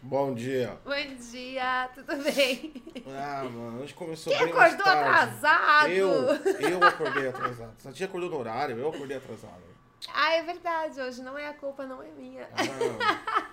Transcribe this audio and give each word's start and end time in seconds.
Bom 0.00 0.32
dia. 0.32 0.78
Bom 0.84 1.16
dia, 1.32 1.90
tudo 1.94 2.16
bem? 2.22 2.72
Ah, 3.08 3.42
mano, 3.44 3.82
hoje 3.82 3.92
começou 3.94 4.32
Quem 4.32 4.46
bem 4.46 4.54
mais 4.54 4.74
acordou 4.74 4.92
atrasado? 4.92 5.88
Eu, 5.90 6.10
eu 6.70 6.84
acordei 6.84 7.28
atrasado. 7.28 7.72
Essa 7.78 7.92
tia 7.92 8.06
acordou 8.06 8.30
no 8.30 8.38
horário, 8.38 8.78
eu 8.78 8.88
acordei 8.88 9.16
atrasado. 9.16 9.62
Ah, 10.14 10.34
é 10.34 10.42
verdade, 10.42 11.00
hoje 11.00 11.20
não 11.22 11.36
é 11.36 11.48
a 11.48 11.52
culpa, 11.52 11.84
não 11.84 12.00
é 12.00 12.08
minha. 12.16 12.48
Ah, 12.52 13.47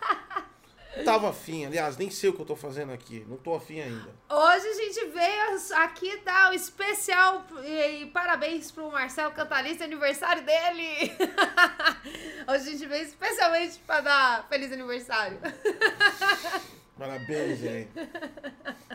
tava 1.04 1.30
afim, 1.30 1.66
aliás, 1.66 1.98
nem 1.98 2.10
sei 2.10 2.30
o 2.30 2.34
que 2.34 2.42
eu 2.42 2.46
tô 2.46 2.56
fazendo 2.56 2.92
aqui. 2.94 3.26
Não 3.28 3.38
tô 3.38 3.56
afim 3.56 3.82
ainda. 3.82 4.10
Hoje 4.30 4.68
a 4.68 4.74
gente 4.74 5.06
veio 5.08 5.84
aqui 5.84 6.18
dar 6.24 6.52
o 6.52 6.54
especial 6.54 7.46
e, 7.66 8.06
parabéns 8.08 8.72
pro 8.72 8.92
Marcelo 8.92 9.34
Cantalista, 9.34 9.84
aniversário 9.84 10.44
dele. 10.44 11.12
Hoje 12.48 12.70
a 12.70 12.72
gente 12.72 12.86
veio 12.86 13.04
especialmente 13.04 13.80
pra 13.80 14.02
dar 14.02 14.48
feliz 14.48 14.72
aniversário. 14.72 15.40
Parabéns, 16.98 17.62
hein? 17.64 17.90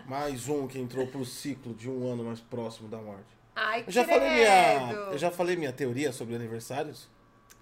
Mais 0.06 0.48
um 0.48 0.66
que 0.66 0.78
entrou 0.78 1.06
pro 1.06 1.24
ciclo 1.24 1.74
de 1.74 1.88
um 1.88 2.10
ano 2.10 2.24
mais 2.24 2.40
próximo 2.40 2.88
da 2.88 2.96
morte. 2.96 3.38
Ai, 3.54 3.84
Eu 3.86 3.92
já 3.92 4.04
falei 4.04 4.30
minha, 4.30 4.92
eu 5.12 5.18
já 5.18 5.30
falei 5.30 5.56
minha 5.56 5.72
teoria 5.72 6.12
sobre 6.12 6.34
aniversários. 6.34 7.08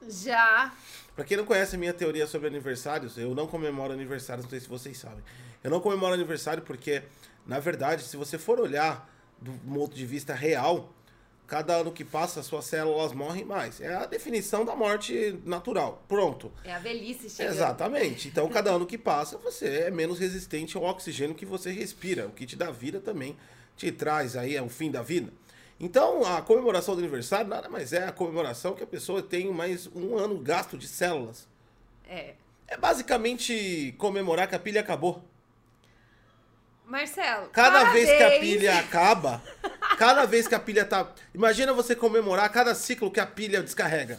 Já. 0.06 0.72
Pra 1.14 1.24
quem 1.24 1.36
não 1.36 1.44
conhece 1.44 1.74
a 1.74 1.78
minha 1.78 1.92
teoria 1.92 2.26
sobre 2.26 2.46
aniversários, 2.46 3.16
eu 3.16 3.34
não 3.34 3.46
comemoro 3.46 3.92
aniversários, 3.92 4.44
não 4.44 4.50
sei 4.50 4.60
se 4.60 4.68
vocês 4.68 4.96
sabem. 4.98 5.22
Eu 5.62 5.70
não 5.70 5.80
comemoro 5.80 6.14
aniversário 6.14 6.62
porque, 6.62 7.02
na 7.46 7.58
verdade, 7.58 8.02
se 8.04 8.16
você 8.16 8.38
for 8.38 8.60
olhar 8.60 9.10
do 9.40 9.52
ponto 9.52 9.94
de 9.94 10.06
vista 10.06 10.34
real, 10.34 10.92
cada 11.46 11.74
ano 11.74 11.90
que 11.90 12.04
passa, 12.04 12.42
suas 12.42 12.66
células 12.66 13.12
morrem 13.12 13.44
mais. 13.44 13.80
É 13.80 13.94
a 13.94 14.06
definição 14.06 14.64
da 14.64 14.76
morte 14.76 15.40
natural. 15.44 16.04
Pronto. 16.06 16.52
É 16.62 16.74
a 16.74 16.78
velhice 16.78 17.30
chegando. 17.30 17.54
Exatamente. 17.54 18.28
Então, 18.28 18.46
cada 18.50 18.70
ano 18.70 18.86
que 18.86 18.98
passa, 18.98 19.38
você 19.38 19.66
é 19.86 19.90
menos 19.90 20.18
resistente 20.18 20.76
ao 20.76 20.84
oxigênio 20.84 21.34
que 21.34 21.46
você 21.46 21.72
respira. 21.72 22.26
O 22.26 22.30
que 22.30 22.46
te 22.46 22.54
dá 22.54 22.70
vida 22.70 23.00
também 23.00 23.36
te 23.76 23.90
traz 23.90 24.36
aí 24.36 24.56
ao 24.58 24.68
fim 24.68 24.90
da 24.90 25.02
vida. 25.02 25.32
Então, 25.80 26.24
a 26.24 26.42
comemoração 26.42 26.94
do 26.94 27.00
aniversário 27.00 27.46
nada 27.48 27.68
mais 27.68 27.92
é 27.92 28.04
a 28.06 28.12
comemoração 28.12 28.74
que 28.74 28.82
a 28.82 28.86
pessoa 28.86 29.22
tem 29.22 29.52
mais 29.52 29.86
um 29.94 30.18
ano 30.18 30.38
gasto 30.38 30.76
de 30.76 30.88
células. 30.88 31.46
É. 32.08 32.34
É 32.66 32.76
basicamente 32.76 33.94
comemorar 33.96 34.48
que 34.48 34.54
a 34.56 34.58
pilha 34.58 34.80
acabou. 34.80 35.22
Marcelo, 36.84 37.48
Cada 37.50 37.80
parabéns. 37.80 38.06
vez 38.06 38.16
que 38.18 38.22
a 38.24 38.40
pilha 38.40 38.78
acaba, 38.78 39.42
cada 39.98 40.24
vez 40.24 40.48
que 40.48 40.54
a 40.54 40.60
pilha 40.60 40.86
tá. 40.86 41.12
Imagina 41.34 41.72
você 41.72 41.94
comemorar 41.94 42.50
cada 42.50 42.74
ciclo 42.74 43.10
que 43.10 43.20
a 43.20 43.26
pilha 43.26 43.62
descarrega. 43.62 44.18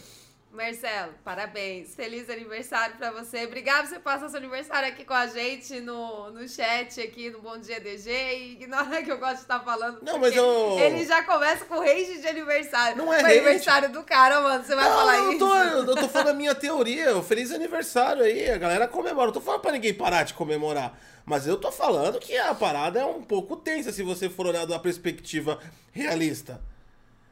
Marcelo, 0.52 1.12
parabéns. 1.24 1.94
Feliz 1.94 2.28
aniversário 2.28 2.96
pra 2.96 3.12
você. 3.12 3.44
Obrigado 3.46 3.82
por 3.84 3.90
você 3.90 3.98
passar 4.00 4.28
seu 4.28 4.38
aniversário 4.38 4.88
aqui 4.88 5.04
com 5.04 5.14
a 5.14 5.28
gente 5.28 5.78
no, 5.80 6.30
no 6.32 6.48
chat 6.48 7.00
aqui 7.00 7.30
no 7.30 7.40
Bom 7.40 7.56
Dia 7.58 7.78
DG. 7.80 8.10
E 8.10 8.52
ignora 8.54 9.00
que 9.00 9.12
eu 9.12 9.18
gosto 9.18 9.36
de 9.36 9.40
estar 9.42 9.60
falando. 9.60 10.00
Não, 10.02 10.18
mas 10.18 10.34
eu- 10.34 10.76
Ele 10.78 11.04
já 11.06 11.22
começa 11.22 11.64
com 11.66 11.78
rage 11.78 12.20
de 12.20 12.26
aniversário. 12.26 12.96
Não 12.98 13.12
é 13.12 13.20
rage. 13.22 13.36
aniversário 13.38 13.92
do 13.92 14.02
cara, 14.02 14.40
mano. 14.40 14.64
Você 14.64 14.74
vai 14.74 14.88
Não, 14.88 14.96
falar 14.96 15.16
eu 15.18 15.30
isso? 15.30 15.38
tô, 15.38 15.56
eu 15.56 15.94
tô 15.94 16.08
falando 16.08 16.28
a 16.30 16.34
minha 16.34 16.54
teoria. 16.54 17.16
o 17.16 17.22
Feliz 17.22 17.52
aniversário 17.52 18.24
aí. 18.24 18.50
A 18.50 18.58
galera 18.58 18.88
comemora. 18.88 19.26
Não 19.26 19.32
tô 19.34 19.40
falando 19.40 19.60
pra 19.60 19.70
ninguém 19.72 19.94
parar 19.94 20.24
de 20.24 20.34
comemorar. 20.34 20.98
Mas 21.24 21.46
eu 21.46 21.56
tô 21.58 21.70
falando 21.70 22.18
que 22.18 22.36
a 22.36 22.52
parada 22.54 22.98
é 22.98 23.04
um 23.04 23.22
pouco 23.22 23.54
tensa 23.54 23.92
se 23.92 24.02
você 24.02 24.28
for 24.28 24.46
olhar 24.48 24.66
da 24.66 24.80
perspectiva 24.80 25.60
realista. 25.92 26.60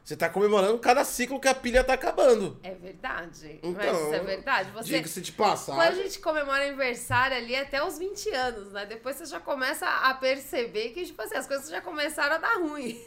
Você 0.09 0.17
tá 0.17 0.27
comemorando 0.27 0.79
cada 0.79 1.05
ciclo 1.05 1.39
que 1.39 1.47
a 1.47 1.53
pilha 1.53 1.83
tá 1.83 1.93
acabando. 1.93 2.59
É 2.63 2.73
verdade. 2.73 3.59
Então, 3.61 3.73
mas 3.73 3.95
isso 3.95 4.13
é 4.15 4.19
verdade. 4.19 4.71
Você, 4.71 4.89
Diga-se 4.89 5.21
de 5.21 5.31
Quando 5.31 5.49
a 5.49 5.51
passagem. 5.51 6.03
gente 6.03 6.17
comemora 6.17 6.65
aniversário 6.65 7.37
ali 7.37 7.55
até 7.55 7.85
os 7.85 7.99
20 7.99 8.29
anos, 8.31 8.71
né? 8.71 8.87
Depois 8.87 9.17
você 9.17 9.27
já 9.27 9.39
começa 9.39 9.85
a 9.87 10.11
perceber 10.15 10.89
que, 10.93 11.05
tipo 11.05 11.21
assim, 11.21 11.35
as 11.35 11.45
coisas 11.45 11.69
já 11.69 11.79
começaram 11.79 12.37
a 12.37 12.39
dar 12.39 12.55
ruim. 12.55 12.99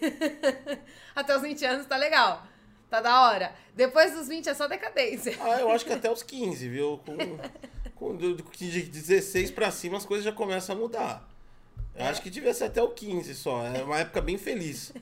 até 1.12 1.34
os 1.34 1.42
20 1.42 1.64
anos 1.64 1.86
tá 1.86 1.96
legal. 1.96 2.46
Tá 2.89 3.01
da 3.01 3.23
hora. 3.23 3.52
Depois 3.74 4.12
dos 4.12 4.29
20 4.29 4.51
é 4.51 4.55
só 4.55 4.68
decadência. 4.68 5.36
Ah, 5.41 5.58
eu 5.58 5.73
acho 5.73 5.85
que 5.85 5.92
até 5.92 6.08
os 6.08 6.23
15, 6.23 6.68
viu? 6.68 7.01
Com, 7.05 7.17
com 7.96 8.17
de 8.17 8.80
16 8.80 9.51
pra 9.51 9.73
cima 9.73 9.96
as 9.96 10.07
coisas 10.07 10.24
já 10.24 10.30
começam 10.30 10.77
a 10.77 10.79
mudar. 10.79 11.29
Eu 11.96 12.07
acho 12.07 12.23
que 12.23 12.30
devia 12.30 12.55
ser 12.55 12.64
até 12.64 12.80
o 12.80 12.91
15 12.91 13.35
só. 13.35 13.67
É 13.67 13.83
uma 13.83 13.98
época 13.98 14.20
bem 14.20 14.39
feliz. 14.39 14.92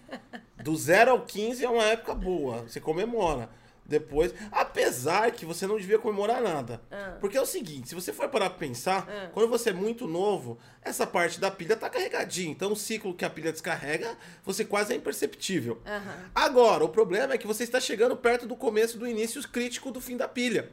Do 0.62 0.76
0 0.76 1.10
ao 1.12 1.20
15 1.22 1.64
é 1.64 1.68
uma 1.68 1.84
época 1.84 2.14
boa. 2.14 2.62
Você 2.62 2.80
comemora. 2.80 3.48
Depois, 3.84 4.32
apesar 4.52 5.32
que 5.32 5.44
você 5.44 5.66
não 5.66 5.76
devia 5.76 5.98
comemorar 5.98 6.40
nada. 6.40 6.80
Ah. 6.92 7.16
Porque 7.20 7.36
é 7.36 7.40
o 7.40 7.46
seguinte, 7.46 7.88
se 7.88 7.94
você 7.96 8.12
for 8.12 8.28
parar 8.28 8.48
pra 8.50 8.58
pensar, 8.60 9.04
Ah. 9.10 9.30
quando 9.32 9.48
você 9.48 9.70
é 9.70 9.72
muito 9.72 10.06
novo, 10.06 10.58
essa 10.80 11.04
parte 11.04 11.40
da 11.40 11.50
pilha 11.50 11.76
tá 11.76 11.90
carregadinha. 11.90 12.52
Então 12.52 12.70
o 12.70 12.76
ciclo 12.76 13.12
que 13.12 13.24
a 13.24 13.30
pilha 13.30 13.50
descarrega, 13.50 14.16
você 14.44 14.64
quase 14.64 14.92
é 14.92 14.96
imperceptível. 14.96 15.80
Aham. 15.84 16.30
Agora, 16.32 16.84
o 16.84 16.88
problema 16.88 17.34
é 17.34 17.38
que 17.38 17.48
você 17.48 17.64
está 17.64 17.80
chegando 17.80 18.16
perto 18.16 18.46
do 18.46 18.54
começo 18.54 18.96
do 18.96 19.08
início 19.08 19.42
crítico 19.48 19.90
do 19.90 20.00
fim 20.00 20.16
da 20.16 20.28
pilha. 20.28 20.70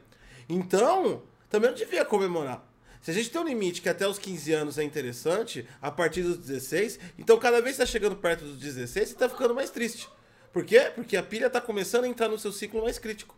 Então, 0.48 1.22
também 1.50 1.70
não 1.70 1.76
devia 1.76 2.04
comemorar. 2.04 2.64
Se 3.02 3.10
a 3.10 3.14
gente 3.14 3.30
tem 3.30 3.40
um 3.40 3.44
limite 3.44 3.80
que 3.80 3.88
até 3.88 4.06
os 4.06 4.18
15 4.18 4.52
anos 4.52 4.78
é 4.78 4.82
interessante, 4.82 5.66
a 5.80 5.90
partir 5.90 6.22
dos 6.22 6.38
16, 6.38 6.98
então 7.18 7.38
cada 7.38 7.62
vez 7.62 7.76
que 7.76 7.82
está 7.82 7.86
chegando 7.86 8.16
perto 8.16 8.44
dos 8.44 8.58
16, 8.58 9.08
você 9.08 9.14
está 9.14 9.28
ficando 9.28 9.54
mais 9.54 9.70
triste. 9.70 10.08
Por 10.52 10.64
quê? 10.64 10.90
Porque 10.94 11.16
a 11.16 11.22
pilha 11.22 11.46
está 11.46 11.60
começando 11.60 12.04
a 12.04 12.08
entrar 12.08 12.28
no 12.28 12.38
seu 12.38 12.50
ciclo 12.52 12.82
mais 12.82 12.98
crítico. 12.98 13.36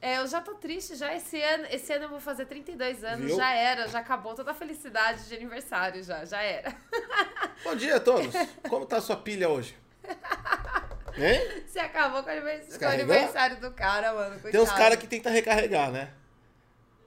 É, 0.00 0.18
eu 0.18 0.26
já 0.26 0.40
tô 0.40 0.54
triste 0.54 0.96
já 0.96 1.14
esse 1.14 1.40
ano. 1.40 1.64
Esse 1.70 1.92
ano 1.92 2.06
eu 2.06 2.08
vou 2.08 2.18
fazer 2.18 2.44
32 2.46 3.04
anos. 3.04 3.26
Viu? 3.26 3.36
Já 3.36 3.54
era, 3.54 3.86
já 3.86 4.00
acabou 4.00 4.34
toda 4.34 4.50
a 4.50 4.54
felicidade 4.54 5.28
de 5.28 5.34
aniversário 5.36 6.02
já. 6.02 6.24
Já 6.24 6.42
era. 6.42 6.74
Bom 7.62 7.76
dia 7.76 7.96
a 7.96 8.00
todos. 8.00 8.34
Como 8.68 8.84
tá 8.84 8.96
a 8.96 9.00
sua 9.00 9.16
pilha 9.16 9.48
hoje? 9.48 9.76
Hein? 11.14 11.62
Você 11.66 11.78
acabou 11.78 12.22
com 12.22 12.30
o 12.30 12.32
anivers- 12.32 12.60
com 12.62 12.66
o 12.68 12.70
Descarregou? 12.70 13.14
aniversário 13.14 13.60
do 13.60 13.70
cara, 13.72 14.14
mano. 14.14 14.40
Tem 14.40 14.48
uns 14.60 14.64
coitado. 14.64 14.78
caras 14.78 14.98
que 14.98 15.06
tentam 15.06 15.30
recarregar, 15.30 15.90
né? 15.92 16.08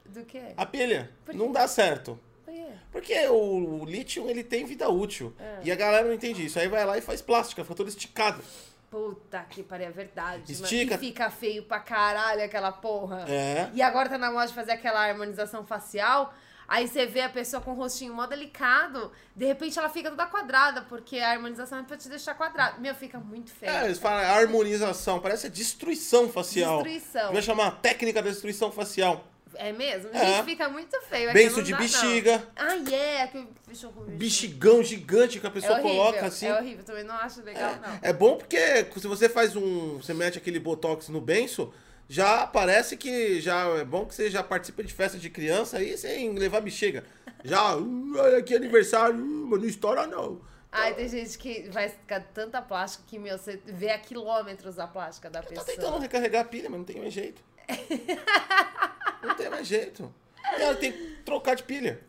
Do 0.07 0.23
quê? 0.25 0.53
A 0.55 0.65
pilha. 0.65 1.11
Não 1.33 1.51
dá 1.51 1.67
certo. 1.67 2.19
Por 2.45 2.53
quê? 2.53 2.65
Porque 2.91 3.27
o, 3.27 3.81
o 3.81 3.85
lítio, 3.85 4.29
ele 4.29 4.43
tem 4.43 4.65
vida 4.65 4.89
útil. 4.89 5.33
É. 5.39 5.59
E 5.63 5.71
a 5.71 5.75
galera 5.75 6.05
não 6.05 6.13
entende 6.13 6.45
isso. 6.45 6.59
Aí 6.59 6.67
vai 6.67 6.85
lá 6.85 6.97
e 6.97 7.01
faz 7.01 7.21
plástica, 7.21 7.63
fica 7.63 7.75
todo 7.75 7.89
esticado. 7.89 8.41
Puta 8.89 9.41
que 9.49 9.61
pariu, 9.61 9.87
é 9.87 9.91
verdade. 9.91 10.51
Estica. 10.51 10.95
E 10.95 10.97
fica 10.97 11.29
feio 11.29 11.63
pra 11.63 11.79
caralho 11.79 12.43
aquela 12.43 12.71
porra. 12.71 13.25
É. 13.27 13.69
E 13.73 13.81
agora 13.81 14.07
tá 14.07 14.17
na 14.17 14.31
moda 14.31 14.47
de 14.47 14.53
fazer 14.53 14.71
aquela 14.71 15.05
harmonização 15.05 15.65
facial. 15.65 16.33
Aí 16.67 16.87
você 16.87 17.05
vê 17.05 17.21
a 17.21 17.29
pessoa 17.29 17.61
com 17.61 17.71
o 17.71 17.75
rostinho 17.75 18.13
mó 18.13 18.25
delicado, 18.25 19.11
de 19.35 19.45
repente 19.45 19.77
ela 19.77 19.87
fica 19.87 20.09
toda 20.09 20.25
quadrada, 20.25 20.81
porque 20.81 21.19
a 21.19 21.31
harmonização 21.31 21.79
é 21.79 21.83
pra 21.83 21.95
te 21.95 22.09
deixar 22.09 22.33
quadrado. 22.33 22.81
Meu, 22.81 22.95
fica 22.95 23.19
muito 23.19 23.51
feio. 23.51 23.71
É, 23.71 23.85
eles 23.85 23.99
falam 23.99 24.25
harmonização, 24.25 25.19
parece 25.19 25.47
destruição 25.49 26.27
facial. 26.27 26.81
Destruição. 26.81 27.33
Vai 27.33 27.41
chamar 27.41 27.71
técnica 27.81 28.21
da 28.21 28.29
destruição 28.29 28.71
facial. 28.71 29.23
É 29.57 29.71
mesmo? 29.71 30.09
É. 30.13 30.25
Gente, 30.37 30.45
fica 30.45 30.69
muito 30.69 30.99
feio. 31.03 31.31
Benço 31.33 31.59
aquilo 31.59 31.63
de 31.65 31.71
não 31.71 31.77
dá, 31.79 31.83
não. 31.85 31.91
bexiga. 32.01 32.47
Ai, 32.55 32.83
é. 32.93 33.21
Aquele 33.23 33.47
bicho 33.67 33.89
com 33.89 34.01
bexiga. 34.01 34.17
Bexigão 34.17 34.83
gigante 34.83 35.39
que 35.39 35.45
a 35.45 35.49
É 35.49 35.53
pessoa 35.53 35.73
horrível, 35.79 35.91
coloca 35.91 36.25
assim. 36.25 36.47
É 36.47 36.53
horrível, 36.59 36.83
também 36.83 37.03
não 37.03 37.15
acho 37.15 37.41
legal, 37.43 37.75
não. 37.81 37.99
É 38.01 38.13
bom 38.13 38.37
porque 38.37 38.57
se 38.97 39.07
você 39.07 39.27
faz 39.29 39.55
um. 39.55 39.97
Você 39.97 40.13
mete 40.13 40.37
aquele 40.37 40.59
botox 40.59 41.09
no 41.09 41.19
benço, 41.21 41.73
já 42.07 42.45
parece 42.47 42.95
que 42.97 43.39
já 43.41 43.65
é 43.77 43.83
bom 43.85 44.05
que 44.05 44.13
você 44.15 44.29
já 44.29 44.43
participa 44.43 44.83
de 44.83 44.93
festa 44.93 45.17
de 45.17 45.29
criança 45.29 45.77
aí 45.77 45.97
sem 45.97 46.31
levar 46.33 46.61
bexiga. 46.61 47.03
Já, 47.43 47.75
"Hum, 47.75 48.13
olha 48.17 48.37
aqui 48.37 48.55
aniversário, 48.55 49.15
hum, 49.15 49.47
mas 49.49 49.59
não 49.61 49.67
estoura 49.67 50.07
não. 50.07 50.41
Ai, 50.71 50.93
tem 50.93 51.07
gente 51.07 51.37
que 51.37 51.69
vai 51.69 51.87
ficar 51.87 52.19
tanta 52.33 52.61
plástica 52.61 53.03
que, 53.07 53.17
meu, 53.17 53.37
você 53.37 53.61
vê 53.65 53.91
a 53.91 53.97
quilômetros 53.97 54.77
a 54.77 54.85
plástica 54.85 55.29
da 55.29 55.41
Tá 55.41 55.47
pessoa. 55.47 55.65
tentando 55.65 55.99
recarregar 55.99 56.41
a 56.41 56.45
pilha, 56.45 56.69
mas 56.69 56.79
não 56.79 56.83
tem 56.85 56.97
mais 56.99 57.13
jeito. 57.13 57.41
não 59.25 59.35
tem 59.35 59.49
mais 59.49 59.67
jeito. 59.67 60.13
E 60.57 60.61
ela 60.61 60.75
tem 60.75 60.91
que 60.91 61.15
trocar 61.25 61.55
de 61.55 61.63
pilha. 61.63 62.01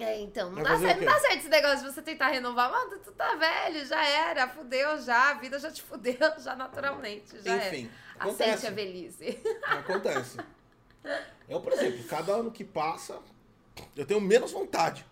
É, 0.00 0.18
então, 0.20 0.50
não 0.50 0.62
dá, 0.62 0.78
certo, 0.78 1.00
não 1.00 1.12
dá 1.12 1.20
certo 1.20 1.36
esse 1.36 1.48
negócio 1.50 1.86
de 1.86 1.92
você 1.92 2.00
tentar 2.00 2.28
renovar. 2.28 2.70
Mano, 2.70 2.98
tu 2.98 3.12
tá 3.12 3.34
velho, 3.36 3.84
já 3.84 4.02
era, 4.02 4.48
fudeu 4.48 4.98
já, 5.02 5.30
a 5.30 5.34
vida 5.34 5.58
já 5.58 5.70
te 5.70 5.82
fudeu 5.82 6.16
já 6.40 6.56
naturalmente, 6.56 7.38
já 7.42 7.56
Enfim, 7.58 7.90
era. 8.16 8.24
acontece. 8.24 8.50
Aceite 8.50 8.66
a 8.66 8.70
velhice. 8.70 9.42
Acontece. 9.64 10.38
Eu, 11.46 11.60
por 11.60 11.72
exemplo, 11.74 12.02
cada 12.04 12.32
ano 12.32 12.50
que 12.50 12.64
passa, 12.64 13.18
eu 13.94 14.06
tenho 14.06 14.20
menos 14.20 14.50
vontade. 14.52 15.04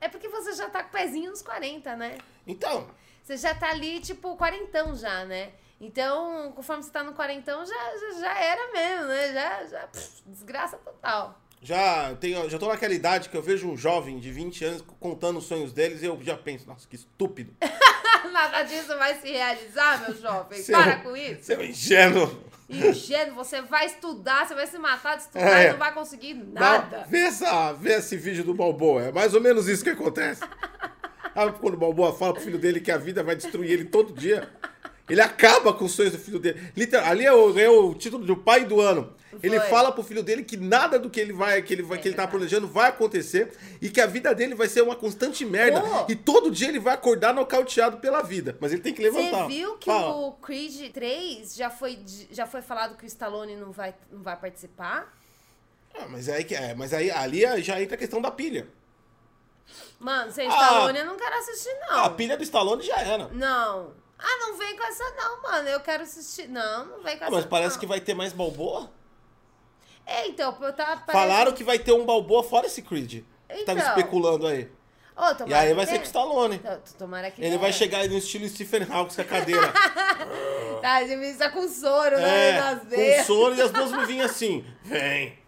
É 0.00 0.08
porque 0.08 0.28
você 0.28 0.52
já 0.52 0.68
tá 0.68 0.82
com 0.82 0.88
o 0.88 0.92
pezinho 0.92 1.30
nos 1.30 1.42
40, 1.42 1.96
né? 1.96 2.18
Então, 2.46 2.88
Você 3.22 3.36
já 3.36 3.54
tá 3.54 3.70
ali, 3.70 4.00
tipo, 4.00 4.36
quarentão 4.36 4.94
já, 4.96 5.24
né? 5.24 5.52
Então, 5.84 6.52
conforme 6.54 6.80
você 6.82 6.90
tá 6.90 7.02
no 7.02 7.12
quarentão, 7.12 7.66
já, 7.66 7.74
já, 7.74 8.20
já 8.20 8.38
era 8.38 8.72
mesmo, 8.72 9.06
né? 9.08 9.32
Já, 9.32 9.66
já, 9.66 9.86
pff, 9.88 10.22
desgraça 10.26 10.76
total. 10.78 11.40
já, 11.60 12.14
tenho, 12.20 12.48
já 12.48 12.56
tô 12.56 12.68
naquela 12.68 12.94
idade 12.94 13.28
que 13.28 13.36
eu 13.36 13.42
vejo 13.42 13.68
um 13.68 13.76
jovem 13.76 14.20
de 14.20 14.30
20 14.30 14.64
anos 14.64 14.84
contando 15.00 15.38
os 15.40 15.44
sonhos 15.44 15.72
deles 15.72 16.00
e 16.00 16.06
eu 16.06 16.16
já 16.22 16.36
penso, 16.36 16.68
nossa, 16.68 16.86
que 16.86 16.94
estúpido. 16.94 17.52
Nada 18.32 18.62
disso 18.62 18.96
vai 18.96 19.16
se 19.20 19.28
realizar, 19.30 20.02
meu 20.08 20.16
jovem. 20.16 20.62
Seu- 20.62 20.78
Para 20.78 20.96
com 21.00 21.16
isso. 21.16 21.42
Seu 21.46 21.62
ingênuo. 21.62 22.42
ingênuo, 22.70 23.34
você 23.34 23.60
vai 23.60 23.86
estudar, 23.86 24.46
você 24.46 24.54
vai 24.54 24.66
se 24.68 24.78
matar 24.78 25.16
de 25.16 25.22
estudar 25.24 25.60
É. 25.60 25.66
e 25.68 25.70
não 25.72 25.78
vai 25.78 25.92
conseguir 25.92 26.34
nada. 26.34 26.98
Não, 26.98 27.04
vê, 27.08 27.18
essa, 27.18 27.72
vê 27.72 27.94
esse 27.94 28.16
vídeo 28.16 28.44
do 28.44 28.54
Balboa. 28.54 29.02
É 29.02 29.12
mais 29.12 29.34
ou 29.34 29.40
menos 29.40 29.68
isso 29.68 29.82
que 29.82 29.90
acontece. 29.90 30.40
Sabe 31.34 31.58
quando 31.58 31.74
o 31.74 31.78
Balboa 31.78 32.12
fala 32.14 32.34
pro 32.34 32.42
filho 32.42 32.58
dele 32.58 32.80
que 32.80 32.90
a 32.92 32.96
vida 32.98 33.22
vai 33.24 33.34
destruir 33.34 33.70
ele 33.72 33.84
todo 33.86 34.12
dia? 34.12 34.48
Ele 35.12 35.20
acaba 35.20 35.74
com 35.74 35.84
os 35.84 35.92
sonhos 35.92 36.12
do 36.12 36.18
filho 36.18 36.38
dele. 36.38 36.72
Literal, 36.74 37.06
ali 37.06 37.26
é 37.26 37.32
o, 37.32 37.52
ganhou 37.52 37.90
o 37.90 37.94
título 37.94 38.24
de 38.24 38.34
pai 38.34 38.64
do 38.64 38.80
ano. 38.80 39.12
Ele 39.42 39.60
Foi. 39.60 39.68
fala 39.68 39.92
pro 39.92 40.02
filho 40.02 40.22
dele 40.22 40.42
que 40.42 40.56
nada 40.56 40.98
do 40.98 41.10
que 41.10 41.20
ele 41.20 41.34
vai, 41.34 41.60
que 41.60 41.72
ele 41.74 41.82
vai, 41.82 41.98
É 41.98 42.00
que 42.00 42.08
ele 42.08 42.14
tá 42.14 42.26
planejando 42.26 42.66
vai 42.66 42.88
acontecer 42.88 43.52
e 43.80 43.90
que 43.90 44.00
a 44.00 44.06
vida 44.06 44.34
dele 44.34 44.54
vai 44.54 44.68
ser 44.68 44.82
uma 44.82 44.96
constante 44.96 45.44
merda. 45.44 45.82
E 46.08 46.16
todo 46.16 46.50
dia 46.50 46.68
ele 46.68 46.78
vai 46.78 46.94
acordar 46.94 47.34
nocauteado 47.34 47.98
pela 47.98 48.22
vida. 48.22 48.56
Mas 48.58 48.72
ele 48.72 48.80
tem 48.80 48.94
que 48.94 49.02
levantar. 49.02 49.42
Você 49.44 49.48
viu 49.48 49.76
que 49.76 49.90
Fala. 49.90 50.14
o 50.14 50.32
Creed 50.32 50.90
3 50.92 51.56
já 51.56 51.68
foi, 51.68 51.98
já 52.30 52.46
foi 52.46 52.62
falado 52.62 52.96
que 52.96 53.04
o 53.04 53.06
Stallone 53.06 53.54
não 53.56 53.70
vai, 53.70 53.94
não 54.10 54.22
vai 54.22 54.36
participar? 54.36 55.14
Ah, 55.94 56.06
mas 56.08 56.26
aí 56.30 56.42
que 56.44 56.54
é, 56.54 56.74
mas 56.74 56.94
aí 56.94 57.10
ali 57.10 57.42
já 57.62 57.82
entra 57.82 57.96
a 57.96 57.98
questão 57.98 58.20
da 58.22 58.30
pilha. 58.30 58.66
Mano, 60.00 60.32
sem 60.32 60.46
Ah. 60.48 60.50
Stallone 60.50 60.98
eu 61.00 61.04
não 61.06 61.16
quero 61.18 61.36
assistir, 61.36 61.74
não. 61.86 62.04
A 62.04 62.10
pilha 62.10 62.34
do 62.36 62.42
Stallone 62.42 62.82
já 62.82 62.96
era. 63.00 63.28
Não. 63.28 64.00
Ah, 64.22 64.36
não 64.40 64.56
vem 64.56 64.76
com 64.76 64.84
essa 64.84 65.04
não, 65.16 65.42
mano. 65.42 65.68
Eu 65.68 65.80
quero 65.80 66.02
assistir. 66.04 66.48
Não, 66.48 66.84
não 66.86 67.02
vem 67.02 67.16
com 67.18 67.24
Ah, 67.24 67.26
essa 67.26 67.36
mas 67.36 67.44
parece 67.44 67.74
não. 67.74 67.80
que 67.80 67.86
vai 67.86 68.00
ter 68.00 68.14
mais 68.14 68.32
Balboa. 68.32 68.90
É, 70.06 70.26
então, 70.28 70.56
eu 70.60 70.72
tava... 70.72 71.00
parece- 71.00 71.12
Falaram 71.12 71.52
que 71.52 71.62
vai 71.64 71.78
ter 71.78 71.92
um 71.92 72.04
Balboa 72.04 72.42
fora 72.42 72.66
esse 72.66 72.82
Creed. 72.82 73.22
Que 73.48 73.64
Tava 73.64 73.78
Então. 73.80 73.90
especulando 73.90 74.46
aí. 74.46 74.68
Ô, 75.14 75.44
E 75.48 75.52
aí 75.54 75.74
vai 75.74 75.84
ser 75.86 75.96
com 75.96 76.02
o 76.02 76.06
Stallone. 76.06 76.56
Então, 76.56 76.80
Tomara 76.98 77.30
que 77.30 77.40
Ele 77.40 77.48
tenha. 77.50 77.58
vai 77.60 77.72
chegar 77.72 77.98
aí 77.98 78.08
no 78.08 78.16
estilo 78.16 78.48
Stephen 78.48 78.86
Hawking 78.90 79.14
com 79.14 79.20
a 79.20 79.24
cadeira. 79.24 79.72
Tá, 80.80 81.00
de 81.04 81.14
vez 81.14 81.36
tá 81.36 81.48
com 81.48 81.68
soro, 81.68 82.16
né? 82.16 82.48
é, 82.50 82.60
nas 82.60 82.80
com 82.82 83.24
soro 83.24 83.54
e 83.54 83.62
as 83.62 83.70
duas 83.70 83.92
luvinhas 83.92 84.32
assim. 84.32 84.64
Vem. 84.82 85.38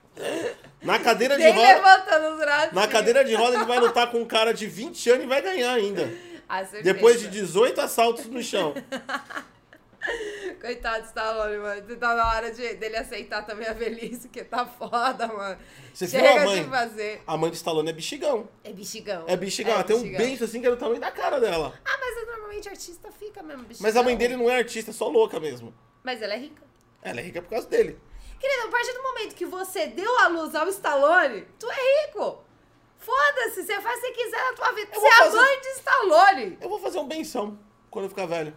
Na 0.80 1.00
cadeira 1.00 1.36
de 1.36 1.48
roda. 1.50 1.60
levantando 1.74 2.28
os 2.34 2.38
braços. 2.38 2.72
Na 2.72 2.86
cadeira 2.86 3.24
de 3.24 3.34
roda 3.34 3.56
ele 3.56 3.64
vai 3.64 3.80
lutar 3.80 4.08
com 4.12 4.18
um 4.20 4.24
cara 4.24 4.54
de 4.54 4.66
20 4.68 5.10
anos 5.10 5.24
e 5.24 5.26
vai 5.26 5.42
ganhar 5.42 5.72
ainda. 5.72 6.08
Depois 6.82 7.20
de 7.20 7.28
18 7.28 7.80
assaltos 7.80 8.26
no 8.26 8.42
chão. 8.42 8.74
Coitado 10.60 11.02
do 11.02 11.06
Stallone, 11.06 11.58
mano. 11.58 11.96
Tá 11.96 12.14
na 12.14 12.28
hora 12.28 12.52
de, 12.52 12.74
dele 12.74 12.96
aceitar 12.96 13.44
também 13.44 13.66
a 13.66 13.72
velhice, 13.72 14.28
que 14.28 14.44
tá 14.44 14.66
foda, 14.66 15.26
mano. 15.26 15.58
Você 15.92 16.06
viu 16.06 16.20
Chega 16.20 16.42
a 16.42 16.44
mãe? 16.44 16.62
de 16.62 16.70
fazer. 16.70 17.22
A 17.26 17.36
mãe 17.36 17.50
de 17.50 17.56
Stallone 17.56 17.90
é 17.90 17.92
bexigão. 17.92 18.48
É 18.62 18.72
bexigão. 18.72 19.24
É 19.26 19.36
bexigão. 19.36 19.74
Ela 19.74 19.84
tem 19.84 19.96
um 19.96 20.00
bexigão. 20.00 20.26
beijo 20.26 20.44
assim 20.44 20.60
que 20.60 20.66
era 20.66 20.74
o 20.74 20.78
tamanho 20.78 21.00
da 21.00 21.10
cara 21.10 21.40
dela. 21.40 21.78
Ah, 21.84 21.98
mas 21.98 22.26
normalmente 22.26 22.68
artista 22.68 23.10
fica 23.10 23.42
mesmo 23.42 23.62
bexigão. 23.64 23.88
Mas 23.88 23.96
a 23.96 24.02
mãe 24.02 24.16
dele 24.16 24.36
não 24.36 24.50
é 24.50 24.56
artista, 24.56 24.90
é 24.90 24.94
só 24.94 25.08
louca 25.08 25.40
mesmo. 25.40 25.74
Mas 26.02 26.20
ela 26.20 26.34
é 26.34 26.38
rica. 26.38 26.62
Ela 27.02 27.20
é 27.20 27.22
rica 27.22 27.40
por 27.42 27.50
causa 27.50 27.66
dele. 27.68 27.98
Querido, 28.38 28.68
a 28.68 28.70
partir 28.70 28.92
do 28.92 29.02
momento 29.02 29.34
que 29.34 29.46
você 29.46 29.86
deu 29.86 30.18
a 30.18 30.28
luz 30.28 30.54
ao 30.54 30.68
Stallone, 30.68 31.46
tu 31.58 31.66
é 31.70 32.06
rico. 32.06 32.44
Foda-se, 33.04 33.62
você 33.64 33.80
faz 33.80 33.98
o 33.98 34.02
que 34.02 34.12
quiser 34.12 34.42
na 34.50 34.52
tua 34.54 34.72
vida. 34.72 34.90
Eu 34.94 35.00
Você 35.00 35.00
vou 35.00 35.08
é 35.08 35.12
a 35.12 35.16
fazer- 35.24 35.36
mãe 35.36 35.60
de 35.60 35.68
Stallone. 35.68 36.58
Eu 36.60 36.68
vou 36.68 36.78
fazer 36.80 36.98
um 36.98 37.06
benção 37.06 37.58
quando 37.90 38.04
eu 38.06 38.08
ficar 38.08 38.26
velho. 38.26 38.56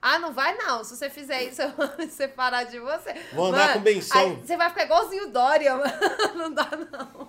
Ah, 0.00 0.18
não 0.18 0.32
vai 0.32 0.56
não. 0.56 0.84
Se 0.84 0.96
você 0.96 1.08
fizer 1.10 1.42
isso, 1.42 1.60
eu 1.62 1.70
vou 1.72 1.88
me 1.98 2.06
separar 2.08 2.64
de 2.64 2.78
você. 2.78 3.14
Vou 3.32 3.46
andar 3.46 3.72
com 3.72 3.80
benção. 3.80 4.20
aí 4.20 4.36
Você 4.44 4.56
vai 4.56 4.68
ficar 4.68 4.84
igualzinho 4.84 5.24
o 5.28 5.30
Dória, 5.30 5.74
mano. 5.76 5.92
Não 6.36 6.52
dá, 6.52 6.68
não. 6.92 7.28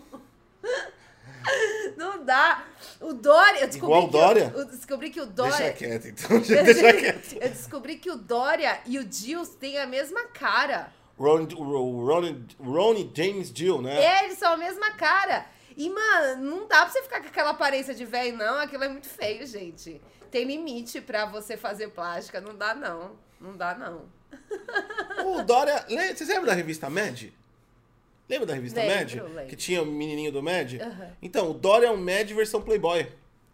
Não 1.98 2.24
dá. 2.24 2.64
O 3.02 3.14
Dória... 3.14 3.62
Eu 3.62 3.68
descobri 3.68 3.96
Igual 3.98 4.04
o 4.04 4.08
Dória? 4.12 4.54
Eu, 4.56 4.66
descobri 4.66 5.10
que 5.10 5.22
o 5.22 5.26
Dória... 5.26 5.56
Deixa 5.58 5.74
quieto, 5.74 6.08
então. 6.08 6.40
Deixa 6.40 6.94
quieto. 6.94 7.34
Eu 7.42 7.50
descobri 7.50 7.96
que 7.98 8.12
o 8.12 8.16
Dória 8.18 8.80
e 8.86 9.00
o 9.00 9.04
Dills 9.04 9.56
têm 9.56 9.78
a 9.80 9.88
mesma 9.88 10.26
cara. 10.28 10.92
Ron, 11.18 11.46
Ron, 11.46 12.06
Ron, 12.06 12.36
Ronnie 12.62 13.12
James 13.16 13.52
Dio, 13.52 13.82
né? 13.82 14.02
É, 14.02 14.26
eles 14.26 14.38
são 14.38 14.54
a 14.54 14.58
mesma 14.58 14.92
cara. 14.92 15.46
E, 15.80 15.90
mano, 15.90 16.44
não 16.44 16.68
dá 16.68 16.82
pra 16.82 16.90
você 16.90 17.02
ficar 17.02 17.22
com 17.22 17.28
aquela 17.28 17.52
aparência 17.52 17.96
de 17.96 18.04
velho, 18.04 18.36
não. 18.36 18.58
Aquilo 18.60 18.84
é 18.84 18.90
muito 18.90 19.08
feio, 19.08 19.48
gente. 19.48 20.02
Tem 20.30 20.44
limite 20.44 21.00
pra 21.00 21.26
você 21.26 21.56
fazer 21.56 21.88
plástica. 21.88 22.42
Não 22.42 22.54
dá, 22.54 22.76
não. 22.76 23.16
Não 23.40 23.56
dá, 23.56 23.74
não. 23.74 24.04
O 25.26 25.42
Dória. 25.44 25.86
Vocês 25.88 26.28
lembram 26.28 26.48
da 26.48 26.54
revista 26.54 26.90
Mad? 26.90 27.30
Lembra 28.28 28.46
da 28.48 28.54
revista 28.56 28.82
Lembro, 28.82 28.96
Mad? 28.98 29.14
lembro. 29.14 29.46
Que 29.48 29.56
tinha 29.56 29.82
o 29.82 29.86
menininho 29.86 30.34
do 30.34 30.44
Mad? 30.44 30.74
Aham. 30.82 31.12
Então, 31.22 31.50
o 31.50 31.54
Dória 31.54 31.88
é 31.88 31.92
um 31.92 31.98
Mad 31.98 32.30
versão 32.32 32.62
Playboy. 32.62 33.08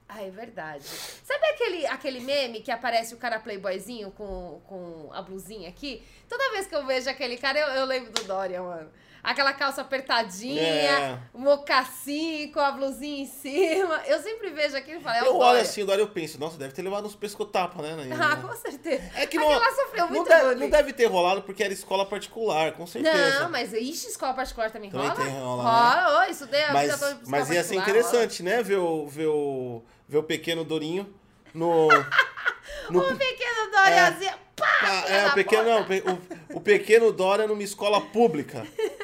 Ah, 0.09 0.23
é 0.23 0.31
verdade. 0.31 0.83
Sabe 0.83 1.45
aquele, 1.45 1.85
aquele 1.85 2.19
meme 2.21 2.61
que 2.61 2.71
aparece 2.71 3.13
o 3.13 3.17
cara 3.17 3.39
playboyzinho 3.39 4.09
com, 4.11 4.61
com 4.65 5.09
a 5.13 5.21
blusinha 5.21 5.69
aqui? 5.69 6.03
Toda 6.27 6.51
vez 6.51 6.65
que 6.67 6.75
eu 6.75 6.85
vejo 6.85 7.07
aquele 7.09 7.37
cara, 7.37 7.59
eu, 7.59 7.67
eu 7.67 7.85
lembro 7.85 8.11
do 8.11 8.23
Dória, 8.23 8.61
mano. 8.61 8.89
Aquela 9.25 9.53
calça 9.53 9.81
apertadinha, 9.81 10.61
É. 10.61 11.19
mocassim 11.33 12.51
com 12.53 12.59
a 12.59 12.71
blusinha 12.71 13.23
em 13.23 13.25
cima. 13.25 14.01
Eu 14.05 14.21
sempre 14.21 14.51
vejo 14.51 14.77
aquilo 14.77 14.99
e 14.99 15.03
falo, 15.03 15.15
é 15.15 15.27
eu 15.27 15.35
olho 15.35 15.59
assim, 15.61 15.83
Dória 15.83 16.01
eu 16.03 16.07
penso, 16.07 16.39
nossa, 16.39 16.57
deve 16.57 16.73
ter 16.73 16.83
levado 16.83 17.07
uns 17.07 17.15
pescotapa, 17.15 17.81
né? 17.81 17.95
né? 17.95 18.15
Ah, 18.21 18.35
com 18.35 18.55
certeza. 18.55 19.01
É 19.15 19.25
que 19.25 19.37
não, 19.37 19.51
Aquela 19.51 19.75
sofreu 19.75 20.05
não, 20.05 20.09
muito 20.11 20.27
deve, 20.29 20.43
bullying. 20.45 20.59
não 20.59 20.69
deve 20.69 20.93
ter 20.93 21.05
rolado 21.07 21.41
porque 21.41 21.63
era 21.63 21.73
escola 21.73 22.05
particular, 22.05 22.73
com 22.73 22.85
certeza. 22.85 23.39
Não, 23.39 23.49
mas 23.49 23.73
ixi, 23.73 24.07
escola 24.09 24.33
particular 24.35 24.69
também, 24.69 24.91
Também 24.91 25.07
rola? 25.07 25.19
tem, 25.19 25.33
rola, 25.33 25.63
Rola, 25.63 26.19
ô, 26.19 26.31
isso 26.31 26.45
daí 26.45 26.63
a 26.63 26.71
Mas, 26.73 27.17
mas 27.27 27.49
ia 27.49 27.63
ser 27.63 27.75
interessante, 27.77 28.43
né? 28.43 28.61
Ver 28.61 28.77
o, 28.77 29.07
ver 29.07 29.25
o, 29.27 29.83
ver 30.07 30.19
o 30.19 30.23
pequeno 30.23 30.63
Dorinho 30.63 31.11
no. 31.51 31.87
no 32.91 32.99
rola. 32.99 33.13
O 33.13 33.17
pequeno 33.17 33.71
Dóriazinho, 33.71 34.33
pá! 34.55 34.67
Ah, 34.83 35.03
é, 35.11 35.27
o 35.29 35.33
pequeno, 35.33 35.63
não, 35.63 35.81
o, 35.81 36.57
o 36.57 36.61
pequeno 36.61 37.11
Dória 37.11 37.47
numa 37.47 37.63
escola 37.63 37.99
pública. 37.99 38.63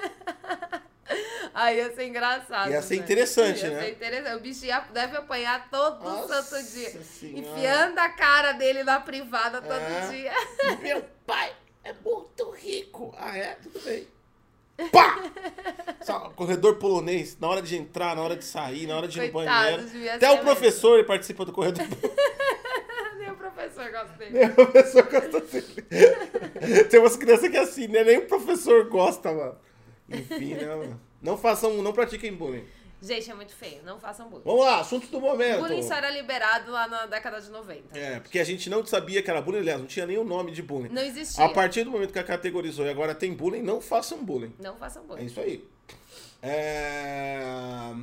Aí 1.53 1.77
ia 1.77 1.93
ser 1.93 2.07
engraçado. 2.07 2.71
Ia 2.71 2.81
ser 2.81 2.95
né? 2.95 3.01
interessante, 3.01 3.63
ia 3.63 3.69
né? 3.71 3.81
Ser 3.83 3.91
interessante. 3.91 4.35
O 4.35 4.39
bicho 4.39 4.65
ia, 4.65 4.79
deve 4.93 5.17
apanhar 5.17 5.69
todo 5.69 6.03
Nossa 6.03 6.41
santo 6.41 6.71
dia. 6.71 6.89
Senhora. 7.03 7.39
Enfiando 7.39 7.99
a 7.99 8.09
cara 8.09 8.53
dele 8.53 8.83
na 8.83 8.99
privada 8.99 9.61
todo 9.61 9.73
É. 9.73 10.07
dia. 10.09 10.31
Meu 10.81 11.03
pai 11.27 11.51
é 11.83 11.93
muito 11.93 12.49
rico. 12.51 13.13
Ah, 13.17 13.37
é? 13.37 13.55
Tudo 13.55 13.79
bem. 13.83 14.07
Pá! 14.91 15.21
Só, 16.01 16.31
corredor 16.35 16.77
polonês, 16.77 17.37
na 17.39 17.47
hora 17.47 17.61
de 17.61 17.75
entrar, 17.75 18.15
na 18.15 18.23
hora 18.23 18.35
de 18.35 18.45
sair, 18.45 18.87
na 18.87 18.95
hora 18.97 19.07
de 19.07 19.19
ir 19.19 19.27
no 19.27 19.31
Coitado, 19.31 19.77
banheiro. 19.83 20.15
Até 20.15 20.31
o 20.31 20.39
professor 20.39 21.03
participa 21.05 21.45
do 21.45 21.51
corredor 21.51 21.85
Nem 23.17 23.29
o 23.29 23.35
professor 23.35 23.91
gosta 23.91 24.13
dele. 24.17 24.31
Nem 24.31 24.47
o 24.47 24.53
professor 24.55 25.03
gosta 25.03 25.41
dele. 25.41 26.83
Tem 26.89 26.99
umas 26.99 27.15
crianças 27.17 27.49
que 27.49 27.57
é 27.57 27.59
assim, 27.59 27.87
né? 27.89 28.03
Nem 28.03 28.17
o 28.19 28.27
professor 28.27 28.85
gosta, 28.89 29.31
mano. 29.31 29.57
Enfim, 30.13 30.53
né, 30.55 30.75
mano? 30.75 31.01
Não 31.21 31.37
façam, 31.37 31.81
não 31.81 31.93
pratiquem 31.93 32.33
bullying. 32.33 32.65
Gente, 33.01 33.31
é 33.31 33.33
muito 33.33 33.55
feio. 33.55 33.81
Não 33.83 33.99
façam 33.99 34.29
bullying. 34.29 34.43
Vamos 34.45 34.63
lá, 34.63 34.79
assunto 34.79 35.07
do 35.07 35.19
momento. 35.19 35.59
Bullying 35.61 35.81
só 35.81 35.95
era 35.95 36.09
liberado 36.11 36.71
lá 36.71 36.87
na 36.87 37.07
década 37.07 37.41
de 37.41 37.49
90. 37.49 37.97
É, 37.97 38.19
porque 38.19 38.37
a 38.37 38.43
gente 38.43 38.69
não 38.69 38.85
sabia 38.85 39.23
que 39.23 39.29
era 39.29 39.41
bullying, 39.41 39.59
aliás, 39.59 39.79
não 39.79 39.87
tinha 39.87 40.05
nem 40.05 40.17
o 40.19 40.23
nome 40.23 40.51
de 40.51 40.61
bullying. 40.61 40.89
Não 40.89 41.01
existia. 41.01 41.43
A 41.43 41.49
partir 41.49 41.83
do 41.83 41.89
momento 41.89 42.13
que 42.13 42.19
a 42.19 42.23
categorizou 42.23 42.85
e 42.85 42.89
agora 42.89 43.15
tem 43.15 43.33
bullying, 43.33 43.63
não 43.63 43.81
façam 43.81 44.23
bullying. 44.23 44.53
Não 44.59 44.75
façam 44.75 45.03
É 45.03 45.07
bullying. 45.07 45.25
isso 45.25 45.39
aí. 45.39 45.67
É... 46.43 47.93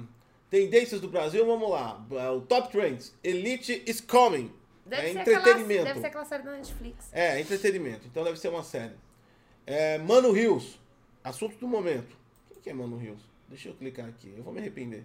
Tendências 0.51 1.01
do 1.01 1.09
Brasil, 1.09 1.47
vamos 1.47 1.71
lá. 1.71 2.05
O 2.35 2.41
Top 2.41 2.71
Trends. 2.71 3.15
Elite 3.23 3.83
is 3.87 4.01
coming. 4.01 4.53
Deve, 4.87 5.09
é 5.09 5.13
ser 5.13 5.19
aquela, 5.21 5.39
entretenimento. 5.39 5.85
deve 5.85 6.01
ser 6.01 6.07
aquela 6.07 6.25
série 6.25 6.43
da 6.43 6.53
Netflix. 6.53 7.09
É, 7.13 7.41
entretenimento. 7.41 8.07
Então 8.07 8.25
deve 8.25 8.39
ser 8.39 8.49
uma 8.49 8.63
série. 8.63 8.95
É, 9.67 9.99
Mano 9.99 10.33
Rios. 10.33 10.79
Assunto 11.29 11.57
do 11.59 11.69
momento. 11.69 12.17
Quem 12.53 12.63
que 12.63 12.71
é 12.71 12.73
Mano 12.75 12.97
Rios? 12.97 13.21
Deixa 13.49 13.69
eu 13.69 13.75
clicar 13.75 14.07
aqui. 14.09 14.33
Eu 14.37 14.43
vou 14.43 14.53
me 14.53 14.61
arrepender. 14.61 15.05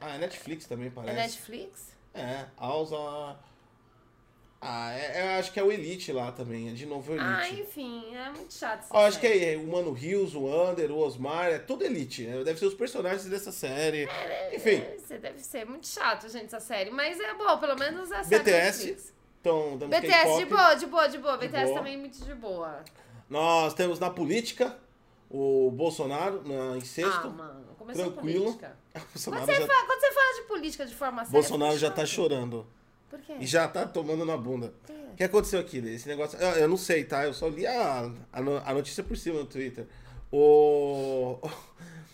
Ah, 0.00 0.14
é 0.14 0.18
Netflix 0.18 0.66
também, 0.66 0.88
É 0.88 0.90
parece. 0.90 1.16
Netflix? 1.16 1.92
É, 2.14 2.46
Alza. 2.56 2.96
Ah, 4.60 4.92
é, 4.92 5.22
eu 5.22 5.38
acho 5.38 5.52
que 5.52 5.60
é 5.60 5.62
o 5.62 5.70
Elite 5.70 6.10
lá 6.12 6.32
também. 6.32 6.68
É 6.68 6.72
de 6.72 6.84
novo 6.84 7.12
o 7.12 7.16
Ah, 7.20 7.46
Elite. 7.48 7.62
enfim, 7.62 8.12
é 8.14 8.30
muito 8.30 8.52
chato. 8.52 8.80
essa 8.80 8.96
Ah, 8.96 9.06
acho 9.06 9.20
que 9.20 9.26
é, 9.26 9.54
é 9.54 9.56
o 9.56 9.66
Mano 9.68 9.92
Rios, 9.92 10.34
o 10.34 10.46
Under, 10.48 10.90
o 10.90 10.98
Osmar, 10.98 11.46
é 11.46 11.58
tudo 11.60 11.84
Elite. 11.84 12.26
É, 12.26 12.42
deve 12.42 12.58
ser 12.58 12.66
os 12.66 12.74
personagens 12.74 13.24
dessa 13.26 13.52
série. 13.52 14.08
Enfim, 14.52 14.80
Deve 14.80 14.98
ser, 15.00 15.18
deve 15.20 15.38
ser 15.38 15.64
muito 15.64 15.86
chato, 15.86 16.28
gente, 16.28 16.46
essa 16.46 16.58
série. 16.60 16.90
Mas 16.90 17.20
é 17.20 17.34
bom, 17.34 17.56
pelo 17.58 17.76
menos 17.78 18.10
a 18.10 18.24
série 18.24 18.42
BTS, 18.42 19.12
então 19.40 19.78
BTS 19.78 20.38
de 20.38 20.46
boa, 20.46 20.74
de 20.74 20.86
boa, 20.86 21.06
de 21.08 21.18
boa. 21.18 21.38
De 21.38 21.46
BTS 21.46 21.64
boa. 21.66 21.78
também 21.78 21.96
muito 21.96 22.18
de 22.24 22.34
boa. 22.34 22.84
Nós 23.30 23.74
temos 23.74 24.00
na 24.00 24.10
política 24.10 24.76
o 25.30 25.70
Bolsonaro 25.70 26.42
na, 26.46 26.76
em 26.76 26.78
Ah, 26.78 26.84
sexto. 26.84 27.30
mano, 27.30 27.64
começou 27.78 28.12
tranquilo. 28.12 28.44
política. 28.44 28.76
Bolsonaro, 29.14 29.44
Quando 29.46 29.54
você, 29.56 29.60
já, 29.62 29.66
fala, 29.66 29.86
quando 29.86 30.00
você 30.00 30.12
fala 30.12 30.34
de 30.34 30.42
política 30.48 30.86
de 30.86 30.94
forma 30.94 31.24
séria... 31.24 31.32
Bolsonaro 31.40 31.78
já 31.78 31.90
tá 31.90 32.06
chorando. 32.06 32.66
Por 33.10 33.18
quê? 33.20 33.34
E 33.40 33.46
já 33.46 33.66
tá 33.68 33.86
tomando 33.86 34.24
na 34.24 34.36
bunda. 34.36 34.72
O 35.12 35.16
que 35.16 35.24
aconteceu 35.24 35.58
aqui? 35.60 35.78
Esse 35.78 36.06
negócio. 36.08 36.38
Eu, 36.38 36.48
eu 36.60 36.68
não 36.68 36.76
sei, 36.76 37.04
tá? 37.04 37.24
Eu 37.24 37.34
só 37.34 37.48
li 37.48 37.66
a, 37.66 38.10
a, 38.32 38.40
no- 38.40 38.58
a 38.64 38.72
notícia 38.74 39.02
por 39.02 39.16
cima 39.16 39.38
no 39.40 39.46
Twitter. 39.46 39.86
O. 40.32 41.38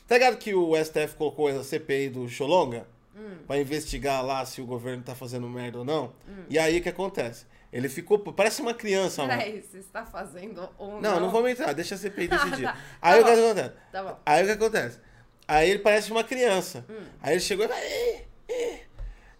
Tá 0.06 0.16
ligado 0.16 0.36
que 0.36 0.54
o 0.54 0.72
STF 0.76 1.14
colocou 1.16 1.48
a 1.48 1.64
CPI 1.64 2.10
do 2.10 2.28
Xolonga? 2.28 2.86
Hum. 3.16 3.38
Pra 3.46 3.56
investigar 3.58 4.22
lá 4.22 4.44
se 4.44 4.60
o 4.60 4.66
governo 4.66 5.02
tá 5.02 5.14
fazendo 5.14 5.48
merda 5.48 5.78
ou 5.78 5.84
não? 5.84 6.12
E 6.50 6.58
aí 6.58 6.78
o 6.78 6.82
que 6.82 6.90
acontece? 6.90 7.46
Ele 7.76 7.88
ficou, 7.88 8.18
parece 8.20 8.62
uma 8.62 8.72
criança, 8.72 9.22
mano. 9.26 9.36
Peraí, 9.36 9.60
você 9.60 9.78
está 9.78 10.06
fazendo 10.06 10.68
um. 10.78 11.00
Não, 11.00 11.18
não 11.18 11.30
vamos 11.30 11.50
entrar, 11.50 11.72
deixa 11.72 11.96
a 11.96 11.98
CPI 11.98 12.28
decidir. 12.28 12.62
tá. 12.62 12.78
Aí 13.02 13.20
Tá 13.20 13.20
o 13.20 13.24
que 13.30 13.36
bom. 13.40 13.44
acontece? 13.50 13.74
Tá. 13.90 14.18
Aí 14.24 14.42
o 14.42 14.46
que 14.46 14.52
acontece? 14.52 15.00
Aí 15.48 15.70
ele 15.70 15.78
parece 15.80 16.10
uma 16.12 16.22
criança. 16.22 16.84
Hum. 16.88 17.04
Aí 17.20 17.32
ele 17.34 17.40
chegou 17.40 17.64
e 17.64 17.68
falou. 17.68 17.82
"Eh, 17.84 18.24
eh, 18.48 18.80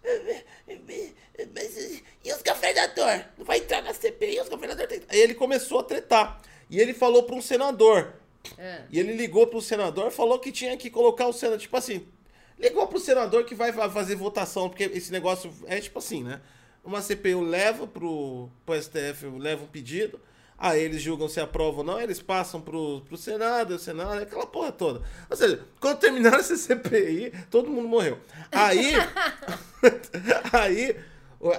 eh, 0.03 0.43
eh, 0.67 1.11
eh, 1.37 1.47
mas, 1.55 2.01
E 2.23 2.33
os 2.33 2.41
governador? 2.41 3.25
Não 3.37 3.45
vai 3.45 3.59
entrar 3.59 3.81
na 3.81 3.93
CPI, 3.93 4.41
os 4.41 4.49
governador 4.49 4.85
tem... 4.87 5.01
Aí 5.09 5.19
ele 5.19 5.33
começou 5.33 5.79
a 5.79 5.83
tretar. 5.83 6.41
E 6.69 6.79
ele 6.79 6.93
falou 6.93 7.23
para 7.23 7.35
um 7.35 7.41
senador. 7.41 8.13
É. 8.57 8.81
E 8.91 8.99
ele 8.99 9.13
ligou 9.13 9.47
pro 9.47 9.61
senador 9.61 10.07
e 10.07 10.11
falou 10.11 10.39
que 10.39 10.51
tinha 10.51 10.75
que 10.75 10.89
colocar 10.89 11.25
o 11.27 11.33
senador. 11.33 11.59
Tipo 11.59 11.77
assim, 11.77 12.05
ligou 12.59 12.85
pro 12.87 12.99
senador 12.99 13.45
que 13.45 13.55
vai 13.55 13.71
fa- 13.71 13.89
fazer 13.89 14.15
votação, 14.15 14.67
porque 14.69 14.83
esse 14.83 15.11
negócio 15.11 15.53
é 15.67 15.79
tipo 15.79 15.99
assim, 15.99 16.23
né? 16.23 16.41
Uma 16.85 17.01
CPU 17.01 17.41
leva 17.41 17.87
pro, 17.87 18.47
pro 18.63 18.79
STF, 18.79 19.25
leva 19.39 19.63
um 19.63 19.67
pedido, 19.67 20.19
aí 20.55 20.83
eles 20.83 21.01
julgam 21.01 21.27
se 21.27 21.39
aprova 21.39 21.79
ou 21.79 21.83
não, 21.83 21.99
eles 21.99 22.21
passam 22.21 22.61
pro, 22.61 23.01
pro 23.01 23.17
Senado, 23.17 23.73
o 23.75 23.79
Senado, 23.79 24.21
aquela 24.21 24.45
porra 24.45 24.71
toda. 24.71 25.01
Ou 25.27 25.35
seja, 25.35 25.61
quando 25.79 25.97
terminaram 25.97 26.37
essa 26.39 26.55
CPI, 26.55 27.33
todo 27.49 27.71
mundo 27.71 27.87
morreu. 27.87 28.19
Aí. 28.51 28.93
aí. 30.53 30.95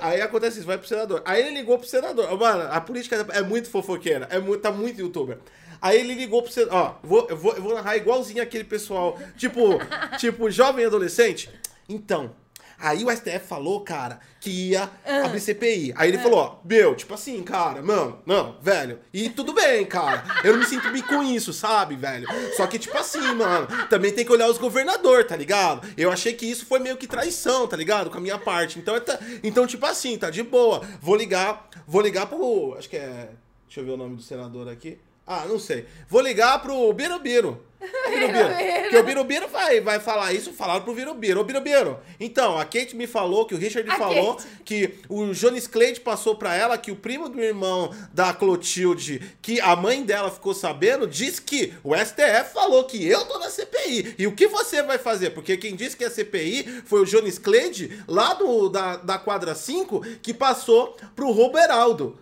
Aí 0.00 0.21
acontece 0.21 0.59
isso, 0.59 0.66
vai 0.66 0.78
pro 0.78 0.87
senador. 0.87 1.23
Aí 1.25 1.42
ele 1.42 1.56
ligou 1.56 1.76
pro 1.76 1.88
senador. 1.88 2.38
Mano, 2.38 2.68
a 2.71 2.80
política 2.80 3.26
é 3.33 3.42
muito 3.42 3.68
fofoqueira. 3.68 4.26
É 4.30 4.38
muito, 4.38 4.61
tá 4.61 4.73
muito 4.73 5.00
youtuber. 5.00 5.38
Aí 5.83 6.00
ele 6.00 6.14
ligou 6.14 6.42
pro 6.42 6.52
senador. 6.52 6.75
Ó, 6.75 6.99
vou, 7.02 7.26
eu, 7.28 7.37
vou, 7.37 7.54
eu 7.54 7.62
vou 7.62 7.75
narrar 7.75 7.97
igualzinho 7.97 8.42
aquele 8.42 8.64
pessoal. 8.64 9.18
Tipo, 9.37 9.78
tipo, 10.18 10.50
jovem 10.50 10.85
adolescente. 10.85 11.50
Então. 11.88 12.35
Aí 12.78 13.04
o 13.04 13.11
STF 13.11 13.47
falou, 13.47 13.80
cara, 13.80 14.21
que 14.40 14.71
ia 14.71 14.90
abrir 15.25 15.40
CPI. 15.40 15.95
Aí 15.97 16.09
ele 16.09 16.18
falou, 16.18 16.38
ó, 16.38 16.59
meu, 16.64 16.95
tipo 16.95 17.14
assim, 17.14 17.42
cara, 17.42 17.83
mano, 17.83 18.21
não, 18.26 18.56
velho. 18.61 18.99
E 19.12 19.30
tudo 19.30 19.52
bem, 19.52 19.85
cara. 19.87 20.25
Eu 20.45 20.52
não 20.52 20.61
me 20.61 20.66
sinto 20.66 20.90
bem 20.90 21.02
com 21.02 21.23
isso, 21.23 21.52
sabe, 21.52 21.97
velho? 21.97 22.28
Só 22.56 22.66
que, 22.66 22.78
tipo 22.78 22.97
assim, 22.97 23.35
mano, 23.35 23.66
também 23.88 24.12
tem 24.12 24.25
que 24.25 24.33
olhar 24.33 24.49
os 24.49 24.59
governadores, 24.59 25.26
tá 25.26 25.37
ligado? 25.37 25.87
Eu 25.97 26.12
achei 26.12 26.33
que 26.35 26.47
isso 26.47 26.66
foi 26.66 26.78
meio 26.78 26.97
que 26.97 27.06
traição, 27.06 27.66
tá 27.66 27.76
ligado? 27.76 28.11
Com 28.11 28.18
a 28.18 28.21
minha 28.21 28.38
parte. 28.38 28.78
Então, 28.78 28.95
é 28.95 29.02
então 29.42 29.66
tipo 29.66 29.87
assim, 29.87 30.18
tá 30.18 30.30
de 30.30 30.42
boa. 30.42 30.83
Vou 31.00 31.16
ligar, 31.16 31.68
vou 31.87 32.02
ligar 32.02 32.26
pro. 32.26 32.75
Acho 32.78 32.88
que 32.88 32.97
é. 32.97 33.30
Deixa 33.66 33.80
eu 33.80 33.85
ver 33.85 33.92
o 33.92 33.97
nome 33.97 34.16
do 34.16 34.23
senador 34.23 34.68
aqui. 34.68 34.99
Ah, 35.26 35.45
não 35.49 35.59
sei. 35.59 35.87
Vou 36.09 36.21
ligar 36.21 36.62
pro 36.62 36.92
Birubiru. 36.92 37.61
Birubiru. 38.09 38.49
Porque 38.83 38.97
o 38.97 39.05
Birubiru 39.05 39.49
vai, 39.49 39.81
vai 39.81 40.00
falar 40.00 40.33
isso, 40.33 40.52
falaram 40.52 40.83
pro 40.83 40.95
Birubiru. 40.95 41.40
Ô, 41.40 41.45
Birubiru, 41.45 41.99
então, 42.19 42.59
a 42.59 42.64
Kate 42.64 42.95
me 42.95 43.07
falou, 43.07 43.47
que 43.47 43.55
o 43.55 43.59
Richard 43.59 43.88
falou, 43.97 44.35
Kate. 44.37 44.49
que 44.64 44.95
o 45.09 45.33
Jones 45.33 45.66
Cleide 45.66 46.00
passou 46.00 46.37
pra 46.37 46.55
ela 46.55 46.78
que 46.78 46.90
o 46.90 46.97
primo 46.97 47.28
do 47.28 47.40
irmão 47.40 47.95
da 48.12 48.33
Clotilde, 48.33 49.21
que 49.43 49.61
a 49.61 49.75
mãe 49.76 50.02
dela 50.02 50.31
ficou 50.31 50.55
sabendo, 50.55 51.07
disse 51.07 51.43
que 51.43 51.73
o 51.83 51.95
STF 51.97 52.52
falou 52.52 52.85
que 52.85 53.07
eu 53.07 53.25
tô 53.26 53.38
na 53.38 53.50
CPI. 53.50 54.14
E 54.19 54.26
o 54.26 54.33
que 54.33 54.47
você 54.47 54.83
vai 54.83 54.99
fazer? 54.99 55.31
Porque 55.31 55.57
quem 55.57 55.75
disse 55.75 55.97
que 55.97 56.05
é 56.05 56.11
CPI 56.11 56.83
foi 56.85 57.00
o 57.00 57.05
Jones 57.05 57.38
Cleide, 57.38 58.02
lá 58.07 58.35
do, 58.35 58.69
da, 58.69 58.97
da 58.97 59.19
quadra 59.19 59.55
5, 59.55 60.00
que 60.23 60.33
passou 60.33 60.97
pro 61.14 61.31
Roberaldo. 61.31 62.19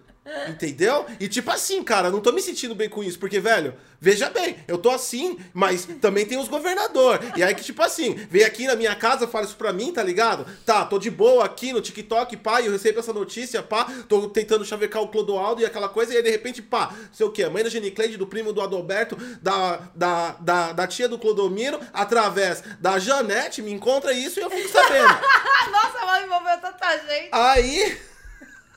Entendeu? 0.49 1.05
E 1.21 1.29
tipo 1.29 1.51
assim, 1.51 1.83
cara, 1.83 2.11
não 2.11 2.21
tô 2.21 2.33
me 2.33 2.41
sentindo 2.41 2.75
bem 2.75 2.89
com 2.89 3.05
isso, 3.05 3.19
porque, 3.19 3.39
velho, 3.39 3.75
veja 4.01 4.31
bem, 4.31 4.57
eu 4.67 4.79
tô 4.79 4.91
assim, 4.91 5.39
mas 5.53 5.87
também 6.01 6.25
tem 6.25 6.39
os 6.39 6.49
governador. 6.49 7.21
E 7.37 7.43
aí 7.43 7.55
que, 7.55 7.63
tipo 7.63 7.83
assim, 7.83 8.15
vem 8.31 8.43
aqui 8.43 8.67
na 8.67 8.75
minha 8.75 8.95
casa, 8.95 9.29
fala 9.29 9.45
isso 9.45 9.57
pra 9.57 9.73
mim, 9.73 9.93
tá 9.93 10.03
ligado? 10.03 10.47
Tá, 10.65 10.85
tô 10.87 10.99
de 10.99 11.11
boa 11.11 11.45
aqui 11.45 11.73
no 11.73 11.81
TikTok, 11.81 12.39
pá, 12.39 12.63
e 12.63 12.67
eu 12.67 12.73
recebo 12.73 13.01
essa 13.01 13.13
notícia, 13.13 13.63
pá, 13.63 13.85
tô 14.09 14.29
tentando 14.29 14.65
chavecar 14.65 15.03
o 15.03 15.09
Clodoaldo 15.09 15.61
e 15.61 15.67
aquela 15.67 15.91
coisa, 15.91 16.15
e 16.15 16.17
aí 16.17 16.23
de 16.23 16.31
repente, 16.31 16.63
pá, 16.63 16.95
sei 17.13 17.27
o 17.27 17.31
quê, 17.31 17.45
a 17.45 17.51
mãe 17.51 17.63
da 17.63 17.69
Genicleide, 17.69 18.17
do 18.17 18.27
primo 18.27 18.53
do 18.53 18.63
Adalberto, 18.63 19.17
da, 19.43 19.89
da, 19.95 20.31
da, 20.41 20.73
da 20.73 20.87
tia 20.87 21.09
do 21.09 21.19
Clodomiro, 21.19 21.79
através 21.93 22.63
da 22.81 22.99
Janete, 22.99 23.61
me 23.61 23.73
encontra 23.73 24.13
isso 24.15 24.41
e 24.41 24.43
eu 24.43 24.51
fico 24.51 24.69
sabendo. 24.71 25.09
Nossa, 25.71 26.07
mas 26.07 26.25
envolveu 26.25 26.59
tanta 26.61 26.99
gente. 26.99 27.29
Aí. 27.31 28.14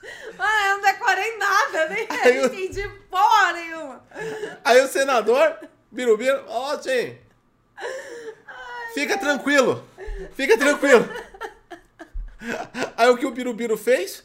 Ah, 0.40 0.68
eu 0.68 0.74
não 0.76 0.82
decorei 0.82 1.36
nada, 1.36 1.88
nem 1.88 2.06
Aí 2.08 2.44
entendi 2.44 2.88
porra 3.10 3.52
nenhuma. 3.54 4.04
Aí 4.64 4.80
o 4.80 4.86
senador, 4.86 5.56
Birubiru, 5.90 6.44
ó, 6.46 6.78
sim. 6.78 7.18
Fica 8.94 9.18
tranquilo. 9.18 9.84
Fica 10.34 10.56
tranquilo. 10.56 11.08
Aí 12.96 13.08
o 13.08 13.16
que 13.16 13.26
o 13.26 13.32
Birubiru 13.32 13.76
fez? 13.76 14.24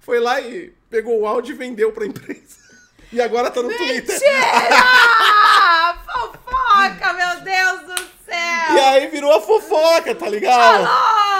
Foi 0.00 0.20
lá 0.20 0.40
e 0.40 0.72
pegou 0.88 1.20
o 1.20 1.26
áudio 1.26 1.54
e 1.54 1.58
vendeu 1.58 1.90
pra 1.92 2.06
imprensa. 2.06 2.62
E 3.12 3.20
agora 3.20 3.50
tá 3.50 3.62
no 3.62 3.68
Twitter. 3.68 4.20
Mentira! 4.20 4.44
Fofoca, 6.04 7.12
meu 7.12 7.40
Deus 7.40 7.80
do 7.82 7.96
céu! 8.24 8.74
E 8.74 8.80
aí 8.80 9.06
virou 9.08 9.32
a 9.32 9.40
fofoca, 9.40 10.14
tá 10.14 10.28
ligado? 10.28 10.82
Louco, 10.82 11.33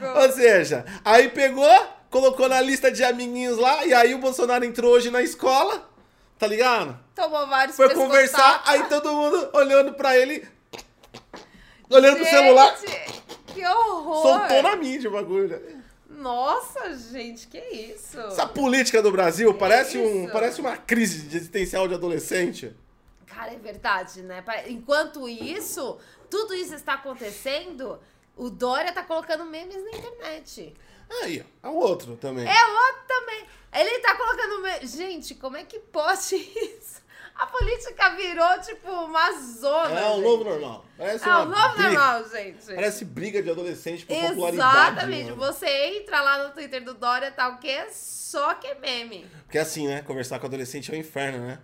louco! 0.00 0.18
Ou 0.20 0.32
seja, 0.32 0.84
aí 1.04 1.28
pegou, 1.28 1.68
colocou 2.10 2.48
na 2.48 2.60
lista 2.60 2.90
de 2.90 3.02
amiguinhos 3.04 3.58
lá, 3.58 3.84
e 3.84 3.92
aí 3.94 4.14
o 4.14 4.18
Bolsonaro 4.18 4.64
entrou 4.64 4.92
hoje 4.92 5.10
na 5.10 5.22
escola, 5.22 5.88
tá 6.38 6.46
ligado? 6.46 6.98
Tomou 7.14 7.46
vários 7.46 7.76
Foi 7.76 7.92
conversar, 7.94 8.62
aí 8.66 8.84
todo 8.84 9.12
mundo 9.12 9.50
olhando 9.52 9.94
pra 9.94 10.16
ele, 10.16 10.46
olhando 11.90 12.16
pro 12.16 12.26
celular. 12.26 12.76
Gente, 12.78 13.22
Que 13.54 13.66
horror! 13.66 14.22
Soltou 14.22 14.62
na 14.62 14.76
mídia 14.76 15.08
o 15.08 15.12
bagulho. 15.12 15.48
né? 15.48 15.82
Nossa, 16.08 16.94
gente, 16.94 17.48
que 17.48 17.58
isso? 17.58 18.18
Essa 18.18 18.46
política 18.46 19.02
do 19.02 19.10
Brasil 19.10 19.52
parece, 19.54 19.98
um, 19.98 20.28
parece 20.28 20.60
uma 20.60 20.76
crise 20.76 21.26
existencial 21.26 21.88
de 21.88 21.94
adolescente. 21.94 22.74
Cara, 23.26 23.52
é 23.52 23.56
verdade, 23.58 24.22
né? 24.22 24.42
Enquanto 24.68 25.28
isso, 25.28 25.98
tudo 26.30 26.54
isso 26.54 26.74
está 26.74 26.94
acontecendo, 26.94 27.98
o 28.36 28.50
Dória 28.50 28.92
tá 28.92 29.02
colocando 29.02 29.44
memes 29.44 29.82
na 29.84 29.90
internet. 29.98 30.74
Aí, 31.22 31.44
é 31.62 31.68
o 31.68 31.74
outro 31.74 32.16
também. 32.16 32.46
É 32.46 32.66
outro 32.66 33.02
também. 33.06 33.44
Ele 33.72 33.98
tá 34.00 34.16
colocando 34.16 34.62
memes. 34.62 34.92
Gente, 34.92 35.34
como 35.34 35.56
é 35.56 35.64
que 35.64 35.78
pode 35.78 36.34
isso? 36.36 37.02
A 37.34 37.46
política 37.46 38.10
virou, 38.10 38.60
tipo, 38.60 38.88
uma 38.88 39.32
zona. 39.32 39.98
É 39.98 40.10
o 40.10 40.20
novo 40.20 40.44
normal. 40.44 40.84
Parece 40.96 41.28
É 41.28 41.36
o 41.36 41.44
novo 41.46 41.74
briga, 41.74 41.88
normal, 41.90 42.28
gente. 42.28 42.66
Parece 42.66 43.04
briga 43.04 43.42
de 43.42 43.50
adolescente 43.50 44.06
por 44.06 44.16
popularidade. 44.16 44.92
Exatamente. 44.92 45.30
mano. 45.30 45.36
Você 45.36 45.66
entra 45.66 46.20
lá 46.22 46.44
no 46.46 46.54
Twitter 46.54 46.84
do 46.84 46.94
Dória, 46.94 47.32
tá 47.32 47.48
o 47.48 47.58
quê? 47.58 47.86
Só 47.90 48.54
que 48.54 48.68
é 48.68 48.74
meme. 48.76 49.26
Porque 49.42 49.58
assim, 49.58 49.88
né? 49.88 50.00
Conversar 50.02 50.38
com 50.38 50.46
adolescente 50.46 50.92
é 50.92 50.94
um 50.94 50.98
inferno, 50.98 51.38
né? 51.44 51.58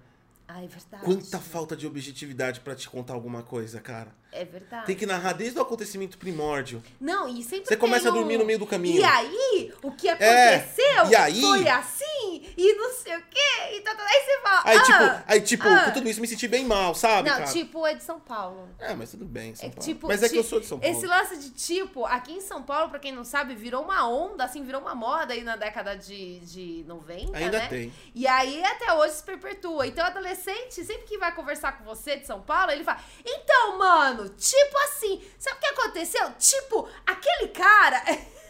Ah, 0.48 0.64
é 0.64 0.66
verdade. 0.66 1.04
Quanta 1.04 1.38
falta 1.38 1.76
de 1.76 1.86
objetividade 1.86 2.58
pra 2.58 2.74
te 2.74 2.90
contar 2.90 3.14
alguma 3.14 3.44
coisa, 3.44 3.80
cara. 3.80 4.12
É 4.32 4.44
verdade. 4.44 4.86
Tem 4.86 4.96
que 4.96 5.06
narrar 5.06 5.32
desde 5.32 5.58
o 5.58 5.62
acontecimento 5.62 6.16
primórdio. 6.18 6.82
Não, 7.00 7.28
e 7.28 7.42
sempre 7.42 7.66
Você 7.66 7.76
começa 7.76 8.08
a 8.08 8.12
dormir 8.12 8.38
no 8.38 8.44
meio 8.44 8.58
do 8.58 8.66
caminho. 8.66 9.00
E 9.00 9.04
aí, 9.04 9.72
o 9.82 9.90
que 9.90 10.08
aconteceu 10.08 11.06
e 11.10 11.16
aí? 11.16 11.40
foi 11.40 11.68
assim, 11.68 12.52
e 12.56 12.74
não 12.74 12.92
sei 12.92 13.16
o 13.16 13.22
quê, 13.28 13.76
e 13.76 13.80
tá, 13.80 13.94
tá, 13.94 14.02
aí 14.02 14.22
você 14.24 14.40
fala, 14.42 14.62
Aí, 14.64 14.76
ah, 14.76 14.82
tipo, 14.82 15.24
aí, 15.26 15.40
tipo, 15.40 15.68
ah. 15.68 15.84
com 15.84 15.90
tudo 15.92 16.08
isso 16.08 16.20
me 16.20 16.26
senti 16.26 16.46
bem 16.46 16.64
mal, 16.64 16.94
sabe, 16.94 17.28
Não, 17.28 17.38
cara? 17.38 17.52
tipo 17.52 17.86
é 17.86 17.94
de 17.94 18.02
São 18.02 18.20
Paulo. 18.20 18.68
É, 18.78 18.94
mas 18.94 19.10
tudo 19.10 19.24
bem, 19.24 19.54
São 19.54 19.66
É 19.68 19.70
Paulo. 19.72 19.84
tipo, 19.84 20.06
mas 20.06 20.22
é 20.22 20.28
que 20.28 20.36
eu 20.36 20.44
sou 20.44 20.60
de 20.60 20.66
São 20.66 20.78
Paulo. 20.78 20.94
Esse 20.94 21.06
lance 21.06 21.38
de 21.38 21.50
tipo, 21.50 22.04
aqui 22.04 22.32
em 22.32 22.40
São 22.40 22.62
Paulo, 22.62 22.90
pra 22.90 22.98
quem 22.98 23.12
não 23.12 23.24
sabe, 23.24 23.54
virou 23.54 23.82
uma 23.82 24.08
onda, 24.08 24.44
assim, 24.44 24.62
virou 24.62 24.80
uma 24.80 24.94
moda 24.94 25.32
aí 25.32 25.42
na 25.42 25.56
década 25.56 25.96
de, 25.96 26.40
de 26.40 26.84
90, 26.86 27.36
Ainda 27.36 27.58
né? 27.58 27.68
tem. 27.68 27.92
E 28.14 28.26
aí 28.26 28.64
até 28.64 28.92
hoje 28.92 29.14
se 29.14 29.22
perpetua. 29.22 29.86
Então, 29.86 30.04
adolescente, 30.04 30.84
sempre 30.84 31.04
que 31.06 31.18
vai 31.18 31.34
conversar 31.34 31.78
com 31.78 31.84
você 31.84 32.16
de 32.16 32.26
São 32.26 32.40
Paulo, 32.42 32.70
ele 32.72 32.84
fala: 32.84 33.00
Então, 33.24 33.78
mano, 33.78 34.19
tipo 34.28 34.78
assim, 34.84 35.22
sabe 35.38 35.56
o 35.56 35.60
que 35.60 35.66
aconteceu? 35.66 36.32
Tipo, 36.38 36.88
aquele 37.06 37.48
cara. 37.48 38.02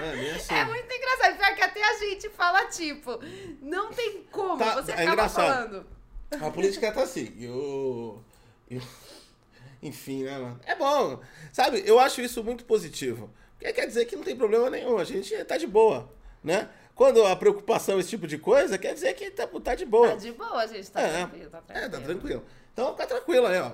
É, 0.00 0.30
assim. 0.36 0.54
É 0.54 0.64
muito 0.64 0.92
engraçado. 0.94 1.36
Pior 1.36 1.54
que 1.56 1.62
até 1.62 1.82
a 1.82 1.98
gente 1.98 2.28
fala, 2.30 2.64
tipo, 2.66 3.18
não 3.60 3.92
tem 3.92 4.22
como. 4.30 4.56
Tá, 4.56 4.76
você 4.80 4.92
é 4.92 4.94
acaba 4.94 5.12
engraçado. 5.12 5.86
falando. 6.30 6.46
A 6.46 6.50
política 6.52 6.92
tá 6.92 7.02
assim. 7.02 7.34
E 7.36 7.48
o. 7.48 8.22
e 8.70 8.78
o- 8.78 8.82
Enfim, 9.82 10.22
né, 10.22 10.38
mano? 10.38 10.60
É 10.64 10.76
bom. 10.76 11.20
Sabe, 11.52 11.82
eu 11.84 11.98
acho 11.98 12.20
isso 12.20 12.44
muito 12.44 12.64
positivo. 12.64 13.30
Porque 13.58 13.72
quer 13.72 13.86
dizer 13.86 14.04
que 14.04 14.14
não 14.14 14.22
tem 14.22 14.36
problema 14.36 14.70
nenhum. 14.70 14.96
A 14.96 15.04
gente 15.04 15.36
tá 15.44 15.56
de 15.56 15.66
boa, 15.66 16.08
né? 16.42 16.68
Quando 16.94 17.24
a 17.26 17.34
preocupação 17.34 17.96
é 17.96 18.00
esse 18.00 18.10
tipo 18.10 18.28
de 18.28 18.38
coisa, 18.38 18.78
quer 18.78 18.94
dizer 18.94 19.12
que 19.14 19.28
tá, 19.32 19.46
tá 19.48 19.74
de 19.74 19.84
boa. 19.84 20.10
Tá 20.10 20.14
de 20.16 20.30
boa, 20.30 20.58
a 20.62 20.66
gente 20.68 20.88
tá 20.88 21.00
É, 21.00 21.08
tranquilo, 21.26 21.50
tá 21.50 21.60
tranquilo. 21.62 21.84
É, 21.84 21.88
tá 21.88 22.00
tranquilo. 22.00 22.44
Então 22.72 22.92
fica 22.92 23.06
tranquilo 23.08 23.46
aí, 23.46 23.58
ó. 23.58 23.72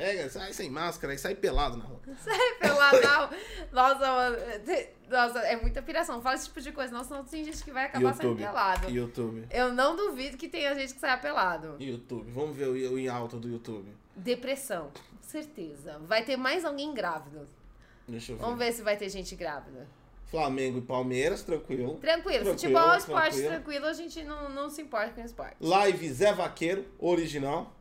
Pega, 0.00 0.30
sai 0.30 0.52
sem 0.54 0.70
máscara 0.70 1.12
e 1.12 1.18
sai 1.18 1.34
pelado 1.34 1.76
na 1.76 1.84
rua. 1.84 2.00
Sai 2.24 2.54
pela 2.58 2.90
não. 2.92 3.30
Nossa, 3.70 3.98
mano. 3.98 4.36
Nossa, 5.10 5.38
é 5.40 5.60
muita 5.60 5.82
piração. 5.82 6.22
Fala 6.22 6.36
esse 6.36 6.46
tipo 6.46 6.60
de 6.60 6.72
coisa. 6.72 6.90
Nossa, 6.90 7.14
não 7.14 7.22
tem 7.22 7.44
gente 7.44 7.62
que 7.62 7.70
vai 7.70 7.84
acabar 7.84 8.14
saindo 8.14 8.30
YouTube. 8.30 8.42
pelado. 8.42 8.90
YouTube. 8.90 9.46
Eu 9.50 9.74
não 9.74 9.94
duvido 9.94 10.38
que 10.38 10.48
tenha 10.48 10.74
gente 10.74 10.94
que 10.94 11.00
saia 11.00 11.18
pelado. 11.18 11.76
YouTube. 11.78 12.30
Vamos 12.30 12.56
ver 12.56 12.68
o, 12.68 12.94
o 12.94 12.98
em 12.98 13.08
alta 13.08 13.36
do 13.36 13.46
YouTube. 13.48 13.92
Depressão. 14.16 14.90
Certeza. 15.20 15.98
Vai 16.06 16.24
ter 16.24 16.38
mais 16.38 16.64
alguém 16.64 16.94
grávido. 16.94 17.46
Deixa 18.08 18.32
eu 18.32 18.36
ver. 18.36 18.42
Vamos 18.42 18.58
ver 18.58 18.72
se 18.72 18.80
vai 18.80 18.96
ter 18.96 19.10
gente 19.10 19.36
grávida. 19.36 19.86
Flamengo 20.30 20.78
e 20.78 20.82
Palmeiras, 20.82 21.42
tranquilo. 21.42 21.96
Tranquilo, 21.96 22.44
Tranquilo, 22.44 22.44
futebol, 22.46 22.96
esporte 22.96 23.30
tranquilo. 23.32 23.48
tranquilo, 23.48 23.86
a 23.86 23.92
gente 23.92 24.22
não, 24.24 24.48
não 24.48 24.70
se 24.70 24.80
importa 24.80 25.10
com 25.10 25.20
esporte. 25.20 25.56
Live 25.60 26.08
Zé 26.12 26.32
Vaqueiro, 26.32 26.86
original. 26.98 27.74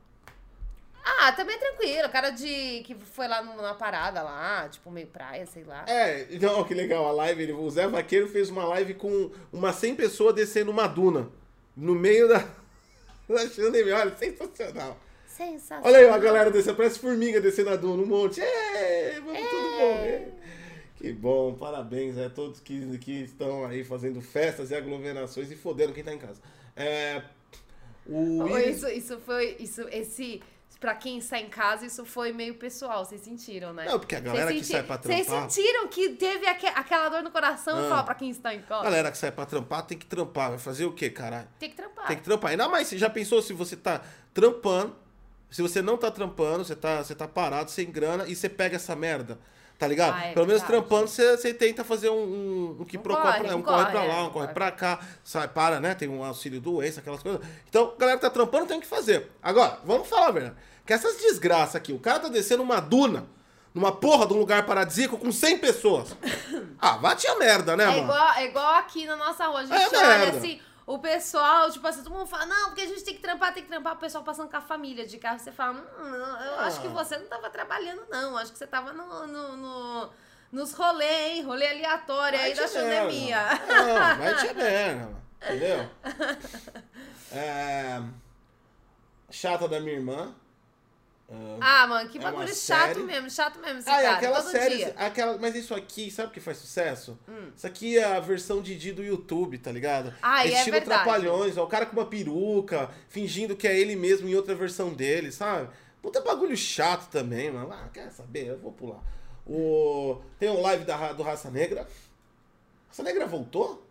Ah, 1.22 1.32
também 1.32 1.56
é 1.56 1.60
tranquilo. 1.60 2.08
O 2.08 2.12
cara 2.12 2.30
de 2.30 2.82
que 2.86 2.96
foi 2.96 3.28
lá 3.28 3.42
numa 3.42 3.74
parada 3.76 4.22
lá, 4.22 4.68
tipo 4.70 4.92
meio 4.92 5.08
praia, 5.08 5.46
sei 5.46 5.64
lá. 5.64 5.86
É, 5.88 6.28
não, 6.40 6.64
que 6.64 6.74
legal, 6.74 7.08
a 7.08 7.12
live, 7.12 7.44
ele, 7.44 7.54
o 7.54 7.70
Zé 7.70 7.88
Vaqueiro 7.88 8.28
fez 8.28 8.50
uma 8.50 8.66
live 8.66 8.94
com 8.94 9.32
umas 9.52 9.76
100 9.76 9.96
pessoas 9.96 10.36
descendo 10.36 10.72
uma 10.72 10.88
duna. 10.88 11.30
No 11.76 11.96
meio 11.96 12.28
da... 12.28 12.40
da 13.28 13.48
Xandemir, 13.48 13.96
olha, 13.96 14.16
sensacional. 14.16 14.98
Sensacional. 15.28 15.86
Olha 15.86 16.00
aí, 16.00 16.10
a 16.10 16.18
galera 16.18 16.52
descendo, 16.52 16.78
parece 16.78 17.00
formiga 17.00 17.40
descendo 17.40 17.70
a 17.70 17.76
duna, 17.76 18.04
um 18.04 18.06
monte. 18.06 18.42
É, 18.42 19.20
vamos 19.20 19.50
tudo 19.50 19.72
morrer. 19.72 20.34
Que 20.98 21.14
bom, 21.14 21.54
parabéns 21.54 22.18
a 22.18 22.30
todos 22.30 22.60
que, 22.60 22.98
que 22.98 23.24
estão 23.24 23.66
aí 23.66 23.86
fazendo 23.86 24.22
festas 24.22 24.70
e 24.70 24.76
aglomerações 24.76 25.50
e 25.50 25.56
fodendo 25.56 25.94
quem 25.94 26.04
tá 26.04 26.14
em 26.14 26.18
casa. 26.18 26.42
É, 26.76 27.22
o 28.06 28.42
Oh, 28.42 28.58
Isso, 28.58 28.88
isso 28.90 29.20
foi. 29.20 29.56
Isso, 29.60 29.88
esse. 29.92 30.42
Pra 30.80 30.96
quem 30.96 31.18
está 31.18 31.38
em 31.38 31.50
casa, 31.50 31.86
isso 31.86 32.06
foi 32.06 32.32
meio 32.32 32.56
pessoal. 32.56 33.04
Vocês 33.04 33.20
sentiram, 33.22 33.74
né? 33.74 33.84
Não, 33.86 34.00
porque 34.00 34.16
a 34.16 34.20
galera 34.22 34.48
Vocês 34.50 34.62
que 34.68 34.72
sai 34.72 34.84
pra 34.84 34.96
Vocês 34.96 35.28
trampar... 35.28 35.50
sentiram 35.50 35.88
que 35.90 36.10
teve 36.12 36.48
aque- 36.48 36.68
aquela 36.68 37.10
dor 37.10 37.22
no 37.22 37.32
coração 37.32 37.78
Ah. 37.86 37.90
falar 37.90 38.04
pra 38.04 38.16
quem 38.16 38.30
está 38.30 38.56
em 38.56 38.62
casa? 38.62 38.84
Galera 38.86 39.12
que 39.12 39.18
sai 39.18 39.30
pra 39.32 39.46
trampar 39.46 39.82
tem 39.86 39.98
que 39.98 40.06
trampar. 40.06 40.52
Vai 40.52 40.58
fazer 40.60 40.86
o 40.86 40.94
quê, 40.94 41.10
caralho? 41.10 41.50
Tem 41.60 41.70
que 41.70 41.76
trampar. 41.76 42.08
Tem 42.08 42.16
que 42.16 42.24
trampar. 42.24 42.52
Ainda 42.52 42.70
mais, 42.70 42.88
você 42.88 42.98
já 42.98 43.10
pensou 43.10 43.42
se 43.42 43.52
você 43.52 43.76
tá 43.76 44.02
trampando, 44.34 44.96
se 45.52 45.62
você 45.62 45.82
não 45.82 45.98
tá 45.98 46.10
trampando, 46.10 46.64
você 46.64 46.78
tá, 46.78 47.04
você 47.04 47.14
tá 47.14 47.28
parado, 47.28 47.70
sem 47.72 47.92
grana, 47.92 48.26
e 48.26 48.34
você 48.34 48.48
pega 48.48 48.78
essa 48.78 48.96
merda. 48.96 49.38
Tá 49.80 49.88
ligado? 49.88 50.14
Ah, 50.16 50.26
é 50.26 50.34
Pelo 50.34 50.46
menos 50.46 50.62
verdade. 50.62 50.84
trampando, 50.86 51.08
você, 51.08 51.38
você 51.38 51.54
tenta 51.54 51.86
fazer 51.86 52.10
um, 52.10 52.14
um, 52.22 52.78
um 52.82 52.84
que 52.86 52.98
Um 52.98 53.02
procura, 53.02 53.32
corre, 53.32 53.44
pra- 53.48 53.56
um 53.56 53.62
corre 53.62 53.78
corre, 53.78 53.92
pra 53.92 54.04
é, 54.04 54.08
lá, 54.10 54.16
um 54.16 54.26
um 54.26 54.30
corre 54.30 54.46
corre. 54.48 54.54
pra 54.54 54.72
cá, 54.72 55.00
sai, 55.24 55.48
para, 55.48 55.80
né? 55.80 55.96
Tem 55.96 56.10
um 56.10 56.22
auxílio 56.22 56.60
doença, 56.60 57.00
aquelas 57.00 57.24
coisas. 57.24 57.40
Então, 57.70 57.94
galera 57.98 58.18
que 58.18 58.26
tá 58.26 58.30
trampando 58.30 58.68
tem 58.68 58.82
que 58.82 58.86
fazer. 58.86 59.32
Agora, 59.42 59.80
vamos 59.86 60.08
falar 60.10 60.32
verdade. 60.32 60.56
Que 60.86 60.92
essas 60.92 61.16
desgraças 61.18 61.76
aqui, 61.78 61.94
o 61.94 62.00
cara 62.00 62.20
tá 62.20 62.28
descendo 62.28 62.62
uma 62.62 62.82
duna, 62.82 63.26
numa 63.74 63.92
porra 63.94 64.28
de 64.28 64.34
um 64.34 64.38
lugar 64.38 64.66
paradisíaco 64.66 65.18
com 65.18 65.32
100 65.32 65.58
pessoas. 65.60 66.14
Ah, 66.82 66.98
bate 66.98 67.28
a 67.28 67.36
merda, 67.38 67.76
né, 67.76 67.84
É 67.84 67.88
mano? 67.88 68.02
igual, 68.04 68.34
é 68.36 68.46
igual 68.46 68.76
aqui 68.76 69.06
na 69.06 69.16
nossa 69.18 69.46
rua. 69.48 69.60
A 69.60 69.66
gente 69.66 69.96
É 69.96 69.98
olha 70.00 70.18
merda. 70.20 70.38
assim, 70.38 70.60
o 70.92 70.98
pessoal, 71.00 71.70
tipo 71.72 71.86
assim, 71.88 72.02
todo 72.04 72.12
mundo 72.14 72.26
fala, 72.26 72.48
não, 72.48 72.66
porque 72.70 72.82
a 72.82 72.88
gente 72.88 73.04
tem 73.04 73.14
que 73.14 73.22
trampar, 73.22 73.54
tem 73.54 73.62
que 73.64 73.70
trampar. 73.70 73.94
O 73.94 73.98
pessoal 73.98 74.24
passando 74.24 74.50
com 74.50 74.58
a 74.58 74.62
família 74.62 75.06
de 75.06 75.18
carro. 75.20 75.38
Você 75.38 75.52
fala, 75.52 75.74
hum, 76.00 76.16
eu 76.16 76.60
acho 76.62 76.82
que 76.82 76.88
Ah. 76.88 76.90
você 76.90 77.18
não 77.18 77.28
tava 77.28 77.50
trabalhando, 77.50 78.06
não. 78.10 78.36
Acho 78.38 78.52
que 78.52 78.58
você 78.58 78.66
tava 78.66 78.92
no, 78.92 79.28
no, 79.28 79.56
no- 79.58 80.10
nos 80.52 80.74
rolê, 80.74 81.28
hein? 81.34 81.44
Rolê 81.44 81.68
aleatório 81.70 82.40
aí 82.40 82.56
Vai 82.56 82.64
da 82.64 82.68
te 82.68 82.74
merda. 82.80 83.02
pandemia. 83.02 83.38
Não, 83.68 84.18
vai 84.18 84.36
te 84.36 84.48
mano. 84.56 85.22
entendeu? 85.44 85.90
É... 87.32 88.02
Chata 89.30 89.68
da 89.68 89.80
minha 89.80 89.94
irmã. 89.94 90.34
Ah, 91.62 91.86
mano, 91.86 92.10
que 92.10 92.18
É 92.18 92.22
bagulho 92.22 92.48
chato 92.48 92.94
série. 92.96 93.04
mesmo, 93.04 93.30
chato 93.30 93.60
mesmo 93.60 93.80
esse 93.80 93.90
Ah, 93.90 94.00
é 94.00 94.04
cara. 94.04 94.16
aquela 94.18 94.42
todo 94.42 94.52
série. 94.52 94.78
dia. 94.78 94.96
Aquela, 94.98 95.38
mas 95.38 95.56
isso 95.56 95.76
aqui, 95.76 96.10
sabe 96.10 96.30
o 96.30 96.32
que 96.32 96.40
faz 96.40 96.58
sucesso? 96.58 97.20
Hum. 97.28 97.52
Isso 97.56 97.68
aqui 97.68 97.98
é 97.98 98.04
a 98.04 98.20
versão 98.20 98.62
Didi 98.62 98.92
do 98.92 99.04
YouTube, 99.04 99.58
tá 99.60 99.72
ligado? 99.72 100.14
Ah, 100.22 100.44
é 100.44 100.50
Estilo 100.50 100.72
verdade. 100.80 101.04
Trapalhões, 101.04 101.58
ó, 101.58 101.64
o 101.64 101.68
cara 101.68 101.86
com 101.86 101.94
uma 101.94 102.06
peruca, 102.06 102.90
fingindo 103.08 103.56
que 103.56 103.68
é 103.68 103.78
ele 103.78 103.96
mesmo 103.96 104.28
em 104.28 104.34
outra 104.36 104.56
versão 104.56 104.92
dele, 104.94 105.32
sabe? 105.32 105.70
Puta 106.02 106.22
bagulho 106.22 106.56
chato 106.58 107.10
também, 107.12 107.52
mano. 107.52 107.72
Ah, 107.72 107.90
quer 107.94 108.10
saber? 108.12 108.48
Eu 108.48 108.58
vou 108.58 108.72
pular. 108.72 109.00
O... 109.46 110.22
Tem 110.40 110.50
um 110.50 110.62
live 110.62 110.86
da, 110.86 111.14
do 111.14 111.22
Raça 111.24 111.52
Negra. 111.52 111.88
Raça 112.88 113.04
Negra 113.04 113.28
voltou? 113.28 113.86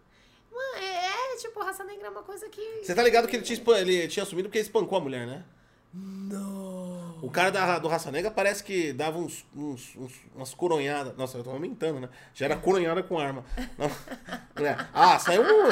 Mano, 0.51 0.77
é, 0.85 1.35
é, 1.35 1.37
tipo, 1.37 1.61
raça 1.61 1.85
negra 1.85 2.09
é 2.09 2.11
uma 2.11 2.23
coisa 2.23 2.49
que. 2.49 2.81
Você 2.83 2.95
tá 2.95 3.03
ligado 3.03 3.29
que 3.29 3.37
ele 3.37 3.45
tinha, 3.45 3.61
ele 3.79 4.09
tinha 4.09 4.25
assumido 4.25 4.49
porque 4.49 4.59
ele 4.59 4.67
espancou 4.67 4.99
a 4.99 5.01
mulher, 5.01 5.25
né? 5.25 5.45
Não. 5.95 7.08
O 7.23 7.31
cara 7.31 7.51
da, 7.51 7.79
do 7.79 7.89
Raça 7.89 8.11
Negra 8.11 8.31
parece 8.31 8.63
que 8.63 8.93
dava 8.93 9.19
uns, 9.19 9.45
uns- 9.55 9.95
uns- 9.97 10.21
umas 10.35 10.55
coronhadas. 10.55 11.17
Nossa, 11.17 11.39
eu 11.39 11.45
tô 11.45 11.51
aumentando, 11.51 12.01
né? 12.01 12.09
Já 12.35 12.47
era 12.47 12.57
coronhada 12.57 13.03
com 13.03 13.19
arma. 13.19 13.45
Não, 13.77 13.89
né? 14.63 14.89
Ah, 14.93 15.19
saiu 15.19 15.43
um. 15.43 15.69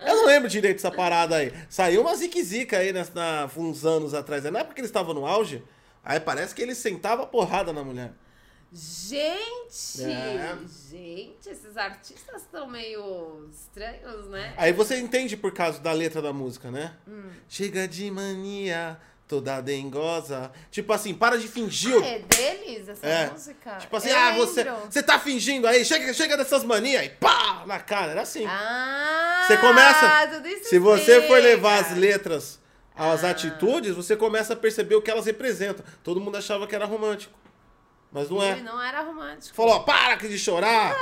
Eu 0.00 0.16
não 0.16 0.26
lembro 0.26 0.48
direito 0.48 0.76
dessa 0.76 0.90
parada 0.90 1.36
aí. 1.36 1.52
Saiu 1.68 2.00
uma 2.02 2.14
zique-zica 2.16 2.78
aí 2.78 2.92
nessa, 2.92 3.12
na, 3.14 3.50
uns 3.56 3.84
anos 3.84 4.14
atrás. 4.14 4.44
Na 4.44 4.60
época 4.60 4.74
que 4.74 4.80
ele 4.80 4.86
estava 4.88 5.12
no 5.14 5.26
auge, 5.26 5.62
aí 6.04 6.18
parece 6.18 6.54
que 6.54 6.62
ele 6.62 6.74
sentava 6.74 7.26
porrada 7.26 7.72
na 7.72 7.84
mulher. 7.84 8.12
Gente! 8.72 10.02
É. 10.04 10.56
Gente, 10.88 11.48
esses 11.48 11.76
artistas 11.76 12.42
estão 12.42 12.68
meio 12.68 13.48
estranhos, 13.52 14.28
né? 14.28 14.54
Aí 14.56 14.72
você 14.72 14.96
entende 15.00 15.36
por 15.36 15.52
causa 15.52 15.80
da 15.80 15.90
letra 15.92 16.22
da 16.22 16.32
música, 16.32 16.70
né? 16.70 16.94
Hum. 17.08 17.30
Chega 17.48 17.88
de 17.88 18.08
mania, 18.10 18.96
toda 19.30 19.60
dengosa. 19.60 20.50
Tipo 20.72 20.92
assim, 20.92 21.14
para 21.14 21.38
de 21.38 21.46
fingir. 21.46 21.94
Ah, 22.02 22.04
é 22.06 22.18
deles 22.18 22.88
essa 22.88 23.06
É. 23.06 23.30
música? 23.30 23.76
Tipo 23.76 23.96
assim, 23.96 24.08
Eu 24.10 24.18
ah, 24.18 24.32
você, 24.32 24.64
lembro. 24.64 24.80
você 24.90 25.02
tá 25.04 25.20
fingindo 25.20 25.68
aí, 25.68 25.84
chega, 25.84 26.12
chega 26.12 26.36
dessas 26.36 26.64
manias 26.64 27.04
e 27.06 27.08
pá, 27.10 27.62
na 27.64 27.78
cara. 27.78 28.10
Era 28.10 28.22
assim. 28.22 28.44
Ah, 28.44 29.44
Você 29.46 29.56
começa- 29.56 30.26
tudo 30.32 30.48
isso 30.48 30.64
Se 30.68 30.78
você 30.80 31.22
for 31.22 31.40
levar 31.40 31.78
as 31.78 31.96
letras 31.96 32.58
às 32.96 33.22
Ah. 33.22 33.30
atitudes, 33.30 33.94
você 33.94 34.16
começa 34.16 34.52
a 34.54 34.56
perceber 34.56 34.96
o 34.96 35.02
que 35.02 35.10
elas 35.10 35.26
representam. 35.26 35.84
Todo 36.02 36.20
mundo 36.20 36.36
achava 36.36 36.66
que 36.66 36.74
era 36.74 36.84
romântico. 36.84 37.38
Mas 38.12 38.28
não 38.28 38.42
Ele 38.42 38.60
é. 38.60 38.62
não 38.62 38.82
era 38.82 39.02
romântico. 39.02 39.54
Falou, 39.54 39.74
ó, 39.76 39.78
para 39.80 40.16
de 40.16 40.38
chorar. 40.38 40.94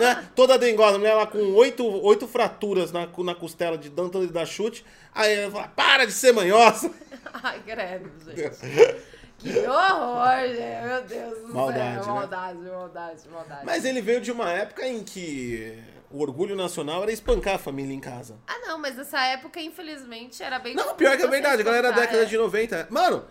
né? 0.00 0.26
Toda 0.34 0.58
dengosa, 0.58 0.96
a 0.96 0.98
mulher 0.98 1.14
lá 1.14 1.26
com 1.26 1.38
oito, 1.54 1.84
oito 2.02 2.26
fraturas 2.26 2.90
na, 2.92 3.06
na 3.06 3.34
costela 3.34 3.76
de 3.76 3.90
tanto 3.90 4.26
de 4.26 4.32
dar 4.32 4.46
chute. 4.46 4.84
Aí 5.14 5.34
ela 5.34 5.50
fala, 5.50 5.68
para 5.68 6.06
de 6.06 6.12
ser 6.12 6.32
manhosa. 6.32 6.90
Ai, 7.42 7.60
credo, 7.64 8.10
gente. 8.24 9.04
Que 9.38 9.66
horror, 9.66 10.48
gente. 10.48 10.86
Meu 10.86 11.02
Deus 11.02 11.38
do 11.46 11.54
Maldade, 11.54 12.04
céu. 12.04 12.14
né? 12.14 12.20
Maldade, 12.20 12.58
maldade, 12.58 13.28
maldade. 13.28 13.66
Mas 13.66 13.84
ele 13.84 14.00
veio 14.00 14.20
de 14.20 14.32
uma 14.32 14.50
época 14.50 14.86
em 14.86 15.02
que 15.02 15.78
o 16.10 16.20
orgulho 16.20 16.56
nacional 16.56 17.02
era 17.02 17.12
espancar 17.12 17.54
a 17.54 17.58
família 17.58 17.94
em 17.94 18.00
casa. 18.00 18.36
Ah, 18.46 18.58
não, 18.66 18.78
mas 18.78 18.96
nessa 18.96 19.20
época, 19.26 19.60
infelizmente, 19.60 20.42
era 20.42 20.58
bem 20.58 20.74
Não, 20.74 20.94
pior 20.94 21.16
que 21.16 21.22
é 21.22 21.26
você 21.26 21.30
verdade, 21.30 21.62
a 21.62 21.64
galera 21.64 21.90
da 21.90 22.00
década 22.00 22.22
é. 22.22 22.26
de 22.26 22.36
90. 22.36 22.88
Mano, 22.90 23.24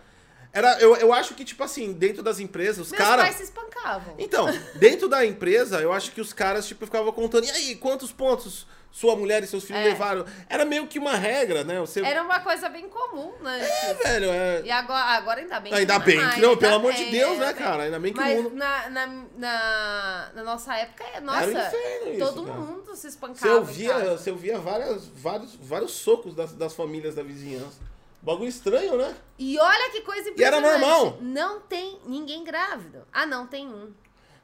era, 0.52 0.78
eu, 0.80 0.96
eu 0.96 1.12
acho 1.12 1.34
que, 1.34 1.44
tipo 1.44 1.62
assim, 1.62 1.92
dentro 1.92 2.22
das 2.22 2.40
empresas, 2.40 2.86
os 2.86 2.92
caras. 2.92 3.24
pais 3.26 3.36
se 3.36 3.44
espancavam. 3.44 4.14
Então, 4.18 4.46
dentro 4.76 5.08
da 5.08 5.24
empresa, 5.24 5.80
eu 5.80 5.92
acho 5.92 6.10
que 6.12 6.20
os 6.20 6.32
caras, 6.32 6.66
tipo, 6.66 6.84
ficavam 6.86 7.12
contando, 7.12 7.44
e 7.46 7.50
aí, 7.50 7.76
quantos 7.76 8.10
pontos 8.12 8.66
sua 8.92 9.14
mulher 9.14 9.40
e 9.44 9.46
seus 9.46 9.62
filhos 9.62 9.82
É. 9.82 9.84
levaram? 9.84 10.24
Era 10.48 10.64
meio 10.64 10.84
que 10.88 10.98
uma 10.98 11.14
regra, 11.14 11.62
né? 11.62 11.78
Você. 11.78 12.00
Era 12.00 12.24
uma 12.24 12.40
coisa 12.40 12.68
bem 12.68 12.88
comum, 12.88 13.32
né? 13.40 13.60
É, 13.64 13.94
velho, 13.94 14.30
é. 14.30 14.62
E 14.64 14.70
agora, 14.72 15.04
agora 15.16 15.40
ainda 15.40 15.60
bem 15.60 15.72
que 15.72 15.78
Ainda 15.78 15.94
é 15.94 15.98
bem 16.00 16.16
mais, 16.16 16.34
que 16.34 16.40
não, 16.40 16.56
pelo 16.56 16.74
amor 16.74 16.92
de 16.94 17.02
bem, 17.04 17.12
Deus, 17.12 17.38
né, 17.38 17.52
bem. 17.52 17.54
cara? 17.54 17.82
Ainda 17.84 18.00
bem 18.00 18.12
que 18.12 18.18
Mas 18.18 18.38
o 18.40 18.42
mundo. 18.42 18.56
na, 18.56 18.90
na, 18.90 19.06
na, 19.36 20.30
na 20.34 20.42
nossa 20.42 20.74
época, 20.74 21.04
é- 21.14 21.20
nossa, 21.20 21.46
um 21.46 21.50
inferno 21.50 22.18
todo 22.26 22.42
mundo 22.46 22.96
se 22.96 23.06
espancava. 23.06 23.38
Você 23.38 23.48
ouvia, 23.48 24.16
você 24.16 24.30
ouvia 24.32 24.58
várias, 24.58 25.06
vários, 25.06 25.54
vários 25.54 25.92
socos 25.92 26.34
das, 26.34 26.52
das 26.52 26.74
famílias 26.74 27.14
da 27.14 27.22
vizinhança. 27.22 27.78
Bagulho 28.22 28.48
estranho, 28.48 28.96
né? 28.98 29.16
E 29.38 29.58
olha 29.58 29.90
que 29.90 30.02
coisa 30.02 30.30
E 30.36 30.42
era 30.44 30.58
impressionante. 30.58 30.80
normal. 30.80 31.18
Não 31.22 31.60
tem 31.60 31.98
ninguém 32.06 32.44
grávido. 32.44 33.06
Ah, 33.12 33.26
não, 33.26 33.46
tem 33.46 33.66
um. 33.66 33.92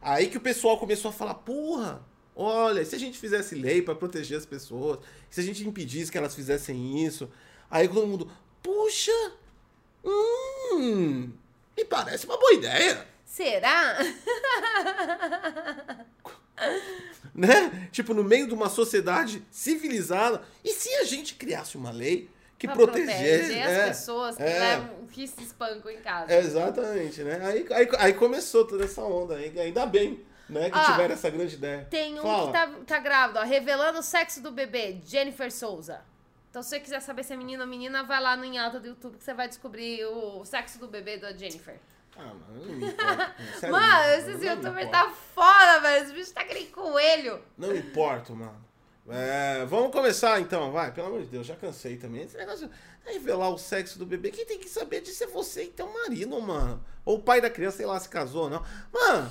Aí 0.00 0.28
que 0.28 0.38
o 0.38 0.40
pessoal 0.40 0.78
começou 0.78 1.10
a 1.10 1.12
falar, 1.12 1.34
porra, 1.34 2.00
olha, 2.34 2.80
e 2.80 2.86
se 2.86 2.94
a 2.94 2.98
gente 2.98 3.18
fizesse 3.18 3.54
lei 3.54 3.82
pra 3.82 3.94
proteger 3.94 4.38
as 4.38 4.46
pessoas, 4.46 4.98
se 5.28 5.40
a 5.40 5.42
gente 5.42 5.66
impedisse 5.66 6.10
que 6.10 6.16
elas 6.18 6.34
fizessem 6.34 7.04
isso, 7.04 7.30
aí 7.70 7.86
todo 7.88 8.06
mundo, 8.06 8.30
puxa, 8.62 9.32
hum, 10.04 11.32
me 11.76 11.84
parece 11.84 12.24
uma 12.26 12.38
boa 12.38 12.52
ideia, 12.54 13.06
Será? 13.24 13.98
né? 17.34 17.88
Tipo, 17.92 18.14
no 18.14 18.24
meio 18.24 18.46
de 18.46 18.54
uma 18.54 18.70
sociedade 18.70 19.42
civilizada, 19.50 20.42
e 20.64 20.72
se 20.72 20.94
a 20.94 21.04
gente 21.04 21.34
criasse 21.34 21.76
uma 21.76 21.90
lei 21.90 22.30
que 22.58 22.66
Pra 22.66 22.76
proteger 22.76 23.62
as 23.62 23.70
é, 23.70 23.86
pessoas 23.88 24.36
que, 24.36 24.42
é. 24.42 24.58
levam, 24.58 25.06
que 25.12 25.26
se 25.26 25.42
espancam 25.42 25.90
em 25.90 25.98
casa. 25.98 26.34
Exatamente, 26.34 27.22
né? 27.22 27.40
Aí, 27.44 27.66
aí, 27.70 27.88
aí 27.98 28.12
começou 28.14 28.66
toda 28.66 28.84
essa 28.84 29.02
onda, 29.02 29.34
aí, 29.36 29.58
ainda 29.60 29.84
bem, 29.86 30.24
né, 30.48 30.70
que 30.70 30.78
Ah, 30.78 30.92
tiveram 30.92 31.14
essa 31.14 31.28
grande 31.30 31.54
ideia. 31.54 31.86
Tem 31.90 32.18
um 32.18 32.22
Fala. 32.22 32.46
que 32.46 32.52
tá, 32.52 32.70
tá 32.86 32.98
grávido, 32.98 33.38
ó. 33.40 33.42
Revelando 33.42 33.98
o 33.98 34.02
sexo 34.02 34.40
do 34.42 34.50
bebê, 34.50 34.98
Jennifer 35.04 35.52
Souza. 35.52 36.00
Então, 36.50 36.62
se 36.62 36.70
você 36.70 36.80
quiser 36.80 37.00
saber 37.00 37.22
se 37.24 37.34
é 37.34 37.36
menino 37.36 37.62
ou 37.62 37.68
menina, 37.68 38.02
vai 38.04 38.18
lá 38.22 38.34
no 38.34 38.44
em 38.44 38.56
alta 38.58 38.80
do 38.80 38.86
YouTube 38.88 39.18
que 39.18 39.24
você 39.24 39.34
vai 39.34 39.46
descobrir 39.46 40.04
o 40.06 40.42
sexo 40.46 40.78
do 40.78 40.88
bebê 40.88 41.18
da 41.18 41.32
Jennifer. 41.32 41.78
Ah, 42.18 42.32
mano, 42.32 42.86
importa. 42.86 43.34
Sério, 43.60 43.76
Mano, 43.76 44.04
esses 44.14 44.42
youtubers 44.42 44.86
importa. 44.86 44.90
tá 44.90 45.10
foda, 45.34 45.80
velho. 45.80 46.04
Esse 46.04 46.14
bicho 46.14 46.32
tá 46.32 46.44
que 46.44 46.54
nem 46.54 46.66
coelho. 46.68 47.42
Não 47.58 47.68
me 47.68 47.78
importo, 47.80 48.34
mano. 48.34 48.64
É, 49.08 49.64
vamos 49.66 49.92
começar 49.92 50.40
então, 50.40 50.72
vai. 50.72 50.92
Pelo 50.92 51.08
amor 51.08 51.22
de 51.22 51.28
Deus, 51.28 51.46
já 51.46 51.54
cansei 51.54 51.96
também. 51.96 52.22
Esse 52.22 52.36
negócio 52.36 52.68
de 52.68 53.12
revelar 53.12 53.50
o 53.50 53.58
sexo 53.58 53.98
do 53.98 54.06
bebê. 54.06 54.30
Quem 54.30 54.44
tem 54.44 54.58
que 54.58 54.68
saber 54.68 55.00
disso 55.00 55.24
é 55.24 55.26
você 55.26 55.64
e 55.64 55.68
teu 55.68 55.92
marido, 55.92 56.40
mano. 56.40 56.84
Ou 57.04 57.16
o 57.16 57.22
pai 57.22 57.40
da 57.40 57.48
criança, 57.48 57.78
sei 57.78 57.86
lá, 57.86 57.98
se 58.00 58.08
casou 58.08 58.44
ou 58.44 58.50
não. 58.50 58.64
Mano, 58.92 59.30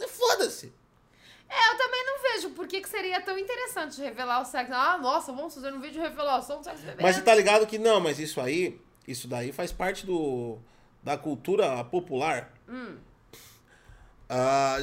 é, 0.00 0.06
foda-se. 0.06 0.72
vejo 2.40 2.50
por 2.50 2.66
que, 2.66 2.80
que 2.80 2.88
seria 2.88 3.20
tão 3.20 3.38
interessante 3.38 4.00
revelar 4.00 4.40
o 4.40 4.44
sexo. 4.44 4.72
Ah, 4.72 4.98
nossa, 4.98 5.32
vamos 5.32 5.54
fazer 5.54 5.72
um 5.72 5.80
vídeo 5.80 5.94
de 5.94 6.08
revelação 6.08 6.58
do 6.58 6.64
sexo 6.64 6.84
bebê. 6.84 7.02
Mas 7.02 7.16
você 7.16 7.22
tá 7.22 7.34
ligado 7.34 7.66
que 7.66 7.78
não, 7.78 8.00
mas 8.00 8.18
isso 8.18 8.40
aí, 8.40 8.80
isso 9.06 9.28
daí 9.28 9.52
faz 9.52 9.72
parte 9.72 10.06
do 10.06 10.58
da 11.02 11.16
cultura 11.16 11.82
popular. 11.84 12.52
Hum. 12.68 12.98
Ah, 14.28 14.76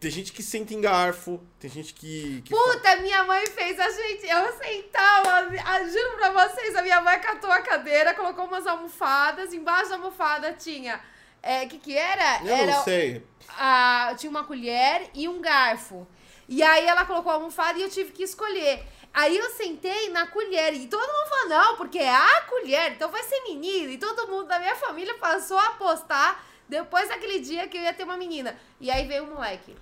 tem 0.00 0.10
gente 0.10 0.32
que 0.32 0.42
senta 0.42 0.72
em 0.72 0.80
garfo, 0.80 1.38
tem 1.58 1.68
gente 1.70 1.92
que. 1.92 2.40
que 2.42 2.54
Puta, 2.54 2.96
minha 2.96 3.22
mãe 3.24 3.46
fez 3.46 3.78
a 3.78 3.90
gente. 3.90 4.26
Eu 4.26 4.52
sentava, 4.58 5.30
a- 5.64 5.84
juro 5.84 6.16
pra 6.16 6.30
vocês, 6.48 6.74
a 6.74 6.82
minha 6.82 7.00
mãe 7.02 7.18
catou 7.20 7.50
a 7.52 7.60
cadeira, 7.60 8.14
colocou 8.14 8.46
umas 8.46 8.66
almofadas, 8.66 9.52
embaixo 9.52 9.90
da 9.90 9.96
almofada 9.96 10.52
tinha. 10.54 11.00
É, 11.42 11.66
que 11.66 11.78
que 11.78 11.96
era? 11.96 12.42
Eu 12.44 12.54
era 12.54 12.72
não 12.72 12.82
sei. 12.84 13.26
a- 13.58 14.14
tinha 14.16 14.30
uma 14.30 14.44
colher 14.44 15.10
e 15.14 15.28
um 15.28 15.40
garfo. 15.40 16.06
E 16.48 16.62
aí 16.62 16.86
ela 16.86 17.04
colocou 17.04 17.30
a 17.30 17.34
almofada 17.36 17.78
e 17.78 17.82
eu 17.82 17.90
tive 17.90 18.12
que 18.12 18.22
escolher. 18.22 18.84
Aí 19.12 19.36
eu 19.36 19.50
sentei 19.50 20.08
na 20.10 20.26
colher 20.28 20.72
e 20.74 20.86
todo 20.86 21.00
mundo 21.00 21.28
falou, 21.28 21.48
não, 21.48 21.76
porque 21.76 21.98
é 21.98 22.10
a 22.14 22.40
colher, 22.42 22.92
então 22.92 23.10
vai 23.10 23.22
ser 23.22 23.40
menina. 23.42 23.90
E 23.92 23.98
todo 23.98 24.28
mundo 24.28 24.46
da 24.46 24.58
minha 24.58 24.76
família 24.76 25.14
passou 25.18 25.58
a 25.58 25.66
apostar 25.68 26.44
depois 26.68 27.08
daquele 27.08 27.40
dia 27.40 27.66
que 27.68 27.76
eu 27.76 27.82
ia 27.82 27.92
ter 27.92 28.04
uma 28.04 28.16
menina. 28.16 28.56
E 28.80 28.90
aí 28.90 29.06
veio 29.06 29.24
o 29.24 29.34
moleque. 29.34 29.76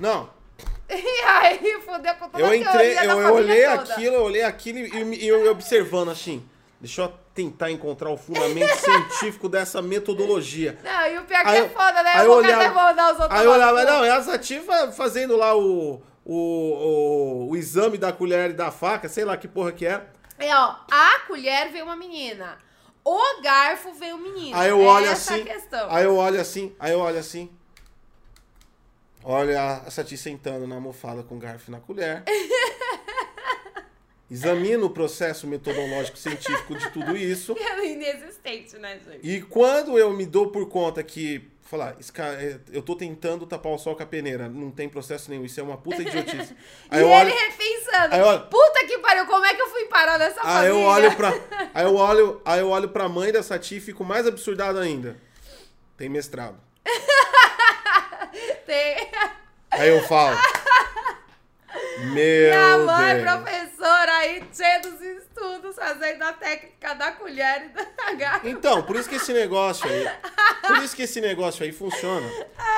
Não, 0.00 0.30
E 0.90 1.22
aí 1.22 1.80
fodeu 1.84 2.14
com 2.14 2.28
toda 2.28 2.42
eu 2.44 2.54
entrei, 2.54 2.98
eu, 2.98 3.20
eu 3.20 3.34
olhei 3.34 3.64
toda. 3.64 3.94
aquilo, 3.94 4.14
eu 4.16 4.22
olhei 4.22 4.42
aquilo 4.42 4.78
e, 4.78 5.24
e 5.24 5.28
eu 5.28 5.50
observando 5.50 6.10
assim. 6.10 6.44
Deixa 6.80 7.02
eu 7.02 7.12
tentar 7.34 7.70
encontrar 7.70 8.10
o 8.10 8.16
fundamento 8.16 8.74
científico 8.80 9.48
dessa 9.48 9.80
metodologia. 9.80 10.78
Não, 10.82 11.06
e 11.06 11.18
o 11.18 11.22
pior 11.24 11.42
que 11.42 11.48
Aí 11.48 11.58
é 11.58 11.60
eu- 11.60 11.68
foda, 11.70 12.02
né? 12.02 12.10
aí 12.14 12.18
eu 12.18 12.24
eu 12.24 12.30
vou 12.30 12.38
até 12.40 12.56
olhava- 12.56 12.74
mandar 12.74 13.12
os 13.12 13.20
outros 13.20 13.38
Aí 13.38 13.44
eu 13.46 13.52
olhava, 13.52 13.84
não, 13.84 14.04
é 14.04 14.10
a 14.10 14.22
Sativa 14.22 14.90
fazendo 14.90 15.36
lá 15.36 15.54
o, 15.56 16.02
o, 16.24 16.34
o, 16.34 17.48
o 17.50 17.56
exame 17.56 17.96
da 17.98 18.12
colher 18.12 18.50
e 18.50 18.54
da 18.54 18.70
faca, 18.72 19.08
sei 19.08 19.24
lá 19.24 19.36
que 19.36 19.46
porra 19.46 19.72
que 19.72 19.86
é. 19.86 20.02
É, 20.38 20.54
ó, 20.56 20.74
a 20.90 21.20
colher 21.28 21.70
veio 21.70 21.84
uma 21.84 21.96
menina. 21.96 22.56
O 23.04 23.40
garfo 23.42 23.92
veio 23.92 24.16
um 24.16 24.18
menino. 24.18 24.56
Aí 24.58 24.70
eu 24.70 24.80
olho 24.80 25.06
Essa 25.06 25.34
assim, 25.34 25.42
é 25.46 25.52
a 25.52 25.54
questão. 25.54 25.88
aí 25.90 26.04
eu 26.04 26.16
olho 26.16 26.40
assim, 26.40 26.74
aí 26.80 26.92
eu 26.92 26.98
olho 27.00 27.18
assim. 27.18 27.50
Olha 29.22 29.82
a 29.86 29.90
Sati 29.90 30.16
sentando 30.16 30.66
na 30.66 30.74
almofada 30.76 31.22
com 31.22 31.38
garfo 31.38 31.70
na 31.70 31.78
colher. 31.80 32.22
Examino 34.30 34.86
o 34.86 34.90
processo 34.90 35.44
metodológico 35.46 36.16
científico 36.16 36.76
de 36.76 36.88
tudo 36.90 37.16
isso. 37.16 37.54
É 37.58 37.84
inexistente, 37.92 38.76
né, 38.78 38.98
gente? 39.04 39.20
E 39.28 39.42
quando 39.42 39.98
eu 39.98 40.12
me 40.12 40.24
dou 40.24 40.52
por 40.52 40.68
conta 40.68 41.02
que, 41.02 41.50
falar, 41.62 41.96
é, 42.38 42.60
eu 42.72 42.80
tô 42.80 42.94
tentando 42.94 43.44
tapar 43.44 43.72
o 43.72 43.78
sol 43.78 43.96
com 43.96 44.04
a 44.04 44.06
peneira, 44.06 44.48
não 44.48 44.70
tem 44.70 44.88
processo 44.88 45.28
nenhum, 45.30 45.44
isso 45.44 45.58
é 45.58 45.62
uma 45.64 45.76
puta 45.76 46.00
idiotice. 46.02 46.54
Aí 46.88 47.00
e 47.00 47.04
ele 47.04 47.12
olho, 47.12 47.34
repensando. 47.34 48.14
aí 48.14 48.22
olho- 48.22 48.46
Puta 48.46 48.86
que 48.86 48.98
pariu, 48.98 49.26
como 49.26 49.44
é 49.44 49.52
que 49.52 49.62
eu 49.62 49.68
fui 49.68 49.84
parar 49.86 50.16
nessa 50.16 50.40
aí 50.40 50.46
família? 50.46 50.68
eu 50.68 50.78
olho 50.80 51.16
pra, 51.16 51.30
aí 51.74 51.84
eu 51.84 51.94
olho, 51.96 52.40
aí 52.44 52.60
eu 52.60 52.68
olho 52.68 52.88
pra 52.90 53.08
mãe 53.08 53.32
da 53.32 53.42
Sati 53.42 53.78
e 53.78 53.80
fico 53.80 54.04
mais 54.04 54.28
absurdado 54.28 54.78
ainda. 54.78 55.16
Tem 55.96 56.08
mestrado. 56.08 56.56
Aí 59.70 59.88
eu 59.88 60.02
falo, 60.04 60.36
meu 61.98 62.14
Minha 62.14 62.78
mãe, 62.78 63.14
Deus. 63.22 63.30
professora, 63.30 64.12
aí 64.18 64.42
cheia 64.52 64.80
dos 64.80 65.00
estudos, 65.00 65.76
fazendo 65.76 66.22
a 66.22 66.32
técnica 66.32 66.94
da 66.94 67.12
colher 67.12 67.66
e 67.66 67.68
da 67.68 68.12
garfo. 68.14 68.48
Então, 68.48 68.82
por 68.82 68.96
isso 68.96 69.08
que 69.08 69.16
esse 69.16 69.32
negócio 69.32 69.88
aí, 69.88 70.08
por 70.66 70.78
isso 70.78 70.96
que 70.96 71.02
esse 71.02 71.20
negócio 71.20 71.64
aí 71.64 71.72
funciona 71.72 72.26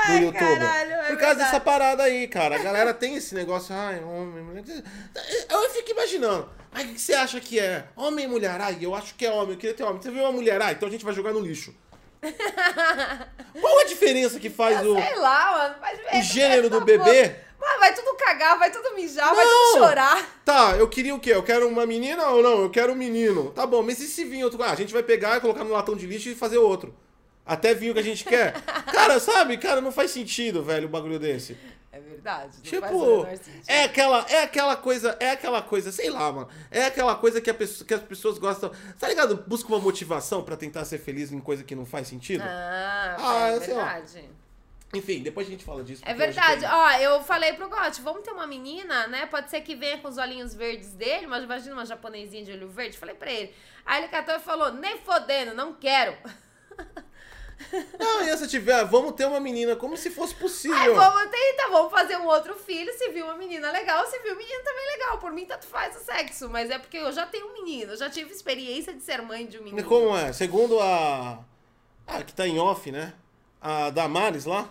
no 0.09 0.15
YouTube. 0.19 0.39
caralho, 0.39 0.93
é 0.93 0.97
por 0.97 1.07
causa 1.07 1.17
verdade. 1.19 1.39
dessa 1.39 1.61
parada 1.61 2.03
aí, 2.03 2.29
cara. 2.29 2.57
A 2.57 2.63
galera 2.63 2.93
tem 2.93 3.17
esse 3.17 3.35
negócio, 3.35 3.75
ai, 3.75 4.03
homem, 4.03 4.43
mulher. 4.43 4.65
Eu 5.51 5.71
fico 5.71 5.91
imaginando. 5.91 6.51
Ai, 6.75 6.85
o 6.85 6.89
que 6.89 7.01
você 7.01 7.15
acha 7.15 7.39
que 7.41 7.59
é? 7.61 7.85
Homem 7.97 8.25
e 8.25 8.29
mulher? 8.29 8.61
Ai, 8.61 8.79
eu 8.81 8.95
acho 8.95 9.15
que 9.15 9.25
é 9.27 9.31
homem, 9.31 9.53
eu 9.53 9.59
queria 9.59 9.75
ter 9.75 9.83
homem. 9.85 10.01
Você 10.03 10.11
viu 10.11 10.23
uma 10.23 10.33
mulher? 10.33 10.61
Ah, 10.61 10.73
então 10.73 10.89
a 10.89 10.93
gente 10.93 11.05
vai 11.05 11.15
jogar 11.15 11.33
no 11.33 11.41
lixo. 11.41 11.75
Qual 13.61 13.81
a 13.81 13.85
diferença 13.85 14.39
que 14.39 14.49
faz 14.49 14.87
o, 14.87 14.95
Sei 14.95 15.17
lá, 15.17 15.75
mano. 15.81 16.19
O 16.19 16.23
gênero 16.23 16.71
do 16.71 16.77
essa 16.77 16.85
bebê? 16.85 17.37
Mano, 17.61 17.79
vai 17.79 17.95
tudo 17.95 18.15
cagar, 18.17 18.59
vai 18.59 18.71
tudo 18.73 18.95
mijar, 18.95 19.35
vai 19.35 19.45
Não. 19.45 19.73
tudo 19.73 19.85
chorar. 19.85 20.41
Tá, 20.45 20.77
eu 20.77 20.89
queria 20.89 21.15
o 21.15 21.21
quê? 21.21 21.33
Eu 21.33 21.43
quero 21.43 21.69
uma 21.69 21.87
menina 21.87 22.27
ou 22.29 22.43
não? 22.43 22.63
Eu 22.63 22.71
quero 22.71 22.93
um 22.93 22.97
menino. 22.97 23.51
Tá 23.51 23.67
bom, 23.67 23.83
mas 23.83 24.01
e 24.01 24.09
se 24.09 24.25
vir 24.25 24.43
outro? 24.43 24.61
Ah, 24.63 24.73
a 24.73 24.75
gente 24.75 24.93
vai 24.93 25.03
pegar 25.03 25.37
e 25.37 25.41
colocar 25.41 25.63
no 25.63 25.71
latão 25.71 25.97
de 25.97 26.07
lixo 26.07 26.29
e 26.29 26.35
fazer 26.35 26.59
outro. 26.59 26.95
Até 27.47 27.75
vir 27.75 27.91
o 27.91 27.95
que 27.95 28.01
a 28.01 28.05
gente 28.05 28.25
quer. 28.25 28.61
Cara, 28.93 29.21
sabe? 29.21 29.57
Cara, 29.59 29.81
não 29.81 29.93
faz 29.93 30.11
sentido, 30.11 30.63
velho, 30.63 30.89
um 30.89 30.91
bagulho 30.91 31.19
desse. 31.19 31.57
É 31.95 32.01
verdade. 32.01 32.57
Não 32.73 32.81
faz 32.81 32.95
o 32.97 33.25
Tipo, 33.45 33.65
é 33.67 33.85
aquela, 33.85 34.27
é 34.31 34.43
aquela 34.43 34.77
coisa, 34.77 35.15
é 35.21 35.31
aquela 35.33 35.61
coisa, 35.61 35.93
sei 35.93 36.09
lá, 36.09 36.33
mano. 36.33 36.49
É 36.71 36.87
aquela 36.87 37.15
coisa 37.17 37.39
que, 37.39 37.51
a 37.51 37.55
pessoa, 37.55 37.87
que 37.87 37.93
as 37.93 38.01
pessoas 38.03 38.39
gostam. 38.39 38.73
Tá 38.99 39.09
ligado? 39.09 39.37
Busca 39.47 39.69
uma 39.69 39.79
motivação 39.79 40.43
pra 40.43 40.57
tentar 40.57 40.87
ser 40.87 40.97
feliz 40.99 41.31
em 41.31 41.39
coisa 41.39 41.63
que 41.63 41.75
não 41.75 41.85
faz 41.85 42.09
sentido. 42.09 42.43
Ah, 42.47 43.17
Ah, 43.19 43.49
é 43.49 43.59
verdade. 43.59 44.31
Enfim, 44.95 45.23
depois 45.23 45.47
a 45.47 45.51
gente 45.51 45.65
fala 45.65 45.83
disso. 45.85 46.03
É 46.05 46.13
verdade. 46.15 46.61
tem- 46.61 46.69
Ó, 46.71 46.91
eu 46.93 47.23
falei 47.25 47.53
pro 47.55 47.69
Gotti, 47.69 48.01
vamos 48.03 48.23
ter 48.23 48.31
uma 48.31 48.47
menina, 48.47 49.07
né? 49.07 49.27
Pode 49.27 49.51
ser 49.51 49.61
que 49.63 49.75
venha 49.75 49.99
com 49.99 50.09
os 50.09 50.17
olhinhos 50.19 50.55
verdes 50.55 50.93
dele, 50.95 51.27
mas 51.27 51.45
imagina 51.45 51.75
uma 51.75 51.85
japonesinha 51.87 52.43
de 52.45 52.53
olho 52.53 52.69
verde. 52.69 52.97
Falei 52.99 53.15
pra 53.15 53.31
ele. 53.31 53.55
Aí 53.85 54.03
ele 54.03 54.09
catou 54.09 54.35
e 54.35 54.39
falou, 54.41 54.73
nem 54.73 54.99
fodendo, 54.99 55.55
não 55.55 55.75
quero. 55.75 56.15
Não, 57.99 58.23
e 58.23 58.37
se 58.37 58.49
tiver, 58.49 58.85
vamos 58.85 59.13
ter 59.13 59.27
uma 59.27 59.41
menina, 59.41 59.77
como 59.77 59.97
se 59.97 60.11
fosse 60.11 60.35
possível. 60.35 60.77
Aí 60.77 60.91
vamos 60.91 61.31
tentar, 61.31 61.69
vamos 61.71 61.91
fazer 61.91 62.17
um 62.17 62.27
outro 62.27 62.55
filho. 62.55 62.93
Se 62.97 63.09
viu 63.11 63.25
uma 63.25 63.37
menina 63.37 63.71
legal, 63.71 64.07
se 64.07 64.19
viu 64.21 64.35
um 64.35 64.37
menino 64.37 64.63
também 64.65 64.87
legal. 64.93 65.19
Por 65.19 65.33
mim, 65.33 65.47
tanto 65.47 65.67
faz 65.67 65.97
o 65.97 66.01
sexo. 66.01 66.49
Mas 66.49 66.71
é 66.71 66.79
porque 66.79 66.99
eu 66.99 67.13
já 67.13 67.27
tenho 67.27 67.49
um 67.49 67.53
menino, 67.53 67.93
eu 67.93 67.97
já 67.97 68.11
tive 68.11 68.33
experiência 68.33 68.93
de 68.93 69.03
ser 69.03 69.23
mãe 69.23 69.47
de 69.47 69.59
um 69.59 69.63
menino. 69.63 69.87
Como 69.89 70.17
é? 70.17 70.33
Segundo 70.33 70.81
a. 70.81 71.39
Ah, 72.07 72.23
que 72.23 72.33
tá 72.33 72.47
em 72.47 72.59
off, 72.59 72.91
né? 72.91 73.15
A 73.61 73.91
Damares 73.91 74.45
lá. 74.45 74.69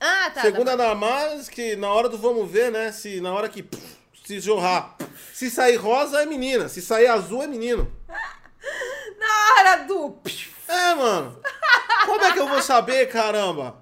Ah, 0.00 0.30
tá. 0.30 0.42
Segundo 0.42 0.66
tá 0.66 0.72
a 0.72 0.76
Damares, 0.76 1.48
que 1.48 1.76
na 1.76 1.92
hora 1.92 2.08
do 2.08 2.18
vamos 2.18 2.50
ver, 2.50 2.70
né? 2.70 2.92
Se 2.92 3.20
na 3.20 3.32
hora 3.32 3.48
que 3.48 3.62
pff, 3.62 3.96
se 4.24 4.40
jorrar, 4.40 4.96
se 5.32 5.50
sair 5.50 5.76
rosa 5.76 6.22
é 6.22 6.26
menina, 6.26 6.68
se 6.68 6.82
sair 6.82 7.06
azul 7.06 7.42
é 7.42 7.46
menino. 7.46 7.90
Na 9.18 9.54
hora 9.54 9.76
do. 9.84 10.18
É, 10.68 10.94
mano. 10.94 11.40
Como 12.04 12.24
é 12.24 12.32
que 12.32 12.38
eu 12.38 12.48
vou 12.48 12.62
saber, 12.62 13.06
caramba? 13.06 13.76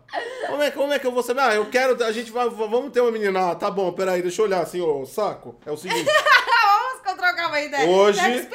Como 0.47 0.63
é, 0.63 0.71
como 0.71 0.93
é 0.93 0.99
que 0.99 1.07
eu 1.07 1.13
vou 1.13 1.23
saber? 1.23 1.41
Ah, 1.41 1.55
eu 1.55 1.67
quero. 1.67 2.03
A 2.05 2.13
gente 2.13 2.31
vai. 2.31 2.49
Vamos 2.49 2.93
ter 2.93 3.01
uma 3.01 3.11
menina. 3.11 3.51
Ah, 3.51 3.55
tá 3.55 3.71
bom, 3.71 3.93
peraí, 3.93 4.23
deixa 4.23 4.41
eu 4.41 4.47
olhar 4.47 4.63
assim, 4.63 4.81
ô 4.81 5.05
saco. 5.05 5.57
É 5.67 5.71
o 5.71 5.77
seguinte. 5.77 6.09
Vamos 7.05 7.19
trocar 7.19 7.49
uma 7.49 7.61
ideia. 7.61 7.89
Hoje-. 7.89 8.49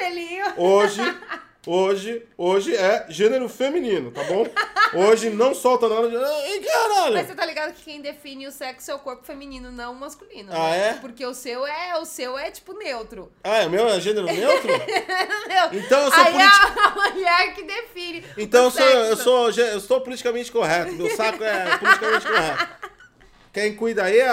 Hoje, 0.56 1.18
hoje, 1.66 2.26
hoje 2.36 2.74
é 2.74 3.06
gênero 3.08 3.48
feminino, 3.48 4.10
tá 4.10 4.22
bom? 4.24 4.46
Hoje 4.92 5.30
não 5.30 5.54
solta 5.54 5.88
nada 5.88 6.08
de. 6.08 6.16
Mas 6.16 6.66
caralho! 6.66 7.26
você 7.26 7.34
tá 7.34 7.46
ligado 7.46 7.72
que 7.74 7.82
quem 7.84 8.00
define 8.00 8.46
o 8.46 8.50
sexo 8.52 8.90
é 8.90 8.94
o 8.94 8.98
corpo 8.98 9.24
feminino, 9.24 9.70
não 9.70 9.92
o 9.92 9.94
masculino. 9.94 10.50
Ah, 10.52 10.70
né? 10.70 10.88
é? 10.88 10.92
Porque 10.94 11.24
o 11.24 11.32
seu 11.34 11.64
é, 11.66 11.96
o 11.98 12.04
seu 12.04 12.36
é 12.36 12.50
tipo 12.50 12.72
neutro. 12.72 13.30
Ah, 13.44 13.58
é 13.58 13.68
meu? 13.68 13.86
É 13.88 14.00
gênero 14.00 14.26
neutro? 14.26 14.68
Meu, 15.48 15.80
Então 15.80 16.04
eu 16.04 16.10
sou 16.10 16.20
Aí 16.24 16.32
politi- 16.32 16.78
é 16.78 16.80
a 16.82 16.90
mulher 17.12 17.54
que 17.54 17.62
define. 17.62 18.24
Então 18.36 18.64
eu 18.64 18.70
sou, 18.70 18.84
eu, 18.84 19.16
sou, 19.16 19.50
eu 19.50 19.80
sou 19.80 20.00
politicamente 20.00 20.50
correto. 20.50 20.92
Meu 20.92 21.14
saco 21.14 21.42
é 21.44 21.76
politicamente 21.78 22.26
correto. 22.26 22.68
Quem 23.52 23.74
cuida 23.74 24.04
aí 24.04 24.18
é. 24.18 24.28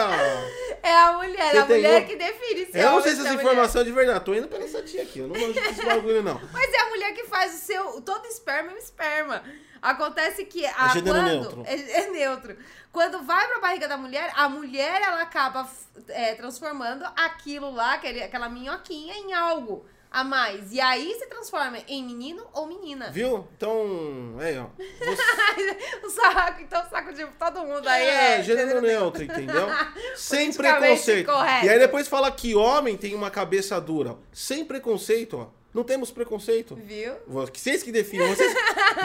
É 0.88 0.98
a 0.98 1.14
mulher, 1.14 1.52
Você 1.52 1.58
a 1.58 1.66
mulher 1.66 2.02
um- 2.02 2.06
que 2.06 2.16
define 2.16 2.66
se 2.66 2.78
Eu 2.78 2.82
é 2.82 2.84
não 2.86 2.92
homem 2.94 3.04
sei 3.04 3.16
se 3.16 3.22
essa 3.22 3.30
é 3.30 3.34
informação 3.34 3.82
é 3.82 3.84
de 3.84 3.92
verdade. 3.92 4.26
Tô 4.26 4.34
indo 4.34 4.48
pela 4.48 4.64
essa 4.64 4.82
tia 4.82 5.04
aqui. 5.04 5.20
Eu 5.20 5.28
não 5.28 5.36
manjo 5.40 5.54
desse 5.54 5.86
bagulho, 5.86 6.24
não. 6.24 6.40
Mas 6.54 6.74
é 6.74 6.80
a 6.82 6.90
mulher 6.90 7.14
que 7.14 7.26
faz 7.26 7.54
o 7.54 7.58
seu. 7.58 8.02
Todo 8.02 8.26
esperma 8.26 8.72
é 8.72 8.76
um 8.76 8.78
esperma. 8.78 9.44
Acontece 9.82 10.46
que 10.46 10.66
a, 10.66 10.70
É 10.70 11.02
quando, 11.02 11.22
neutro. 11.24 11.64
É, 11.68 12.02
é 12.04 12.10
neutro. 12.10 12.58
Quando 12.92 13.22
vai 13.24 13.48
pra 13.48 13.60
barriga 13.60 13.88
da 13.88 13.98
mulher, 13.98 14.32
a 14.36 14.48
mulher 14.50 15.02
ela 15.02 15.22
acaba 15.22 15.70
é, 16.10 16.34
transformando 16.36 17.06
aquilo 17.16 17.70
lá, 17.72 17.94
aquele, 17.94 18.24
aquela 18.24 18.50
minhoquinha, 18.50 19.14
em 19.14 19.34
algo 19.34 19.86
a 20.12 20.24
mais. 20.24 20.72
E 20.72 20.80
aí 20.80 21.14
se 21.20 21.28
transforma 21.28 21.78
em 21.88 22.04
menino 22.04 22.44
ou 22.54 22.66
menina. 22.68 23.10
Viu? 23.12 23.48
Então, 23.56 24.36
aí, 24.40 24.58
ó. 24.58 24.66
Você- 24.78 25.78
o 26.06 26.10
saco, 26.10 26.62
então 26.62 26.82
o 26.86 26.90
saco 26.90 27.14
de 27.14 27.26
todo 27.38 27.60
mundo 27.66 27.88
aí 27.88 28.06
É, 28.06 28.40
é. 28.40 28.44
gênero 28.44 28.82
neutro, 28.82 29.24
entendeu? 29.24 29.68
Sem 30.16 30.52
preconceito. 30.54 31.26
correto. 31.32 31.66
E 31.66 31.70
aí 31.70 31.80
depois 31.80 32.08
fala 32.08 32.32
que 32.32 32.56
homem 32.56 32.96
tem 32.98 33.14
uma 33.14 33.30
cabeça 33.30 33.80
dura. 33.80 34.16
Sem 34.32 34.64
preconceito, 34.66 35.38
ó. 35.38 35.57
Não 35.74 35.84
temos 35.84 36.10
preconceito. 36.10 36.76
Viu? 36.76 37.14
Vocês 37.28 37.84
que 37.84 37.92
definem, 37.92 38.28
vocês, 38.34 38.54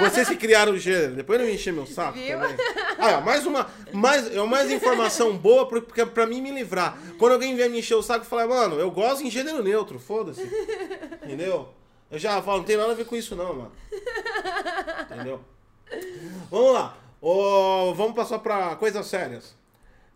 vocês 0.00 0.28
que 0.28 0.36
criaram 0.36 0.72
o 0.72 0.78
gênero. 0.78 1.14
Depois 1.14 1.38
não 1.38 1.46
me 1.46 1.54
encher 1.54 1.72
meu 1.72 1.86
saco 1.86 2.16
Viu? 2.18 2.38
também. 2.38 2.56
Ah, 2.98 3.18
ó, 3.18 3.20
mais 3.20 3.44
uma. 3.44 3.70
Mais, 3.92 4.34
é 4.34 4.42
mais 4.46 4.70
informação 4.70 5.36
boa 5.36 5.68
pra, 5.68 5.82
pra- 5.82 6.06
pra 6.06 6.26
mim 6.26 6.40
me 6.40 6.50
livrar. 6.50 6.96
Quando 7.18 7.32
alguém 7.32 7.54
vier 7.54 7.68
me 7.68 7.80
encher 7.80 7.94
o 7.96 8.02
saco, 8.02 8.24
falo, 8.24 8.48
mano, 8.48 8.78
eu 8.80 8.90
gosto 8.90 9.22
em 9.22 9.30
gênero 9.30 9.62
neutro, 9.62 9.98
foda-se. 9.98 10.42
Entendeu? 11.22 11.68
Eu 12.10 12.18
já 12.18 12.40
falo, 12.40 12.58
não 12.58 12.64
tem 12.64 12.76
nada 12.76 12.92
a 12.92 12.94
ver 12.94 13.04
com 13.06 13.16
isso, 13.16 13.34
não, 13.36 13.52
mano. 13.54 13.72
Entendeu? 15.10 15.40
Vamos 16.50 16.72
lá. 16.74 16.96
Ô, 17.20 17.92
vamos 17.94 18.14
passar 18.14 18.38
pra 18.38 18.76
coisas 18.76 19.06
sérias. 19.06 19.54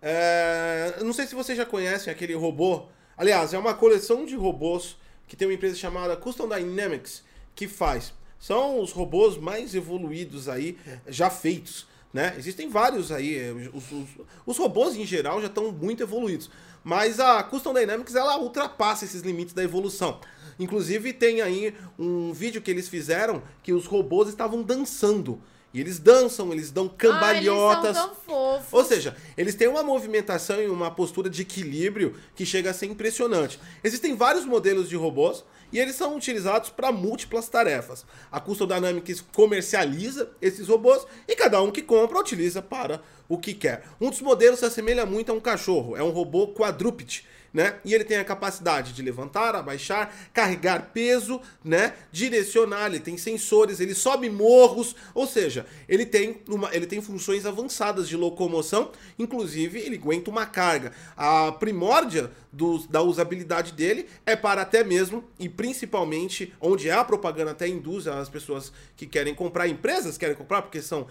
É, 0.01 0.95
não 1.03 1.13
sei 1.13 1.27
se 1.27 1.35
vocês 1.35 1.57
já 1.57 1.65
conhecem 1.67 2.11
aquele 2.13 2.35
robô. 2.35 2.87
Aliás, 3.17 3.53
é 3.55 3.59
uma 3.59 3.75
coleção 3.75 4.25
de 4.25 4.37
robôs 4.37 4.97
que 5.27 5.37
tem 5.37 5.47
uma 5.49 5.55
empresa 5.55 5.77
chamada 5.77 6.17
Custom 6.17 6.49
Dynamics 6.49 7.23
que 7.55 7.67
faz. 7.69 8.13
São 8.39 8.81
os 8.81 8.93
robôs 8.93 9.37
mais 9.39 9.75
evoluídos 9.75 10.49
aí, 10.49 10.77
já 11.09 11.31
feitos. 11.31 11.87
Né? 12.13 12.35
Existem 12.39 12.69
vários 12.69 13.11
aí. 13.13 13.37
é, 13.39 13.51
Os, 13.75 13.91
os- 13.93 14.09
os 14.47 14.57
robôs 14.59 14.95
em 14.97 15.05
geral 15.05 15.41
já 15.41 15.49
estão 15.49 15.71
muito 15.73 16.03
evoluídos. 16.03 16.51
Mas 16.85 17.19
a 17.19 17.43
Custom 17.43 17.75
Dynamics 17.75 18.15
ela 18.15 18.39
ultrapassa 18.39 19.05
esses 19.05 19.23
limites 19.23 19.53
da 19.53 19.63
evolução. 19.65 20.21
Inclusive 20.59 21.13
tem 21.13 21.43
aí 21.43 21.75
um 21.99 22.33
vídeo 22.33 22.63
que 22.63 22.71
eles 22.71 22.89
fizeram 22.89 23.43
que 23.63 23.73
os 23.73 23.87
robôs 23.87 24.29
estavam 24.29 24.63
dançando. 24.63 25.43
E 25.77 25.81
eles 25.81 25.99
dançam, 25.99 26.55
eles 26.55 26.71
dão 26.71 26.89
cambalhotas. 26.89 27.85
Ah, 27.85 27.89
eles 27.89 27.97
são 27.99 28.09
tão 28.09 28.15
fofos. 28.15 28.73
Ou 28.73 28.83
seja, 28.83 29.15
eles 29.37 29.55
têm 29.55 29.69
uma 29.69 29.83
movimentação 29.83 30.63
e 30.63 30.69
uma 30.69 30.91
postura 30.91 31.29
de 31.29 31.43
equilíbrio 31.43 32.15
que 32.35 32.47
chega 32.47 32.71
a 32.71 32.73
ser 32.73 32.87
impressionante. 32.87 33.61
Existem 33.85 34.17
vários 34.17 34.47
modelos 34.47 34.89
de 34.89 34.97
robôs 34.97 35.45
e 35.71 35.79
eles 35.79 35.95
são 35.95 36.17
utilizados 36.17 36.71
para 36.71 36.91
múltiplas 36.91 37.47
tarefas. 37.51 38.07
A 38.33 38.41
Custom 38.41 38.67
Dynamics 38.67 39.21
comercializa 39.35 40.31
esses 40.41 40.67
robôs 40.67 41.07
e 41.29 41.37
cada 41.37 41.61
um 41.61 41.71
que 41.71 41.83
compra 41.83 42.21
utiliza 42.21 42.63
para 42.63 43.03
o 43.29 43.37
que 43.37 43.53
quer. 43.53 43.85
Um 44.01 44.09
dos 44.09 44.23
modelos 44.23 44.61
se 44.61 44.65
assemelha 44.65 45.05
muito 45.05 45.31
a 45.31 45.35
um 45.35 45.41
cachorro, 45.41 45.95
é 45.95 46.03
um 46.03 46.09
robô 46.09 46.55
quadrúpede. 46.55 47.27
Né? 47.57 47.77
E 47.87 47.95
ele 47.95 48.05
tem 48.05 48.19
a 48.19 48.25
capacidade 48.25 48.93
de 48.93 49.01
levantar, 49.01 49.55
abaixar, 49.57 50.15
carregar 50.35 50.91
peso, 50.93 51.41
né? 51.65 51.95
Direcionar, 52.13 52.89
ele 52.89 53.01
tem 53.01 53.17
sensores, 53.17 53.81
ele 53.81 53.95
sobe 53.95 54.29
morros, 54.29 54.95
ou 55.15 55.27
seja, 55.27 55.65
ele 55.89 56.05
tem, 56.05 56.43
uma, 56.47 56.69
ele 56.77 56.87
tem 56.87 57.01
funções 57.01 57.47
avançadas 57.47 58.11
de 58.11 58.15
locomoção, 58.15 58.93
inclusive 59.19 59.79
ele 59.79 59.97
aguenta 59.97 60.31
uma 60.31 60.45
carga. 60.45 60.93
A 61.17 61.51
primórdia 61.51 62.31
do- 62.53 62.87
da 62.89 63.01
usabilidade 63.01 63.73
dele 63.73 64.07
é 64.27 64.37
para 64.37 64.61
até 64.61 64.85
mesmo, 64.85 65.25
e 65.39 65.49
principalmente, 65.49 66.53
onde 66.61 66.91
é 66.91 66.93
a 66.93 67.03
propaganda 67.05 67.53
até 67.53 67.67
induz 67.67 68.07
as 68.07 68.29
pessoas 68.29 68.71
que 68.99 69.07
querem 69.07 69.35
comprar, 69.35 69.67
empresas 69.67 70.19
querem 70.19 70.37
comprar, 70.37 70.61
porque 70.61 70.83
são 70.83 71.07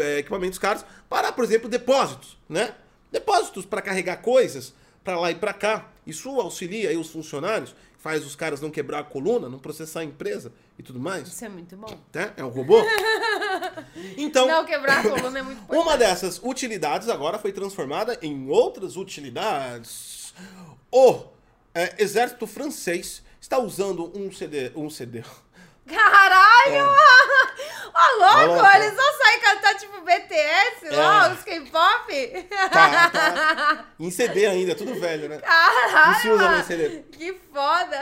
é, 0.00 0.18
equipamentos 0.18 0.58
caros, 0.58 0.84
para, 1.08 1.30
por 1.30 1.44
exemplo, 1.44 1.68
depósitos, 1.68 2.36
né? 2.48 2.74
Depósitos 3.12 3.64
para 3.64 3.80
carregar 3.80 4.16
coisas 4.16 4.74
para 5.04 5.20
lá 5.20 5.30
e 5.30 5.34
para 5.34 5.52
cá. 5.52 5.90
Isso 6.06 6.28
auxilia 6.40 6.88
aí 6.90 6.96
os 6.96 7.10
funcionários, 7.10 7.74
faz 7.98 8.26
os 8.26 8.34
caras 8.34 8.60
não 8.60 8.70
quebrar 8.70 9.00
a 9.00 9.04
coluna, 9.04 9.48
não 9.48 9.58
processar 9.58 10.00
a 10.00 10.04
empresa 10.04 10.52
e 10.78 10.82
tudo 10.82 10.98
mais. 10.98 11.28
Isso 11.28 11.44
é 11.44 11.48
muito 11.48 11.76
bom. 11.76 11.98
Né? 12.12 12.32
É 12.36 12.44
um 12.44 12.48
robô. 12.48 12.76
Então, 14.16 14.46
Não, 14.48 14.64
quebrar 14.64 15.04
a 15.06 15.10
coluna 15.10 15.38
é 15.38 15.42
muito 15.42 15.58
importante. 15.62 15.82
uma 15.82 15.96
dessas 15.96 16.40
utilidades 16.42 17.08
agora 17.08 17.38
foi 17.38 17.52
transformada 17.52 18.18
em 18.20 18.48
outras 18.48 18.96
utilidades. 18.96 20.34
O 20.90 21.24
é, 21.74 22.02
exército 22.02 22.46
francês 22.46 23.22
está 23.40 23.58
usando 23.58 24.12
um 24.18 24.32
CD, 24.32 24.72
um 24.74 24.90
CD. 24.90 25.22
Caralho! 25.86 26.86
Ó, 27.94 28.18
louco, 28.18 28.52
Ó, 28.52 28.62
louco. 28.62 28.76
eles 28.76 28.94
não 28.96 29.12
saem 29.18 29.40
cantar 29.40 29.74
tipo 29.76 30.00
BTS 30.00 30.96
lá, 30.96 31.28
É. 31.28 31.32
os 31.32 31.42
K-pop? 31.44 32.46
Tá, 32.72 33.10
tá. 33.10 33.84
Em 34.00 34.10
CD 34.10 34.46
ainda, 34.46 34.74
tudo 34.74 34.98
velho, 34.98 35.28
né? 35.28 35.38
Caralho! 35.38 36.12
Não 36.12 36.20
se 36.20 36.28
usa 36.30 36.48
mais 36.48 36.66
CD. 36.66 37.02
Que 37.12 37.34
foda! 37.52 38.00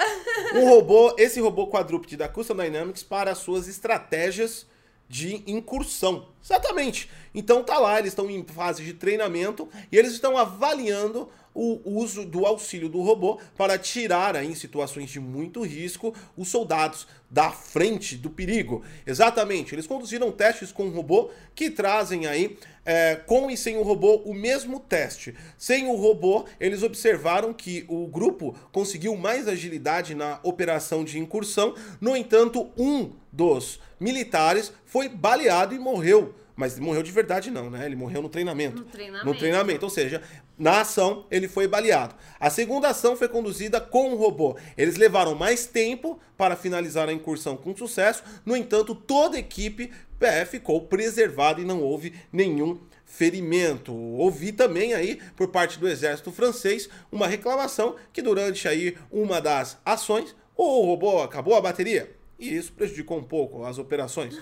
um 0.54 0.68
robô, 0.68 1.14
esse 1.18 1.40
robô 1.40 1.66
quadrúpede 1.66 2.16
da 2.16 2.28
Custom 2.28 2.54
Dynamics 2.56 3.02
para 3.02 3.32
as 3.32 3.38
suas 3.38 3.68
estratégias 3.68 4.66
de 5.08 5.42
incursão. 5.46 6.28
Exatamente. 6.42 7.10
Então 7.34 7.62
tá 7.62 7.78
lá, 7.78 7.98
eles 7.98 8.12
estão 8.12 8.30
em 8.30 8.42
fase 8.46 8.82
de 8.82 8.94
treinamento 8.94 9.68
e 9.90 9.98
eles 9.98 10.12
estão 10.12 10.38
avaliando 10.38 11.30
o 11.54 11.80
uso 11.98 12.24
do 12.24 12.46
auxílio 12.46 12.88
do 12.88 13.02
robô 13.02 13.38
para 13.56 13.78
tirar 13.78 14.36
aí, 14.36 14.48
em 14.48 14.54
situações 14.54 15.10
de 15.10 15.20
muito 15.20 15.62
risco 15.62 16.14
os 16.36 16.48
soldados 16.48 17.06
da 17.30 17.50
frente 17.50 18.16
do 18.16 18.28
perigo. 18.28 18.82
Exatamente. 19.06 19.74
Eles 19.74 19.86
conduziram 19.86 20.30
testes 20.30 20.70
com 20.70 20.86
o 20.86 20.90
robô 20.90 21.30
que 21.54 21.70
trazem 21.70 22.26
aí 22.26 22.58
é, 22.84 23.16
com 23.16 23.50
e 23.50 23.56
sem 23.56 23.76
o 23.76 23.82
robô 23.82 24.16
o 24.24 24.34
mesmo 24.34 24.80
teste. 24.80 25.34
Sem 25.56 25.86
o 25.86 25.96
robô, 25.96 26.44
eles 26.60 26.82
observaram 26.82 27.52
que 27.52 27.84
o 27.88 28.06
grupo 28.06 28.54
conseguiu 28.70 29.16
mais 29.16 29.48
agilidade 29.48 30.14
na 30.14 30.40
operação 30.42 31.04
de 31.04 31.18
incursão. 31.18 31.74
No 32.00 32.16
entanto, 32.16 32.70
um 32.76 33.12
dos 33.30 33.80
militares 33.98 34.72
foi 34.84 35.08
baleado 35.08 35.74
e 35.74 35.78
morreu. 35.78 36.34
Mas 36.54 36.78
morreu 36.78 37.02
de 37.02 37.10
verdade 37.10 37.50
não, 37.50 37.70
né? 37.70 37.86
Ele 37.86 37.96
morreu 37.96 38.20
no 38.20 38.28
treinamento. 38.28 38.82
No 38.82 38.84
treinamento. 38.84 39.26
No 39.26 39.34
treinamento, 39.34 39.84
ou 39.86 39.90
seja, 39.90 40.22
na 40.58 40.80
ação 40.80 41.26
ele 41.30 41.48
foi 41.48 41.66
baleado. 41.66 42.14
A 42.38 42.50
segunda 42.50 42.88
ação 42.88 43.16
foi 43.16 43.28
conduzida 43.28 43.80
com 43.80 44.12
o 44.12 44.16
robô. 44.16 44.56
Eles 44.76 44.96
levaram 44.96 45.34
mais 45.34 45.66
tempo 45.66 46.20
para 46.36 46.56
finalizar 46.56 47.08
a 47.08 47.12
incursão 47.12 47.56
com 47.56 47.76
sucesso. 47.76 48.22
No 48.44 48.56
entanto, 48.56 48.94
toda 48.94 49.36
a 49.36 49.40
equipe 49.40 49.90
é, 50.20 50.44
ficou 50.44 50.82
preservada 50.82 51.60
e 51.60 51.64
não 51.64 51.80
houve 51.80 52.14
nenhum 52.32 52.78
ferimento. 53.04 53.92
Ouvi 53.94 54.52
também 54.52 54.94
aí 54.94 55.20
por 55.36 55.48
parte 55.48 55.78
do 55.78 55.88
exército 55.88 56.32
francês 56.32 56.88
uma 57.10 57.26
reclamação 57.26 57.96
que 58.12 58.22
durante 58.22 58.66
aí 58.66 58.96
uma 59.10 59.40
das 59.40 59.78
ações 59.84 60.34
o 60.56 60.86
robô 60.86 61.22
acabou 61.22 61.54
a 61.54 61.60
bateria 61.60 62.10
e 62.38 62.56
isso 62.56 62.72
prejudicou 62.72 63.18
um 63.18 63.22
pouco 63.22 63.64
as 63.64 63.78
operações. 63.78 64.36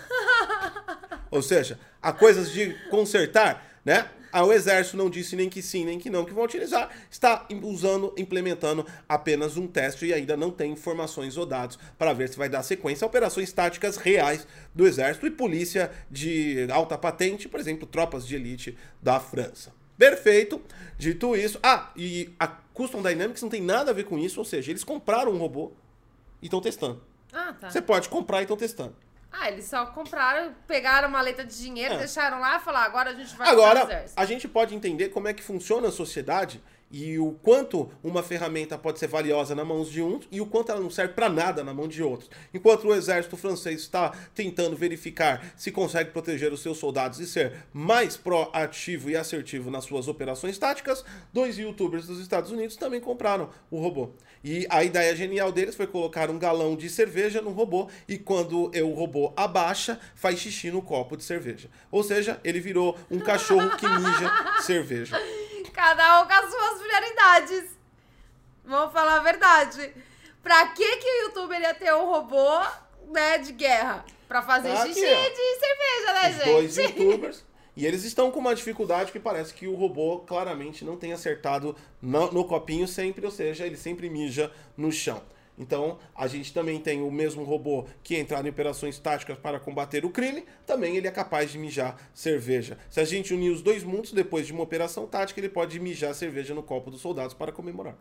Ou 1.30 1.42
seja, 1.42 1.78
há 2.00 2.12
coisas 2.12 2.50
de 2.50 2.74
consertar, 2.88 3.80
né? 3.84 4.08
Ah, 4.32 4.44
O 4.44 4.52
exército 4.52 4.96
não 4.96 5.10
disse 5.10 5.36
nem 5.36 5.48
que 5.48 5.62
sim, 5.62 5.84
nem 5.84 5.98
que 5.98 6.10
não, 6.10 6.24
que 6.24 6.32
vão 6.32 6.44
utilizar. 6.44 6.90
Está 7.10 7.46
usando, 7.62 8.14
implementando 8.16 8.86
apenas 9.08 9.56
um 9.56 9.66
teste 9.66 10.06
e 10.06 10.14
ainda 10.14 10.36
não 10.36 10.50
tem 10.50 10.72
informações 10.72 11.36
ou 11.36 11.46
dados 11.46 11.78
para 11.98 12.12
ver 12.12 12.28
se 12.28 12.36
vai 12.36 12.48
dar 12.48 12.62
sequência 12.62 13.04
a 13.04 13.08
operações 13.08 13.52
táticas 13.52 13.96
reais 13.96 14.46
do 14.74 14.86
exército 14.86 15.26
e 15.26 15.30
polícia 15.30 15.90
de 16.10 16.66
alta 16.70 16.96
patente, 16.96 17.48
por 17.48 17.60
exemplo, 17.60 17.86
tropas 17.86 18.26
de 18.26 18.36
elite 18.36 18.76
da 19.02 19.18
França. 19.18 19.72
Perfeito. 19.98 20.62
Dito 20.96 21.36
isso, 21.36 21.58
ah, 21.62 21.90
e 21.94 22.30
a 22.38 22.46
Custom 22.48 23.02
Dynamics 23.02 23.42
não 23.42 23.50
tem 23.50 23.60
nada 23.60 23.90
a 23.90 23.94
ver 23.94 24.04
com 24.04 24.18
isso, 24.18 24.38
ou 24.38 24.44
seja, 24.44 24.70
eles 24.70 24.84
compraram 24.84 25.32
um 25.32 25.38
robô 25.38 25.72
e 26.40 26.46
estão 26.46 26.60
testando. 26.60 27.02
Ah, 27.32 27.54
tá. 27.58 27.70
Você 27.70 27.82
pode 27.82 28.08
comprar 28.08 28.40
e 28.40 28.42
estão 28.42 28.56
testando. 28.56 28.94
Ah, 29.32 29.48
eles 29.48 29.64
só 29.66 29.86
compraram, 29.86 30.52
pegaram 30.66 31.08
uma 31.08 31.18
maleta 31.18 31.44
de 31.44 31.56
dinheiro, 31.56 31.94
É. 31.94 31.98
deixaram 31.98 32.40
lá 32.40 32.56
e 32.56 32.60
falaram, 32.60 32.86
agora 32.86 33.10
a 33.10 33.14
gente 33.14 33.34
vai 33.36 33.48
Agora, 33.48 34.04
a 34.16 34.24
gente 34.24 34.48
pode 34.48 34.74
entender 34.74 35.08
como 35.10 35.28
é 35.28 35.32
que 35.32 35.42
funciona 35.42 35.88
a 35.88 35.92
sociedade 35.92 36.62
e 36.90 37.18
o 37.18 37.32
quanto 37.32 37.88
uma 38.02 38.22
ferramenta 38.22 38.76
pode 38.76 38.98
ser 38.98 39.06
valiosa 39.06 39.54
na 39.54 39.64
mão 39.64 39.84
de 39.84 40.02
uns 40.02 40.26
e 40.30 40.40
o 40.40 40.46
quanto 40.46 40.72
ela 40.72 40.80
não 40.80 40.90
serve 40.90 41.14
para 41.14 41.28
nada 41.28 41.62
na 41.62 41.72
mão 41.72 41.86
de 41.86 42.02
outros. 42.02 42.28
Enquanto 42.52 42.88
o 42.88 42.94
exército 42.94 43.36
francês 43.36 43.80
está 43.80 44.12
tentando 44.34 44.76
verificar 44.76 45.52
se 45.56 45.70
consegue 45.70 46.10
proteger 46.10 46.52
os 46.52 46.60
seus 46.60 46.78
soldados 46.78 47.20
e 47.20 47.26
ser 47.26 47.64
mais 47.72 48.16
proativo 48.16 49.08
e 49.08 49.16
assertivo 49.16 49.70
nas 49.70 49.84
suas 49.84 50.08
operações 50.08 50.58
táticas, 50.58 51.04
dois 51.32 51.58
youtubers 51.58 52.06
dos 52.06 52.18
Estados 52.18 52.50
Unidos 52.50 52.76
também 52.76 53.00
compraram 53.00 53.50
o 53.70 53.80
robô. 53.80 54.10
E 54.42 54.66
a 54.68 54.82
ideia 54.82 55.14
genial 55.14 55.52
deles 55.52 55.76
foi 55.76 55.86
colocar 55.86 56.30
um 56.30 56.38
galão 56.38 56.74
de 56.74 56.88
cerveja 56.88 57.40
no 57.40 57.50
robô 57.50 57.88
e 58.08 58.18
quando 58.18 58.70
o 58.74 58.94
robô 58.94 59.32
abaixa, 59.36 60.00
faz 60.14 60.38
xixi 60.40 60.70
no 60.70 60.82
copo 60.82 61.16
de 61.16 61.22
cerveja. 61.22 61.68
Ou 61.90 62.02
seja, 62.02 62.40
ele 62.42 62.58
virou 62.58 62.96
um 63.10 63.20
cachorro 63.20 63.76
que 63.76 63.86
mija 63.86 64.62
cerveja. 64.62 65.16
Cada 65.72 66.22
um 66.22 66.26
com 66.26 66.32
as 66.32 66.50
suas 66.50 66.82
prioridades. 66.82 67.78
Vamos 68.64 68.92
falar 68.92 69.16
a 69.16 69.20
verdade. 69.20 69.92
Pra 70.42 70.68
que 70.68 70.96
que 70.96 71.06
o 71.06 71.22
youtuber 71.24 71.60
ia 71.60 71.74
ter 71.74 71.92
um 71.94 72.06
robô, 72.06 72.60
né, 73.08 73.38
de 73.38 73.52
guerra? 73.52 74.04
Pra 74.28 74.42
fazer 74.42 74.70
Aqui, 74.70 74.94
xixi 74.94 75.04
ó. 75.04 75.28
de 75.28 75.58
cerveja, 75.58 76.12
né, 76.12 76.30
Os 76.30 76.44
dois 76.44 76.74
gente? 76.74 77.02
youtubers. 77.02 77.44
E 77.76 77.86
eles 77.86 78.04
estão 78.04 78.30
com 78.30 78.38
uma 78.40 78.54
dificuldade 78.54 79.10
que 79.12 79.18
parece 79.18 79.54
que 79.54 79.66
o 79.66 79.74
robô 79.74 80.18
claramente 80.20 80.84
não 80.84 80.96
tem 80.96 81.12
acertado 81.12 81.74
no, 82.00 82.30
no 82.30 82.44
copinho 82.44 82.86
sempre, 82.86 83.24
ou 83.24 83.32
seja, 83.32 83.66
ele 83.66 83.76
sempre 83.76 84.10
mija 84.10 84.52
no 84.76 84.92
chão. 84.92 85.22
Então, 85.58 85.98
a 86.14 86.26
gente 86.26 86.52
também 86.54 86.80
tem 86.80 87.02
o 87.02 87.10
mesmo 87.10 87.44
robô 87.44 87.86
que 88.02 88.16
entrar 88.16 88.44
em 88.44 88.48
operações 88.48 88.98
táticas 88.98 89.38
para 89.38 89.60
combater 89.60 90.04
o 90.04 90.10
crime, 90.10 90.44
também 90.66 90.96
ele 90.96 91.06
é 91.06 91.10
capaz 91.10 91.50
de 91.52 91.58
mijar 91.58 91.96
cerveja. 92.14 92.78
Se 92.88 92.98
a 93.00 93.04
gente 93.04 93.34
unir 93.34 93.50
os 93.50 93.60
dois 93.60 93.84
mundos, 93.84 94.12
depois 94.12 94.46
de 94.46 94.52
uma 94.52 94.62
operação 94.62 95.06
tática, 95.06 95.38
ele 95.38 95.50
pode 95.50 95.78
mijar 95.78 96.14
cerveja 96.14 96.54
no 96.54 96.62
copo 96.62 96.90
dos 96.90 97.00
soldados 97.00 97.34
para 97.34 97.52
comemorar. 97.52 97.94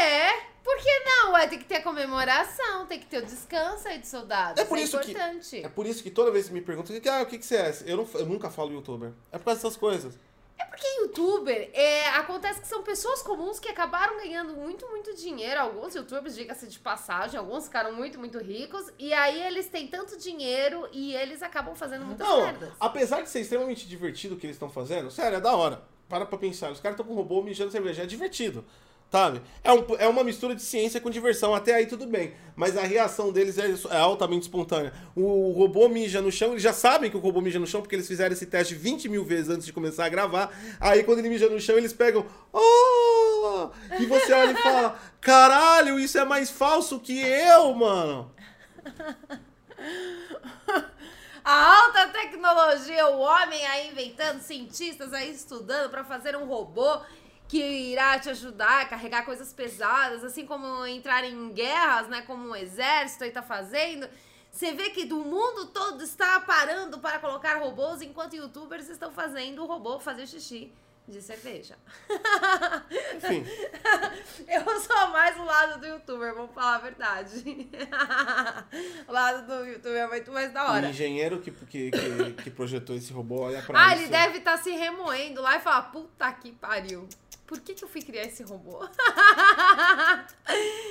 É, 0.00 0.32
por 0.64 0.76
que 0.78 0.98
não? 1.00 1.32
Ué, 1.32 1.46
tem 1.46 1.58
que 1.58 1.64
ter 1.66 1.76
a 1.76 1.82
comemoração, 1.82 2.86
tem 2.86 2.98
que 2.98 3.06
ter 3.06 3.18
o 3.22 3.26
descanso 3.26 3.86
aí 3.86 3.98
de 3.98 4.08
soldados. 4.08 4.60
É 4.60 4.64
por 4.64 4.78
isso 4.78 4.98
que- 5.00 5.10
importante. 5.12 5.64
É 5.64 5.68
por 5.68 5.86
isso 5.86 6.02
que 6.02 6.10
toda 6.10 6.30
vez 6.30 6.48
que 6.48 6.54
me 6.54 6.60
perguntam, 6.60 6.96
ah, 7.12 7.22
o 7.22 7.26
que, 7.26 7.38
que 7.38 7.44
você 7.46 7.56
é? 7.56 7.74
Eu, 7.86 7.96
não, 7.98 8.08
eu 8.14 8.26
nunca 8.26 8.50
falo 8.50 8.72
youtuber. 8.72 9.12
É 9.30 9.38
por 9.38 9.44
causa 9.44 9.60
dessas 9.60 9.76
coisas. 9.76 10.18
É 10.58 10.64
porque 10.64 10.86
youtuber, 11.02 11.70
é, 11.72 12.08
acontece 12.10 12.60
que 12.60 12.66
são 12.66 12.82
pessoas 12.82 13.22
comuns 13.22 13.60
que 13.60 13.68
acabaram 13.68 14.16
ganhando 14.16 14.54
muito, 14.54 14.86
muito 14.88 15.14
dinheiro. 15.14 15.60
Alguns 15.60 15.94
youtubers, 15.94 16.34
diga-se 16.34 16.66
de 16.66 16.78
passagem, 16.78 17.38
alguns 17.38 17.64
ficaram 17.66 17.92
muito, 17.94 18.18
muito 18.18 18.38
ricos. 18.38 18.92
E 18.98 19.12
aí 19.12 19.40
eles 19.44 19.68
têm 19.68 19.86
tanto 19.86 20.18
dinheiro 20.18 20.88
e 20.92 21.14
eles 21.14 21.42
acabam 21.42 21.74
fazendo 21.76 22.04
muitas 22.04 22.26
Não, 22.26 22.42
merdas. 22.42 22.72
apesar 22.80 23.22
de 23.22 23.28
ser 23.30 23.40
extremamente 23.40 23.86
divertido 23.86 24.34
o 24.34 24.38
que 24.38 24.46
eles 24.46 24.56
estão 24.56 24.68
fazendo, 24.68 25.10
sério, 25.10 25.36
é 25.36 25.40
da 25.40 25.54
hora. 25.54 25.82
para 26.08 26.24
pra 26.26 26.38
pensar. 26.38 26.72
Os 26.72 26.80
caras 26.80 26.98
estão 26.98 27.06
com 27.06 27.14
robô 27.14 27.42
mijando 27.42 27.70
cerveja. 27.70 28.02
É 28.02 28.06
divertido. 28.06 28.64
Sabe? 29.10 29.40
É, 29.64 29.72
um, 29.72 29.84
é 29.98 30.06
uma 30.06 30.22
mistura 30.22 30.54
de 30.54 30.60
ciência 30.60 31.00
com 31.00 31.08
diversão. 31.08 31.54
Até 31.54 31.74
aí 31.74 31.86
tudo 31.86 32.06
bem. 32.06 32.34
Mas 32.54 32.76
a 32.76 32.82
reação 32.82 33.32
deles 33.32 33.56
é, 33.56 33.74
é 33.90 33.96
altamente 33.98 34.42
espontânea. 34.42 34.92
O, 35.16 35.52
robô 35.52 35.88
mija 35.88 36.20
no 36.20 36.30
chão, 36.30 36.50
eles 36.50 36.62
já 36.62 36.74
sabem 36.74 37.10
que 37.10 37.16
o 37.16 37.20
robô 37.20 37.40
mija 37.40 37.58
no 37.58 37.66
chão, 37.66 37.80
porque 37.80 37.96
eles 37.96 38.06
fizeram 38.06 38.34
esse 38.34 38.44
teste 38.44 38.74
20 38.74 39.08
mil 39.08 39.24
vezes 39.24 39.48
antes 39.48 39.64
de 39.64 39.72
começar 39.72 40.04
a 40.04 40.10
gravar. 40.10 40.52
Aí 40.78 41.04
quando 41.04 41.20
ele 41.20 41.30
mija 41.30 41.48
no 41.48 41.58
chão, 41.58 41.78
eles 41.78 41.94
pegam. 41.94 42.26
Oh! 42.52 43.70
E 43.98 44.04
você 44.04 44.32
olha 44.34 44.52
e 44.52 44.62
fala: 44.62 44.98
Caralho, 45.22 45.98
isso 45.98 46.18
é 46.18 46.24
mais 46.24 46.50
falso 46.50 47.00
que 47.00 47.18
eu, 47.18 47.72
mano. 47.72 48.30
A 51.42 51.86
alta 51.86 52.08
tecnologia, 52.08 53.06
o 53.08 53.20
homem 53.20 53.66
aí 53.68 53.88
inventando, 53.88 54.42
cientistas 54.42 55.14
aí 55.14 55.32
estudando 55.32 55.88
para 55.88 56.04
fazer 56.04 56.36
um 56.36 56.44
robô 56.44 57.00
que 57.48 57.58
irá 57.58 58.18
te 58.18 58.28
ajudar 58.28 58.82
a 58.82 58.84
carregar 58.84 59.24
coisas 59.24 59.52
pesadas, 59.54 60.22
assim 60.22 60.44
como 60.44 60.84
entrar 60.86 61.24
em 61.24 61.50
guerras, 61.52 62.06
né, 62.08 62.22
como 62.22 62.50
um 62.50 62.54
exército 62.54 63.24
aí 63.24 63.30
tá 63.30 63.42
fazendo. 63.42 64.06
Você 64.50 64.72
vê 64.72 64.90
que 64.90 65.04
do 65.04 65.18
mundo 65.18 65.66
todo 65.66 66.02
está 66.04 66.40
parando 66.40 66.98
para 66.98 67.18
colocar 67.18 67.58
robôs, 67.58 68.02
enquanto 68.02 68.36
youtubers 68.36 68.88
estão 68.88 69.10
fazendo 69.10 69.62
o 69.62 69.66
robô 69.66 69.98
fazer 69.98 70.26
xixi 70.26 70.72
de 71.06 71.22
cerveja. 71.22 71.76
Enfim. 73.16 73.46
Eu 74.46 74.80
sou 74.80 75.08
mais 75.08 75.36
o 75.38 75.44
lado 75.44 75.80
do 75.80 75.86
youtuber, 75.86 76.34
vamos 76.34 76.54
falar 76.54 76.74
a 76.74 76.78
verdade. 76.78 77.68
o 79.08 79.12
lado 79.12 79.46
do 79.46 79.64
youtuber 79.66 80.02
é 80.02 80.06
muito 80.06 80.30
mais 80.30 80.52
da 80.52 80.70
hora. 80.70 80.86
O 80.86 80.90
engenheiro 80.90 81.40
que, 81.40 81.50
que, 81.50 81.90
que, 81.90 82.32
que 82.42 82.50
projetou 82.50 82.94
esse 82.94 83.10
robô 83.12 83.42
olha 83.42 83.62
pra 83.62 83.86
Ah, 83.86 83.94
isso. 83.94 84.02
ele 84.02 84.10
deve 84.10 84.38
estar 84.38 84.58
tá 84.58 84.62
se 84.62 84.70
remoendo 84.70 85.40
lá 85.40 85.56
e 85.56 85.60
falar, 85.60 85.82
puta 85.84 86.30
que 86.32 86.52
pariu. 86.52 87.08
Por 87.48 87.60
que, 87.60 87.72
que 87.72 87.82
eu 87.82 87.88
fui 87.88 88.02
criar 88.02 88.24
esse 88.24 88.42
robô? 88.42 88.78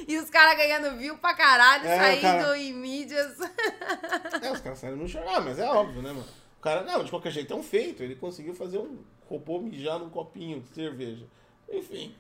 e 0.08 0.18
os 0.18 0.28
caras 0.32 0.58
ganhando 0.58 0.98
view 0.98 1.16
pra 1.20 1.36
caralho, 1.36 1.86
é, 1.86 1.98
saindo 1.98 2.22
cara... 2.22 2.58
em 2.58 2.74
mídias. 2.74 3.38
é, 4.42 4.52
os 4.52 4.60
caras 4.62 4.80
saíram 4.80 4.98
no 4.98 5.08
jornal, 5.08 5.44
mas 5.44 5.60
é 5.60 5.70
óbvio, 5.70 6.02
né, 6.02 6.12
mano? 6.12 6.26
O 6.58 6.62
cara, 6.62 6.82
não, 6.82 7.04
de 7.04 7.12
qualquer 7.12 7.32
jeito 7.32 7.54
é 7.54 7.56
um 7.56 7.62
feito. 7.62 8.02
Ele 8.02 8.16
conseguiu 8.16 8.56
fazer 8.56 8.80
um 8.80 9.06
robô 9.30 9.62
mijar 9.62 10.00
num 10.00 10.10
copinho 10.10 10.60
de 10.60 10.70
cerveja. 10.70 11.28
Enfim. 11.70 12.16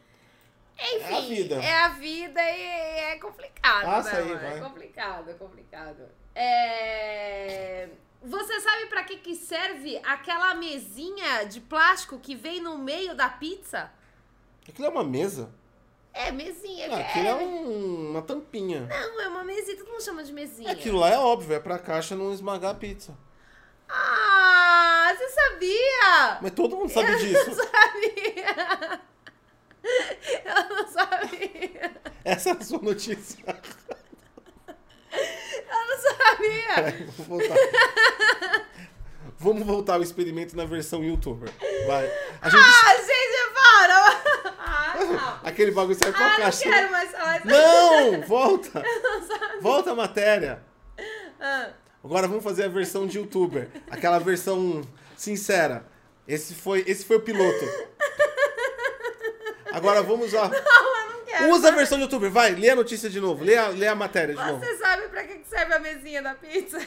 Enfim, 0.78 1.04
é 1.04 1.18
a 1.18 1.22
vida. 1.22 1.56
É 1.56 1.74
a 1.74 1.90
vida 1.90 2.40
e 2.40 2.62
é 2.62 3.20
complicado. 3.20 3.86
Passa 3.86 4.22
né, 4.22 4.32
aí, 4.32 4.36
vai. 4.36 4.58
É 4.60 4.62
complicado, 4.62 5.32
é 5.32 5.34
complicado. 5.34 6.10
É... 6.36 7.90
Você 8.22 8.62
sabe 8.62 8.86
para 8.86 9.04
que, 9.04 9.18
que 9.18 9.34
serve 9.34 10.00
aquela 10.06 10.54
mesinha 10.54 11.44
de 11.46 11.60
plástico 11.60 12.20
que 12.20 12.36
vem 12.36 12.62
no 12.62 12.78
meio 12.78 13.16
da 13.16 13.30
pizza? 13.30 13.92
Aquilo 14.68 14.88
é 14.88 14.90
uma 14.90 15.04
mesa? 15.04 15.50
É, 16.14 16.32
mesinha. 16.32 16.88
Ah, 16.92 17.00
aquilo 17.00 17.26
é, 17.28 17.30
é 17.30 17.36
um, 17.36 18.10
uma 18.12 18.22
tampinha. 18.22 18.88
Não, 18.88 19.22
é 19.22 19.28
uma 19.28 19.44
mesinha, 19.44 19.78
todo 19.78 19.92
mundo 19.92 20.04
chama 20.04 20.24
de 20.24 20.34
mesinha. 20.34 20.72
Aquilo 20.72 20.98
lá 21.00 21.10
é 21.10 21.18
óbvio, 21.18 21.56
é 21.56 21.60
pra 21.60 21.78
caixa 21.78 22.16
não 22.16 22.34
esmagar 22.34 22.72
a 22.72 22.76
pizza. 22.76 23.16
Ah, 23.88 25.14
você 25.16 25.30
sabia? 25.30 26.40
Mas 26.42 26.52
todo 26.52 26.76
mundo 26.76 26.90
sabe 26.90 27.12
eu 27.12 27.18
disso. 27.20 27.38
Eu 27.38 27.46
não 27.56 27.64
sabia. 27.64 29.02
Eu 30.44 30.76
não 30.76 30.88
sabia. 30.88 32.02
Essa 32.26 32.50
é 32.50 32.52
a 32.54 32.62
sua 32.62 32.80
notícia. 32.80 33.38
Eu 34.68 35.88
não 35.88 35.98
sabia. 36.02 36.76
Peraí, 36.76 37.04
vou 37.06 37.40
voltar. 37.40 37.56
Vamos 39.40 39.66
voltar 39.66 39.96
ao 39.96 40.04
experimento 40.04 40.56
na 40.56 40.66
versão 40.66 41.04
youtuber. 41.04 41.50
Vai. 41.86 42.12
A 42.42 42.50
gente... 42.50 42.64
Ah, 42.64 42.96
gente, 42.96 43.54
para! 43.54 44.58
Ah, 44.70 44.96
não. 45.00 45.50
Aquele 45.50 45.72
bagulho 45.72 45.98
serve 45.98 46.18
pra 46.18 46.34
ah, 46.34 46.38
caixa. 46.38 46.66
Não 46.66 46.74
quero 46.74 46.92
mais 46.92 47.12
falar 47.12 47.38
isso. 47.38 47.48
Não, 47.48 48.22
volta. 48.28 48.84
Volta 49.62 49.92
a 49.92 49.96
matéria. 49.96 50.62
Ah. 51.40 51.70
Agora 52.04 52.28
vamos 52.28 52.44
fazer 52.44 52.66
a 52.66 52.68
versão 52.68 53.08
de 53.08 53.18
youtuber. 53.18 53.70
Aquela 53.90 54.20
versão 54.20 54.82
sincera. 55.16 55.86
Esse 56.28 56.54
foi, 56.54 56.84
esse 56.88 57.06
foi 57.06 57.18
o 57.18 57.22
piloto. 57.22 57.66
Agora 59.72 60.02
vamos 60.02 60.34
lá. 60.34 60.50
Não, 60.50 60.97
quero. 61.38 61.52
Usa 61.52 61.68
a 61.70 61.72
versão 61.72 61.98
de 61.98 62.04
youtuber, 62.04 62.30
vai, 62.32 62.52
lê 62.52 62.70
a 62.70 62.76
notícia 62.76 63.10
de 63.10 63.20
novo, 63.20 63.44
lê 63.44 63.58
a, 63.58 63.68
lê 63.70 63.88
a 63.88 63.96
matéria 63.96 64.36
de 64.36 64.44
novo. 64.44 64.60
Você 64.60 64.78
sabe 64.78 65.08
pra 65.10 65.24
que 65.24 65.42
serve 65.48 65.74
a 65.74 65.80
mesinha 65.80 66.22
da 66.22 66.34
pizza? 66.36 66.80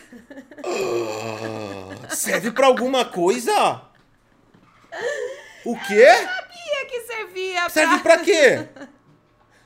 Uh, 0.64 2.14
serve 2.14 2.50
pra 2.50 2.66
alguma 2.66 3.04
coisa? 3.04 3.82
O 5.62 5.78
quê? 5.78 6.06
Eu 6.06 6.26
sabia 6.26 6.86
que 6.88 7.00
servia 7.02 7.68
Serve 7.68 7.98
pra 7.98 8.18
quê? 8.18 8.66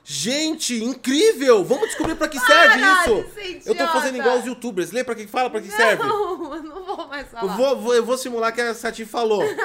Gente, 0.06 0.84
incrível! 0.84 1.64
Vamos 1.64 1.86
descobrir 1.86 2.14
pra 2.14 2.28
que 2.28 2.38
serve 2.38 2.78
isso! 2.78 3.24
Eu 3.64 3.74
tô 3.74 3.88
fazendo 3.88 4.18
igual 4.18 4.38
os 4.38 4.44
youtubers. 4.44 4.92
Lê 4.92 5.02
pra 5.02 5.14
que 5.14 5.26
fala, 5.26 5.48
pra 5.48 5.62
que 5.62 5.68
não, 5.68 5.76
serve. 5.76 6.02
Não, 6.02 6.54
eu 6.56 6.62
não 6.62 6.84
vou 6.84 7.08
mais 7.08 7.26
falar. 7.28 7.42
Eu 7.42 7.56
vou, 7.56 7.80
vou, 7.80 7.94
eu 7.94 8.04
vou 8.04 8.18
simular 8.18 8.52
que 8.52 8.60
a 8.60 8.74
Sati 8.74 9.06
falou. 9.06 9.42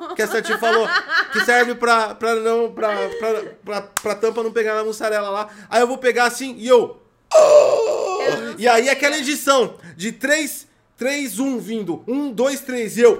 Não. 0.00 0.14
Que 0.14 0.22
a 0.22 0.26
Sati 0.26 0.56
falou 0.56 0.88
que 1.32 1.44
serve 1.44 1.74
pra, 1.74 2.14
pra 2.14 2.34
não. 2.36 2.72
Pra, 2.72 3.08
pra, 3.08 3.42
pra, 3.64 3.82
pra 3.82 4.14
tampa 4.14 4.42
não 4.42 4.52
pegar 4.52 4.74
na 4.74 4.84
mussarela 4.84 5.28
lá. 5.28 5.48
Aí 5.68 5.82
eu 5.82 5.86
vou 5.86 5.98
pegar 5.98 6.24
assim 6.24 6.54
e 6.56 6.66
eu. 6.66 7.02
eu 7.34 8.54
e 8.58 8.66
aí 8.66 8.88
aquela 8.88 9.18
edição 9.18 9.74
de 9.96 10.12
3, 10.12 10.66
3, 10.96 11.38
1 11.38 11.58
vindo. 11.58 12.04
1, 12.06 12.32
2, 12.32 12.60
3 12.60 12.96
e 12.96 13.00
eu. 13.02 13.18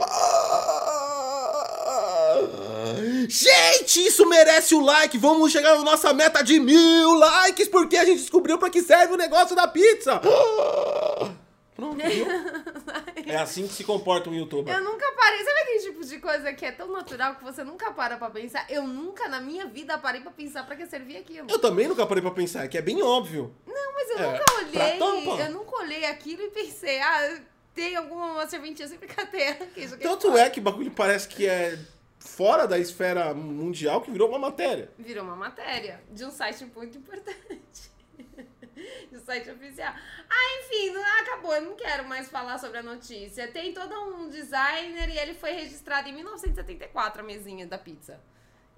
Gente, 3.29 4.07
isso 4.07 4.29
merece 4.29 4.75
o 4.75 4.81
like. 4.81 5.17
Vamos 5.19 5.53
chegar 5.53 5.77
na 5.77 5.83
nossa 5.83 6.13
meta 6.13 6.43
de 6.43 6.59
mil 6.61 7.15
likes, 7.15 7.69
porque 7.69 7.97
a 7.97 8.05
gente 8.05 8.21
descobriu 8.21 8.59
para 8.59 8.71
que 8.71 8.83
serve 8.83 9.15
o 9.15 9.17
negócio 9.17 9.55
da 9.55 9.67
pizza. 9.69 10.21
Pronto, 11.75 11.97
viu? 11.97 12.27
É 13.27 13.37
assim 13.37 13.67
que 13.67 13.73
se 13.73 13.85
comporta 13.85 14.29
um 14.29 14.35
youtuber. 14.35 14.75
Eu 14.75 14.85
nunca 14.85 15.11
parei. 15.13 15.43
Sabe 15.43 15.61
aquele 15.61 15.79
tipo 15.81 16.05
de 16.05 16.19
coisa 16.19 16.53
que 16.53 16.67
é 16.67 16.71
tão 16.71 16.93
natural 16.93 17.37
que 17.37 17.45
você 17.45 17.65
nunca 17.65 17.91
para 17.91 18.19
pra 18.19 18.29
pensar? 18.29 18.67
Eu 18.69 18.87
nunca 18.87 19.29
na 19.29 19.41
minha 19.41 19.67
vida 19.67 19.97
parei 19.97 20.21
pra 20.21 20.31
pensar 20.31 20.67
pra 20.67 20.77
que 20.77 20.87
servia 20.87 21.21
aquilo. 21.21 21.47
Eu 21.51 21.59
também 21.59 21.89
nunca 21.89 22.07
parei 22.07 22.21
pra 22.21 22.31
pensar, 22.31 22.69
que 22.69 22.77
é 22.77 22.83
bem 22.83 23.03
óbvio. 23.03 23.55
Não, 23.67 23.95
mas 23.95 24.11
eu 24.11 24.19
é, 24.19 24.33
nunca 24.33 24.55
olhei. 24.55 25.47
Eu 25.47 25.51
nunca 25.53 25.77
olhei 25.77 26.05
aquilo 26.05 26.43
e 26.43 26.51
pensei, 26.51 27.01
ah, 27.01 27.39
tem 27.75 27.97
alguma 27.97 28.47
serventia 28.47 28.87
sempre 28.87 29.09
catei 29.09 29.49
aqui. 29.57 29.89
Tanto 30.01 30.37
é 30.37 30.49
que 30.51 30.61
o 30.61 30.63
bagulho 30.63 30.91
parece 30.91 31.27
que 31.27 31.47
é 31.47 31.79
fora 32.25 32.67
da 32.67 32.79
esfera 32.79 33.35
mundial 33.35 34.01
que 34.01 34.11
virou 34.11 34.29
uma 34.29 34.39
matéria. 34.39 34.91
Virou 34.99 35.23
uma 35.23 35.37
matéria 35.37 36.03
de 36.11 36.25
um 36.25 36.31
site 36.31 36.65
muito 36.75 36.99
importante. 36.99 37.93
de 39.11 39.17
um 39.17 39.21
site 39.21 39.51
oficial. 39.51 39.95
Ah, 40.29 40.61
enfim, 40.61 40.91
não, 40.91 41.03
acabou. 41.21 41.55
Eu 41.55 41.63
não 41.63 41.77
quero 41.77 42.09
mais 42.09 42.29
falar 42.29 42.59
sobre 42.59 42.79
a 42.79 42.83
notícia. 42.83 43.47
Tem 43.49 43.73
todo 43.73 43.95
um 43.95 44.29
designer 44.29 45.09
e 45.11 45.19
ele 45.19 45.35
foi 45.35 45.53
registrado 45.53 46.09
em 46.09 46.13
1974, 46.13 47.21
a 47.21 47.25
mesinha 47.25 47.67
da 47.67 47.79
pizza. 47.79 48.19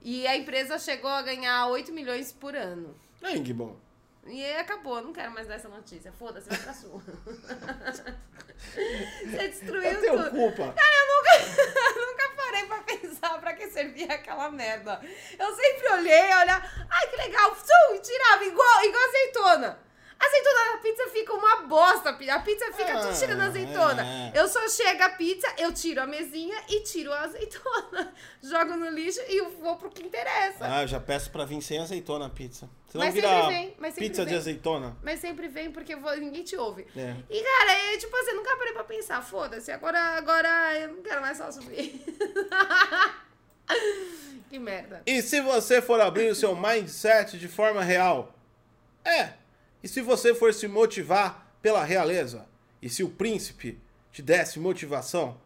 E 0.03 0.27
a 0.27 0.37
empresa 0.37 0.79
chegou 0.79 1.11
a 1.11 1.23
ganhar 1.23 1.69
8 1.69 1.93
milhões 1.93 2.33
por 2.33 2.55
ano. 2.55 2.95
É, 3.23 3.39
que 3.39 3.53
bom. 3.53 3.77
E 4.29 4.45
aí 4.45 4.57
acabou, 4.59 5.01
não 5.03 5.13
quero 5.13 5.31
mais 5.31 5.47
dar 5.47 5.55
essa 5.55 5.69
notícia. 5.69 6.13
Foda-se, 6.13 6.49
vai 6.49 6.59
pra 6.59 6.75
sua. 6.75 7.01
Você 8.57 9.49
destruiu 9.49 9.83
é 9.83 9.95
tudo. 9.95 10.31
culpa. 10.31 10.73
Cara, 10.73 10.97
eu 10.97 11.07
nunca, 11.15 12.01
nunca 12.01 12.29
parei 12.37 12.67
pra 12.67 12.81
pensar 12.83 13.41
pra 13.41 13.55
que 13.55 13.69
servia 13.69 14.15
aquela 14.15 14.51
merda. 14.51 15.01
Eu 15.39 15.55
sempre 15.55 15.89
olhei, 15.93 16.35
olhar, 16.35 16.87
ai 16.91 17.09
que 17.09 17.17
legal, 17.17 17.57
e 17.95 17.99
tirava 18.01 18.45
igual, 18.45 18.85
igual 18.85 19.05
azeitona. 19.05 19.86
Azeitona 20.19 20.73
na 20.73 20.79
pizza 20.79 21.07
fica 21.09 21.33
uma 21.35 21.63
bosta. 21.63 22.09
A 22.11 22.41
pizza 22.41 22.73
fica 22.73 22.99
ah, 22.99 23.03
tudo 23.03 23.19
tirando 23.19 23.41
azeitona. 23.43 24.03
É. 24.05 24.33
Eu 24.35 24.49
só 24.49 24.67
chego 24.69 25.03
a 25.03 25.11
pizza, 25.11 25.47
eu 25.59 25.73
tiro 25.73 26.01
a 26.01 26.07
mesinha 26.07 26.57
e 26.71 26.81
tiro 26.81 27.13
a 27.13 27.21
azeitona. 27.21 28.15
Jogo 28.43 28.77
no 28.77 28.89
lixo 28.89 29.21
e 29.29 29.43
vou 29.61 29.77
pro 29.77 29.91
que 29.91 30.03
interessa. 30.03 30.65
Ah, 30.65 30.83
eu 30.83 30.89
já 30.89 30.99
peço 30.99 31.31
pra 31.31 31.45
vir 31.45 31.61
sem 31.61 31.79
azeitona 31.79 32.27
a 32.27 32.31
pizza. 32.31 32.69
Senão 32.89 33.05
mas 33.05 33.15
sempre 33.15 33.47
vem, 33.49 33.75
mas 33.79 33.95
sempre 33.95 34.09
pizza 34.09 34.25
vem. 34.25 34.33
de 34.33 34.39
azeitona. 34.39 34.97
Mas 35.03 35.21
sempre 35.21 35.49
vem 35.49 35.71
porque 35.71 35.95
vou, 35.95 36.17
ninguém 36.17 36.43
te 36.43 36.57
ouve. 36.57 36.87
É. 36.97 37.15
E, 37.29 37.43
cara, 37.43 37.73
é 37.73 37.99
tipo 37.99 38.17
assim, 38.17 38.33
nunca 38.33 38.57
parei 38.57 38.73
pra 38.73 38.85
pensar. 38.85 39.23
Foda-se, 39.23 39.71
agora, 39.71 40.01
agora 40.17 40.79
eu 40.79 40.95
não 40.95 41.03
quero 41.03 41.21
mais 41.21 41.37
falar 41.37 41.53
sobre 41.53 41.75
isso. 41.75 42.05
que 44.49 44.59
merda. 44.59 45.03
E 45.05 45.21
se 45.21 45.43
você 45.43 45.83
for 45.83 46.01
abrir 46.01 46.31
o 46.31 46.35
seu 46.35 46.57
mindset 46.57 47.39
de 47.39 47.49
forma 47.49 47.83
real? 47.83 48.33
É 49.05 49.46
e 49.87 49.89
se 49.89 50.01
você 50.01 50.35
for 50.35 50.53
se 50.53 50.67
motivar 50.67 51.57
pela 51.63 51.85
realeza? 51.85 52.45
E 52.83 52.91
se 52.91 53.05
o 53.05 53.09
príncipe 53.09 53.79
te 54.11 54.21
desse 54.21 54.59
motivação 54.59 55.37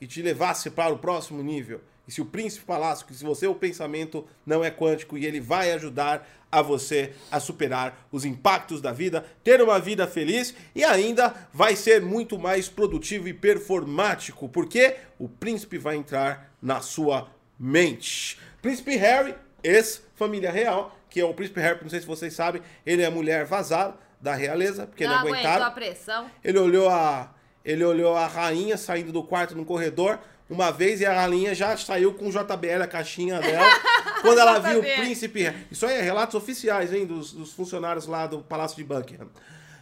e 0.00 0.06
te 0.06 0.22
levasse 0.22 0.70
para 0.70 0.94
o 0.94 0.98
próximo 0.98 1.42
nível? 1.42 1.82
E 2.08 2.10
se 2.10 2.22
o 2.22 2.24
príncipe 2.24 2.64
falasse 2.64 3.04
que 3.04 3.12
se 3.12 3.22
você 3.22 3.46
o 3.46 3.54
pensamento 3.54 4.26
não 4.46 4.64
é 4.64 4.70
quântico 4.70 5.18
e 5.18 5.26
ele 5.26 5.40
vai 5.40 5.72
ajudar 5.72 6.26
a 6.50 6.62
você 6.62 7.12
a 7.30 7.38
superar 7.38 8.08
os 8.10 8.24
impactos 8.24 8.80
da 8.80 8.92
vida, 8.92 9.26
ter 9.44 9.60
uma 9.60 9.78
vida 9.78 10.06
feliz 10.06 10.54
e 10.74 10.82
ainda 10.82 11.46
vai 11.52 11.76
ser 11.76 12.00
muito 12.00 12.38
mais 12.38 12.70
produtivo 12.70 13.28
e 13.28 13.34
performático, 13.34 14.48
porque 14.48 14.96
o 15.18 15.28
príncipe 15.28 15.76
vai 15.76 15.96
entrar 15.96 16.50
na 16.62 16.80
sua 16.80 17.30
Exatamente. 17.60 18.38
Príncipe 18.62 18.96
Harry, 18.96 19.34
ex-família 19.62 20.50
real, 20.50 20.98
que 21.12 21.20
é 21.20 21.24
o 21.24 21.34
príncipe 21.34 21.60
Harry, 21.60 21.78
não 21.82 21.90
sei 21.90 22.00
se 22.00 22.06
vocês 22.06 22.32
sabem, 22.32 22.62
ele 22.84 23.02
é 23.02 23.10
mulher 23.10 23.44
vazada 23.44 23.94
da 24.20 24.34
realeza, 24.34 24.86
porque 24.86 25.04
não 25.04 25.12
não 25.12 25.20
aguentou 25.20 25.40
aguentaram. 25.40 25.66
a 25.66 25.70
pressão. 25.70 26.30
Ele 26.42 26.58
olhou 26.58 26.88
a 26.88 27.30
ele 27.64 27.84
olhou 27.84 28.16
a 28.16 28.26
rainha 28.26 28.76
saindo 28.76 29.12
do 29.12 29.22
quarto 29.22 29.54
no 29.54 29.64
corredor 29.64 30.18
uma 30.50 30.70
vez 30.70 31.00
e 31.00 31.06
a 31.06 31.12
rainha 31.12 31.54
já 31.54 31.76
saiu 31.76 32.12
com 32.14 32.26
o 32.26 32.30
JBL, 32.30 32.82
a 32.82 32.86
caixinha 32.86 33.40
dela. 33.40 33.66
quando 34.20 34.38
ela 34.38 34.58
viu 34.58 34.80
o 34.80 34.82
príncipe. 34.82 35.52
Isso 35.70 35.84
aí 35.84 35.96
é 35.96 36.00
relatos 36.00 36.34
oficiais, 36.34 36.92
hein, 36.92 37.06
dos, 37.06 37.32
dos 37.32 37.52
funcionários 37.52 38.06
lá 38.06 38.26
do 38.26 38.38
Palácio 38.40 38.76
de 38.76 38.84
Buckingham. 38.84 39.28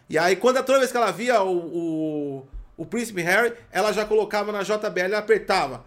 E 0.09 0.18
aí, 0.18 0.35
quando 0.35 0.57
a 0.57 0.62
toda 0.62 0.78
vez 0.78 0.91
que 0.91 0.97
ela 0.97 1.11
via 1.11 1.43
o, 1.43 1.57
o, 1.57 2.49
o 2.76 2.87
príncipe 2.87 3.20
Harry, 3.22 3.53
ela 3.70 3.93
já 3.93 4.05
colocava 4.05 4.51
na 4.51 4.62
JBL 4.62 5.11
e 5.11 5.14
apertava. 5.14 5.85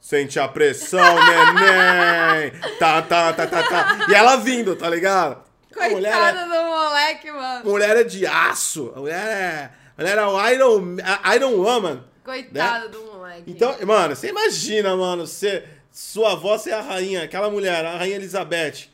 Sente 0.00 0.40
a 0.40 0.48
pressão, 0.48 1.14
neném! 1.24 2.52
Tá, 2.78 3.02
tá, 3.02 3.32
tá, 3.32 3.46
tá, 3.46 3.62
tá. 3.62 4.06
E 4.08 4.14
ela 4.14 4.36
vindo, 4.36 4.74
tá 4.74 4.88
ligado? 4.88 5.42
A 5.78 5.88
mulher 5.88 6.34
é- 6.34 6.44
do 6.44 6.48
moleque, 6.64 7.30
mano. 7.30 7.64
mulher 7.70 7.96
é 7.98 8.04
de 8.04 8.26
aço. 8.26 8.92
A 8.96 9.00
mulher 9.00 9.26
é. 9.26 9.70
A 9.96 10.02
mulher 10.02 10.18
é 10.18 10.26
o 10.26 10.48
Iron, 10.50 10.96
Iron 11.36 11.52
Woman. 11.62 12.04
Coitado 12.24 12.88
do 12.88 13.02
moleque. 13.04 13.40
Né? 13.40 13.44
Então, 13.46 13.76
mano, 13.86 14.16
você 14.16 14.28
imagina, 14.28 14.96
mano, 14.96 15.26
você, 15.26 15.64
sua 15.92 16.32
avó 16.32 16.56
ser 16.58 16.72
a 16.72 16.80
rainha, 16.80 17.22
aquela 17.24 17.50
mulher, 17.50 17.84
a 17.84 17.96
rainha 17.96 18.16
Elizabeth. 18.16 18.88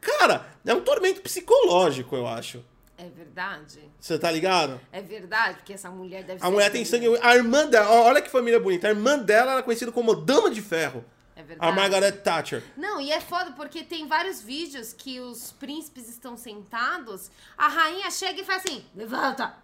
Cara, 0.00 0.46
é 0.64 0.74
um 0.74 0.80
tormento 0.80 1.20
psicológico, 1.20 2.14
eu 2.16 2.26
acho. 2.26 2.64
É 3.02 3.08
verdade? 3.08 3.80
Você 3.98 4.18
tá 4.18 4.30
ligado? 4.30 4.78
É 4.92 5.00
verdade, 5.00 5.54
porque 5.56 5.72
essa 5.72 5.88
mulher 5.90 6.22
deve 6.22 6.38
ser. 6.40 6.46
A 6.46 6.50
mulher 6.50 6.70
tem 6.70 6.84
sangue. 6.84 7.06
A 7.22 7.34
irmã 7.34 7.66
dela, 7.66 7.90
ó, 7.90 8.02
olha 8.08 8.20
que 8.20 8.28
família 8.28 8.60
bonita. 8.60 8.88
A 8.88 8.90
irmã 8.90 9.18
dela 9.18 9.52
era 9.52 9.62
conhecida 9.62 9.90
como 9.90 10.14
Dama 10.14 10.50
de 10.50 10.60
Ferro. 10.60 11.02
É 11.34 11.42
verdade. 11.42 11.72
A 11.72 11.74
Margaret 11.74 12.12
Thatcher. 12.12 12.62
Não, 12.76 13.00
e 13.00 13.10
é 13.10 13.18
foda 13.18 13.52
porque 13.52 13.82
tem 13.82 14.06
vários 14.06 14.42
vídeos 14.42 14.92
que 14.92 15.18
os 15.18 15.52
príncipes 15.52 16.10
estão 16.10 16.36
sentados, 16.36 17.30
a 17.56 17.68
rainha 17.68 18.10
chega 18.10 18.42
e 18.42 18.44
faz 18.44 18.62
assim, 18.66 18.84
levanta. 18.94 19.54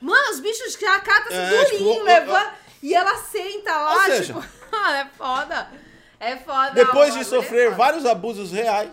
Mano, 0.00 0.30
os 0.32 0.40
bichos 0.40 0.72
já 0.72 0.98
catam 0.98 1.36
É, 1.36 1.64
tipo, 1.66 1.78
durinho, 1.78 2.00
ó, 2.00 2.02
levanta. 2.02 2.54
E 2.82 2.92
ela 2.94 3.16
senta 3.18 3.70
lá, 3.72 3.94
Ou 3.94 4.00
seja- 4.02 4.24
tipo, 4.34 4.38
mano, 4.72 4.96
é 4.96 5.06
foda. 5.16 5.70
É 6.18 6.36
foda. 6.38 6.70
Depois 6.72 7.14
de 7.14 7.20
é 7.20 7.24
sofrer 7.24 7.66
foda. 7.66 7.76
vários 7.76 8.04
abusos 8.06 8.50
reais, 8.50 8.90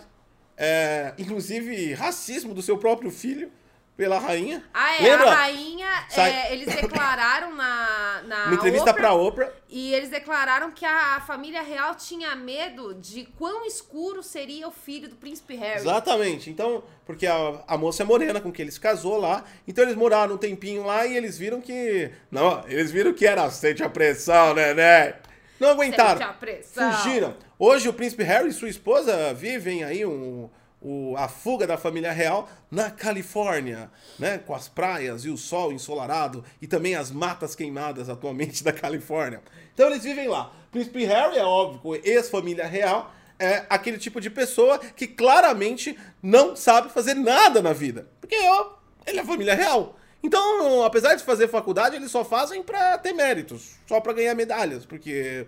é, 0.56 1.14
inclusive 1.18 1.94
racismo 1.94 2.54
do 2.54 2.62
seu 2.62 2.78
próprio 2.78 3.10
filho 3.10 3.52
pela 3.98 4.20
rainha. 4.20 4.64
Ah, 4.72 4.96
é, 4.96 5.02
Lembra? 5.02 5.32
a 5.32 5.36
rainha, 5.36 5.88
é, 6.16 6.54
eles 6.54 6.68
declararam 6.68 7.56
na, 7.56 8.22
na 8.28 8.46
Uma 8.46 8.54
entrevista 8.54 8.92
Oprah, 8.92 9.02
pra 9.02 9.14
Oprah. 9.14 9.52
E 9.68 9.92
eles 9.92 10.10
declararam 10.10 10.70
que 10.70 10.86
a 10.86 11.20
família 11.26 11.64
real 11.64 11.96
tinha 11.96 12.36
medo 12.36 12.94
de 12.94 13.26
quão 13.38 13.66
escuro 13.66 14.22
seria 14.22 14.68
o 14.68 14.72
filho 14.72 15.10
do 15.10 15.16
príncipe 15.16 15.56
Harry. 15.56 15.80
Exatamente. 15.80 16.52
Então, 16.52 16.84
porque 17.08 17.26
a, 17.26 17.64
a 17.68 17.76
moça 17.76 18.04
é 18.04 18.06
morena 18.06 18.40
com 18.40 18.52
que 18.52 18.62
ele 18.62 18.72
se 18.72 18.80
casou 18.80 19.18
lá. 19.18 19.44
Então 19.68 19.84
eles 19.84 19.96
moraram 19.96 20.36
um 20.36 20.38
tempinho 20.38 20.86
lá 20.86 21.08
e 21.08 21.18
eles 21.18 21.36
viram 21.36 21.60
que. 21.60 22.12
Não, 22.30 22.64
eles 22.68 22.92
viram 22.92 23.12
que 23.14 23.26
era 23.26 23.50
sente 23.50 23.82
a 23.82 23.90
pressão, 23.90 24.54
né, 24.54 24.76
né? 24.76 25.16
Não 25.60 25.70
aguentaram. 25.70 26.20
Sente 26.20 26.30
a 26.30 26.34
pressão. 26.34 26.94
Fugiram. 26.94 27.36
Hoje 27.58 27.90
o 27.90 27.94
príncipe 27.94 28.22
Harry 28.22 28.50
e 28.50 28.54
sua 28.54 28.70
esposa 28.70 29.34
vivem 29.34 29.84
aí 29.84 30.06
um, 30.06 30.48
o, 30.82 31.16
a 31.18 31.28
fuga 31.28 31.66
da 31.66 31.78
família 31.78 32.12
real 32.12 32.48
na 32.70 32.92
Califórnia, 32.92 33.90
né? 34.20 34.38
Com 34.38 34.54
as 34.54 34.68
praias 34.68 35.26
e 35.26 35.30
o 35.30 35.38
sol 35.38 35.72
ensolarado 35.72 36.44
e 36.62 36.68
também 36.68 36.96
as 36.96 37.12
matas 37.12 37.56
queimadas 37.56 38.10
atualmente 38.10 38.64
da 38.64 38.72
Califórnia. 38.72 39.42
Então 39.74 39.88
eles 39.88 40.04
vivem 40.04 40.28
lá. 40.28 40.52
Príncipe 40.72 41.06
Harry 41.06 41.38
é 41.38 41.44
óbvio, 41.44 42.00
ex-família 42.04 42.68
real, 42.68 43.14
é 43.40 43.66
aquele 43.70 43.98
tipo 43.98 44.20
de 44.20 44.30
pessoa 44.30 44.80
que 44.80 45.08
claramente 45.08 45.98
não 46.22 46.56
sabe 46.56 46.90
fazer 46.90 47.14
nada 47.14 47.62
na 47.62 47.74
vida. 47.74 48.08
Porque 48.20 48.36
ó, 48.36 48.72
ele 49.06 49.20
é 49.20 49.24
família 49.24 49.56
real. 49.56 49.96
Então, 50.22 50.84
apesar 50.84 51.16
de 51.16 51.24
fazer 51.24 51.48
faculdade, 51.48 51.96
eles 51.96 52.12
só 52.12 52.26
fazem 52.26 52.64
pra 52.64 52.98
ter 52.98 53.14
méritos, 53.14 53.76
só 53.88 54.02
pra 54.02 54.14
ganhar 54.14 54.34
medalhas, 54.36 54.86
porque 54.86 55.46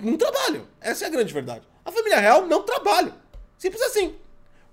não 0.00 0.16
trabalham. 0.16 0.66
Essa 0.80 1.04
é 1.04 1.08
a 1.08 1.10
grande 1.10 1.34
verdade. 1.34 1.66
A 1.84 1.92
família 1.92 2.18
real 2.18 2.46
não 2.46 2.62
trabalha. 2.62 3.12
Simples 3.58 3.82
assim. 3.82 4.14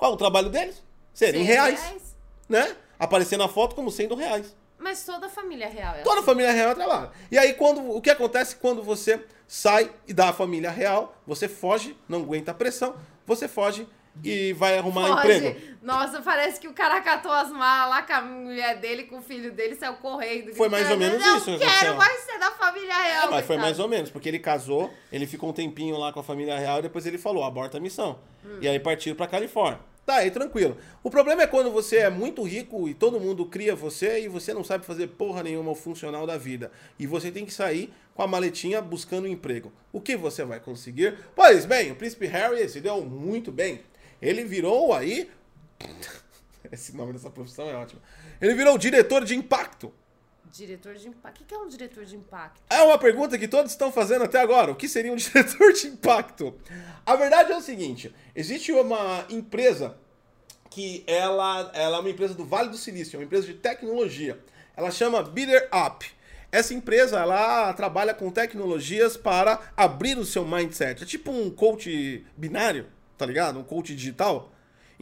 Qual 0.04 0.12
o 0.12 0.18
trabalho 0.18 0.50
deles? 0.50 0.84
Serem 1.14 1.44
reais, 1.44 1.80
reais. 1.82 2.16
né? 2.50 2.76
Aparecer 3.00 3.38
na 3.38 3.48
foto 3.48 3.74
como 3.74 3.90
sendo 3.90 4.16
reais. 4.16 4.54
Mas 4.78 5.06
toda 5.06 5.28
a 5.28 5.30
família 5.30 5.70
real 5.70 5.96
é 5.96 6.02
Toda 6.02 6.16
a 6.16 6.18
assim. 6.18 6.26
família 6.26 6.52
real 6.52 6.76
trabalha. 6.76 7.10
E 7.32 7.38
aí, 7.38 7.54
quando, 7.54 7.90
o 7.90 8.02
que 8.02 8.10
acontece 8.10 8.58
quando 8.58 8.84
você 8.84 9.24
sai 9.48 9.90
e 10.06 10.14
da 10.14 10.34
família 10.34 10.70
real, 10.72 11.16
você 11.26 11.48
foge, 11.48 11.96
não 12.10 12.20
aguenta 12.20 12.52
a 12.52 12.54
pressão, 12.54 12.98
você 13.26 13.48
foge 13.48 13.88
e 14.22 14.52
vai 14.52 14.78
arrumar 14.78 15.22
Foge. 15.22 15.38
emprego. 15.38 15.78
Nossa, 15.82 16.22
parece 16.22 16.60
que 16.60 16.68
o 16.68 16.74
cara 16.74 17.00
catou 17.00 17.32
as 17.32 17.50
malas 17.50 17.90
lá 17.96 18.02
com 18.04 18.12
a 18.14 18.22
mulher 18.22 18.80
dele, 18.82 19.04
com 19.04 19.20
o 19.20 19.22
filho 19.22 19.54
dele, 19.54 19.74
saiu 19.76 19.94
correndo. 19.94 20.54
Foi 20.54 20.68
mais 20.68 20.92
ou 20.92 20.98
menos 20.98 21.26
"Eu 21.26 21.38
isso, 21.38 21.50
Não 21.50 21.58
Marcelo. 21.58 21.80
quero 21.80 21.98
mais 21.98 22.20
ser 22.26 22.38
da 22.40 22.52
família 22.52 22.94
real. 22.94 23.28
É, 23.28 23.32
mas 23.32 23.46
foi 23.46 23.56
coitado." 23.56 23.62
mais 23.62 23.80
ou 23.80 23.88
menos, 23.88 24.12
porque 24.12 24.28
ele 24.28 24.40
casou, 24.40 24.94
ele 25.14 25.26
ficou 25.26 25.50
um 25.50 25.54
tempinho 25.54 25.98
lá 25.98 26.12
com 26.12 26.20
a 26.20 26.24
família 26.24 26.60
real 26.60 26.80
e 26.80 26.82
depois 26.82 27.06
ele 27.06 27.18
falou, 27.18 27.46
aborta 27.46 27.78
a 27.78 27.80
missão. 27.80 28.20
E 28.60 28.68
aí 28.68 28.78
partiram 28.82 29.16
pra 29.16 29.28
Califórnia. 29.28 29.80
Tá, 30.06 30.16
aí 30.16 30.32
tranquilo. 30.32 30.78
O 31.02 31.10
problema 31.10 31.44
é 31.44 31.48
quando 31.48 31.72
você 31.72 31.98
é 31.98 32.10
muito 32.10 32.44
rico 32.44 32.90
e 32.90 32.94
todo 32.94 33.22
mundo 33.22 33.46
cria 33.46 33.74
você 33.74 34.22
e 34.22 34.28
você 34.28 34.54
não 34.54 34.64
sabe 34.64 34.86
fazer 34.86 35.08
porra 35.08 35.44
nenhuma 35.44 35.72
o 35.72 35.76
funcional 35.76 36.28
da 36.28 36.38
vida. 36.38 36.72
E 37.00 37.08
você 37.08 37.32
tem 37.32 37.46
que 37.46 37.54
sair 37.54 37.94
com 38.14 38.22
a 38.22 38.28
maletinha 38.28 38.82
buscando 38.82 39.26
um 39.26 39.32
emprego. 39.32 39.72
O 39.94 40.02
que 40.02 40.18
você 40.18 40.44
vai 40.44 40.60
conseguir? 40.60 41.18
Pois 41.34 41.66
bem, 41.66 41.92
o 41.92 41.96
príncipe 41.96 42.26
Harry 42.28 42.68
se 42.68 42.82
deu 42.82 43.02
muito 43.02 43.50
bem. 43.50 43.82
Ele 44.22 44.44
virou 44.44 44.94
aí. 44.94 45.30
Esse 46.70 46.96
nome 46.96 47.14
dessa 47.14 47.30
profissão 47.30 47.70
é 47.70 47.76
ótimo. 47.76 48.02
Ele 48.42 48.56
virou 48.56 48.78
diretor 48.78 49.24
de 49.24 49.36
impacto. 49.36 49.94
Diretor 50.54 50.94
de 50.94 51.08
impacto. 51.08 51.42
O 51.42 51.46
que 51.46 51.56
é 51.56 51.58
um 51.58 51.68
diretor 51.68 52.06
de 52.06 52.16
impacto? 52.16 52.62
É 52.70 52.84
uma 52.84 53.00
pergunta 53.00 53.40
que 53.40 53.48
todos 53.48 53.72
estão 53.72 53.92
fazendo 53.92 54.24
até 54.24 54.40
agora. 54.40 54.72
O 54.72 54.76
que 54.76 54.88
seria 54.88 55.12
um 55.12 55.16
diretor 55.18 55.74
de 55.74 55.88
impacto? 55.88 56.54
A 57.04 57.16
verdade 57.16 57.52
é 57.52 57.58
o 57.58 57.62
seguinte: 57.62 58.14
existe 58.36 58.72
uma 58.72 59.26
empresa 59.32 59.98
que 60.70 61.04
ela, 61.08 61.72
ela 61.74 61.98
é 61.98 62.00
uma 62.00 62.10
empresa 62.10 62.36
do 62.36 62.46
Vale 62.46 62.70
do 62.70 62.78
Silício, 62.78 63.16
é 63.16 63.20
uma 63.20 63.26
empresa 63.26 63.48
de 63.48 63.56
tecnologia. 63.56 64.40
Ela 64.78 64.92
chama 64.92 65.24
Bitter 65.24 65.68
Up. 65.74 66.06
Essa 66.52 66.76
empresa 66.76 67.20
ela 67.20 67.74
trabalha 67.74 68.14
com 68.14 68.30
tecnologias 68.30 69.18
para 69.18 69.60
abrir 69.76 70.20
o 70.20 70.26
seu 70.26 70.46
mindset. 70.46 71.02
É 71.02 71.06
tipo 71.08 71.32
um 71.32 71.50
coach 71.50 72.24
binário, 72.38 72.86
tá 73.18 73.26
ligado? 73.26 73.58
Um 73.58 73.64
coach 73.64 73.96
digital. 73.96 74.53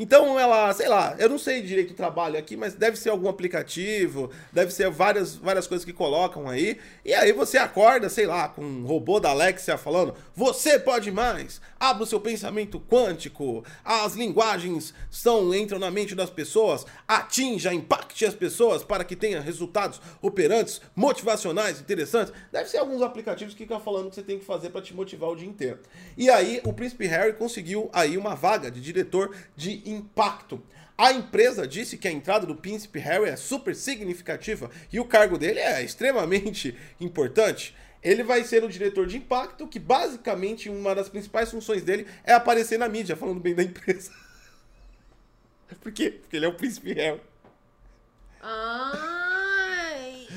Então 0.02 0.40
ela, 0.40 0.74
sei 0.74 0.88
lá, 0.88 1.16
eu 1.20 1.30
não 1.30 1.38
sei 1.38 1.62
direito 1.62 1.92
o 1.92 1.94
trabalho 1.94 2.36
aqui, 2.36 2.58
mas 2.58 2.74
deve 2.74 2.98
ser 2.98 3.12
algum 3.12 3.30
aplicativo, 3.30 4.32
deve 4.52 4.74
ser 4.74 4.90
várias, 4.90 5.36
várias 5.36 5.68
coisas 5.68 5.86
que 5.86 5.94
colocam 5.94 6.50
aí. 6.50 6.80
E 7.06 7.14
aí 7.14 7.32
você 7.32 7.60
acorda, 7.60 8.10
sei 8.10 8.26
lá, 8.26 8.50
com 8.50 8.64
um 8.64 8.84
robô 8.84 9.20
da 9.20 9.30
Alexia 9.30 9.78
falando: 9.78 10.16
"Você 10.34 10.80
pode 10.80 11.12
mais. 11.12 11.62
Abra 11.80 12.02
o 12.02 12.08
seu 12.08 12.20
pensamento 12.20 12.80
quântico. 12.80 13.64
As 13.86 14.16
linguagens 14.16 14.92
são 15.12 15.54
entram 15.54 15.78
na 15.78 15.92
mente 15.92 16.16
das 16.16 16.32
pessoas. 16.32 16.84
Atinja, 17.08 17.72
impacte 17.72 18.26
as 18.26 18.34
pessoas 18.34 18.84
para 18.84 19.04
que 19.04 19.16
tenha 19.16 19.40
resultados 19.40 20.02
operantes, 20.20 20.82
motivacionais, 20.96 21.80
interessantes". 21.80 22.34
Deve 22.52 22.68
ser 22.68 22.80
alguns 22.80 23.04
aplicativos 23.04 23.54
que 23.54 23.66
ficam 23.66 23.80
falando 23.80 24.10
que 24.10 24.16
você 24.16 24.24
tem 24.24 24.40
que 24.40 24.46
fazer 24.46 24.72
para 24.72 24.82
te 24.82 24.96
motivar 24.96 25.30
o 25.30 25.36
dia 25.36 25.48
inteiro. 25.48 25.78
E 26.18 26.28
aí 26.28 26.60
o 26.64 26.74
príncipe 26.74 27.06
Harry 27.06 27.34
conseguiu 27.34 27.88
aí 27.94 28.18
uma 28.18 28.34
vaga 28.34 28.72
de 28.72 28.82
diretor 28.82 29.36
de 29.56 29.91
impacto. 29.92 30.64
A 30.98 31.12
empresa 31.12 31.68
disse 31.68 31.98
que 31.98 32.08
a 32.08 32.12
entrada 32.12 32.46
do 32.46 32.56
príncipe 32.56 33.00
Harry 33.00 33.30
é 33.30 33.36
super 33.36 33.76
significativa 33.76 34.70
e 34.92 35.00
o 35.00 35.06
cargo 35.06 35.38
dele 35.38 35.60
é 35.60 35.84
extremamente 35.84 36.78
importante. 37.00 37.76
Ele 38.04 38.24
vai 38.24 38.44
ser 38.44 38.64
o 38.64 38.70
diretor 38.70 39.06
de 39.08 39.18
impacto, 39.18 39.68
que 39.68 39.80
basicamente 39.80 40.70
uma 40.70 40.94
das 40.94 41.10
principais 41.10 41.52
funções 41.52 41.84
dele 41.84 42.08
é 42.24 42.34
aparecer 42.34 42.78
na 42.78 42.88
mídia 42.88 43.16
falando 43.16 43.40
bem 43.40 43.54
da 43.54 43.64
empresa. 43.64 44.12
Por 45.82 45.92
quê? 45.92 46.12
Porque 46.12 46.36
ele 46.36 46.46
é 46.46 46.50
o 46.50 46.54
príncipe 46.54 46.94
Harry. 46.94 47.22
Ai. 48.42 50.28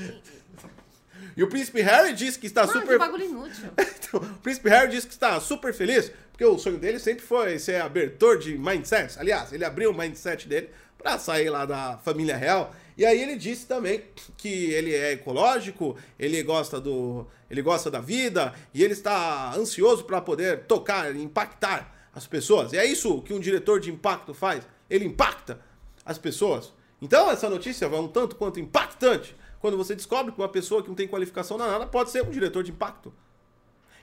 E 1.35 1.43
o 1.43 1.47
príncipe 1.47 1.81
Harry 1.81 2.13
disse 2.13 2.39
que 2.39 2.47
está 2.47 2.65
Mano, 2.65 2.79
super. 2.79 2.93
que 2.93 2.97
bagulho 2.97 3.25
inútil. 3.25 3.69
Então, 4.07 4.21
o 4.21 4.39
príncipe 4.39 4.69
Harry 4.69 4.89
disse 4.89 5.07
que 5.07 5.13
está 5.13 5.39
super 5.41 5.73
feliz, 5.73 6.11
porque 6.31 6.45
o 6.45 6.57
sonho 6.57 6.77
dele 6.77 6.99
sempre 6.99 7.25
foi 7.25 7.59
ser 7.59 7.81
abertor 7.81 8.37
de 8.37 8.57
mindsets. 8.57 9.17
Aliás, 9.17 9.51
ele 9.51 9.65
abriu 9.65 9.91
o 9.91 9.97
mindset 9.97 10.47
dele 10.47 10.69
para 10.97 11.17
sair 11.17 11.49
lá 11.49 11.65
da 11.65 11.97
família 11.97 12.37
real. 12.37 12.73
E 12.97 13.05
aí 13.05 13.21
ele 13.21 13.35
disse 13.35 13.65
também 13.65 14.03
que 14.37 14.71
ele 14.71 14.93
é 14.93 15.13
ecológico, 15.13 15.97
ele 16.17 16.41
gosta 16.43 16.79
do, 16.79 17.27
ele 17.49 17.61
gosta 17.61 17.91
da 17.91 17.99
vida 17.99 18.53
e 18.73 18.83
ele 18.83 18.93
está 18.93 19.53
ansioso 19.53 20.05
para 20.05 20.21
poder 20.21 20.61
tocar, 20.61 21.13
impactar 21.15 21.93
as 22.13 22.25
pessoas. 22.25 22.71
E 22.71 22.77
é 22.77 22.85
isso 22.85 23.21
que 23.21 23.33
um 23.33 23.39
diretor 23.39 23.81
de 23.81 23.91
impacto 23.91 24.33
faz. 24.33 24.65
Ele 24.89 25.03
impacta 25.03 25.59
as 26.05 26.17
pessoas. 26.17 26.73
Então 27.01 27.29
essa 27.29 27.49
notícia 27.49 27.85
é 27.85 27.89
um 27.89 28.07
tanto 28.07 28.35
quanto 28.37 28.59
impactante 28.59 29.35
quando 29.65 29.77
você 29.77 29.95
descobre 29.95 30.31
que 30.31 30.39
uma 30.39 30.47
pessoa 30.47 30.83
que 30.83 30.89
não 30.89 30.95
tem 30.95 31.07
qualificação 31.07 31.57
na 31.57 31.65
nada 31.67 31.87
pode 31.87 32.11
ser 32.11 32.21
um 32.23 32.29
diretor 32.29 32.63
de 32.63 32.69
impacto. 32.69 33.11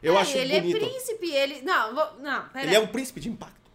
Eu 0.03 0.19
É, 0.19 0.21
acho 0.21 0.37
ele 0.37 0.61
bonito. 0.61 0.77
é 0.77 0.81
príncipe, 0.89 1.31
ele. 1.31 1.63
Não, 1.63 1.95
vou- 1.95 2.19
não, 2.19 2.49
pera 2.49 2.67
Ele 2.67 2.75
é 2.75 2.81
um 2.81 2.89
príncipe 2.89 3.21
de 3.21 3.29
impacto. 3.29 3.71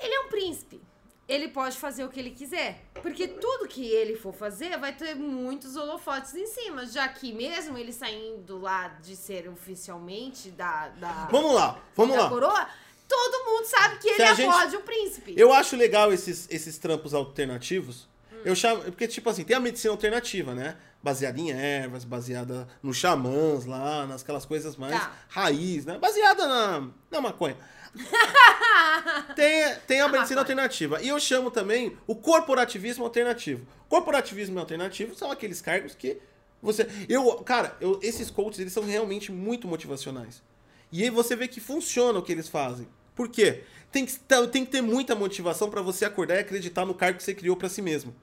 Ele 0.00 0.12
é 0.12 0.20
um 0.22 0.28
príncipe. 0.28 0.80
Ele 1.28 1.46
pode 1.46 1.76
fazer 1.76 2.02
o 2.04 2.08
que 2.08 2.18
ele 2.18 2.32
quiser. 2.32 2.82
Porque 3.00 3.28
tudo 3.28 3.68
que 3.68 3.86
ele 3.86 4.16
for 4.16 4.34
fazer 4.34 4.76
vai 4.78 4.92
ter 4.96 5.14
muitos 5.14 5.76
holofotes 5.76 6.34
em 6.34 6.46
cima. 6.48 6.84
Já 6.86 7.06
que 7.06 7.32
mesmo 7.32 7.78
ele 7.78 7.92
saindo 7.92 8.58
lá 8.58 8.88
de 8.88 9.14
ser 9.14 9.48
oficialmente 9.48 10.50
da, 10.50 10.88
da, 10.88 11.28
Vamos 11.30 11.54
lá, 11.54 11.78
vamos 11.94 12.16
da 12.16 12.22
lá. 12.24 12.28
coroa, 12.28 12.68
todo 13.06 13.44
mundo 13.44 13.64
sabe 13.66 13.98
que 13.98 14.08
ele 14.08 14.22
é 14.22 14.34
gente- 14.34 14.76
o 14.76 14.80
príncipe. 14.80 15.34
Eu 15.36 15.52
acho 15.52 15.76
legal 15.76 16.12
esses, 16.12 16.48
esses 16.50 16.76
trampos 16.78 17.14
alternativos. 17.14 18.08
Eu 18.44 18.54
chamo. 18.54 18.82
Porque, 18.82 19.08
tipo 19.08 19.28
assim, 19.30 19.44
tem 19.44 19.56
a 19.56 19.60
medicina 19.60 19.92
alternativa, 19.92 20.54
né? 20.54 20.76
Baseada 21.02 21.38
em 21.38 21.50
ervas, 21.50 22.04
baseada 22.04 22.66
nos 22.82 22.96
xamãs 22.96 23.64
lá, 23.64 24.06
nas 24.06 24.22
aquelas 24.22 24.44
coisas 24.44 24.76
mais 24.76 24.92
Tá. 25.00 25.12
raiz, 25.28 25.84
né? 25.86 25.98
Baseada 25.98 26.46
na, 26.46 26.88
na 27.10 27.20
maconha. 27.20 27.56
tem, 29.34 29.74
tem 29.86 30.00
a 30.00 30.06
Na 30.08 30.12
medicina 30.12 30.40
alternativa. 30.40 31.00
E 31.02 31.08
eu 31.08 31.18
chamo 31.20 31.50
também 31.50 31.96
o 32.06 32.14
corporativismo 32.14 33.04
alternativo. 33.04 33.66
Corporativismo 33.88 34.58
alternativo 34.58 35.14
são 35.14 35.30
aqueles 35.30 35.60
cargos 35.60 35.94
que 35.94 36.18
você. 36.60 36.88
Eu, 37.08 37.36
cara, 37.44 37.76
eu, 37.80 37.98
esses 38.02 38.30
coaches, 38.30 38.58
eles 38.60 38.72
são 38.72 38.84
realmente 38.84 39.30
muito 39.32 39.66
motivacionais. 39.68 40.42
E 40.90 41.02
aí 41.02 41.10
você 41.10 41.36
vê 41.36 41.46
que 41.48 41.60
funciona 41.60 42.18
o 42.18 42.22
que 42.22 42.32
eles 42.32 42.48
fazem. 42.48 42.88
Por 43.14 43.28
quê? 43.28 43.64
Tem 43.90 44.04
que, 44.04 44.18
tem 44.50 44.64
que 44.64 44.70
ter 44.70 44.82
muita 44.82 45.14
motivação 45.14 45.70
pra 45.70 45.80
você 45.82 46.04
acordar 46.04 46.36
e 46.36 46.40
acreditar 46.40 46.84
no 46.84 46.94
cargo 46.94 47.18
que 47.18 47.24
você 47.24 47.34
criou 47.34 47.56
pra 47.56 47.68
si 47.68 47.80
mesmo. 47.82 48.14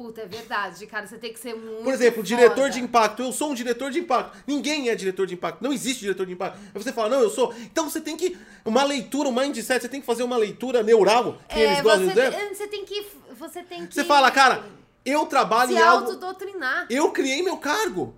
Puta, 0.00 0.22
é 0.22 0.26
verdade, 0.26 0.86
cara. 0.86 1.06
Você 1.06 1.18
tem 1.18 1.30
que 1.30 1.38
ser 1.38 1.54
muito. 1.54 1.84
Por 1.84 1.92
exemplo, 1.92 2.22
diretor 2.22 2.56
foda. 2.56 2.70
de 2.70 2.80
impacto. 2.80 3.22
Eu 3.22 3.32
sou 3.32 3.50
um 3.50 3.54
diretor 3.54 3.90
de 3.90 3.98
impacto. 3.98 4.34
Ninguém 4.46 4.88
é 4.88 4.94
diretor 4.94 5.26
de 5.26 5.34
impacto. 5.34 5.60
Não 5.62 5.74
existe 5.74 6.00
diretor 6.00 6.24
de 6.24 6.32
impacto. 6.32 6.58
Aí 6.74 6.82
você 6.82 6.90
fala, 6.90 7.10
não, 7.10 7.20
eu 7.20 7.28
sou. 7.28 7.52
Então 7.58 7.90
você 7.90 8.00
tem 8.00 8.16
que. 8.16 8.34
Uma 8.64 8.82
leitura, 8.82 9.28
um 9.28 9.32
mindset, 9.32 9.82
você 9.82 9.90
tem 9.90 10.00
que 10.00 10.06
fazer 10.06 10.22
uma 10.22 10.38
leitura 10.38 10.82
neural, 10.82 11.38
que 11.46 11.58
É, 11.58 11.64
eles 11.64 11.82
gostam 11.82 12.06
de 12.08 12.14
dizer. 12.14 12.54
você 12.54 12.66
tem 12.66 12.86
que. 12.86 13.06
Você 13.38 13.62
tem 13.62 13.86
que. 13.86 13.94
Você 13.94 14.02
fala, 14.02 14.30
cara, 14.30 14.64
eu 15.04 15.26
trabalho 15.26 15.68
Se 15.68 15.76
em 15.76 15.82
algo. 15.82 16.06
autodoutrinar. 16.06 16.86
Eu 16.88 17.10
criei 17.10 17.42
meu 17.42 17.58
cargo. 17.58 18.16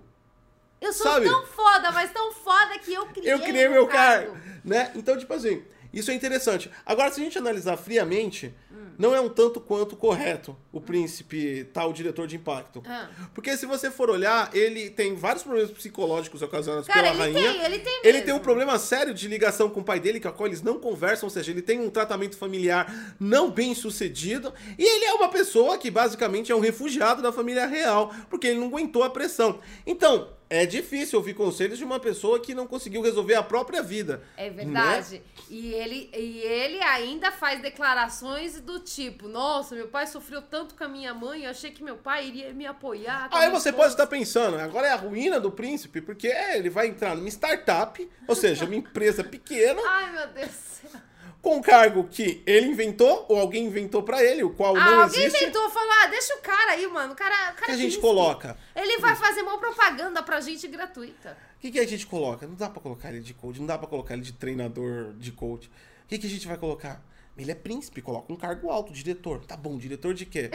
Eu 0.79 0.93
sou 0.93 1.05
sabe? 1.11 1.25
tão 1.25 1.45
foda, 1.45 1.91
mas 1.91 2.13
tão 2.13 2.31
foda 2.31 2.79
que 2.79 2.93
eu 2.93 3.07
criei. 3.07 3.33
Eu 3.33 3.39
criei 3.39 3.67
meu 3.67 3.87
cargo. 3.87 4.37
Né? 4.63 4.89
Então, 4.95 5.17
tipo 5.17 5.33
assim, 5.33 5.61
isso 5.91 6.11
é 6.11 6.13
interessante. 6.13 6.71
Agora, 6.85 7.11
se 7.11 7.19
a 7.19 7.23
gente 7.25 7.37
analisar 7.37 7.75
friamente. 7.75 8.53
Não 8.97 9.13
é 9.15 9.19
um 9.21 9.29
tanto 9.29 9.59
quanto 9.59 9.95
correto 9.95 10.55
o 10.71 10.81
príncipe 10.81 11.65
tal 11.73 11.91
diretor 11.93 12.27
de 12.27 12.35
impacto. 12.35 12.81
Ah. 12.85 13.09
Porque 13.33 13.55
se 13.57 13.65
você 13.65 13.91
for 13.91 14.09
olhar, 14.09 14.49
ele 14.53 14.89
tem 14.89 15.15
vários 15.15 15.43
problemas 15.43 15.71
psicológicos 15.71 16.41
ocasionados 16.41 16.87
Cara, 16.87 17.11
pela 17.11 17.27
ele 17.29 17.37
rainha. 17.39 17.53
tem, 17.53 17.63
ele 17.65 17.79
tem 17.79 17.99
Ele 18.03 18.13
mesmo. 18.13 18.25
tem 18.25 18.33
um 18.33 18.39
problema 18.39 18.77
sério 18.79 19.13
de 19.13 19.27
ligação 19.27 19.69
com 19.69 19.79
o 19.81 19.83
pai 19.83 19.99
dele, 19.99 20.19
com 20.19 20.27
a 20.27 20.31
qual 20.31 20.47
eles 20.47 20.61
não 20.61 20.79
conversam, 20.79 21.27
ou 21.27 21.29
seja, 21.29 21.51
ele 21.51 21.61
tem 21.61 21.79
um 21.79 21.89
tratamento 21.89 22.37
familiar 22.37 23.15
não 23.19 23.49
bem 23.51 23.73
sucedido. 23.75 24.53
E 24.77 24.83
ele 24.83 25.05
é 25.05 25.13
uma 25.13 25.29
pessoa 25.29 25.77
que 25.77 25.89
basicamente 25.91 26.51
é 26.51 26.55
um 26.55 26.59
refugiado 26.59 27.21
da 27.21 27.31
família 27.31 27.65
real, 27.65 28.11
porque 28.29 28.47
ele 28.47 28.59
não 28.59 28.67
aguentou 28.67 29.03
a 29.03 29.09
pressão. 29.09 29.59
Então, 29.85 30.29
é 30.53 30.67
difícil 30.67 31.17
ouvir 31.17 31.33
conselhos 31.33 31.79
de 31.79 31.83
uma 31.83 31.99
pessoa 31.99 32.39
que 32.39 32.53
não 32.53 32.67
conseguiu 32.67 33.01
resolver 33.01 33.33
a 33.33 33.41
própria 33.41 33.81
vida. 33.81 34.21
É 34.37 34.51
né? 34.51 34.63
verdade. 34.63 35.23
E, 35.49 35.73
ele, 35.73 36.11
e 36.13 36.41
ele 36.41 36.79
ainda 36.83 37.31
faz 37.31 37.59
declarações 37.59 38.61
do 38.61 38.79
tipo: 38.79 39.27
Nossa, 39.27 39.73
meu 39.73 39.87
pai 39.87 40.05
sofreu 40.05 40.43
tanto 40.43 40.75
com 40.75 40.83
a 40.83 40.87
minha 40.87 41.11
mãe, 41.11 41.45
eu 41.45 41.49
achei 41.49 41.71
que 41.71 41.83
meu 41.83 41.97
pai 41.97 42.27
iria 42.27 42.53
me 42.53 42.67
apoiar. 42.67 43.29
Aí 43.31 43.49
você 43.49 43.69
esposa." 43.69 43.73
pode 43.73 43.93
estar 43.93 44.05
pensando, 44.05 44.59
agora 44.59 44.85
é 44.85 44.91
a 44.91 44.95
ruína 44.95 45.39
do 45.39 45.51
príncipe, 45.51 46.01
porque 46.01 46.27
é, 46.27 46.55
ele 46.55 46.69
vai 46.69 46.85
entrar 46.85 47.15
numa 47.15 47.29
startup, 47.29 48.07
ou 48.27 48.35
seja, 48.35 48.65
uma 48.65 48.75
empresa 48.77 49.23
pequena, 49.23 49.81
Ai, 49.87 50.11
meu 50.11 50.27
Deus 50.27 50.49
do 50.49 50.91
céu. 50.91 51.01
Com 51.43 51.57
um 51.57 51.61
cargo 51.61 52.05
que 52.05 52.41
ele 52.47 52.67
inventou, 52.67 53.25
ou 53.27 53.37
alguém 53.37 53.65
inventou 53.65 54.01
pra 54.01 54.23
ele, 54.23 54.43
o 54.43 54.49
qual 54.51 54.75
Ah, 54.77 54.79
não 54.79 55.01
alguém 55.01 55.25
existe. 55.25 55.43
inventou 55.43 55.69
falar: 55.69 56.03
ah, 56.03 56.07
Deixa 56.07 56.33
o 56.35 56.41
cara 56.41 56.71
aí, 56.71 56.87
mano. 56.87 57.11
O 57.11 57.15
cara, 57.15 57.51
o 57.51 57.55
cara 57.55 57.65
que 57.65 57.71
a 57.71 57.73
é 57.73 57.77
gente 57.77 57.99
coloca? 57.99 58.57
Ele 58.73 58.97
vai 58.99 59.13
fazer 59.13 59.41
uma 59.41 59.57
propaganda 59.59 60.23
pra 60.23 60.39
gente 60.39 60.65
gratuita. 60.69 61.37
O 61.57 61.59
que, 61.59 61.71
que 61.71 61.79
a 61.79 61.85
gente 61.87 62.07
coloca? 62.07 62.47
Não 62.47 62.55
dá 62.55 62.69
pra 62.69 62.81
colocar 62.81 63.09
ele 63.09 63.19
de 63.19 63.33
coach, 63.33 63.59
não 63.59 63.67
dá 63.67 63.77
pra 63.77 63.87
colocar 63.87 64.13
ele 64.13 64.23
de 64.23 64.31
treinador 64.31 65.13
de 65.13 65.31
coach. 65.33 65.67
O 65.67 66.07
que, 66.07 66.17
que 66.17 66.27
a 66.27 66.29
gente 66.29 66.47
vai 66.47 66.57
colocar? 66.57 67.03
Ele 67.37 67.51
é 67.51 67.55
príncipe, 67.55 68.01
coloca 68.01 68.31
um 68.31 68.37
cargo 68.37 68.69
alto, 68.69 68.93
diretor. 68.93 69.43
Tá 69.45 69.57
bom, 69.57 69.77
diretor 69.77 70.13
de 70.13 70.25
quê? 70.25 70.49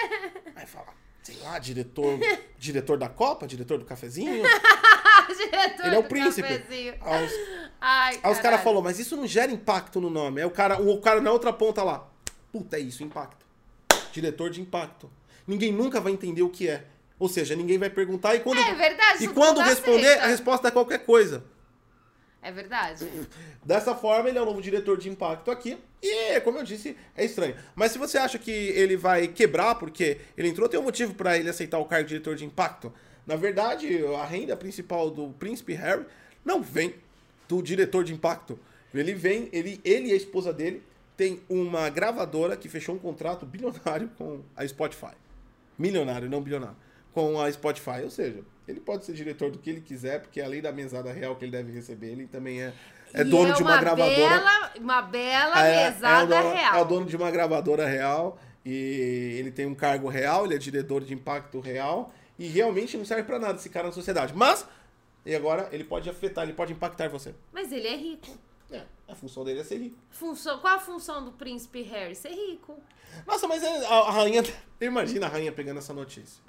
Aí 0.56 0.66
fala, 0.66 0.94
sei 1.22 1.36
lá, 1.42 1.58
diretor, 1.58 2.18
diretor 2.58 2.96
da 2.96 3.08
Copa, 3.10 3.46
diretor 3.46 3.78
do 3.78 3.84
cafezinho. 3.84 4.42
Ele 5.84 5.94
é 5.94 5.98
o 5.98 6.04
príncipe. 6.04 6.42
cafezinho. 6.48 6.94
Aí 7.00 7.24
os, 7.26 7.32
Ai, 7.80 8.20
aí 8.22 8.32
os 8.32 8.38
caras 8.40 8.62
falaram, 8.62 8.82
mas 8.82 8.98
isso 8.98 9.16
não 9.16 9.26
gera 9.26 9.50
impacto 9.50 10.00
no 10.00 10.10
nome. 10.10 10.40
Aí 10.40 10.46
o 10.46 10.50
cara, 10.50 10.80
o 10.80 11.00
cara 11.00 11.20
na 11.20 11.32
outra 11.32 11.52
ponta 11.52 11.82
lá, 11.82 12.06
puta, 12.52 12.76
é 12.76 12.80
isso, 12.80 13.02
impacto. 13.02 13.46
Diretor 14.12 14.50
de 14.50 14.60
impacto. 14.60 15.10
Ninguém 15.46 15.72
nunca 15.72 16.00
vai 16.00 16.12
entender 16.12 16.42
o 16.42 16.50
que 16.50 16.68
é. 16.68 16.84
Ou 17.18 17.28
seja, 17.28 17.54
ninguém 17.54 17.78
vai 17.78 17.90
perguntar 17.90 18.34
e 18.34 18.40
quando, 18.40 18.58
É 18.58 18.74
verdade, 18.74 19.24
e 19.24 19.28
quando 19.28 19.60
responder, 19.60 20.06
aceita. 20.06 20.24
a 20.24 20.26
resposta 20.28 20.68
é 20.68 20.70
qualquer 20.70 21.04
coisa. 21.04 21.44
É 22.42 22.50
verdade. 22.50 23.06
Dessa 23.64 23.94
forma, 23.94 24.28
ele 24.28 24.38
é 24.38 24.42
o 24.42 24.46
novo 24.46 24.62
diretor 24.62 24.96
de 24.96 25.08
impacto 25.10 25.50
aqui. 25.50 25.76
E, 26.02 26.40
como 26.40 26.58
eu 26.58 26.64
disse, 26.64 26.96
é 27.14 27.24
estranho. 27.24 27.54
Mas 27.74 27.92
se 27.92 27.98
você 27.98 28.16
acha 28.16 28.38
que 28.38 28.50
ele 28.50 28.96
vai 28.96 29.28
quebrar 29.28 29.74
porque 29.74 30.18
ele 30.36 30.48
entrou, 30.48 30.66
tem 30.66 30.80
um 30.80 30.84
motivo 30.84 31.12
para 31.12 31.36
ele 31.36 31.50
aceitar 31.50 31.78
o 31.78 31.84
cargo 31.84 32.04
de 32.04 32.14
diretor 32.14 32.34
de 32.34 32.44
impacto. 32.46 32.90
Na 33.30 33.36
verdade, 33.36 34.04
a 34.20 34.24
renda 34.24 34.56
principal 34.56 35.08
do 35.08 35.28
príncipe 35.28 35.72
Harry 35.74 36.04
não 36.44 36.60
vem 36.60 36.96
do 37.48 37.62
diretor 37.62 38.02
de 38.02 38.12
impacto. 38.12 38.58
Ele 38.92 39.14
vem, 39.14 39.48
ele, 39.52 39.80
ele 39.84 40.08
e 40.08 40.12
a 40.12 40.16
esposa 40.16 40.52
dele 40.52 40.82
tem 41.16 41.40
uma 41.48 41.88
gravadora 41.90 42.56
que 42.56 42.68
fechou 42.68 42.96
um 42.96 42.98
contrato 42.98 43.46
bilionário 43.46 44.10
com 44.18 44.40
a 44.56 44.66
Spotify. 44.66 45.12
Milionário, 45.78 46.28
não 46.28 46.42
bilionário. 46.42 46.74
Com 47.14 47.40
a 47.40 47.52
Spotify. 47.52 48.02
Ou 48.02 48.10
seja, 48.10 48.40
ele 48.66 48.80
pode 48.80 49.04
ser 49.04 49.12
diretor 49.12 49.48
do 49.48 49.60
que 49.60 49.70
ele 49.70 49.80
quiser, 49.80 50.22
porque 50.22 50.40
além 50.40 50.60
da 50.60 50.72
mesada 50.72 51.12
real 51.12 51.36
que 51.36 51.44
ele 51.44 51.52
deve 51.52 51.70
receber, 51.70 52.08
ele 52.08 52.26
também 52.26 52.60
é, 52.60 52.72
é 53.14 53.22
dono 53.22 53.54
de 53.54 53.62
uma, 53.62 53.78
gravadora. 53.78 54.40
Bela, 54.40 54.72
uma 54.76 55.02
bela 55.02 55.68
É, 55.68 55.82
é 55.84 55.90
mesada 55.92 56.24
o 56.24 56.42
dono, 56.42 56.54
real. 56.56 56.74
é 56.74 56.82
o 56.82 56.84
dono 56.84 57.06
de 57.06 57.14
uma 57.16 57.30
gravadora 57.30 57.86
real 57.86 58.40
e 58.66 59.36
ele 59.38 59.52
tem 59.52 59.66
um 59.66 59.74
cargo 59.74 60.08
real, 60.08 60.46
ele 60.46 60.56
é 60.56 60.58
diretor 60.58 61.04
de 61.04 61.14
impacto 61.14 61.60
real 61.60 62.12
e 62.40 62.46
realmente 62.46 62.96
não 62.96 63.04
serve 63.04 63.24
pra 63.24 63.38
nada 63.38 63.58
esse 63.58 63.68
cara 63.68 63.88
na 63.88 63.92
sociedade. 63.92 64.32
Mas, 64.34 64.66
e 65.26 65.34
agora 65.34 65.68
ele 65.72 65.84
pode 65.84 66.08
afetar, 66.08 66.44
ele 66.44 66.54
pode 66.54 66.72
impactar 66.72 67.06
você. 67.10 67.34
Mas 67.52 67.70
ele 67.70 67.86
é 67.86 67.94
rico. 67.94 68.26
É, 68.70 68.84
a 69.06 69.14
função 69.14 69.44
dele 69.44 69.60
é 69.60 69.64
ser 69.64 69.76
rico. 69.76 69.98
Função, 70.10 70.58
qual 70.58 70.76
a 70.76 70.78
função 70.78 71.22
do 71.22 71.32
príncipe 71.32 71.82
Harry? 71.82 72.14
Ser 72.16 72.30
rico. 72.30 72.78
Nossa, 73.26 73.46
mas 73.46 73.62
é- 73.62 73.84
a, 73.86 73.94
a 73.94 74.10
rainha. 74.10 74.42
Imagina 74.80 75.26
a 75.26 75.28
rainha 75.28 75.52
pegando 75.52 75.78
essa 75.78 75.92
notícia. 75.92 76.42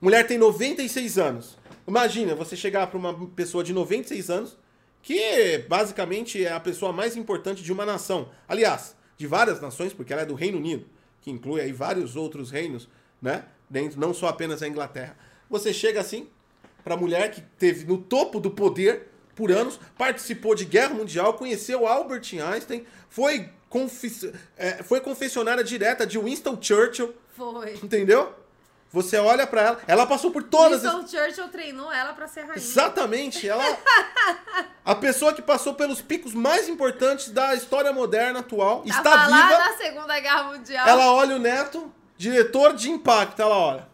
Mulher 0.00 0.26
tem 0.26 0.38
96 0.38 1.18
anos. 1.18 1.58
Imagina 1.86 2.34
você 2.34 2.56
chegar 2.56 2.86
pra 2.86 2.98
uma 2.98 3.28
pessoa 3.30 3.62
de 3.62 3.74
96 3.74 4.30
anos, 4.30 4.56
que 5.02 5.58
basicamente 5.68 6.42
é 6.42 6.50
a 6.52 6.60
pessoa 6.60 6.94
mais 6.94 7.14
importante 7.14 7.62
de 7.62 7.70
uma 7.72 7.84
nação. 7.84 8.30
Aliás, 8.48 8.96
de 9.18 9.26
várias 9.26 9.60
nações, 9.60 9.92
porque 9.92 10.14
ela 10.14 10.22
é 10.22 10.26
do 10.26 10.34
Reino 10.34 10.56
Unido, 10.56 10.86
que 11.20 11.30
inclui 11.30 11.60
aí 11.60 11.72
vários 11.72 12.16
outros 12.16 12.50
reinos, 12.50 12.88
né? 13.20 13.44
Dentro, 13.70 14.00
não 14.00 14.14
só 14.14 14.28
apenas 14.28 14.62
a 14.62 14.68
Inglaterra. 14.68 15.16
Você 15.50 15.72
chega 15.72 16.00
assim 16.00 16.28
pra 16.82 16.96
mulher 16.96 17.30
que 17.30 17.40
teve 17.40 17.84
no 17.84 17.98
topo 17.98 18.40
do 18.40 18.50
poder 18.50 19.08
por 19.34 19.52
anos, 19.52 19.78
participou 19.96 20.54
de 20.54 20.64
guerra 20.64 20.94
mundial, 20.94 21.34
conheceu 21.34 21.86
Albert 21.86 22.22
Einstein, 22.34 22.84
foi, 23.08 23.48
é, 24.56 24.82
foi 24.82 25.00
confessionária 25.00 25.62
direta 25.62 26.04
de 26.04 26.18
Winston 26.18 26.58
Churchill, 26.60 27.14
Foi. 27.36 27.74
entendeu? 27.74 28.34
Você 28.90 29.18
olha 29.18 29.46
pra 29.46 29.60
ela, 29.62 29.80
ela 29.86 30.06
passou 30.06 30.30
por 30.30 30.42
todas 30.42 30.84
as... 30.84 30.92
Winston 30.92 31.06
Churchill 31.06 31.48
treinou 31.50 31.92
ela 31.92 32.14
pra 32.14 32.26
ser 32.26 32.40
rainha. 32.40 32.56
Exatamente, 32.56 33.46
ela 33.46 33.62
a 34.84 34.94
pessoa 34.94 35.32
que 35.34 35.42
passou 35.42 35.74
pelos 35.74 36.00
picos 36.00 36.32
mais 36.34 36.68
importantes 36.68 37.30
da 37.30 37.54
história 37.54 37.92
moderna 37.92 38.40
atual, 38.40 38.82
Tava 38.82 38.98
está 38.98 39.26
viva. 39.26 39.58
na 39.58 39.76
Segunda 39.76 40.18
Guerra 40.18 40.44
Mundial. 40.44 40.88
Ela 40.88 41.12
olha 41.12 41.36
o 41.36 41.38
neto, 41.38 41.92
diretor 42.18 42.74
de 42.74 42.90
impacto, 42.90 43.40
ela 43.40 43.56
olha. 43.56 43.88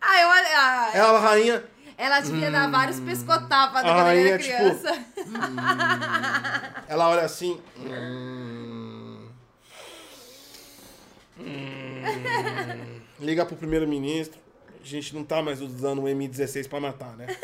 Ai, 0.00 0.24
olha. 0.24 0.48
ai, 0.58 0.90
Ela 0.98 1.18
a 1.18 1.20
rainha, 1.20 1.64
Ela 1.96 2.20
devia 2.20 2.50
dar 2.50 2.70
vários 2.70 3.00
pescotapas 3.00 3.82
A 3.82 3.82
quando 3.82 3.96
rainha, 3.96 4.28
era 4.34 4.38
tipo, 4.38 4.56
criança. 4.56 5.04
ela 6.88 7.08
olha 7.08 7.22
assim. 7.22 7.60
hum, 7.78 9.28
hum, 11.40 13.00
liga 13.18 13.44
pro 13.44 13.56
primeiro-ministro. 13.56 14.38
A 14.82 14.86
gente 14.86 15.14
não 15.14 15.22
tá 15.24 15.42
mais 15.42 15.60
usando 15.60 16.00
o 16.02 16.04
M16 16.04 16.68
pra 16.68 16.80
matar, 16.80 17.16
né? 17.16 17.26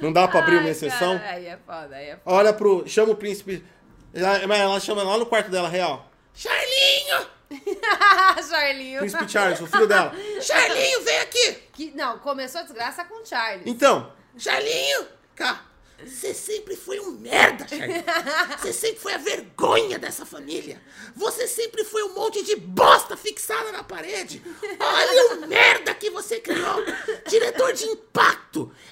Não 0.00 0.12
dá 0.12 0.28
pra 0.28 0.40
abrir 0.40 0.56
uma 0.56 0.64
Ai, 0.64 0.70
exceção? 0.70 1.18
cara, 1.18 1.30
aí 1.30 1.46
é 1.46 1.56
foda, 1.64 1.96
aí 1.96 2.08
é 2.08 2.16
foda. 2.16 2.36
Olha 2.36 2.52
pro. 2.52 2.86
Chama 2.86 3.12
o 3.12 3.16
príncipe. 3.16 3.64
Ela, 4.12 4.46
mas 4.46 4.60
ela 4.60 4.78
chama 4.80 5.02
lá 5.02 5.16
no 5.16 5.24
quarto 5.24 5.50
dela, 5.50 5.68
real. 5.68 6.10
Charlinho! 6.34 7.26
Charlinho. 8.48 8.98
Príncipe 9.00 9.28
Charles, 9.28 9.60
o 9.60 9.66
filho 9.66 9.86
dela. 9.86 10.12
Charlinho, 10.42 11.02
vem 11.02 11.18
aqui! 11.20 11.52
Que, 11.72 11.90
não, 11.92 12.18
começou 12.18 12.60
a 12.60 12.64
desgraça 12.64 13.04
com 13.04 13.22
o 13.22 13.26
Charlie. 13.26 13.70
Então, 13.70 14.12
Charlinho, 14.36 15.06
Cá, 15.34 15.64
você 16.04 16.32
sempre 16.32 16.76
foi 16.76 17.00
um 17.00 17.10
merda, 17.12 17.66
Charlie. 17.66 18.04
Você 18.58 18.72
sempre 18.72 19.00
foi 19.00 19.14
a 19.14 19.18
vergonha 19.18 19.98
dessa 19.98 20.24
família. 20.24 20.80
Você 21.16 21.46
sempre 21.46 21.84
foi 21.84 22.02
um 22.04 22.14
monte 22.14 22.42
de 22.44 22.56
bosta 22.56 23.16
fixada 23.16 23.72
na 23.72 23.82
parede. 23.82 24.42
Olha 24.78 25.36
o 25.36 25.46
merda 25.46 25.94
que 25.94 26.10
você 26.10 26.40
criou. 26.40 26.84
Diretor 27.28 27.72
de 27.72 27.84
impacto. 27.84 28.43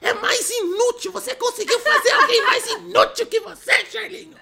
É 0.03 0.13
mais 0.15 0.51
inútil. 0.51 1.13
Você 1.13 1.35
conseguiu 1.35 1.79
fazer 1.81 2.11
alguém 2.11 2.43
mais 2.45 2.67
inútil 2.67 3.27
que 3.27 3.41
você, 3.41 3.85
Charlinho. 3.87 4.35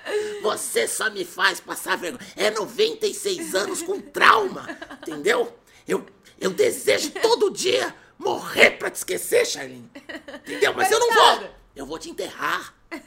Você 0.42 0.88
só 0.88 1.10
me 1.10 1.24
faz 1.24 1.60
passar 1.60 1.96
vergonha. 1.96 2.26
É 2.36 2.50
96 2.50 3.54
anos 3.54 3.82
com 3.82 4.00
trauma. 4.00 4.66
Entendeu? 5.02 5.54
Eu, 5.86 6.04
eu 6.40 6.50
desejo 6.50 7.10
todo 7.10 7.50
dia 7.50 7.94
morrer 8.18 8.70
pra 8.72 8.90
te 8.90 8.96
esquecer, 8.96 9.46
Charlinho. 9.46 9.90
Entendeu? 10.46 10.72
Mas 10.74 10.90
eu 10.90 10.98
não 10.98 11.12
vou. 11.12 11.50
Eu 11.76 11.86
vou 11.86 11.98
te 11.98 12.10
enterrar. 12.10 12.74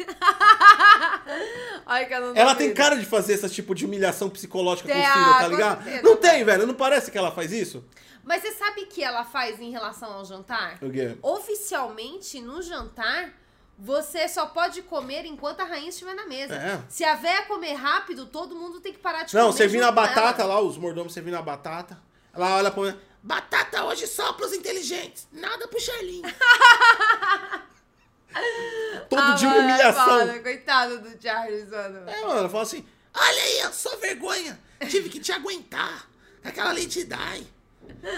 Olha 1.85 2.05
que 2.05 2.13
eu 2.13 2.21
não 2.21 2.27
Ela 2.35 2.53
duvido. 2.53 2.57
tem 2.57 2.73
cara 2.73 2.95
de 2.95 3.05
fazer 3.05 3.33
esse 3.33 3.49
tipo 3.49 3.75
de 3.75 3.85
humilhação 3.85 4.29
psicológica 4.29 4.87
com 4.87 4.93
Tem, 4.93 5.03
os 5.05 5.11
filhos, 5.13 5.27
ah, 5.27 5.33
tá 5.39 5.43
com 5.45 5.49
ligado? 5.49 5.83
certeza, 5.83 6.03
Não 6.03 6.15
tem, 6.15 6.31
velho. 6.31 6.45
velho. 6.45 6.67
Não 6.67 6.73
parece 6.73 7.11
que 7.11 7.17
ela 7.17 7.31
faz 7.31 7.51
isso? 7.51 7.83
Mas 8.23 8.41
você 8.41 8.51
sabe 8.53 8.81
o 8.83 8.87
que 8.87 9.03
ela 9.03 9.23
faz 9.25 9.59
em 9.59 9.69
relação 9.71 10.11
ao 10.13 10.23
jantar? 10.25 10.77
O 10.81 10.89
quê? 10.89 11.17
Oficialmente, 11.21 12.39
no 12.41 12.61
jantar, 12.61 13.33
você 13.77 14.27
só 14.29 14.45
pode 14.45 14.81
comer 14.83 15.25
enquanto 15.25 15.59
a 15.59 15.65
rainha 15.65 15.89
estiver 15.89 16.13
na 16.15 16.25
mesa. 16.25 16.55
É. 16.55 16.81
Se 16.87 17.03
a 17.03 17.15
véia 17.15 17.43
comer 17.43 17.73
rápido, 17.73 18.25
todo 18.25 18.55
mundo 18.55 18.79
tem 18.79 18.93
que 18.93 18.99
parar 18.99 19.23
de 19.23 19.33
Não, 19.35 19.47
comer. 19.47 19.57
servindo 19.57 19.83
a 19.83 19.91
batata 19.91 20.41
ela. 20.43 20.53
lá, 20.55 20.61
os 20.61 20.77
mordomos 20.77 21.13
servindo 21.13 21.35
a 21.35 21.41
batata. 21.41 22.01
Ela 22.33 22.55
olha 22.55 22.71
pra 22.71 22.83
mim. 22.83 22.97
Batata 23.21 23.83
hoje 23.85 24.07
só 24.07 24.33
pros 24.33 24.53
inteligentes. 24.53 25.27
Nada 25.31 25.67
pro 25.67 25.79
Charlinho. 25.79 26.23
Todo 29.09 29.21
Ah, 29.21 29.33
dia 29.35 29.47
uma 29.47 29.57
é 29.57 29.59
humilhação. 29.59 30.05
foda, 30.19 30.39
Coitado 30.39 30.99
do 30.99 31.21
Charles, 31.21 31.69
mano. 31.69 32.09
É, 32.09 32.21
mano, 32.21 32.49
fala 32.49 32.63
assim. 32.63 32.85
Olha 33.15 33.43
aí, 33.43 33.59
eu 33.59 33.71
sou 33.73 33.97
vergonha. 33.99 34.59
Tive 34.89 35.09
que 35.09 35.19
te 35.19 35.31
aguentar. 35.31 36.07
Aquela 36.43 36.73
Lady 36.73 37.03
Di. 37.05 37.52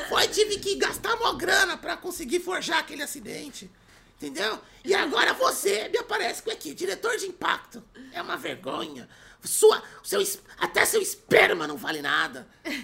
Foi, 0.10 0.28
tive 0.28 0.58
que 0.60 0.76
gastar 0.76 1.16
mó 1.18 1.34
grana 1.34 1.78
pra 1.78 1.96
conseguir 1.98 2.40
forjar 2.40 2.80
aquele 2.80 3.04
acidente. 3.04 3.70
Entendeu? 4.18 4.58
E 4.84 4.94
agora 4.96 5.34
você 5.34 5.90
me 5.90 5.98
aparece 5.98 6.42
com 6.42 6.50
aqui, 6.50 6.74
diretor 6.74 7.18
de 7.18 7.26
impacto. 7.28 7.84
É 8.14 8.22
uma 8.22 8.38
vergonha. 8.38 9.08
Sua, 9.44 9.84
seu, 10.04 10.24
até 10.58 10.86
seu 10.86 11.02
esperma 11.02 11.68
não 11.68 11.78
vale 11.78 12.02
nada. 12.02 12.48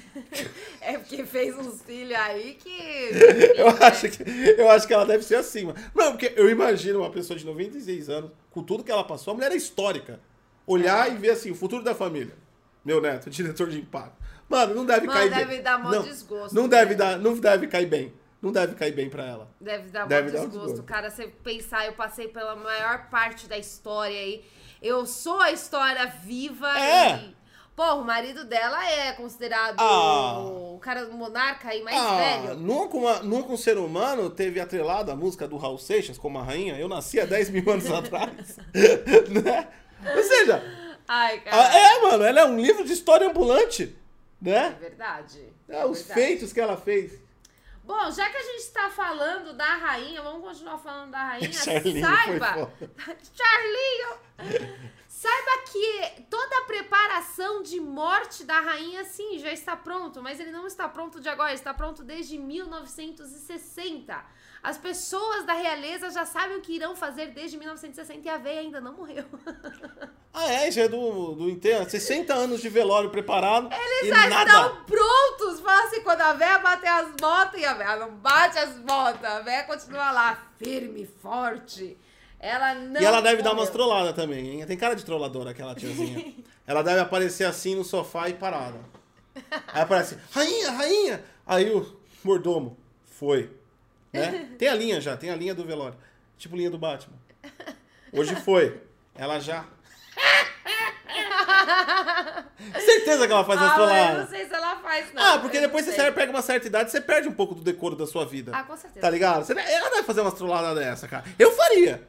É 0.82 0.98
porque 0.98 1.24
fez 1.26 1.56
uns 1.56 1.82
filhos 1.84 2.18
aí 2.18 2.56
que. 2.56 2.70
Eu 3.56 3.70
acho 3.70 4.10
que, 4.10 4.24
eu 4.58 4.70
acho 4.70 4.88
que 4.88 4.94
ela 4.94 5.06
deve 5.06 5.24
ser 5.24 5.36
assim, 5.36 5.66
mano. 5.66 5.78
Não, 5.94 6.12
porque 6.12 6.34
eu 6.36 6.50
imagino 6.50 7.00
uma 7.00 7.12
pessoa 7.12 7.38
de 7.38 7.46
96 7.46 8.10
anos, 8.10 8.32
com 8.50 8.64
tudo 8.64 8.84
que 8.84 8.92
ela 8.92 9.04
passou, 9.04 9.32
a 9.32 9.36
mulher 9.36 9.52
é 9.52 9.56
histórica. 9.56 10.20
Olhar 10.66 11.08
É. 11.08 11.14
e 11.14 11.18
ver 11.18 11.30
assim, 11.32 11.52
o 11.52 11.56
futuro 11.56 11.84
da 11.84 11.94
família. 11.94 12.36
Meu 12.84 13.00
neto, 13.00 13.30
diretor 13.32 13.70
de 13.70 13.78
impacto. 13.78 14.21
Mano, 14.52 14.76
não 14.76 14.86
deve 14.86 15.08
Mano, 15.08 15.18
cair 15.20 15.30
deve 15.30 15.46
bem. 15.46 15.62
dar 15.64 15.80
mó 15.80 15.90
não, 15.90 16.04
desgosto, 16.04 16.54
Não 16.56 16.64
né? 16.64 16.70
deve, 16.70 16.96
dar, 16.96 17.18
não 17.18 17.36
deve 17.38 17.68
cair 17.68 17.86
bem. 17.88 18.14
Não 18.42 18.52
deve 18.52 18.76
cair 18.76 18.92
bem 18.92 19.10
pra 19.10 19.24
ela. 19.26 19.52
Deve 19.62 19.90
dar 19.90 20.08
Deve 20.08 20.32
dar 20.32 20.40
um 20.40 20.46
desgosto, 20.46 20.68
desgosto. 20.68 20.84
cara. 20.84 21.10
Você 21.10 21.28
pensar, 21.28 21.86
eu 21.86 21.94
passei 21.94 22.28
pela 22.28 22.56
maior 22.56 23.08
parte 23.10 23.48
da 23.48 23.58
história 23.58 24.18
aí. 24.18 24.44
Eu 24.82 25.06
sou 25.06 25.40
a 25.40 25.52
história 25.52 26.06
viva 26.24 26.68
É. 26.78 27.18
e. 27.18 27.36
Pô, 27.76 27.84
o 27.96 28.04
marido 28.04 28.44
dela 28.44 28.84
é 28.86 29.14
considerado 29.14 29.76
Ah. 29.80 30.40
o 30.40 30.78
cara 30.82 31.06
do 31.06 31.14
monarca 31.14 31.70
aí 31.70 31.82
mais 31.84 31.98
Ah, 31.98 32.16
velho. 32.18 32.56
nunca, 32.60 32.98
uma- 32.98 33.20
nunca 33.24 33.52
um 33.54 33.58
ser 33.58 33.78
humano 33.78 34.30
teve 34.30 34.60
atrelado 34.60 35.10
a 35.12 35.16
música 35.16 35.48
do 35.48 35.56
Raul 35.58 35.78
Seixas 35.78 36.18
como 36.18 36.38
a 36.38 36.44
rainha. 36.44 36.78
Eu 36.78 36.90
nasci 36.90 37.20
há 37.20 37.26
10 37.26 37.50
mil 37.50 37.64
anos 37.72 37.86
atrás. 37.92 38.58
né? 39.30 39.68
Ou 40.16 40.24
seja, 40.24 40.64
Ai, 41.08 41.40
cara. 41.42 41.78
é, 41.78 42.02
mano, 42.02 42.24
ela 42.24 42.42
é 42.42 42.46
um 42.46 42.60
livro 42.60 42.84
de 42.84 42.92
história 42.94 43.28
ambulante. 43.28 43.96
É 44.44 44.50
Né? 44.50 44.78
verdade. 44.80 45.54
É, 45.70 45.86
os 45.86 46.00
verdade. 46.00 46.20
feitos 46.20 46.52
que 46.54 46.60
ela 46.60 46.78
fez. 46.78 47.20
Bom, 47.84 48.12
já 48.12 48.30
que 48.30 48.38
a 48.38 48.44
gente 48.44 48.72
tá 48.72 48.90
falando 48.90 49.54
da 49.54 49.76
rainha, 49.76 50.22
vamos 50.22 50.42
continuar 50.48 50.78
falando 50.78 51.12
da 51.12 51.24
rainha. 51.24 51.52
Charlinho 51.54 52.06
Saiba. 52.06 52.72
Charlinho! 53.36 54.72
Saiba 55.22 55.66
que 55.72 56.24
toda 56.32 56.58
a 56.58 56.62
preparação 56.62 57.62
de 57.62 57.80
morte 57.80 58.44
da 58.44 58.60
rainha, 58.60 59.04
sim, 59.04 59.38
já 59.38 59.52
está 59.52 59.76
pronto, 59.76 60.20
mas 60.20 60.40
ele 60.40 60.52
não 60.52 60.66
está 60.66 60.90
pronto 60.90 61.22
de 61.22 61.30
agora, 61.30 61.54
está 61.54 61.72
pronto 61.76 62.04
desde 62.04 62.40
1960. 62.40 64.26
As 64.64 64.80
pessoas 64.80 65.46
da 65.46 65.54
realeza 65.54 66.10
já 66.10 66.26
sabem 66.26 66.58
o 66.58 66.62
que 66.62 66.74
irão 66.74 66.96
fazer 66.96 67.28
desde 67.28 67.56
1960 67.56 68.28
e 68.28 68.30
a 68.32 68.38
veia 68.40 68.62
ainda 68.62 68.82
não 68.82 68.94
morreu. 68.94 69.26
Ah, 70.34 70.50
é, 70.50 70.72
já 70.72 70.84
é 70.84 70.88
do, 70.88 71.34
do 71.36 71.50
inteiro. 71.50 71.90
60 71.90 72.34
anos 72.34 72.62
de 72.62 72.70
velório 72.70 73.10
preparado. 73.10 73.70
Eles 73.70 74.04
e 74.04 74.08
já 74.08 74.30
nada. 74.30 74.50
estão 74.50 74.86
prontos! 74.86 75.60
Fala 75.60 75.84
assim, 75.84 76.02
quando 76.04 76.22
a 76.22 76.32
véia 76.32 76.58
bater 76.60 76.88
as 76.88 77.12
botas 77.12 77.60
e 77.60 77.66
a 77.66 77.74
véia 77.74 77.98
não 77.98 78.12
bate 78.12 78.58
as 78.58 78.78
botas, 78.78 79.26
a 79.26 79.42
véia 79.42 79.66
continua 79.66 80.10
lá, 80.12 80.42
firme, 80.58 81.06
forte. 81.22 81.98
Ela 82.44 82.74
não. 82.74 83.00
E 83.00 83.06
ela 83.06 83.22
deve 83.22 83.44
dar 83.44 83.54
umas 83.54 83.70
trolladas 83.70 84.16
também, 84.16 84.50
hein? 84.60 84.66
Tem 84.66 84.76
cara 84.76 84.96
de 84.96 85.06
trolladora 85.06 85.52
aquela 85.52 85.76
tiazinha. 85.76 86.34
ela 86.66 86.82
deve 86.82 87.00
aparecer 87.00 87.44
assim 87.44 87.76
no 87.76 87.84
sofá 87.84 88.30
e 88.30 88.34
parada. 88.34 88.80
Aí 89.68 89.82
aparece, 89.84 90.18
rainha, 90.32 90.72
rainha! 90.72 91.24
Aí 91.46 91.72
o 91.72 91.96
mordomo, 92.24 92.76
foi. 93.06 93.52
Né? 94.12 94.50
Tem 94.58 94.68
a 94.68 94.74
linha 94.76 95.00
já, 95.00 95.16
tem 95.16 95.30
a 95.30 95.36
linha 95.36 95.54
do 95.54 95.64
velório. 95.64 95.96
Tipo 96.38 96.56
linha 96.56 96.72
do 96.72 96.80
Batman. 96.80 97.16
Hoje 98.12 98.36
foi. 98.38 98.82
Ela 99.16 99.40
já. 99.40 99.64
Certeza 102.84 103.28
que 103.28 103.34
ela 103.34 103.44
faz 103.46 103.62
as 103.62 103.72
Ah, 103.72 103.78
mas 103.78 103.80
eu 103.80 103.86
não 103.88 103.96
trolladas. 103.96 104.30
sei 104.30 104.46
se 104.48 104.54
ela 104.54 104.76
faz, 104.78 105.14
não. 105.14 105.24
Ah, 105.24 105.40
porque 105.40 105.58
Eu 105.58 105.62
depois 105.62 105.86
você 105.86 105.92
sei. 105.94 106.12
pega 106.12 106.32
uma 106.32 106.42
certa 106.42 106.68
idade, 106.68 106.92
você 106.92 107.02
perde 107.02 107.28
um 107.28 107.34
pouco 107.34 107.54
do 107.56 107.62
decoro 107.62 107.96
da 107.96 108.08
sua 108.08 108.26
vida. 108.26 108.52
Ah, 108.54 108.64
com 108.64 108.76
certeza. 108.76 109.00
Tá 109.02 109.10
ligado? 109.10 109.52
Ela 109.52 109.90
deve 109.92 110.04
fazer 110.04 110.22
umas 110.22 110.34
trolladas 110.34 110.76
dessa, 110.76 111.08
cara. 111.08 111.24
Eu 111.38 111.52
faria. 111.52 112.08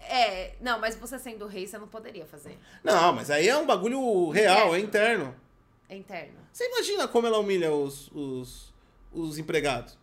É, 0.00 0.54
não, 0.60 0.78
mas 0.78 0.94
você 0.96 1.18
sendo 1.18 1.46
rei, 1.46 1.66
você 1.66 1.76
não 1.78 1.88
poderia 1.88 2.24
fazer. 2.26 2.58
Não, 2.82 3.12
mas 3.12 3.30
aí 3.30 3.48
é 3.48 3.56
um 3.56 3.66
bagulho 3.66 4.30
real, 4.30 4.74
é 4.74 4.80
interno. 4.80 5.34
É 5.88 5.96
interno. 5.96 6.34
Você 6.52 6.66
imagina 6.66 7.06
como 7.08 7.26
ela 7.26 7.38
humilha 7.38 7.72
os, 7.72 8.08
os, 8.12 8.72
os 9.12 9.38
empregados? 9.38 9.96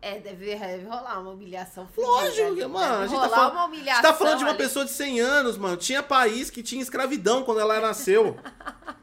É, 0.00 0.18
deve, 0.18 0.56
deve 0.56 0.84
rolar 0.84 1.20
uma 1.20 1.30
humilhação. 1.30 1.88
Lógico, 1.96 2.46
ali, 2.48 2.66
mano. 2.66 2.94
A 2.94 2.98
Deve 2.98 3.08
gente 3.08 3.18
tá 3.20 3.24
rolar 3.26 3.36
falando, 3.36 3.52
uma 3.52 3.60
a 3.60 3.64
humilhação. 3.66 3.94
gente 4.02 4.02
tá 4.02 4.14
falando 4.14 4.38
de 4.38 4.44
uma 4.44 4.50
ali. 4.50 4.58
pessoa 4.58 4.84
de 4.84 4.90
100 4.90 5.20
anos, 5.20 5.56
mano. 5.56 5.76
Tinha 5.76 6.02
país 6.02 6.50
que 6.50 6.60
tinha 6.62 6.82
escravidão 6.82 7.44
quando 7.44 7.60
ela 7.60 7.80
nasceu. 7.80 8.36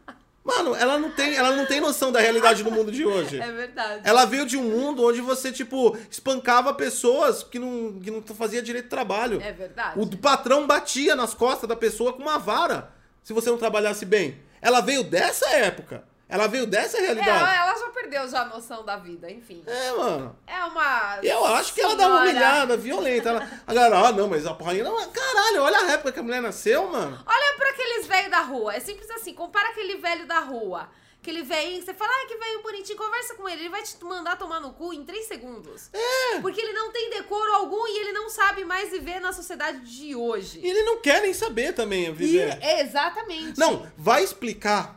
Mano, 0.58 0.76
ela 0.76 0.98
não 0.98 1.12
tem, 1.12 1.36
ela 1.36 1.56
não 1.56 1.66
tem 1.66 1.80
noção 1.80 2.12
da 2.12 2.20
realidade 2.20 2.64
do 2.64 2.72
mundo 2.72 2.92
de 2.92 3.06
hoje. 3.06 3.40
É 3.42 3.52
verdade. 3.52 4.02
Ela 4.04 4.26
veio 4.26 4.46
de 4.46 4.58
um 4.58 4.64
mundo 4.64 5.06
onde 5.06 5.22
você, 5.22 5.52
tipo, 5.52 5.98
espancava 6.10 6.74
pessoas 6.74 7.44
que 7.44 7.58
não, 7.60 8.00
que 8.00 8.10
não 8.12 8.22
fazia 8.24 8.62
direito 8.62 8.86
de 8.86 8.90
trabalho. 8.90 9.42
É 9.42 9.52
verdade. 9.52 10.00
O 10.00 10.08
patrão 10.18 10.66
batia 10.68 11.16
nas 11.16 11.34
costas 11.34 11.68
da 11.70 11.76
pessoa 11.76 12.14
com 12.14 12.22
uma 12.22 12.38
vara 12.40 12.92
se 13.24 13.34
você 13.34 13.50
não 13.50 13.58
trabalhasse 13.58 14.06
bem. 14.06 14.40
Ela 14.62 14.82
veio 14.82 15.04
dessa 15.04 15.48
época. 15.52 16.04
Ela 16.28 16.46
veio 16.48 16.68
dessa 16.68 16.98
É, 16.98 17.02
realidade. 17.02 17.30
ela, 17.30 17.56
ela 17.56 17.80
já 17.80 17.89
perdeu 18.10 18.28
já 18.28 18.42
a 18.42 18.46
noção 18.46 18.84
da 18.84 18.98
vida, 18.98 19.30
enfim. 19.32 19.64
É, 19.66 19.92
mano. 19.92 20.36
É 20.48 20.66
uma. 20.66 21.20
E 21.22 21.28
eu 21.28 21.46
acho 21.46 21.74
que 21.74 21.82
ela 21.82 21.96
dá 21.96 22.08
uma 22.08 22.22
humilhada 22.22 22.76
violenta. 22.76 23.30
Ela, 23.30 23.50
a 23.68 23.74
galera, 23.74 24.08
ah, 24.08 24.12
não, 24.12 24.28
mas 24.28 24.46
a 24.46 24.52
rainha 24.54 24.84
não. 24.84 25.12
Caralho, 25.12 25.62
olha 25.62 25.78
a 25.80 25.92
época 25.92 26.12
que 26.12 26.20
a 26.20 26.24
mulher 26.24 26.42
nasceu, 26.42 26.88
mano. 26.88 27.24
Olha 27.26 27.58
pra 27.58 27.70
aqueles 27.70 28.08
velhos 28.08 28.32
da 28.32 28.42
rua. 28.42 28.74
É 28.76 28.80
simples 28.80 29.10
assim. 29.12 29.34
Compara 29.34 29.70
aquele 29.70 29.98
velho 29.98 30.26
da 30.28 30.40
rua. 30.40 30.90
Aquele 31.22 31.44
velhinho 31.44 31.80
que 31.80 31.86
você 31.86 31.94
fala, 31.94 32.10
ai, 32.22 32.28
que 32.28 32.38
velho 32.38 32.64
bonitinho, 32.64 32.98
conversa 32.98 33.36
com 33.36 33.48
ele. 33.48 33.62
Ele 33.64 33.70
vai 33.70 33.84
te 33.84 34.02
mandar 34.04 34.38
tomar 34.38 34.62
no 34.62 34.72
cu 34.72 34.94
em 34.94 35.04
três 35.04 35.26
segundos. 35.28 35.90
É. 35.92 36.40
Porque 36.40 36.62
ele 36.62 36.72
não 36.72 36.92
tem 36.94 37.10
decoro 37.10 37.54
algum 37.56 37.86
e 37.88 38.00
ele 38.00 38.14
não 38.14 38.30
sabe 38.30 38.64
mais 38.64 38.90
viver 38.90 39.20
na 39.20 39.34
sociedade 39.34 39.82
de 39.82 40.16
hoje. 40.16 40.62
E 40.64 40.68
ele 40.70 40.82
não 40.84 41.00
quer 41.02 41.22
nem 41.22 41.34
saber 41.34 41.74
também 41.74 42.06
E- 42.06 42.12
viver. 42.12 42.58
exatamente. 42.80 43.60
Não, 43.60 43.86
vai 43.98 44.24
explicar. 44.24 44.96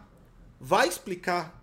Vai 0.60 0.86
explicar 0.86 1.60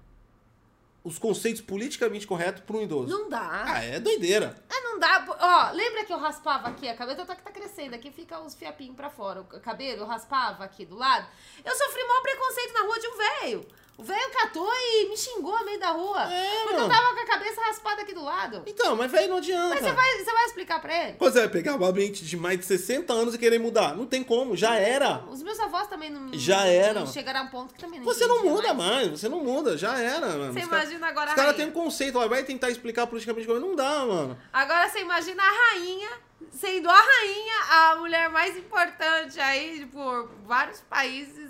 os 1.04 1.18
conceitos 1.18 1.62
politicamente 1.62 2.28
corretos 2.28 2.62
para 2.62 2.78
um 2.78 2.82
idoso. 2.82 3.10
Não 3.10 3.30
dá. 3.30 3.64
Ah, 3.66 3.84
é 3.84 4.00
doideira. 4.00 4.56
Ah, 4.70 4.82
não 4.82 5.00
dá. 5.00 5.26
Ó, 5.40 5.72
lembra 5.74 6.04
que 6.04 6.12
eu 6.12 6.18
raspava 6.18 6.68
aqui 6.68 6.88
a 6.88 6.96
cabeça? 6.96 7.26
Tá 7.26 7.36
que 7.36 7.44
tá 7.44 7.52
crescendo 7.52 7.96
aqui, 7.96 8.12
fica 8.12 8.40
os 8.40 8.54
fiapinhos 8.54 8.96
pra 8.96 9.10
fora. 9.10 9.42
O 9.42 9.46
cabelo, 9.60 10.02
eu 10.02 10.06
raspava 10.06 10.64
aqui 10.64 10.86
do 10.86 10.96
lado. 10.96 11.28
Eu 11.64 11.76
sofri 11.76 12.04
maior 12.04 12.22
preconceito 12.22 12.74
na 12.74 12.82
rua 12.82 13.00
de 13.00 13.08
um 13.08 13.18
velho. 13.18 13.68
O 14.00 14.04
velho 14.04 14.32
catou 14.32 14.72
e 14.74 15.10
me 15.10 15.18
xingou 15.18 15.60
no 15.60 15.66
meio 15.66 15.78
da 15.80 15.90
rua. 15.90 16.24
É, 16.32 16.62
porque 16.64 16.76
eu 16.76 16.80
mano. 16.88 16.94
tava 16.94 17.14
com 17.14 17.20
a 17.20 17.26
cabeça 17.26 17.62
raspada 17.62 18.02
aqui 18.02 18.14
do 18.14 18.24
lado. 18.24 18.64
Então, 18.66 18.96
mas 18.96 19.12
velho, 19.12 19.28
não 19.28 19.38
adianta. 19.38 19.76
Mas 19.76 19.80
você 19.84 19.92
vai, 19.92 20.18
você 20.24 20.32
vai 20.34 20.46
explicar 20.46 20.82
pra 20.82 21.04
ele? 21.04 21.18
Você 21.20 21.40
vai 21.40 21.50
pegar 21.50 21.76
uma 21.76 21.92
mente 21.92 22.24
de 22.24 22.38
mais 22.38 22.58
de 22.60 22.66
60 22.66 23.12
anos 23.12 23.36
e 23.36 23.38
querer 23.38 23.60
mudar. 23.60 23.96
Não 23.98 24.06
tem 24.06 24.24
como, 24.24 24.56
já 24.56 24.76
era. 24.76 25.26
Os 25.30 25.44
meus 25.44 25.60
avós 25.60 25.88
também 25.88 26.10
não, 26.10 26.32
Já 26.34 26.60
não- 26.62 26.66
era. 26.68 27.00
não 27.02 27.08
chegaram 27.08 27.42
a 27.42 27.44
um 27.44 27.48
ponto 27.50 27.74
que 27.74 27.80
também 27.82 28.00
não 28.00 28.06
Você 28.06 28.26
não 28.26 28.44
muda 28.46 28.74
mais, 28.74 29.10
você 29.10 29.28
não 29.28 29.44
muda, 29.44 29.78
já 29.78 29.98
era, 30.00 30.28
mano. 30.28 30.54
Você 30.54 30.60
Os 30.62 30.66
cara- 30.70 30.84
imagina 30.84 31.08
agora 31.08 31.26
Os 31.28 31.34
a 31.34 31.36
caras 31.36 31.52
rainha. 31.52 31.66
têm 31.72 31.82
um 31.82 31.84
conceito, 31.84 32.18
ó, 32.18 32.28
vai 32.28 32.44
tentar 32.44 32.70
explicar 32.70 33.06
politicamente 33.06 33.46
correto. 33.46 33.66
Não 33.66 33.76
dá, 33.76 34.06
mano. 34.06 34.38
Agora 34.54 34.88
você 34.88 35.00
imagina 35.02 35.44
a 35.44 35.74
rainha, 35.74 36.10
sendo 36.54 36.90
a 36.90 36.96
rainha, 37.02 37.54
a 37.70 37.96
mulher 37.98 38.30
mais 38.30 38.56
importante 38.56 39.40
aí 39.42 39.86
por 39.88 40.30
vários 40.46 40.80
países, 40.82 41.49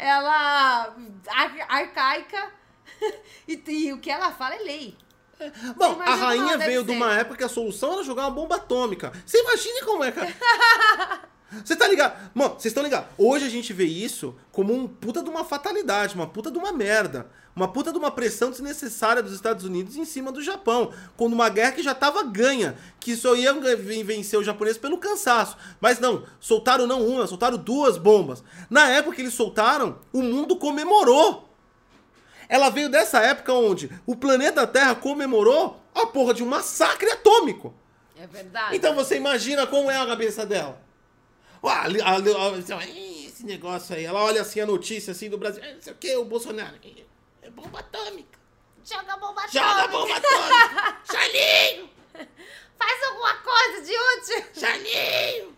ela 0.00 0.94
ar- 1.28 1.66
arcaica 1.68 2.50
e, 3.46 3.62
e 3.68 3.92
o 3.92 3.98
que 3.98 4.10
ela 4.10 4.32
fala 4.32 4.54
é 4.56 4.58
lei. 4.58 4.96
Bom, 5.76 5.94
imagina 5.94 6.04
a 6.04 6.14
rainha 6.14 6.58
veio 6.58 6.84
de 6.84 6.92
uma 6.92 7.14
época 7.14 7.38
que 7.38 7.44
a 7.44 7.48
solução 7.48 7.94
era 7.94 8.02
jogar 8.02 8.24
uma 8.24 8.30
bomba 8.30 8.56
atômica. 8.56 9.10
Você 9.24 9.40
imagine 9.40 9.80
como 9.82 10.04
é, 10.04 10.12
cara. 10.12 10.28
Você 11.64 11.74
tá 11.74 11.88
ligado? 11.88 12.30
Mano, 12.32 12.54
vocês 12.54 12.66
estão 12.66 12.82
ligados? 12.82 13.08
Hoje 13.18 13.44
a 13.44 13.48
gente 13.48 13.72
vê 13.72 13.84
isso 13.84 14.36
como 14.52 14.72
um 14.72 14.86
puta 14.86 15.22
de 15.22 15.28
uma 15.28 15.44
fatalidade, 15.44 16.14
uma 16.14 16.26
puta 16.26 16.50
de 16.50 16.58
uma 16.58 16.72
merda. 16.72 17.26
Uma 17.54 17.66
puta 17.66 17.90
de 17.90 17.98
uma 17.98 18.12
pressão 18.12 18.50
desnecessária 18.50 19.22
dos 19.22 19.32
Estados 19.32 19.64
Unidos 19.64 19.96
em 19.96 20.04
cima 20.04 20.30
do 20.30 20.40
Japão. 20.40 20.92
Quando 21.16 21.32
uma 21.32 21.48
guerra 21.48 21.72
que 21.72 21.82
já 21.82 21.94
tava 21.94 22.22
ganha. 22.22 22.76
Que 23.00 23.16
só 23.16 23.34
ia 23.34 23.52
vencer 23.52 24.38
o 24.38 24.44
japonês 24.44 24.78
pelo 24.78 24.98
cansaço. 24.98 25.56
Mas 25.80 25.98
não, 25.98 26.24
soltaram 26.38 26.86
não 26.86 27.04
uma, 27.04 27.26
soltaram 27.26 27.58
duas 27.58 27.98
bombas. 27.98 28.42
Na 28.70 28.88
época 28.88 29.16
que 29.16 29.22
eles 29.22 29.34
soltaram, 29.34 29.98
o 30.12 30.22
mundo 30.22 30.56
comemorou. 30.56 31.48
Ela 32.48 32.70
veio 32.70 32.88
dessa 32.88 33.18
época 33.20 33.52
onde 33.52 33.90
o 34.06 34.16
planeta 34.16 34.66
Terra 34.66 34.94
comemorou 34.94 35.80
a 35.94 36.06
porra 36.06 36.32
de 36.32 36.42
um 36.42 36.48
massacre 36.48 37.10
atômico. 37.10 37.74
É 38.16 38.26
verdade. 38.26 38.76
Então 38.76 38.94
você 38.94 39.16
imagina 39.16 39.66
como 39.66 39.90
é 39.90 39.96
a 39.96 40.06
cabeça 40.06 40.46
dela. 40.46 40.80
Ali- 41.62 42.00
ali- 42.00 42.34
ali- 42.34 43.26
esse 43.26 43.44
negócio 43.44 43.94
aí, 43.94 44.04
ela 44.04 44.22
olha 44.22 44.40
assim 44.42 44.60
a 44.60 44.66
notícia 44.66 45.12
assim 45.12 45.28
do 45.28 45.36
Brasil, 45.38 45.62
"Ah, 45.64 45.72
não 45.74 45.80
sei 45.82 45.92
o 45.92 45.96
que, 45.96 46.16
o 46.16 46.24
Bolsonaro. 46.24 46.74
É 47.42 47.50
bomba 47.50 47.80
atômica. 47.80 48.38
Joga 48.84 49.16
bomba 49.16 49.42
Joga 49.48 49.66
atômica. 49.84 49.88
bomba 49.98 50.16
atômica. 50.16 50.96
Charlinho! 51.12 51.90
Faz 52.78 53.02
alguma 53.08 53.34
coisa 53.36 53.82
de 53.84 53.92
útil. 53.92 54.44
Charlinho! 54.58 55.56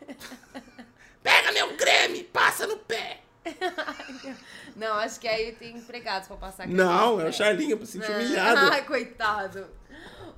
Pega 1.22 1.52
meu 1.52 1.76
creme, 1.76 2.24
passa 2.24 2.66
no 2.66 2.76
pé. 2.78 3.20
Não, 4.74 4.94
acho 4.96 5.20
que 5.20 5.28
aí 5.28 5.52
tem 5.52 5.76
empregados 5.76 6.26
pra 6.26 6.36
passar 6.36 6.64
aqui. 6.64 6.72
Não, 6.72 7.20
é 7.20 7.28
o 7.28 7.32
Charlinho 7.32 7.76
pra 7.76 7.86
se 7.86 7.92
sentir 7.92 8.10
humilhado. 8.10 8.60
Ai, 8.72 8.84
coitado. 8.84 9.66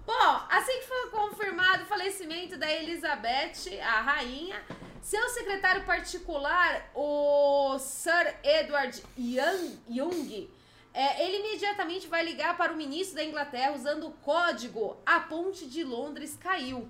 Bom, 0.07 0.40
assim 0.50 0.80
que 0.80 0.86
foi 0.86 1.11
confirmado 1.11 1.84
o 1.84 1.86
falecimento 1.86 2.57
da 2.59 2.70
Elizabeth, 2.70 3.80
a 3.82 4.00
rainha, 4.02 4.62
seu 5.00 5.28
secretário 5.30 5.84
particular, 5.84 6.90
o 6.94 7.78
Sir 7.78 8.36
Edward 8.42 9.02
Young, 9.18 9.78
Young 9.88 10.50
é, 10.92 11.26
ele 11.26 11.38
imediatamente 11.38 12.07
vai 12.07 12.24
ligar 12.24 12.57
para 12.57 12.72
o 12.72 12.76
ministro 12.76 13.16
da 13.16 13.24
Inglaterra 13.24 13.72
usando 13.72 14.07
o 14.07 14.12
código 14.12 14.96
A 15.05 15.18
Ponte 15.20 15.66
de 15.66 15.82
Londres 15.82 16.38
caiu. 16.40 16.88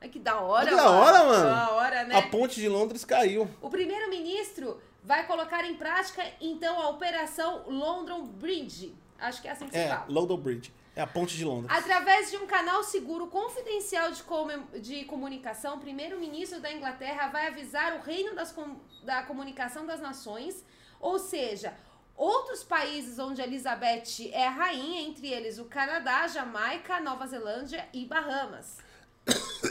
Ai, 0.00 0.08
que 0.08 0.18
da 0.18 0.40
hora, 0.40 0.68
Que 0.68 0.76
da 0.76 0.90
hora, 0.90 1.24
mano. 1.24 1.44
Da 1.44 1.70
hora, 1.70 2.04
né? 2.04 2.16
A 2.16 2.22
ponte 2.22 2.60
de 2.60 2.68
Londres 2.68 3.04
caiu. 3.04 3.48
O 3.60 3.68
primeiro-ministro 3.68 4.80
vai 5.02 5.26
colocar 5.26 5.64
em 5.64 5.74
prática, 5.74 6.22
então, 6.40 6.80
a 6.80 6.88
Operação 6.90 7.64
London 7.66 8.24
Bridge. 8.24 8.94
Acho 9.18 9.42
que 9.42 9.48
é 9.48 9.50
assim 9.50 9.66
que 9.66 9.72
se 9.72 9.78
É, 9.78 9.88
fala. 9.88 10.06
London 10.08 10.36
Bridge. 10.36 10.72
É 10.98 11.02
a 11.02 11.06
ponte 11.06 11.36
de 11.36 11.44
Londres. 11.44 11.70
Através 11.78 12.28
de 12.28 12.36
um 12.38 12.44
canal 12.44 12.82
seguro 12.82 13.28
confidencial 13.28 14.10
de, 14.10 14.20
comem- 14.24 14.66
de 14.82 15.04
comunicação, 15.04 15.76
o 15.76 15.80
primeiro-ministro 15.80 16.58
da 16.60 16.72
Inglaterra 16.72 17.28
vai 17.28 17.46
avisar 17.46 17.92
o 17.94 18.00
Reino 18.00 18.34
das 18.34 18.50
com- 18.50 18.80
da 19.04 19.22
Comunicação 19.22 19.86
das 19.86 20.00
Nações, 20.00 20.64
ou 20.98 21.16
seja, 21.20 21.72
outros 22.16 22.64
países 22.64 23.16
onde 23.20 23.40
Elizabeth 23.40 24.28
é 24.32 24.48
rainha, 24.48 25.02
entre 25.02 25.28
eles 25.28 25.60
o 25.60 25.66
Canadá, 25.66 26.26
Jamaica, 26.26 26.98
Nova 26.98 27.28
Zelândia 27.28 27.88
e 27.92 28.04
Bahamas. 28.04 28.78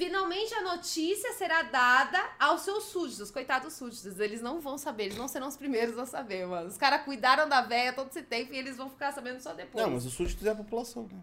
Finalmente 0.00 0.54
a 0.54 0.62
notícia 0.62 1.30
será 1.34 1.60
dada 1.60 2.18
aos 2.38 2.62
seus 2.62 2.84
súditos, 2.84 3.30
coitados 3.30 3.74
súditos, 3.74 4.18
eles 4.18 4.40
não 4.40 4.58
vão 4.58 4.78
saber, 4.78 5.04
eles 5.04 5.18
não 5.18 5.28
serão 5.28 5.46
os 5.46 5.58
primeiros 5.58 5.98
a 5.98 6.06
saber, 6.06 6.46
mano. 6.46 6.68
Os 6.68 6.78
caras 6.78 7.02
cuidaram 7.02 7.46
da 7.46 7.60
véia 7.60 7.92
todo 7.92 8.08
esse 8.08 8.22
tempo 8.22 8.54
e 8.54 8.56
eles 8.56 8.78
vão 8.78 8.88
ficar 8.88 9.12
sabendo 9.12 9.40
só 9.40 9.52
depois. 9.52 9.84
Não, 9.84 9.92
mas 9.92 10.06
os 10.06 10.14
súditos 10.14 10.46
é 10.46 10.52
a 10.52 10.54
população, 10.54 11.02
né? 11.02 11.20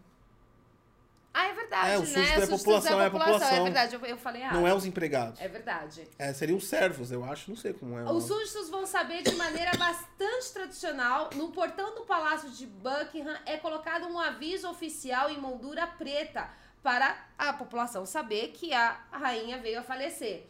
Ah, 1.34 1.48
é 1.48 1.54
verdade, 1.54 1.90
É, 1.90 1.98
o 1.98 2.02
né? 2.02 2.06
é 2.06 2.40
Súditos 2.42 2.50
população, 2.50 3.02
é 3.02 3.06
a 3.08 3.10
população. 3.10 3.48
É 3.48 3.64
verdade, 3.64 3.96
eu, 3.96 4.06
eu 4.06 4.18
falei 4.18 4.42
errado. 4.44 4.54
Não 4.54 4.68
é 4.68 4.74
os 4.76 4.86
empregados. 4.86 5.42
É 5.42 5.48
verdade. 5.48 6.08
É, 6.20 6.32
seriam 6.32 6.58
os 6.58 6.68
servos, 6.68 7.12
eu 7.12 7.24
acho. 7.24 7.50
Não 7.50 7.58
sei 7.58 7.74
como 7.74 7.98
é. 7.98 8.12
Os 8.12 8.26
súditos 8.26 8.70
vão 8.70 8.86
saber 8.86 9.24
de 9.24 9.36
maneira 9.36 9.72
bastante 9.76 10.54
tradicional. 10.54 11.32
No 11.34 11.50
portão 11.52 11.96
do 11.96 12.02
Palácio 12.02 12.50
de 12.52 12.68
Buckingham 12.68 13.38
é 13.46 13.58
colocado 13.58 14.08
um 14.08 14.20
aviso 14.20 14.70
oficial 14.70 15.32
em 15.32 15.40
moldura 15.40 15.88
preta 15.88 16.48
para 16.84 17.18
a 17.38 17.54
população 17.54 18.06
saber 18.06 18.50
que 18.50 18.74
a 18.74 18.98
rainha 19.12 19.58
veio 19.58 19.80
a 19.80 19.84
falecer. 19.84 20.46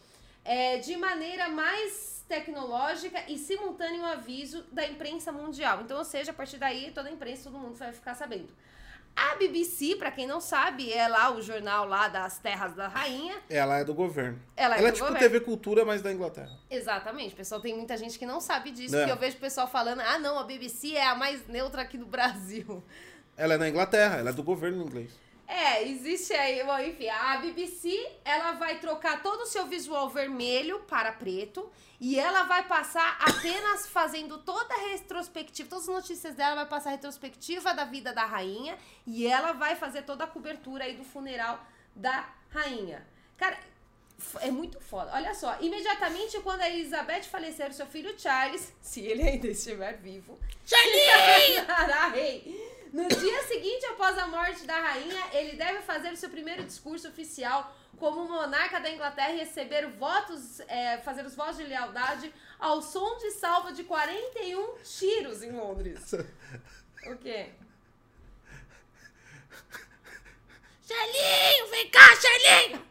É, 0.45 0.77
de 0.77 0.95
maneira 0.95 1.49
mais 1.49 2.23
tecnológica 2.27 3.21
e 3.27 3.37
simultâneo 3.37 4.05
aviso 4.05 4.63
da 4.71 4.85
imprensa 4.87 5.31
mundial. 5.31 5.81
Então, 5.81 5.97
ou 5.97 6.05
seja, 6.05 6.31
a 6.31 6.33
partir 6.33 6.57
daí 6.57 6.91
toda 6.91 7.09
a 7.09 7.11
imprensa, 7.11 7.43
todo 7.49 7.57
mundo 7.59 7.75
vai 7.75 7.91
ficar 7.91 8.15
sabendo. 8.15 8.47
A 9.15 9.35
BBC, 9.35 9.95
pra 9.95 10.11
quem 10.11 10.27
não 10.27 10.39
sabe, 10.39 10.93
é 10.93 11.07
lá 11.07 11.33
o 11.33 11.41
jornal 11.41 11.87
lá 11.87 12.07
das 12.07 12.37
terras 12.37 12.75
da 12.75 12.87
rainha. 12.87 13.35
Ela 13.49 13.79
é 13.79 13.83
do 13.83 13.93
governo. 13.93 14.39
Ela 14.55 14.75
é 14.75 14.79
Ela 14.79 14.89
é 14.89 14.91
tipo 14.91 15.05
governo. 15.07 15.27
TV 15.27 15.39
Cultura, 15.43 15.83
mas 15.83 16.03
da 16.03 16.13
Inglaterra. 16.13 16.55
Exatamente, 16.69 17.33
pessoal, 17.33 17.59
tem 17.59 17.75
muita 17.75 17.97
gente 17.97 18.19
que 18.19 18.27
não 18.27 18.39
sabe 18.39 18.69
disso, 18.69 18.95
É. 18.95 18.99
porque 18.99 19.11
eu 19.11 19.17
vejo 19.17 19.37
o 19.37 19.39
pessoal 19.39 19.67
falando, 19.67 20.01
ah 20.01 20.19
não, 20.19 20.37
a 20.37 20.43
BBC 20.43 20.93
é 20.95 21.07
a 21.07 21.15
mais 21.15 21.47
neutra 21.47 21.81
aqui 21.81 21.97
do 21.97 22.05
Brasil. 22.05 22.83
Ela 23.35 23.55
é 23.55 23.57
na 23.57 23.67
Inglaterra, 23.67 24.17
ela 24.17 24.29
é 24.29 24.33
do 24.33 24.43
governo 24.43 24.83
inglês. 24.83 25.11
É, 25.47 25.81
existe 25.87 26.33
aí, 26.33 26.61
bom, 26.65 26.77
enfim, 26.79 27.07
a 27.07 27.37
BBC, 27.37 28.11
ela 28.25 28.51
vai 28.53 28.79
trocar 28.79 29.23
todo 29.23 29.43
o 29.43 29.45
seu 29.45 29.65
visual 29.65 30.09
vermelho 30.09 30.81
para 30.81 31.13
preto 31.13 31.71
e 32.01 32.19
ela 32.19 32.43
vai 32.43 32.67
passar 32.67 33.17
apenas 33.21 33.87
fazendo 33.87 34.39
toda 34.39 34.73
a 34.75 34.89
retrospectiva, 34.89 35.69
todas 35.69 35.87
as 35.87 35.95
notícias 35.95 36.35
dela 36.35 36.55
vai 36.55 36.65
passar 36.65 36.89
a 36.89 36.91
retrospectiva 36.91 37.73
da 37.73 37.85
vida 37.85 38.11
da 38.11 38.25
rainha 38.25 38.77
e 39.05 39.25
ela 39.25 39.53
vai 39.53 39.75
fazer 39.77 40.01
toda 40.01 40.25
a 40.25 40.27
cobertura 40.27 40.83
aí 40.83 40.97
do 40.97 41.05
funeral 41.05 41.65
da 41.95 42.27
rainha. 42.49 43.07
Cara, 43.37 43.57
é 44.41 44.51
muito 44.51 44.81
foda. 44.81 45.11
Olha 45.13 45.33
só, 45.33 45.57
imediatamente 45.61 46.39
quando 46.41 46.59
a 46.59 46.69
Elizabeth 46.69 47.23
falecer, 47.23 47.69
o 47.69 47.73
seu 47.73 47.85
filho 47.85 48.19
Charles, 48.19 48.73
se 48.81 48.99
ele 48.99 49.23
ainda 49.23 49.47
estiver 49.47 49.95
vivo, 49.97 50.37
Charlinho! 50.65 51.65
Sará 51.65 52.07
rei. 52.09 52.76
No 52.93 53.07
dia 53.07 53.43
seguinte, 53.43 53.85
após 53.87 54.17
a 54.17 54.27
morte 54.27 54.65
da 54.65 54.79
rainha, 54.79 55.23
ele 55.33 55.55
deve 55.57 55.81
fazer 55.81 56.11
o 56.11 56.17
seu 56.17 56.29
primeiro 56.29 56.63
discurso 56.63 57.07
oficial 57.07 57.75
como 57.97 58.27
monarca 58.27 58.79
da 58.79 58.89
Inglaterra 58.89 59.33
e 59.33 59.37
receber 59.39 59.87
votos, 59.87 60.59
é, 60.61 60.97
fazer 60.99 61.25
os 61.25 61.35
votos 61.35 61.57
de 61.57 61.63
lealdade 61.63 62.33
ao 62.59 62.81
som 62.81 63.17
de 63.17 63.31
salva 63.31 63.71
de 63.73 63.83
41 63.83 64.75
tiros 64.83 65.43
em 65.43 65.51
Londres. 65.51 66.11
O 67.07 67.15
quê? 67.17 67.49
Charlinho, 70.87 71.67
vem 71.69 71.89
cá, 71.89 72.15
Charlinho! 72.15 72.87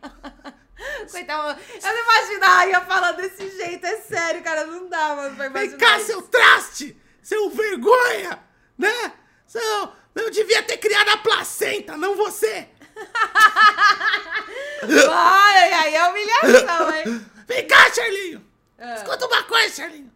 Coitado, 1.10 1.60
eu 1.60 1.94
não 1.94 2.02
imagino 2.02 2.44
a 2.44 2.48
rainha 2.48 2.80
falando 2.82 3.16
desse 3.16 3.48
jeito, 3.56 3.86
é 3.86 3.96
sério, 4.02 4.42
cara, 4.42 4.66
não 4.66 4.88
dá, 4.88 5.14
mano, 5.16 5.36
pra 5.36 5.48
Vem 5.48 5.64
imaginar 5.64 5.78
cá, 5.78 5.96
isso. 5.98 6.06
seu 6.06 6.22
traste! 6.22 6.96
Seu 7.22 7.48
vergonha! 7.50 8.44
Né? 8.76 9.12
Seu... 9.46 9.88
Eu 10.14 10.30
devia 10.30 10.62
ter 10.62 10.78
criado 10.78 11.10
a 11.10 11.18
placenta, 11.18 11.94
não 11.96 12.16
você! 12.16 12.68
Ai, 15.10 15.72
aí 15.72 15.94
é 15.94 16.08
humilhação, 16.08 16.94
hein? 16.94 17.26
Vem 17.46 17.66
cá, 17.66 17.92
Charlinho! 17.92 18.42
Ah. 18.78 18.94
Escuta 18.94 19.26
uma 19.26 19.42
coisa, 19.42 19.74
Charlinho! 19.74 20.10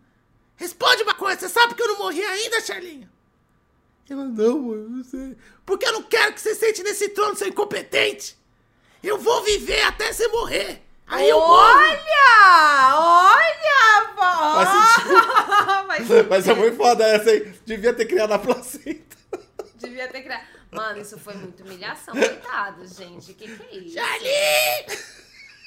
Responde 0.56 1.02
uma 1.02 1.14
coisa, 1.14 1.40
você 1.40 1.48
sabe 1.50 1.74
que 1.74 1.82
eu 1.82 1.88
não 1.88 1.98
morri 1.98 2.24
ainda, 2.24 2.60
Charlinho? 2.62 3.10
Ela, 4.08 4.24
não, 4.24 4.58
mano, 4.58 4.88
não 4.88 5.04
sei. 5.04 5.36
Porque 5.64 5.86
eu 5.86 5.92
não 5.92 6.02
quero 6.02 6.32
que 6.32 6.40
você 6.40 6.54
sente 6.54 6.82
nesse 6.82 7.10
trono, 7.10 7.36
seu 7.36 7.48
incompetente! 7.48 8.38
Eu 9.02 9.18
vou 9.18 9.42
viver 9.42 9.82
até 9.82 10.12
você 10.12 10.26
morrer! 10.28 10.82
Aí 11.06 11.28
eu 11.28 11.38
morro! 11.38 11.78
Olha! 11.78 12.96
Olha! 12.96 13.60
Sentido. 14.70 16.26
Mas 16.28 16.48
é 16.48 16.54
muito 16.54 16.76
foda 16.76 17.04
essa 17.04 17.30
aí. 17.30 17.52
Devia 17.64 17.92
ter 17.92 18.06
criado 18.06 18.32
a 18.32 18.38
placenta. 18.38 19.09
Devia 19.80 20.08
ter 20.08 20.22
criado. 20.22 20.44
Mano, 20.70 21.00
isso 21.00 21.18
foi 21.18 21.34
muita 21.34 21.62
humilhação. 21.64 22.14
Coitado, 22.14 22.86
gente. 22.86 23.34
Que 23.34 23.48
que 23.56 23.62
é 23.62 23.76
isso? 23.78 23.94
Charlinho! 23.94 24.98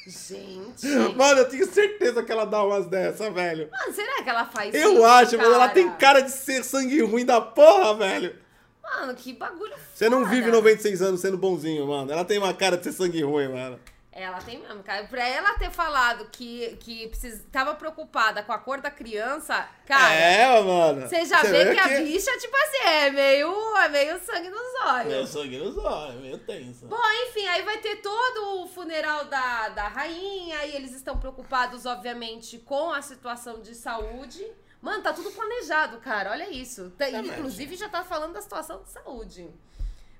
Gente. 0.06 1.16
Mano, 1.16 1.40
eu 1.40 1.50
tenho 1.50 1.66
certeza 1.66 2.22
que 2.24 2.32
ela 2.32 2.46
dá 2.46 2.64
umas 2.64 2.86
dessa, 2.88 3.32
velho. 3.32 3.70
Mano, 3.72 3.94
será 3.94 4.22
que 4.22 4.30
ela 4.30 4.46
faz 4.46 4.74
Eu 4.76 4.94
isso, 4.96 5.06
acho, 5.06 5.38
mas 5.38 5.48
ela 5.48 5.70
tem 5.70 5.90
cara 5.96 6.20
de 6.20 6.32
ser 6.32 6.64
sangue 6.64 7.02
ruim 7.02 7.26
da 7.26 7.40
porra, 7.40 7.96
velho. 7.96 8.36
Mano, 8.84 9.16
que 9.16 9.32
bagulho 9.34 9.74
Você 9.94 10.10
não 10.10 10.20
foda. 10.20 10.30
vive 10.30 10.52
96 10.52 11.02
anos 11.02 11.22
sendo 11.22 11.38
bonzinho, 11.38 11.88
mano. 11.88 12.12
Ela 12.12 12.26
tem 12.26 12.38
uma 12.38 12.54
cara 12.54 12.78
de 12.78 12.84
ser 12.84 12.92
sangue 12.92 13.24
ruim, 13.24 13.48
mano. 13.48 13.80
Ela 14.16 14.40
tem 14.40 14.60
mesmo, 14.60 14.84
cara. 14.84 15.06
Pra 15.08 15.28
ela 15.28 15.58
ter 15.58 15.72
falado 15.72 16.30
que, 16.32 16.78
que 16.80 17.08
precis... 17.08 17.44
tava 17.52 17.74
preocupada 17.74 18.44
com 18.44 18.54
a 18.54 18.60
cor 18.60 18.80
da 18.80 18.92
criança, 18.92 19.68
cara. 19.88 20.14
É, 20.14 20.62
mano. 20.62 21.02
Você 21.02 21.26
já 21.26 21.42
vê, 21.42 21.74
que, 21.74 21.80
a 21.80 21.88
bicha, 21.88 22.38
tipo 22.38 22.56
assim, 22.56 22.84
é 22.86 23.10
meio, 23.10 23.78
é 23.78 23.90
meio 23.90 24.20
sangue 24.20 24.50
nos 24.50 24.82
olhos. 24.86 25.14
Meu 25.14 25.26
sangue 25.28 25.58
nos 25.58 25.78
olhos, 25.78 26.22
meio 26.22 26.38
tenso. 26.38 26.86
Bom, 26.86 27.02
enfim, 27.28 27.48
aí 27.48 27.64
vai 27.64 27.80
ter 27.80 27.98
todo 27.98 28.64
o 28.64 28.68
funeral 28.68 29.26
da, 29.26 29.70
da 29.70 29.88
rainha 29.88 30.64
e 30.66 30.76
eles 30.76 30.94
estão 30.94 31.18
preocupados, 31.18 31.88
obviamente, 31.88 32.60
com 32.60 32.94
a 32.94 33.02
situação 33.02 33.62
de 33.62 33.74
saúde. 33.74 34.46
Mano, 34.80 35.02
tá 35.02 35.12
tudo 35.14 35.32
planejado, 35.32 35.98
cara. 36.00 36.32
Olha 36.32 36.50
isso. 36.52 36.92
Tá- 36.92 37.08
É 37.08 37.18
inclusive, 37.18 37.76
já 37.76 37.90
tá 37.90 38.04
falando 38.04 38.34
da 38.34 38.42
situação 38.42 38.84
de 38.84 38.92
saúde. 38.92 39.50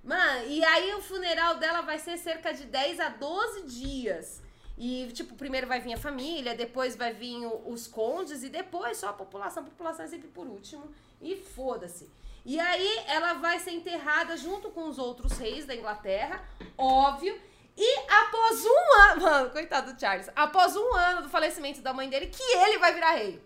Mano, 0.04 0.46
e 0.48 0.64
aí 0.66 0.94
o 0.96 1.02
funeral 1.02 1.56
dela 1.56 1.82
vai 1.82 1.98
ser 1.98 2.18
cerca 2.18 2.54
de 2.54 2.66
10 2.66 3.00
a 3.00 3.10
12 3.10 3.62
dias. 3.64 4.42
E, 4.78 5.10
tipo, 5.14 5.36
primeiro 5.36 5.68
vai 5.68 5.80
vir 5.80 5.94
a 5.94 5.98
família, 5.98 6.56
depois 6.56 6.96
vai 6.96 7.14
vir 7.14 7.46
o- 7.46 7.70
os 7.72 7.88
condes 7.88 8.44
e 8.44 8.50
depois 8.50 8.98
só 8.98 9.10
a 9.10 9.14
população. 9.14 9.64
A 9.64 9.66
população 9.66 10.04
é 10.04 10.08
sempre 10.08 10.28
por 10.28 10.46
último. 10.48 10.92
E 11.22 11.36
foda-se. 11.38 12.10
E 12.46 12.60
aí 12.60 13.04
ela 13.08 13.34
vai 13.36 13.60
ser 13.60 13.72
enterrada 13.72 14.36
junto 14.36 14.70
com 14.72 14.90
os 14.90 14.98
outros 14.98 15.38
reis 15.38 15.66
da 15.66 15.74
Inglaterra, 15.76 16.44
óbvio. 16.78 17.40
E 17.78 18.00
após 18.10 18.66
um 18.66 19.02
ano. 19.04 19.22
Mano, 19.24 19.50
coitado 19.52 19.94
do 19.94 20.00
Charles. 20.00 20.30
Após 20.36 20.76
um 20.76 20.94
ano 20.96 21.22
do 21.22 21.30
falecimento 21.30 21.82
da 21.82 21.94
mãe 21.94 22.10
dele, 22.10 22.28
que 22.28 22.44
ele 22.44 22.78
vai 22.78 22.94
virar 22.94 23.12
rei. 23.14 23.42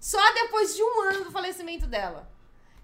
Só 0.00 0.20
depois 0.32 0.74
de 0.74 0.82
um 0.82 1.00
ano 1.02 1.24
do 1.24 1.30
falecimento 1.30 1.86
dela. 1.86 2.28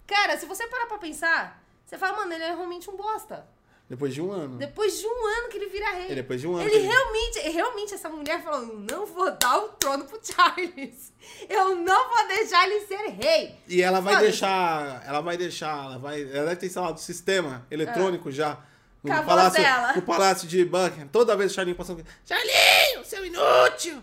Cara, 0.06 0.36
se 0.36 0.46
você 0.46 0.66
parar 0.68 0.86
pra 0.86 0.98
pensar, 0.98 1.59
você 1.90 1.98
fala, 1.98 2.18
mano, 2.18 2.32
ele 2.32 2.44
é 2.44 2.54
realmente 2.54 2.88
um 2.88 2.96
bosta. 2.96 3.44
Depois 3.88 4.14
de 4.14 4.22
um 4.22 4.30
ano. 4.30 4.56
Depois 4.56 5.00
de 5.00 5.04
um 5.08 5.26
ano 5.26 5.48
que 5.48 5.56
ele 5.58 5.66
vira 5.68 5.90
rei. 5.90 6.12
É, 6.12 6.14
depois 6.14 6.40
de 6.40 6.46
um 6.46 6.54
ano 6.54 6.62
Ele 6.62 6.76
ele- 6.76 6.86
realmente, 6.86 7.40
realmente, 7.40 7.94
essa 7.94 8.08
mulher 8.08 8.40
falou: 8.40 8.60
"Eu 8.60 8.78
não 8.78 9.04
vou 9.04 9.32
dar 9.32 9.58
o 9.58 9.68
trono 9.70 10.04
pro 10.04 10.20
Charles. 10.22 11.12
Eu 11.48 11.74
não 11.74 12.08
vou 12.08 12.28
deixar 12.28 12.64
ele 12.70 12.86
ser 12.86 13.08
rei. 13.08 13.56
E 13.66 13.82
ela 13.82 13.98
vai 14.00 14.18
deixar. 14.18 15.02
Ela 15.04 15.20
vai 15.20 15.36
deixar. 15.36 15.86
Ela 15.86 15.98
vai. 15.98 16.22
Ela 16.22 16.44
deve 16.50 16.56
ter 16.56 16.66
instalado 16.66 16.94
o 16.94 17.02
sistema 17.02 17.66
eletrônico 17.68 18.30
já. 18.30 18.58
No 19.02 19.24
palácio, 19.24 19.60
dela. 19.60 19.92
no 19.94 20.02
palácio 20.02 20.46
de 20.46 20.64
Buckingham. 20.64 21.08
Toda 21.08 21.34
vez 21.36 21.50
o 21.50 21.54
Charlinho 21.56 21.76
passando. 21.76 22.04
Charlinho, 22.24 23.04
seu 23.04 23.24
inútil! 23.26 24.00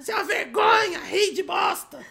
Seu 0.00 0.24
vergonha, 0.24 1.00
rei 1.00 1.34
de 1.34 1.42
bosta! 1.42 1.98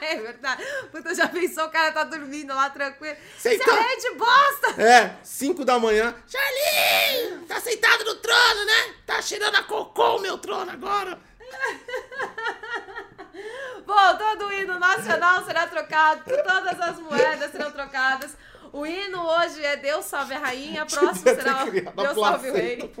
é 0.00 0.16
verdade. 0.16 0.64
Puta, 0.90 1.14
já 1.14 1.28
pensou 1.28 1.66
o 1.66 1.70
cara 1.70 1.92
tá 1.92 2.02
dormindo 2.04 2.54
lá 2.54 2.70
tranquilo? 2.70 3.16
Sei 3.38 3.58
Você 3.58 3.70
é 3.70 3.74
rei 3.74 3.96
de 3.98 4.10
bosta! 4.14 4.82
É, 4.82 5.16
5 5.22 5.64
da 5.64 5.78
manhã. 5.78 6.14
Charlinho, 6.26 7.46
tá 7.46 7.60
sentado 7.60 8.04
no 8.04 8.16
trono, 8.16 8.64
né? 8.64 8.94
Tá 9.06 9.22
cheirando 9.22 9.54
a 9.54 9.62
cocô 9.62 10.16
o 10.16 10.20
meu 10.20 10.36
trono 10.38 10.70
agora. 10.70 11.18
Bom, 13.86 14.16
todo 14.16 14.46
o 14.46 14.52
hino 14.52 14.78
nacional 14.78 15.44
será 15.44 15.66
trocado, 15.66 16.24
todas 16.24 16.80
as 16.80 16.98
moedas 16.98 17.52
serão 17.52 17.70
trocadas. 17.70 18.36
O 18.72 18.86
hino 18.86 19.22
hoje 19.22 19.62
é 19.64 19.76
Deus 19.76 20.06
salve 20.06 20.34
a 20.34 20.38
rainha, 20.38 20.86
próximo 20.90 21.24
será 21.24 21.64
Deus 21.64 22.14
salve 22.14 22.50
o 22.50 22.54
rei. 22.54 22.92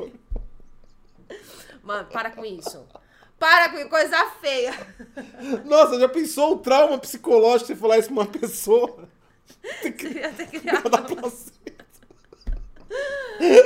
Mano, 1.82 2.08
para 2.10 2.30
com 2.30 2.44
isso. 2.44 2.86
Para 3.42 3.70
com 3.70 3.88
coisa 3.88 4.24
feia. 4.40 4.72
Nossa, 5.66 5.98
já 5.98 6.08
pensou 6.08 6.52
o 6.52 6.58
trauma 6.58 6.96
psicológico 6.96 7.66
se 7.66 7.72
você 7.74 7.80
falar 7.80 7.98
isso 7.98 8.06
pra 8.06 8.22
uma 8.22 8.26
pessoa? 8.26 9.08
Devia 9.82 10.30
ter 10.30 10.46
criado. 10.46 10.88
Da 10.88 10.98
placenta. 10.98 11.72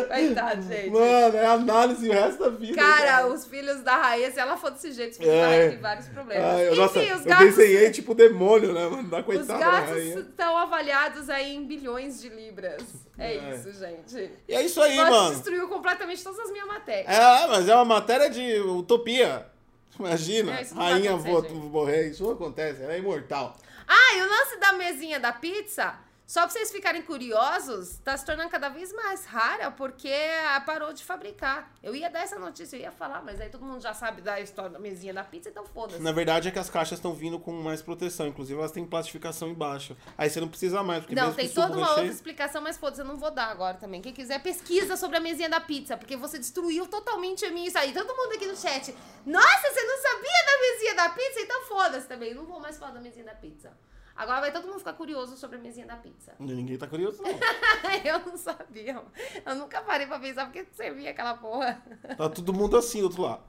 Coitado, 0.08 0.62
gente. 0.62 0.88
Mano, 0.90 1.36
é 1.36 1.46
análise 1.46 2.08
o 2.08 2.12
resto 2.12 2.42
da 2.44 2.48
vida. 2.48 2.74
Cara, 2.74 3.26
os 3.26 3.44
filhos 3.44 3.82
da 3.82 3.96
rainha, 3.96 4.30
se 4.30 4.38
ela 4.40 4.56
for 4.56 4.70
desse 4.70 4.92
jeito, 4.92 5.10
os 5.12 5.16
filhos 5.18 5.32
da 5.34 5.38
É. 5.40 5.46
rainha 5.46 5.70
têm 5.72 5.78
vários 5.80 6.08
problemas. 6.08 6.44
Ai, 6.54 6.68
Enfim, 6.68 6.76
nossa, 6.78 6.98
os 7.00 7.06
eu 7.10 7.20
gatos. 7.24 7.44
desenhei 7.56 7.90
tipo 7.90 8.14
demônio, 8.14 8.72
né, 8.72 8.88
mano? 8.88 9.10
Da 9.10 9.18
Os 9.18 9.24
coitada 9.26 9.58
da 9.58 9.58
gatos 9.58 9.90
rainha. 9.90 10.18
estão 10.20 10.56
avaliados 10.56 11.28
aí 11.28 11.54
em 11.54 11.66
bilhões 11.66 12.18
de 12.22 12.30
libras. 12.30 12.82
É, 13.18 13.34
É. 13.36 13.54
isso, 13.54 13.72
gente. 13.72 14.30
E 14.48 14.54
é 14.54 14.62
isso 14.62 14.80
aí, 14.80 14.96
Nós 14.96 15.10
mano. 15.10 15.30
destruiu 15.34 15.68
completamente 15.68 16.22
todas 16.24 16.38
as 16.38 16.50
minhas 16.50 16.66
matérias. 16.66 17.14
É, 17.14 17.46
mas 17.48 17.68
é 17.68 17.74
uma 17.74 17.84
matéria 17.84 18.30
de 18.30 18.58
utopia. 18.60 19.54
Imagina, 19.98 20.52
É, 20.60 20.64
rainha 20.74 21.10
acontecer, 21.14 21.30
vo- 21.32 21.42
gente. 21.42 21.52
morrer. 21.54 22.08
Isso 22.10 22.22
não 22.24 22.32
acontece, 22.32 22.82
ela 22.82 22.92
é 22.94 22.98
imortal. 22.98 23.56
Ah, 23.86 24.14
e 24.16 24.22
o 24.22 24.28
lance 24.28 24.56
da 24.58 24.72
mesinha 24.72 25.18
da 25.20 25.32
pizza, 25.32 25.94
só 26.26 26.40
pra 26.40 26.50
vocês 26.50 26.72
ficarem 26.72 27.02
curiosos, 27.02 27.98
tá 27.98 28.16
se 28.16 28.24
tornando 28.24 28.50
cada 28.50 28.68
vez 28.68 28.92
mais 28.92 29.24
rara 29.24 29.70
porque 29.70 30.12
a 30.54 30.60
parou 30.60 30.92
de 30.92 31.04
fabricar. 31.04 31.72
Eu 31.80 31.94
ia 31.94 32.10
dar 32.10 32.20
essa 32.20 32.36
notícia, 32.36 32.76
eu 32.76 32.80
ia 32.80 32.90
falar, 32.90 33.22
mas 33.22 33.40
aí 33.40 33.48
todo 33.48 33.64
mundo 33.64 33.80
já 33.80 33.94
sabe 33.94 34.22
da 34.22 34.40
história 34.40 34.70
da 34.70 34.78
mesinha 34.80 35.14
da 35.14 35.22
pizza, 35.22 35.48
então 35.48 35.64
foda-se. 35.64 36.02
Na 36.02 36.10
verdade 36.10 36.48
é 36.48 36.50
que 36.50 36.58
as 36.58 36.68
caixas 36.68 36.98
estão 36.98 37.14
vindo 37.14 37.38
com 37.38 37.52
mais 37.52 37.80
proteção. 37.80 38.26
Inclusive 38.26 38.58
elas 38.58 38.72
têm 38.72 38.84
plastificação 38.84 39.48
embaixo. 39.48 39.96
Aí 40.18 40.28
você 40.28 40.40
não 40.40 40.48
precisa 40.48 40.82
mais, 40.82 41.04
porque 41.04 41.14
Não, 41.14 41.32
tem 41.32 41.48
toda 41.48 41.76
uma 41.76 41.86
outra 41.86 42.02
recheio... 42.02 42.12
explicação, 42.12 42.60
mas 42.60 42.76
foda-se, 42.76 43.02
eu 43.02 43.06
não 43.06 43.16
vou 43.16 43.30
dar 43.30 43.46
agora 43.46 43.76
também. 43.76 44.02
Quem 44.02 44.12
quiser, 44.12 44.42
pesquisa 44.42 44.96
sobre 44.96 45.18
a 45.18 45.20
mesinha 45.20 45.48
da 45.48 45.60
pizza, 45.60 45.96
porque 45.96 46.16
você 46.16 46.40
destruiu 46.40 46.88
totalmente 46.88 47.44
a 47.44 47.50
minha 47.52 47.68
isso 47.68 47.78
aí. 47.78 47.92
Todo 47.92 48.08
mundo 48.16 48.32
aqui 48.34 48.46
no 48.46 48.56
chat, 48.56 48.92
nossa, 49.24 49.68
você 49.72 49.82
não 49.82 50.02
sabia 50.02 50.44
da 50.44 50.60
mesinha 50.60 50.94
da 50.96 51.08
pizza? 51.10 51.40
Então 51.40 51.62
foda-se 51.66 52.08
também, 52.08 52.34
não 52.34 52.44
vou 52.44 52.58
mais 52.58 52.76
falar 52.76 52.92
da 52.92 53.00
mesinha 53.00 53.24
da 53.24 53.34
pizza. 53.34 53.72
Agora 54.16 54.40
vai 54.40 54.52
todo 54.52 54.66
mundo 54.66 54.78
ficar 54.78 54.94
curioso 54.94 55.36
sobre 55.36 55.56
a 55.56 55.60
mesinha 55.60 55.86
da 55.86 55.96
pizza. 55.96 56.32
Ninguém 56.38 56.78
tá 56.78 56.86
curioso, 56.86 57.22
não. 57.22 57.30
eu 58.04 58.18
não 58.20 58.36
sabia. 58.38 59.02
Eu 59.44 59.54
nunca 59.54 59.82
parei 59.82 60.06
pra 60.06 60.18
pensar 60.18 60.46
porque 60.46 60.66
servia 60.72 61.10
aquela 61.10 61.34
porra. 61.34 61.82
Tá 62.16 62.28
todo 62.30 62.52
mundo 62.54 62.76
assim 62.78 63.00
do 63.00 63.04
outro 63.04 63.22
lado. 63.22 63.42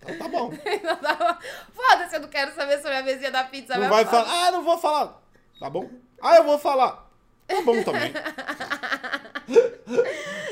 Então 0.00 0.18
tá 0.18 0.28
bom. 0.28 0.50
Não 0.82 1.00
dava- 1.00 1.38
Foda-se, 1.72 2.16
eu 2.16 2.20
não 2.20 2.28
quero 2.28 2.54
saber 2.54 2.76
sobre 2.76 2.96
a 2.96 3.02
mesinha 3.02 3.30
da 3.30 3.44
pizza. 3.44 3.78
Não 3.78 3.88
vai 3.88 4.04
foda. 4.04 4.24
falar. 4.24 4.46
Ah, 4.46 4.50
não 4.52 4.62
vou 4.62 4.76
falar. 4.76 5.22
Tá 5.58 5.70
bom? 5.70 5.88
Ah, 6.20 6.36
eu 6.36 6.44
vou 6.44 6.58
falar. 6.58 7.10
Tá 7.46 7.62
bom 7.62 7.82
também. 7.82 8.12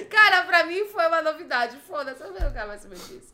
Cara, 0.08 0.44
pra 0.44 0.64
mim 0.64 0.84
foi 0.86 1.06
uma 1.06 1.22
novidade. 1.22 1.76
Foda-se, 1.78 2.22
eu 2.22 2.32
não 2.32 2.52
quero 2.52 2.68
mais 2.68 2.82
saber 2.82 2.96
disso. 2.96 3.32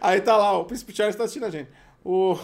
Aí 0.00 0.20
tá 0.20 0.36
lá, 0.36 0.52
o 0.58 0.64
Príncipe 0.64 0.94
Charles 0.94 1.16
tá 1.16 1.24
assistindo 1.24 1.46
a 1.46 1.50
gente. 1.50 1.70
O... 2.04 2.38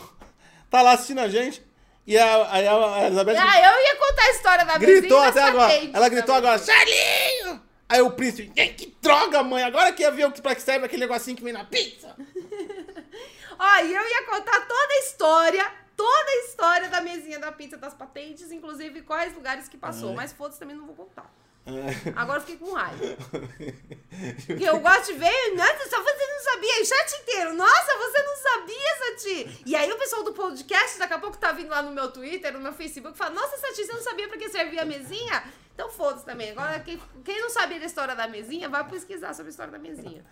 Tá 0.71 0.83
lá 0.83 0.93
assistindo 0.93 1.21
a 1.21 1.29
gente. 1.29 1.65
E 2.07 2.17
a, 2.17 2.53
aí 2.53 2.67
a 2.69 3.07
Elizabeth 3.07 3.37
Ah, 3.37 3.59
eu 3.59 3.81
ia 3.83 3.97
contar 3.97 4.23
a 4.23 4.31
história 4.31 4.65
da 4.65 4.79
gritou 4.79 5.21
até 5.21 5.43
agora. 5.43 5.73
Ela 5.93 6.09
gritou 6.09 6.41
da 6.41 6.53
agora. 6.53 6.59
Charlinho! 6.59 7.63
Aí 7.89 8.01
o 8.01 8.11
príncipe, 8.11 8.53
"Ei, 8.57 8.69
que 8.75 8.97
droga, 9.01 9.43
mãe! 9.43 9.63
Agora 9.63 9.93
que 9.93 10.03
ia 10.03 10.11
ver 10.11 10.27
o 10.27 10.33
que 10.33 10.41
pra 10.43 10.55
que 10.55 10.63
serve 10.63 10.87
aquele 10.87 11.03
negocinho 11.03 11.37
que 11.37 11.43
vem 11.43 11.53
na 11.53 11.65
pizza. 11.65 12.15
Ó, 13.59 13.77
e 13.85 13.95
eu 13.95 14.09
ia 14.09 14.23
contar 14.25 14.61
toda 14.67 14.93
a 14.95 14.99
história, 14.99 15.73
toda 15.97 16.31
a 16.31 16.37
história 16.45 16.89
da 16.89 17.01
mesinha 17.01 17.39
da 17.39 17.51
pizza 17.51 17.77
das 17.77 17.95
patentes, 17.95 18.53
inclusive 18.53 19.03
quais 19.03 19.35
lugares 19.35 19.69
que 19.69 19.77
passou. 19.77 20.13
Mas 20.15 20.33
foda-se, 20.33 20.59
também 20.59 20.77
não 20.77 20.87
vou 20.87 20.95
contar. 20.95 21.31
É. 21.67 22.13
Agora 22.15 22.39
eu 22.39 22.45
fiquei 22.45 22.57
com 22.57 22.73
raiva. 22.73 23.03
Porque 24.47 24.65
eu 24.65 24.79
gosto 24.79 25.13
de 25.13 25.19
ver, 25.19 25.55
nossa, 25.57 25.91
só 25.91 26.01
você 26.01 26.27
não 26.27 26.41
sabia, 26.45 26.81
o 26.81 26.85
chat 26.85 27.23
inteiro, 27.23 27.55
nossa, 27.55 27.99
você 27.99 28.23
não 28.23 28.37
sabia, 28.37 28.97
Sati. 28.99 29.63
E 29.67 29.75
aí 29.75 29.91
o 29.91 29.99
pessoal 29.99 30.23
do 30.23 30.33
podcast, 30.33 30.97
daqui 30.99 31.15
a 31.15 31.19
pouco 31.19 31.37
tá 31.37 31.51
vindo 31.51 31.69
lá 31.69 31.83
no 31.83 31.91
meu 31.91 32.11
Twitter, 32.13 32.53
no 32.53 32.61
meu 32.61 32.73
Facebook, 32.73 33.19
fala, 33.19 33.35
nossa, 33.35 33.59
Sati, 33.59 33.85
você 33.85 33.93
não 33.93 34.03
sabia 34.03 34.29
pra 34.29 34.39
que 34.39 34.49
servia 34.49 34.83
a 34.83 34.85
mesinha? 34.85 35.43
Então 35.75 35.91
foda-se 35.91 36.25
também. 36.25 36.53
Agora, 36.53 36.79
quem, 36.81 37.01
quem 37.25 37.41
não 37.41 37.51
sabia 37.51 37.81
da 37.81 37.87
história 37.87 38.15
da 38.15 38.29
mesinha, 38.29 38.69
vai 38.69 38.89
pesquisar 38.89 39.35
sobre 39.35 39.49
a 39.49 39.51
história 39.51 39.73
da 39.73 39.79
mesinha. 39.79 40.25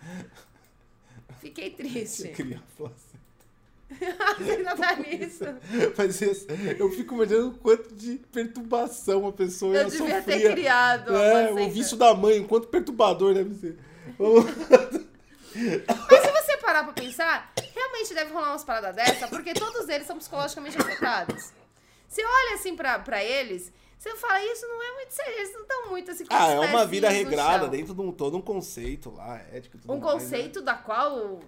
Fiquei 1.39 1.69
triste. 1.69 2.29
queria 2.29 2.63
falar 2.77 2.91
assim. 2.91 3.14
Ainda 4.39 4.75
tá 4.75 4.95
nisso. 4.95 5.43
Mas 5.97 6.21
eu 6.79 6.89
fico 6.91 7.13
imaginando 7.15 7.49
o 7.49 7.53
quanto 7.59 7.93
de 7.93 8.17
perturbação 8.31 9.27
a 9.27 9.31
pessoa 9.31 9.75
Eu 9.75 9.83
ia 9.83 9.89
devia 9.89 10.21
ter 10.21 10.31
sofria. 10.33 10.51
criado 10.51 11.09
uma 11.09 11.19
É, 11.23 11.51
o 11.51 11.69
vício 11.69 11.95
da 11.95 12.13
mãe, 12.13 12.39
o 12.39 12.47
quanto 12.47 12.67
perturbador 12.67 13.33
deve 13.33 13.53
ser. 13.55 13.77
Mas 15.55 16.21
se 16.21 16.31
você 16.31 16.57
parar 16.57 16.83
pra 16.83 16.93
pensar, 16.93 17.53
realmente 17.73 18.13
deve 18.13 18.33
rolar 18.33 18.51
umas 18.51 18.63
paradas 18.63 18.95
dessa, 18.95 19.27
porque 19.27 19.53
todos 19.53 19.87
eles 19.87 20.05
são 20.07 20.17
psicologicamente 20.17 20.77
afetados. 20.77 21.51
Você 22.07 22.21
olha 22.23 22.55
assim 22.55 22.75
pra, 22.75 22.99
pra 22.99 23.23
eles, 23.23 23.71
você 23.97 24.15
fala, 24.15 24.41
isso 24.43 24.65
não 24.67 24.81
é 24.83 24.93
muito 24.95 25.11
sério, 25.11 25.33
eles 25.37 25.53
não 25.53 25.61
estão 25.61 25.89
muito 25.89 26.11
assim 26.11 26.25
com 26.25 26.33
Ah, 26.35 26.49
é 26.51 26.59
uma 26.59 26.85
vida 26.85 27.09
regrada 27.09 27.67
dentro 27.67 27.93
de 27.93 28.01
um, 28.01 28.11
todo 28.11 28.37
um 28.37 28.41
conceito 28.41 29.11
lá, 29.11 29.39
ético 29.51 29.77
tudo 29.77 29.91
Um 29.93 29.97
mais, 29.99 30.05
né? 30.05 30.19
conceito 30.19 30.61
da 30.61 30.73
qual. 30.75 31.39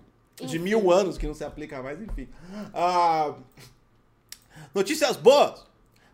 De 0.41 0.59
mil 0.59 0.91
anos 0.91 1.17
que 1.17 1.25
não 1.25 1.33
se 1.33 1.43
aplica 1.43 1.81
mais, 1.81 2.01
enfim. 2.01 2.27
Ah, 2.73 3.35
notícias 4.73 5.17
boas! 5.17 5.65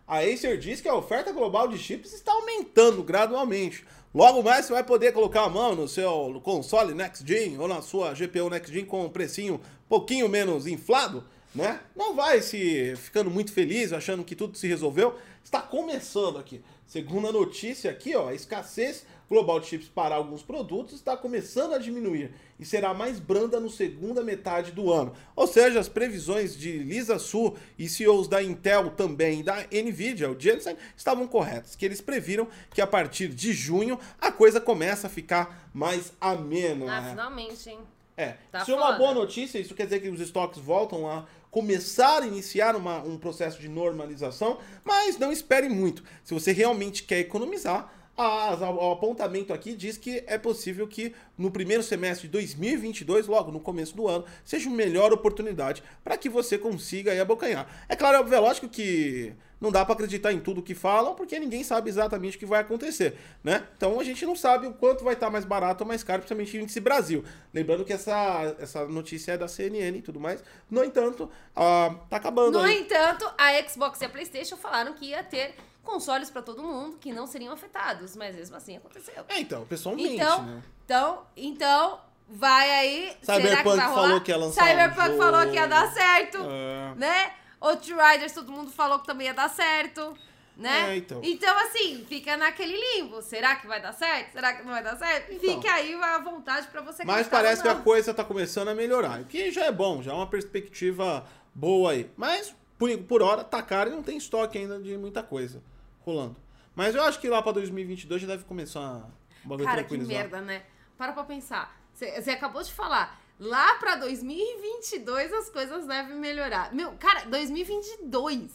A 0.07 0.19
Acer 0.19 0.57
diz 0.57 0.81
que 0.81 0.87
a 0.87 0.95
oferta 0.95 1.31
global 1.31 1.67
de 1.67 1.77
chips 1.77 2.13
está 2.13 2.31
aumentando 2.31 3.03
gradualmente. 3.03 3.85
Logo 4.13 4.43
mais 4.43 4.65
você 4.65 4.73
vai 4.73 4.83
poder 4.83 5.11
colocar 5.11 5.43
a 5.43 5.49
mão 5.49 5.75
no 5.75 5.87
seu 5.87 6.39
console 6.43 6.93
Next 6.93 7.25
Gen 7.25 7.57
ou 7.57 7.67
na 7.67 7.81
sua 7.81 8.13
GPU 8.13 8.49
Next 8.49 8.71
Gen 8.71 8.85
com 8.85 9.05
um 9.05 9.09
precinho 9.09 9.55
um 9.55 9.87
pouquinho 9.89 10.29
menos 10.29 10.67
inflado, 10.67 11.23
né? 11.55 11.79
Não 11.95 12.15
vai 12.15 12.41
se 12.41 12.95
ficando 12.95 13.31
muito 13.31 13.51
feliz, 13.51 13.91
achando 13.91 14.23
que 14.23 14.35
tudo 14.35 14.57
se 14.57 14.67
resolveu. 14.67 15.15
Está 15.43 15.61
começando 15.61 16.37
aqui. 16.37 16.61
Segundo 16.85 17.27
a 17.27 17.31
notícia 17.31 17.89
aqui, 17.89 18.15
ó, 18.15 18.29
a 18.29 18.35
escassez 18.35 19.05
global 19.33 19.61
chips 19.63 19.87
para 19.87 20.13
alguns 20.15 20.43
produtos 20.43 20.93
está 20.93 21.17
começando 21.17 21.73
a 21.73 21.79
diminuir 21.79 22.31
e 22.59 22.65
será 22.65 22.93
mais 22.93 23.19
branda 23.19 23.59
no 23.59 23.69
segunda 23.69 24.21
metade 24.21 24.71
do 24.71 24.93
ano. 24.93 25.13
Ou 25.35 25.47
seja, 25.47 25.79
as 25.79 25.89
previsões 25.89 26.55
de 26.55 26.77
Lisa 26.77 27.17
Su 27.17 27.55
e 27.79 27.89
CEOs 27.89 28.27
da 28.27 28.43
Intel 28.43 28.91
também 28.91 29.39
e 29.39 29.43
da 29.43 29.57
Nvidia, 29.71 30.29
o 30.29 30.39
Jensen, 30.39 30.77
estavam 30.95 31.27
corretas, 31.27 31.75
que 31.75 31.83
eles 31.83 31.99
previram 31.99 32.47
que 32.71 32.79
a 32.81 32.85
partir 32.87 33.29
de 33.29 33.51
junho 33.53 33.99
a 34.21 34.31
coisa 34.31 34.61
começa 34.61 35.07
a 35.07 35.09
ficar 35.09 35.69
mais 35.73 36.13
amena. 36.21 36.85
Ah, 36.97 37.01
né? 37.01 37.09
finalmente, 37.09 37.69
hein? 37.69 37.79
É, 38.15 38.35
Tá 38.51 38.61
isso 38.61 38.69
é 38.71 38.75
uma 38.75 38.85
foda. 38.85 38.97
boa 38.99 39.13
notícia, 39.15 39.57
isso 39.57 39.73
quer 39.73 39.85
dizer 39.85 39.99
que 39.99 40.07
os 40.09 40.21
estoques 40.21 40.61
voltam 40.61 41.09
a 41.09 41.25
começar 41.49 42.21
a 42.21 42.27
iniciar 42.27 42.75
uma- 42.75 42.99
um 43.03 43.17
processo 43.17 43.59
de 43.59 43.67
normalização, 43.67 44.59
mas 44.83 45.17
não 45.17 45.31
espere 45.31 45.67
muito. 45.69 46.03
Se 46.23 46.31
você 46.33 46.51
realmente 46.51 47.03
quer 47.03 47.19
economizar, 47.19 47.91
a- 48.15 48.53
a- 48.53 48.69
o 48.71 48.91
apontamento 48.91 49.51
aqui 49.53 49.75
diz 49.75 49.97
que 49.97 50.23
é 50.27 50.37
possível 50.37 50.87
que 50.87 51.13
no 51.37 51.49
primeiro 51.49 51.81
semestre 51.81 52.27
de 52.27 52.31
2022, 52.33 53.27
logo 53.27 53.51
no 53.51 53.59
começo 53.59 53.95
do 53.95 54.07
ano, 54.07 54.25
seja 54.45 54.67
uma 54.67 54.75
melhor 54.77 55.11
oportunidade 55.11 55.83
para 56.03 56.17
que 56.17 56.29
você 56.29 56.57
consiga 56.57 57.11
aí 57.11 57.19
abocanhar. 57.19 57.67
É 57.89 57.95
claro, 57.95 58.31
é 58.33 58.39
lógico 58.39 58.69
que 58.69 59.33
não 59.59 59.71
dá 59.71 59.85
para 59.85 59.93
acreditar 59.93 60.33
em 60.33 60.39
tudo 60.41 60.61
que 60.61 60.75
falam, 60.75 61.15
porque 61.15 61.39
ninguém 61.39 61.63
sabe 61.63 61.89
exatamente 61.89 62.35
o 62.35 62.39
que 62.39 62.45
vai 62.45 62.59
acontecer, 62.59 63.15
né? 63.43 63.65
Então 63.77 63.97
a 63.99 64.03
gente 64.03 64.25
não 64.25 64.35
sabe 64.35 64.67
o 64.67 64.73
quanto 64.73 65.05
vai 65.05 65.13
estar 65.13 65.29
mais 65.29 65.45
barato 65.45 65.83
ou 65.83 65.87
mais 65.87 66.03
caro, 66.03 66.19
principalmente 66.21 66.57
no 66.57 66.63
índice 66.63 66.81
Brasil. 66.81 67.23
Lembrando 67.53 67.85
que 67.85 67.93
essa, 67.93 68.55
essa 68.59 68.85
notícia 68.85 69.31
é 69.31 69.37
da 69.37 69.47
CNN 69.47 69.97
e 69.97 70.01
tudo 70.01 70.19
mais. 70.19 70.43
No 70.69 70.83
entanto, 70.83 71.31
ah, 71.55 71.95
tá 72.09 72.17
acabando 72.17 72.59
No 72.59 72.65
aí. 72.65 72.79
entanto, 72.81 73.25
a 73.37 73.53
Xbox 73.67 74.01
e 74.01 74.05
a 74.05 74.09
PlayStation 74.09 74.57
falaram 74.57 74.93
que 74.95 75.05
ia 75.05 75.23
ter 75.23 75.55
consoles 75.83 76.29
pra 76.29 76.41
todo 76.41 76.63
mundo 76.63 76.97
que 76.97 77.11
não 77.13 77.27
seriam 77.27 77.53
afetados, 77.53 78.15
mas 78.15 78.35
mesmo 78.35 78.55
assim 78.55 78.77
aconteceu. 78.77 79.23
É, 79.27 79.39
então, 79.39 79.63
o 79.63 79.65
pessoal 79.65 79.95
mente, 79.95 80.15
Então, 80.15 80.43
né? 80.43 80.63
então, 80.85 81.27
então, 81.35 81.99
vai 82.27 82.71
aí. 82.71 83.17
será 83.21 83.37
que 83.41 83.47
Cyberpunk 83.47 83.79
rolar? 83.79 83.93
falou 83.93 84.21
que 84.21 84.31
ia 84.31 84.37
lançar 84.37 84.63
um 84.63 84.67
Cyberpunk 84.67 85.17
falou 85.17 85.39
jogo. 85.41 85.51
que 85.51 85.57
ia 85.57 85.67
dar 85.67 85.91
certo, 85.91 86.37
É. 86.39 86.93
né? 86.95 87.33
Outriders, 87.59 88.31
todo 88.33 88.51
mundo 88.51 88.71
falou 88.71 88.99
que 88.99 89.05
também 89.05 89.27
ia 89.27 89.33
dar 89.33 89.49
certo, 89.49 90.17
né? 90.57 90.93
É, 90.93 90.97
então. 90.97 91.57
assim, 91.59 92.05
fica 92.07 92.35
naquele 92.37 92.75
limbo. 92.75 93.21
Será 93.21 93.55
que 93.55 93.67
vai 93.67 93.81
dar 93.81 93.93
certo? 93.93 94.33
Será 94.33 94.53
que 94.53 94.63
não 94.63 94.71
vai 94.71 94.83
dar 94.83 94.97
certo? 94.97 95.31
Então. 95.31 95.61
Fica 95.61 95.73
aí 95.73 95.93
à 95.93 96.17
vontade 96.19 96.67
pra 96.67 96.81
você 96.81 97.03
Mas 97.05 97.27
parece 97.27 97.61
que 97.61 97.67
a 97.69 97.75
coisa 97.75 98.13
tá 98.13 98.23
começando 98.23 98.67
a 98.69 98.75
melhorar. 98.75 99.21
O 99.21 99.25
que 99.25 99.49
já 99.51 99.65
é 99.65 99.71
bom, 99.71 100.01
já 100.01 100.11
é 100.11 100.15
uma 100.15 100.27
perspectiva 100.27 101.25
boa 101.55 101.91
aí. 101.91 102.09
Mas, 102.17 102.53
por, 102.77 102.89
por 102.99 103.21
hora, 103.21 103.43
tá 103.43 103.61
caro 103.61 103.89
e 103.89 103.93
não 103.93 104.03
tem 104.03 104.17
estoque 104.17 104.57
ainda 104.57 104.77
de 104.79 104.97
muita 104.97 105.23
coisa 105.23 105.61
rolando. 106.03 106.35
Mas 106.75 106.95
eu 106.95 107.03
acho 107.03 107.19
que 107.19 107.27
lá 107.29 107.41
pra 107.41 107.51
2022 107.51 108.21
já 108.21 108.27
deve 108.27 108.43
começar 108.45 108.79
a 108.81 109.47
bagulho 109.47 109.65
Cara, 109.67 109.83
que 109.83 109.97
merda, 109.97 110.41
né? 110.41 110.63
Para 110.97 111.11
pra 111.13 111.23
pensar. 111.23 111.75
Você 111.93 112.31
acabou 112.31 112.61
de 112.63 112.71
falar. 112.73 113.21
Lá 113.39 113.75
pra 113.75 113.95
2022 113.95 115.31
as 115.33 115.49
coisas 115.49 115.85
devem 115.85 116.15
melhorar. 116.15 116.73
Meu, 116.73 116.93
cara, 116.93 117.25
2022. 117.25 118.51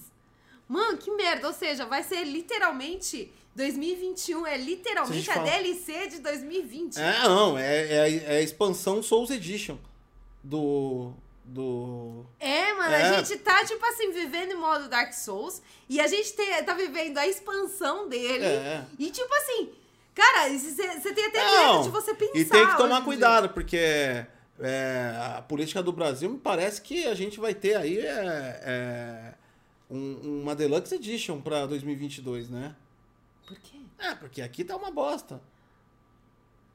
Mano, 0.69 0.99
que 0.99 1.11
merda. 1.13 1.47
Ou 1.47 1.53
seja, 1.53 1.85
vai 1.87 2.03
ser 2.03 2.25
literalmente. 2.25 3.33
2021 3.55 4.47
é 4.47 4.55
a 4.55 4.57
literalmente 4.57 5.29
a, 5.31 5.35
fala- 5.35 5.47
DLC 5.51 6.07
de 6.09 6.19
2020. 6.21 6.97
É, 6.97 7.23
não, 7.25 7.59
é, 7.59 7.93
é, 7.93 8.01
a- 8.01 8.11
é 8.35 8.37
a 8.37 8.41
expansão 8.43 9.03
Souls 9.03 9.31
Edition 9.31 9.77
do. 10.45 11.13
do. 11.45 12.25
É, 12.39 12.68
mano, 12.91 13.05
É. 13.05 13.09
a 13.19 13.23
gente 13.23 13.39
tá, 13.41 13.65
tipo 13.65 13.85
assim, 13.87 14.11
vivendo 14.13 14.53
em 14.53 14.57
modo 14.57 14.89
Dark 14.89 15.13
Souls. 15.13 15.61
E 15.89 16.01
a 16.01 16.07
gente 16.07 16.33
te- 16.35 16.63
tá 16.65 16.75
vivendo 16.75 17.19
a 17.19 17.27
expansão 17.27 18.09
dele. 18.09 18.45
É. 18.45 18.85
E, 18.99 19.11
tipo 19.11 19.33
assim, 19.35 19.71
cara, 20.15 20.49
você 20.51 21.13
tem 21.15 21.27
até 21.27 21.45
Não, 21.45 21.73
medo 21.75 21.85
de 21.85 21.91
você 21.91 22.15
pensar. 22.15 22.39
E 22.39 22.45
tem 22.45 22.67
que 22.67 22.77
tomar 22.77 23.03
cuidado, 23.05 23.49
porque 23.51 24.27
é, 24.61 25.15
a 25.37 25.43
política 25.43 25.83
do 25.83 25.93
Brasil 25.93 26.29
me 26.31 26.39
parece 26.39 26.83
que 26.83 27.07
a 27.07 27.15
gente 27.15 27.39
vai 27.39 27.55
ter 27.55 27.77
aí 27.77 27.99
é, 27.99 28.61
é, 28.65 29.35
um- 29.91 30.41
uma 30.43 30.55
Deluxe 30.55 30.95
Edition 30.97 31.41
pra 31.41 31.65
2022, 31.67 32.49
né? 32.51 32.75
Por 33.47 33.57
quê? 33.59 33.79
É, 33.99 34.15
porque 34.15 34.43
aqui 34.43 34.65
tá 34.65 34.77
uma 34.77 34.91
bosta. 34.91 35.41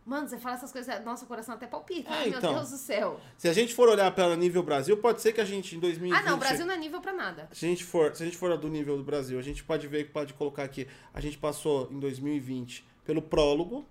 Mano, 0.05 0.27
você 0.27 0.37
fala 0.37 0.55
essas 0.55 0.69
coisas, 0.71 1.01
nosso 1.05 1.25
coração 1.25 1.55
até 1.55 1.65
palpita. 1.65 2.09
É, 2.09 2.13
Ai, 2.13 2.29
Meu 2.29 2.37
então. 2.39 2.53
Deus 2.55 2.71
do 2.71 2.77
céu. 2.77 3.19
Se 3.37 3.47
a 3.47 3.53
gente 3.53 3.73
for 3.73 3.87
olhar 3.87 4.11
pelo 4.13 4.35
nível 4.35 4.61
Brasil, 4.61 4.97
pode 4.97 5.21
ser 5.21 5.31
que 5.31 5.39
a 5.39 5.45
gente 5.45 5.77
em 5.77 5.79
2020... 5.79 6.19
Ah, 6.19 6.23
não, 6.29 6.35
o 6.35 6.39
Brasil 6.39 6.65
não 6.65 6.73
é 6.73 6.77
nível 6.77 6.99
pra 6.99 7.13
nada. 7.13 7.47
Se 7.53 7.65
a 7.65 7.69
gente 7.69 7.85
for, 7.85 8.13
se 8.13 8.21
a 8.21 8.25
gente 8.25 8.35
for 8.37 8.57
do 8.57 8.67
nível 8.67 8.97
do 8.97 9.03
Brasil, 9.03 9.39
a 9.39 9.41
gente 9.41 9.63
pode 9.63 9.87
ver, 9.87 10.11
pode 10.11 10.33
colocar 10.33 10.63
aqui, 10.63 10.87
a 11.13 11.21
gente 11.21 11.37
passou 11.37 11.87
em 11.89 11.99
2020 11.99 12.85
pelo 13.05 13.21
prólogo, 13.21 13.85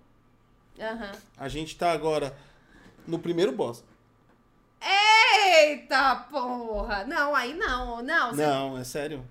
Aham. 0.79 1.11
a 1.35 1.47
gente 1.47 1.75
tá 1.75 1.91
agora 1.91 2.37
no 3.07 3.17
primeiro 3.17 3.51
boss. 3.51 3.83
Eita 4.81 6.15
porra! 6.29 7.05
Não, 7.05 7.33
aí 7.35 7.53
não, 7.53 8.01
não. 8.03 8.29
você- 8.31 8.45
Não, 8.45 8.77
é 8.77 8.83
sério. 8.83 9.25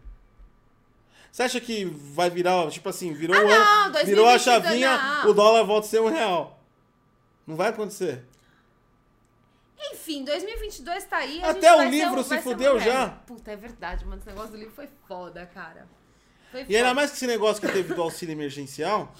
Você 1.30 1.45
acha 1.45 1.61
que 1.61 1.85
vai 1.85 2.28
virar, 2.28 2.68
tipo 2.70 2.89
assim, 2.89 3.12
virou, 3.12 3.37
Ah, 3.37 3.41
não, 3.43 3.51
ano- 3.51 3.93
2022 3.93 4.07
virou 4.07 4.28
a 4.28 4.39
chavinha, 4.39 4.99
não. 4.99 5.30
o 5.30 5.35
dólar 5.35 5.62
volta 5.64 5.87
a 5.87 5.91
ser 5.91 6.01
um 6.01 6.09
real? 6.09 6.59
Não 7.47 7.57
vai 7.57 7.68
acontecer. 7.70 8.24
Enfim, 9.93 10.24
2022 10.24 11.05
tá 11.05 11.18
aí. 11.18 11.43
a 11.43 11.51
Até 11.51 11.61
gente 11.68 11.74
o 11.74 11.78
ser 11.78 11.90
livro 11.90 12.22
se 12.22 12.28
ser 12.28 12.34
uma 12.36 12.43
fudeu 12.43 12.78
já. 12.80 13.09
Puta, 13.26 13.51
é 13.51 13.57
verdade, 13.57 14.05
mano. 14.05 14.18
Esse 14.18 14.26
negócio 14.28 14.51
do 14.53 14.57
livro 14.57 14.72
foi 14.74 14.88
foda, 15.09 15.45
cara. 15.47 15.88
Foi 16.51 16.61
E 16.68 16.76
ainda 16.76 16.88
foda. 16.90 16.95
mais 16.95 17.11
que 17.11 17.16
esse 17.16 17.26
negócio 17.26 17.61
que 17.61 17.72
teve 17.72 17.93
do 17.95 18.01
auxílio 18.03 18.32
emergencial, 18.32 19.12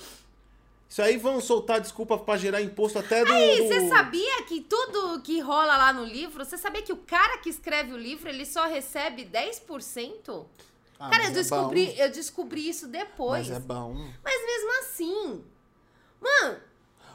isso 0.89 1.03
aí 1.03 1.17
vão 1.17 1.41
soltar 1.41 1.81
desculpa 1.81 2.17
pra 2.17 2.37
gerar 2.37 2.63
imposto 2.63 2.99
até 2.99 3.25
do... 3.25 3.33
Aí, 3.33 3.57
do- 3.59 3.69
você 3.69 3.89
sabia 3.89 4.43
que 4.45 4.61
tudo 4.61 5.21
que 5.23 5.41
rola 5.41 5.77
lá 5.77 5.93
no 5.93 6.05
livro, 6.05 6.45
você 6.45 6.57
sabia 6.57 6.83
que 6.83 6.93
o 6.93 6.99
cara 6.99 7.39
que 7.39 7.49
escreve 7.51 7.93
o 7.93 7.97
livro, 7.97 8.29
ele 8.29 8.47
só 8.47 8.67
recebe 8.67 9.25
10%? 9.25 10.47
Ah, 11.01 11.11
cara, 11.11 11.25
eu 11.25 11.29
é 11.29 11.33
descobri, 11.33 11.87
bom. 11.87 11.93
eu 11.97 12.11
descobri 12.13 12.69
isso 12.69 12.87
depois. 12.87 13.49
Mas 13.49 13.57
é 13.57 13.61
bom. 13.61 13.95
Mas 14.23 14.47
mesmo 14.47 14.79
assim. 14.81 15.45
Mano, 16.21 16.61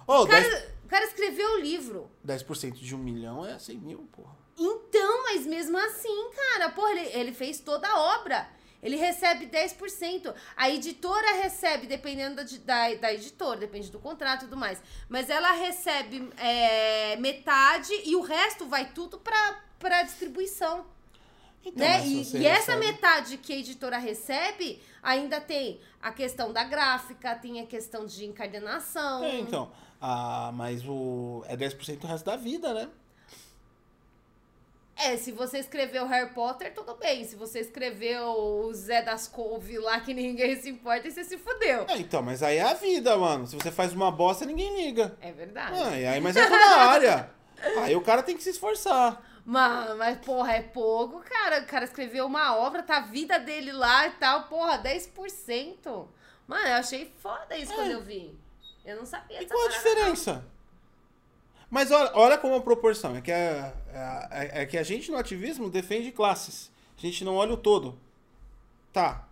Ô, 0.05 0.24
o 0.24 0.28
cara, 0.28 0.43
10%, 0.43 0.66
o 0.88 0.90
cara 0.90 1.04
escreveu 1.04 1.56
o 1.56 1.60
livro. 1.60 2.10
10% 2.26 2.76
de 2.76 2.96
um 2.96 2.98
milhão 2.98 3.46
é 3.46 3.60
100 3.60 3.78
mil, 3.78 4.08
porra. 4.10 4.34
Então, 4.58 5.24
mas 5.26 5.46
mesmo 5.46 5.78
assim, 5.78 6.32
cara, 6.34 6.70
porra, 6.70 6.92
ele, 6.92 7.10
ele 7.14 7.34
fez 7.34 7.60
toda 7.60 7.86
a 7.86 8.16
obra. 8.16 8.48
Ele 8.82 8.96
recebe 8.96 9.48
10%. 9.48 10.34
A 10.56 10.70
editora 10.70 11.44
recebe, 11.44 11.88
dependendo 11.88 12.38
da, 12.38 12.44
da, 12.44 12.96
da 12.96 13.14
editora, 13.14 13.60
depende 13.60 13.92
do 13.92 14.00
contrato 14.00 14.44
e 14.44 14.46
tudo 14.46 14.56
mais. 14.56 14.82
Mas 15.10 15.30
ela 15.30 15.52
recebe 15.52 16.32
é, 16.38 17.18
metade 17.18 17.92
e 18.06 18.16
o 18.16 18.22
resto 18.22 18.66
vai 18.66 18.90
tudo 18.94 19.18
pra, 19.18 19.62
pra 19.78 20.04
distribuição. 20.04 20.86
Então, 21.66 21.86
né? 21.86 22.08
E, 22.08 22.38
e 22.38 22.48
essa 22.48 22.78
metade 22.78 23.36
que 23.36 23.52
a 23.52 23.58
editora 23.58 23.98
recebe, 23.98 24.82
ainda 25.04 25.42
tem 25.42 25.82
a 26.02 26.14
questão 26.14 26.54
da 26.54 26.64
gráfica, 26.64 27.36
tem 27.36 27.60
a 27.60 27.66
questão 27.66 28.06
de 28.06 28.26
encadenação. 28.26 29.26
É, 29.26 29.38
então. 29.38 29.70
Ah, 30.00 30.52
mas 30.54 30.84
o... 30.88 31.43
é 31.48 31.58
10% 31.58 32.00
do 32.00 32.08
resto 32.08 32.26
da 32.26 32.36
vida, 32.36 32.74
né? 32.74 32.89
É, 35.00 35.16
se 35.16 35.32
você 35.32 35.60
escreveu 35.60 36.08
Harry 36.08 36.34
Potter, 36.34 36.74
tudo 36.74 36.95
bem. 36.95 37.24
Se 37.24 37.36
você 37.36 37.60
escreveu 37.60 38.30
o 38.30 38.74
Zé 38.74 39.04
das 39.04 39.28
Couve 39.28 39.78
lá 39.78 40.00
que 40.00 40.12
ninguém 40.12 40.60
se 40.60 40.70
importa, 40.70 41.10
você 41.10 41.24
se 41.24 41.38
fudeu. 41.38 41.86
É, 41.88 41.98
então, 41.98 42.24
mas 42.24 42.41
aí 42.41 42.58
é 42.58 42.64
a 42.64 42.74
vida, 42.74 43.16
mano. 43.16 43.45
Se 43.45 43.56
você 43.56 43.72
faz 43.72 43.93
uma 43.93 44.12
bosta, 44.12 44.43
ninguém 44.43 44.86
liga. 44.86 45.16
É 45.22 45.32
verdade. 45.32 45.80
Ah, 45.80 46.00
e 46.00 46.06
aí, 46.06 46.20
mas 46.20 46.36
é 46.36 46.43
toda 46.48 46.66
a 46.66 46.86
área. 46.88 47.30
Aí 47.84 47.95
o 47.95 48.02
cara 48.02 48.24
tem 48.24 48.36
que 48.36 48.43
se 48.43 48.50
esforçar. 48.50 49.22
Mano, 49.45 49.98
mas 49.98 50.18
porra, 50.18 50.54
é 50.54 50.62
pouco, 50.62 51.22
cara. 51.22 51.62
O 51.62 51.66
cara 51.66 51.86
escreveu 51.86 52.26
uma 52.26 52.58
obra, 52.58 52.82
tá 52.82 52.98
a 52.98 53.02
vida 53.02 53.39
dele 53.39 53.72
lá 53.72 54.08
e 54.08 54.12
tal, 54.12 54.43
porra, 54.43 54.82
10%. 54.82 56.08
Mano, 56.48 56.68
eu 56.68 56.76
achei 56.76 57.14
foda 57.22 57.56
isso 57.56 57.74
quando 57.74 57.91
eu 57.91 58.02
vi. 58.02 58.36
Eu 58.88 58.96
não 58.96 59.06
sabia. 59.06 59.44
E 59.44 59.46
qual 59.46 59.60
a 59.60 59.70
parada, 59.70 59.84
não. 59.90 59.94
diferença? 59.94 60.46
Mas 61.70 61.92
olha, 61.92 62.12
olha 62.14 62.38
como 62.38 62.56
a 62.56 62.62
proporção. 62.62 63.18
É 63.18 63.22
que 63.22 63.32
a, 63.32 63.74
é, 64.32 64.62
é 64.62 64.66
que 64.66 64.78
a 64.78 64.84
gente 64.84 65.12
no 65.12 65.18
ativismo 65.18 65.70
defende 65.70 66.10
classes. 66.12 66.72
A 66.98 67.02
gente 67.02 67.26
não 67.26 67.36
olha 67.36 67.54
o 67.54 67.58
todo. 67.58 68.00
Tá. 68.94 69.28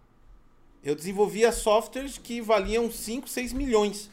Eu 0.83 0.93
desenvolvia 0.93 1.51
softwares 1.53 2.17
que 2.17 2.41
valiam 2.41 2.91
5, 2.91 3.27
6 3.29 3.53
milhões. 3.53 4.11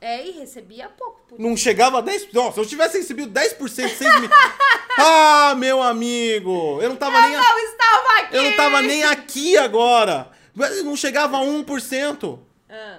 É, 0.00 0.26
e 0.26 0.32
recebia 0.32 0.88
pouco. 0.88 1.20
Por... 1.28 1.38
Não 1.38 1.56
chegava 1.56 2.00
a 2.00 2.02
10%. 2.02 2.32
Nossa, 2.32 2.54
se 2.54 2.60
eu 2.60 2.66
tivesse 2.66 2.98
recebido 2.98 3.32
10%, 3.32 3.68
6 3.68 3.98
mil. 4.20 4.30
Ah, 5.02 5.54
meu 5.56 5.80
amigo! 5.80 6.78
Eu 6.82 6.90
não 6.90 6.96
tava 6.96 7.18
nem. 7.22 7.34
a- 7.34 7.40
Não 7.40 7.58
estava 7.58 8.20
aqui! 8.20 8.36
Eu 8.36 8.42
não 8.42 8.56
tava 8.56 8.82
nem 8.82 9.02
aqui 9.04 9.56
agora. 9.56 10.30
Não 10.84 10.94
chegava 10.96 11.38
a 11.38 11.40
1%. 11.40 12.38
Ah, 12.68 12.98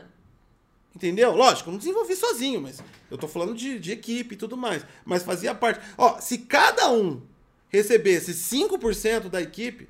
Entendeu? 1.01 1.35
Lógico, 1.35 1.69
eu 1.69 1.71
não 1.71 1.79
desenvolvi 1.79 2.15
sozinho, 2.15 2.61
mas 2.61 2.83
eu 3.09 3.17
tô 3.17 3.27
falando 3.27 3.55
de, 3.55 3.79
de 3.79 3.91
equipe 3.91 4.35
e 4.35 4.37
tudo 4.37 4.55
mais. 4.55 4.85
Mas 5.03 5.23
fazia 5.23 5.55
parte. 5.55 5.83
Ó, 5.97 6.19
se 6.19 6.37
cada 6.37 6.91
um 6.91 7.23
recebesse 7.69 8.33
5% 8.33 9.27
da 9.27 9.41
equipe, 9.41 9.89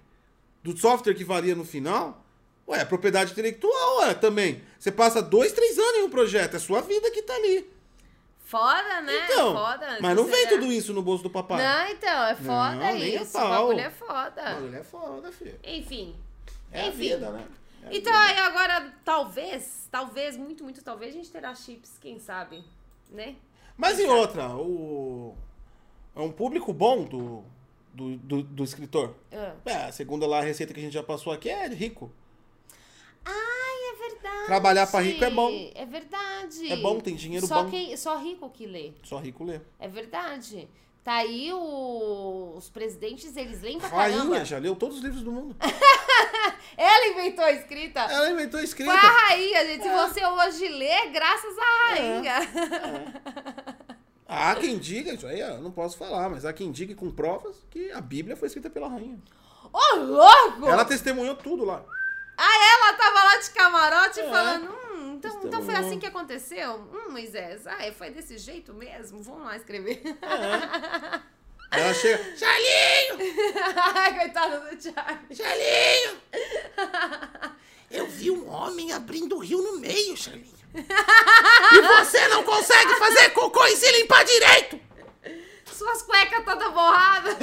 do 0.64 0.78
software 0.78 1.14
que 1.14 1.26
varia 1.26 1.54
no 1.54 1.66
final, 1.66 2.24
Ué, 2.66 2.80
é 2.80 2.86
propriedade 2.86 3.34
intelectual, 3.34 3.98
ué, 4.00 4.14
também. 4.14 4.62
Você 4.80 4.90
passa 4.90 5.22
dois, 5.22 5.52
três 5.52 5.78
anos 5.78 5.96
em 5.98 6.04
um 6.04 6.10
projeto, 6.10 6.56
é 6.56 6.60
sua 6.60 6.80
vida 6.82 7.12
que 7.12 7.22
tá 7.24 7.36
ali. 7.36 7.70
Foda, 8.46 9.02
né? 9.02 9.26
Então, 9.26 9.54
foda. 9.54 9.98
mas 10.00 10.16
não 10.16 10.26
vem 10.26 10.48
tudo 10.48 10.72
isso 10.72 10.94
no 10.94 11.02
bolso 11.02 11.24
do 11.24 11.30
papai. 11.30 11.62
Não, 11.62 11.92
então, 11.94 12.26
é 12.26 12.36
foda 12.36 12.76
Não, 12.76 12.94
nem 12.94 13.18
a 13.18 13.22
isso. 13.22 13.38
O 13.38 13.42
pau. 13.42 13.50
bagulho 13.50 13.80
é 13.80 13.90
foda. 13.90 14.44
Bagulho 14.44 14.76
é 14.78 14.84
foda, 14.84 15.32
filho. 15.32 15.60
Enfim. 15.64 16.16
É 16.72 16.82
a 16.82 16.88
Enfim. 16.88 16.98
vida, 16.98 17.32
né? 17.32 17.44
É 17.84 17.98
Então 17.98 18.14
aí 18.14 18.38
agora, 18.38 18.94
talvez, 19.04 19.88
talvez, 19.92 20.38
muito, 20.38 20.64
muito 20.64 20.84
talvez, 20.84 21.14
a 21.14 21.18
gente 21.18 21.32
terá 21.32 21.54
chips, 21.56 21.98
quem 22.00 22.20
sabe, 22.20 22.64
né? 23.10 23.36
Mas 23.78 24.00
em 24.00 24.08
outra, 24.08 24.56
o... 24.56 25.36
é 26.16 26.20
um 26.20 26.32
público 26.32 26.72
bom 26.72 27.04
do, 27.04 27.44
do, 27.94 28.18
do, 28.18 28.44
do 28.44 28.64
escritor. 28.64 29.16
Ah. 29.32 29.56
É, 29.66 29.92
segundo 29.92 30.26
lá 30.26 30.40
a 30.40 30.44
receita 30.44 30.74
que 30.74 30.80
a 30.80 30.84
gente 30.84 30.94
já 30.94 31.04
passou 31.04 31.34
aqui, 31.34 31.50
é 31.50 31.68
rico. 31.68 32.12
Ai, 33.26 33.94
é 33.94 34.10
verdade. 34.10 34.46
Trabalhar 34.46 34.88
pra 34.88 35.00
rico 35.02 35.24
é 35.24 35.30
bom. 35.30 35.50
É 35.74 35.86
verdade. 35.86 36.72
É 36.72 36.76
bom, 36.78 37.00
tem 37.00 37.16
dinheiro 37.16 37.48
só 37.48 37.64
bom. 37.64 37.70
Quem, 37.70 37.96
só 37.98 38.18
rico 38.18 38.50
que 38.50 38.66
lê. 38.66 38.92
Só 39.04 39.18
rico 39.18 39.44
lê. 39.44 39.60
É 39.80 39.88
verdade. 39.88 40.68
Tá 41.04 41.14
aí 41.16 41.52
o- 41.52 42.54
os 42.56 42.70
presidentes, 42.70 43.36
eles 43.36 43.62
leem 43.62 43.80
pra 43.80 43.90
caramba. 43.90 44.18
Rainha 44.24 44.46
já 44.46 44.58
leu 44.60 44.76
todos 44.76 44.98
os 44.98 45.04
livros 45.04 45.24
do 45.24 45.32
mundo. 45.32 45.56
Ela 46.78 47.08
inventou 47.08 47.44
a 47.44 47.52
escrita. 47.52 48.00
Ela 48.02 48.30
inventou 48.30 48.60
a 48.60 48.64
escrita. 48.64 48.92
Foi 48.92 49.00
a 49.10 49.12
rainha, 49.12 49.66
gente. 49.66 49.84
Se 49.84 49.90
você 49.90 50.26
hoje 50.26 50.68
lê, 50.70 50.86
é 50.88 51.08
graças 51.08 51.56
à 51.58 51.90
rainha. 51.90 52.40
Há 54.28 54.56
quem 54.56 54.78
diga, 54.78 55.12
isso 55.14 55.28
aí 55.28 55.40
eu 55.42 55.60
não 55.60 55.72
posso 55.72 55.98
falar, 55.98 56.30
mas 56.30 56.46
há 56.46 56.54
quem 56.54 56.72
diga 56.72 56.96
com 56.96 57.12
provas 57.12 57.58
que 57.70 57.92
a 57.92 58.00
Bíblia 58.00 58.36
foi 58.38 58.48
escrita 58.48 58.70
pela 58.70 58.88
rainha. 58.88 59.20
Ô, 59.74 59.96
louco! 59.98 60.68
Ela 60.68 60.86
testemunhou 60.86 61.36
tudo 61.36 61.66
lá. 61.66 61.84
Ah, 62.38 62.74
ela 62.74 62.94
tava 62.94 63.24
lá 63.26 63.38
de 63.38 63.50
camarote 63.52 64.20
É. 64.22 64.30
falando, 64.30 64.70
hum, 64.72 64.91
então, 65.30 65.42
então 65.46 65.62
foi 65.62 65.68
Testemunhou. 65.68 65.86
assim 65.88 66.00
que 66.00 66.06
aconteceu? 66.06 66.76
Hum, 66.92 67.12
Moisés, 67.12 67.68
ah, 67.68 67.86
é, 67.86 67.92
foi 67.92 68.10
desse 68.10 68.38
jeito 68.38 68.74
mesmo? 68.74 69.22
Vamos 69.22 69.46
lá 69.46 69.56
escrever. 69.56 70.02
Ela 71.72 71.94
chega. 71.94 72.24
Charlinho! 72.38 73.18
Coitado 74.20 74.76
do 74.76 74.82
Charlie. 74.82 75.36
Charlinho! 75.36 76.22
Eu 77.90 78.08
vi 78.08 78.32
um 78.32 78.50
homem 78.50 78.92
abrindo 78.92 79.36
o 79.36 79.40
rio 79.40 79.62
no 79.62 79.78
meio, 79.80 80.18
Charlinho. 80.18 80.60
E 80.74 81.82
você 81.82 82.28
não 82.30 82.44
consegue 82.44 82.96
fazer 82.96 83.30
cocô 83.32 83.66
e 83.66 83.76
se 83.76 83.92
limpar 84.00 84.24
direito! 84.26 84.80
Suas 85.66 86.02
cuecas 86.04 86.44
todas 86.46 86.74
borradas. 86.74 87.36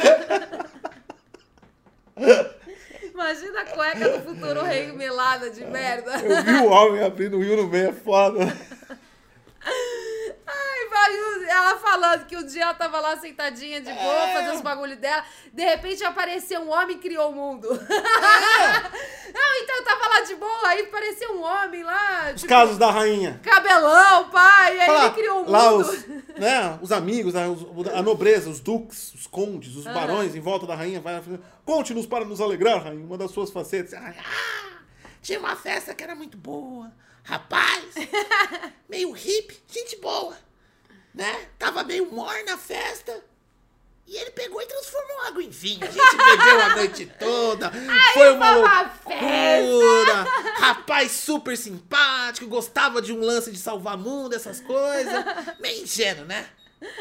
Imagina 3.18 3.62
a 3.62 3.64
cueca 3.64 4.08
do 4.10 4.20
futuro 4.20 4.62
rei 4.62 4.92
melada 4.92 5.50
de 5.50 5.64
merda. 5.64 6.12
Eu 6.20 6.44
vi 6.44 6.52
o 6.52 6.70
homem 6.70 7.02
abrindo 7.02 7.36
o 7.36 7.42
rio 7.42 7.56
no 7.56 7.66
meio, 7.66 7.88
é 7.88 7.92
foda. 7.92 8.46
O- 11.10 11.44
ela 11.48 11.76
falando 11.78 12.26
que 12.26 12.36
um 12.36 12.44
dia 12.44 12.62
ela 12.62 12.74
tava 12.74 13.00
lá 13.00 13.16
sentadinha 13.16 13.80
de 13.80 13.92
boa, 13.92 14.14
É. 14.28 14.32
fazendo 14.34 14.54
os 14.56 14.60
bagulho 14.60 14.96
dela. 14.96 15.24
De 15.52 15.64
repente 15.64 16.04
apareceu 16.04 16.60
um 16.60 16.70
homem 16.70 16.96
e 16.96 17.00
criou 17.00 17.30
o 17.30 17.34
mundo. 17.34 17.68
Não, 19.34 19.54
então 19.62 19.76
eu 19.76 19.84
tava 19.84 20.08
lá 20.08 20.20
de 20.22 20.34
boa, 20.34 20.68
aí 20.68 20.80
apareceu 20.82 21.32
um 21.36 21.42
homem 21.42 21.82
lá, 21.82 22.30
Os 22.34 22.40
tipo, 22.40 22.48
casos 22.48 22.78
da 22.78 22.90
rainha. 22.90 23.40
cabelão, 23.42 24.30
pai, 24.30 24.80
aí 24.80 24.86
Fala, 24.86 25.04
ele 25.06 25.14
criou 25.14 25.36
o 25.36 25.40
mundo. 25.40 25.50
lá 25.52 25.72
os, 25.72 26.06
né, 26.38 26.78
os 26.80 26.90
amigos, 26.92 27.34
a, 27.36 27.44
a 27.44 28.02
nobreza, 28.02 28.48
os 28.48 28.60
duques, 28.60 29.12
os 29.14 29.26
condes, 29.26 29.76
os 29.76 29.84
barões 29.84 30.34
em 30.34 30.40
volta 30.40 30.66
da 30.66 30.74
rainha. 30.74 31.00
Vai 31.00 31.22
Conte-nos 31.64 32.06
para 32.06 32.24
nos 32.24 32.40
alegrar, 32.40 32.82
rainha, 32.82 33.04
uma 33.04 33.18
das 33.18 33.30
suas 33.30 33.50
facetas. 33.50 33.92
Ah, 33.94 34.14
tinha 35.20 35.38
uma 35.38 35.54
festa 35.56 35.94
que 35.94 36.02
era 36.02 36.14
muito 36.14 36.36
boa. 36.38 36.90
Rapaz, 37.22 37.84
meio 38.88 39.10
hippie, 39.12 39.60
gente 39.68 39.96
boa. 40.00 40.34
Né? 41.14 41.46
Tava 41.58 41.84
meio 41.84 42.12
morna 42.12 42.54
a 42.54 42.58
festa. 42.58 43.22
E 44.06 44.16
ele 44.16 44.30
pegou 44.30 44.60
e 44.62 44.66
transformou 44.66 45.20
água 45.26 45.42
em 45.42 45.50
vinho. 45.50 45.86
A 45.86 45.90
gente 45.90 46.16
bebeu 46.16 46.60
a 46.62 46.76
noite 46.76 47.06
toda. 47.18 47.70
foi 48.14 48.32
uma 48.32 48.88
foi 48.88 49.14
uma 49.14 49.58
loucura. 49.58 50.24
Rapaz 50.56 51.12
super 51.12 51.56
simpático, 51.58 52.46
gostava 52.46 53.02
de 53.02 53.12
um 53.12 53.20
lance 53.20 53.50
de 53.50 53.58
salvar 53.58 53.98
mundo, 53.98 54.34
essas 54.34 54.62
coisas. 54.62 55.24
Meio 55.60 55.82
ingênuo, 55.82 56.24
né? 56.24 56.48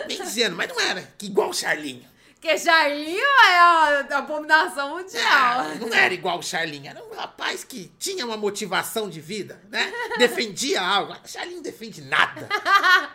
Meio 0.05 0.21
ingênuo, 0.23 0.57
mas 0.57 0.67
não 0.67 0.79
era 0.81 1.01
que 1.17 1.27
igual 1.27 1.49
o 1.49 1.53
Charlinho. 1.53 2.05
Porque 2.39 2.55
Charlinho 2.59 3.19
é 3.19 3.59
a 3.59 4.05
abominação 4.11 4.95
mundial. 4.95 5.23
Ah, 5.25 5.75
não 5.79 5.91
era 5.91 6.13
igual 6.13 6.37
o 6.37 6.43
Charlinho, 6.43 6.87
era 6.87 7.03
um 7.03 7.15
rapaz 7.15 7.63
que 7.63 7.91
tinha 7.97 8.23
uma 8.25 8.37
motivação 8.37 9.09
de 9.09 9.19
vida, 9.19 9.59
né? 9.71 9.91
Defendia 10.19 10.79
algo. 10.81 11.13
O 11.13 11.27
Charlinho 11.27 11.57
não 11.57 11.63
defende 11.63 12.01
nada, 12.01 12.47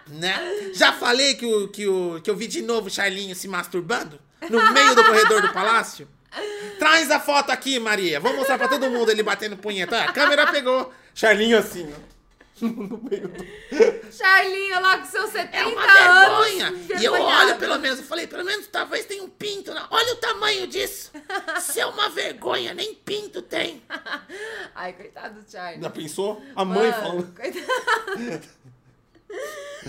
né? 0.08 0.72
Já 0.74 0.92
falei 0.92 1.34
que, 1.34 1.46
o, 1.46 1.68
que, 1.68 1.86
o, 1.86 2.20
que 2.20 2.28
eu 2.28 2.36
vi 2.36 2.48
de 2.48 2.62
novo 2.62 2.88
o 2.88 2.90
Charlinho 2.90 3.34
se 3.36 3.46
masturbando 3.46 4.20
no 4.50 4.72
meio 4.72 4.94
do 4.94 5.04
corredor 5.04 5.40
do 5.40 5.52
palácio. 5.52 6.08
Traz 6.80 7.08
a 7.10 7.20
foto 7.20 7.50
aqui, 7.52 7.78
Maria. 7.78 8.18
Vamos 8.18 8.38
mostrar 8.38 8.58
pra 8.58 8.66
todo 8.66 8.90
mundo 8.90 9.10
ele 9.10 9.22
batendo 9.22 9.56
punheta. 9.56 9.98
Ah, 9.98 10.04
A 10.04 10.12
câmera 10.12 10.50
pegou. 10.50 10.92
Charlinho 11.14 11.58
assim, 11.58 11.88
ó. 11.92 12.12
No 12.60 12.98
meio 13.02 13.28
do... 13.28 14.12
Charlinho 14.12 14.80
lá 14.80 14.98
com 14.98 15.06
seus 15.06 15.30
70 15.30 15.56
É 15.56 15.66
uma 15.66 15.82
anos. 15.82 16.46
vergonha. 16.46 17.00
E 17.00 17.04
eu 17.04 17.12
olho 17.14 17.56
pelo 17.56 17.78
menos, 17.78 17.98
eu 17.98 18.04
falei, 18.04 18.26
pelo 18.26 18.44
menos 18.44 18.66
talvez 18.68 19.06
tenha 19.06 19.22
um 19.22 19.28
pinto. 19.28 19.72
Né? 19.74 19.82
Olha 19.90 20.12
o 20.12 20.16
tamanho 20.16 20.66
disso. 20.66 21.10
Isso 21.58 21.80
é 21.80 21.86
uma 21.86 22.08
vergonha, 22.10 22.74
nem 22.74 22.94
pinto 22.94 23.40
tem. 23.42 23.82
Ai, 24.74 24.92
coitado 24.92 25.40
do 25.40 25.50
Charlie. 25.50 25.82
Já 25.82 25.90
pensou? 25.90 26.42
A 26.54 26.64
mãe 26.64 26.90
Mano, 26.90 27.02
falando. 27.02 27.34
coitado. 27.34 28.48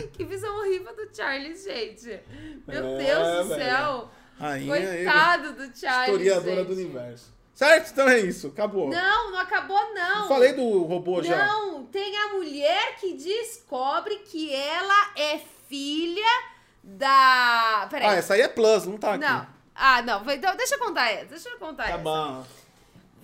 que 0.14 0.24
visão 0.26 0.56
horrível 0.60 0.96
do 0.96 1.16
Charlie, 1.16 1.56
gente. 1.56 2.20
Meu 2.68 2.86
É, 2.86 2.98
Deus 2.98 3.44
do 3.48 3.50
velho. 3.56 3.64
céu. 3.64 4.12
Rainha 4.40 4.76
Coitado 4.76 5.54
do 5.54 5.78
Charlie. 5.78 6.16
historiadora 6.16 6.56
gente. 6.56 6.68
do 6.68 6.74
universo. 6.74 7.33
Certo? 7.54 7.92
Então 7.92 8.10
é 8.10 8.20
isso, 8.20 8.48
acabou. 8.48 8.90
Não, 8.90 9.32
não 9.32 9.40
acabou, 9.40 9.94
não. 9.94 10.28
Falei 10.28 10.54
do 10.54 10.84
robô 10.84 11.22
já. 11.22 11.46
Não, 11.46 11.84
tem 11.86 12.18
a 12.18 12.30
mulher 12.30 12.96
que 13.00 13.14
descobre 13.14 14.16
que 14.26 14.54
ela 14.54 15.12
é 15.16 15.40
filha 15.70 16.42
da. 16.84 17.88
Peraí. 17.90 18.08
Ah, 18.10 18.14
essa 18.16 18.34
aí 18.34 18.42
é 18.42 18.48
Plus, 18.48 18.86
não 18.86 18.98
tá 18.98 19.14
aqui. 19.14 19.24
Não. 19.26 19.48
Ah, 19.76 20.02
não. 20.02 20.22
então, 20.32 20.56
Deixa 20.56 20.76
eu 20.76 20.80
contar 20.80 21.10
essa. 21.12 21.26
Deixa 21.26 21.50
eu 21.50 21.58
contar 21.58 21.84
Tá 21.84 21.90
essa. 21.90 21.98
bom. 22.00 22.46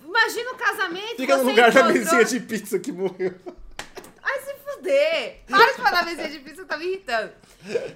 Imagina 0.04 0.52
o 0.52 0.56
casamento. 0.56 1.16
Fica 1.16 1.36
no 1.36 1.44
lugar 1.44 1.70
da 1.72 1.80
encontrou- 1.80 1.98
mesinha 1.98 2.24
de 2.24 2.40
pizza 2.40 2.78
que 2.78 2.90
morreu. 2.92 3.34
Ai, 4.22 4.40
se 4.40 4.54
fuder! 4.54 5.44
Para 5.48 5.72
de 5.72 5.82
falar 5.82 6.04
de 6.04 6.38
pizza, 6.40 6.64
tá 6.64 6.76
me 6.76 6.86
irritando. 6.86 7.32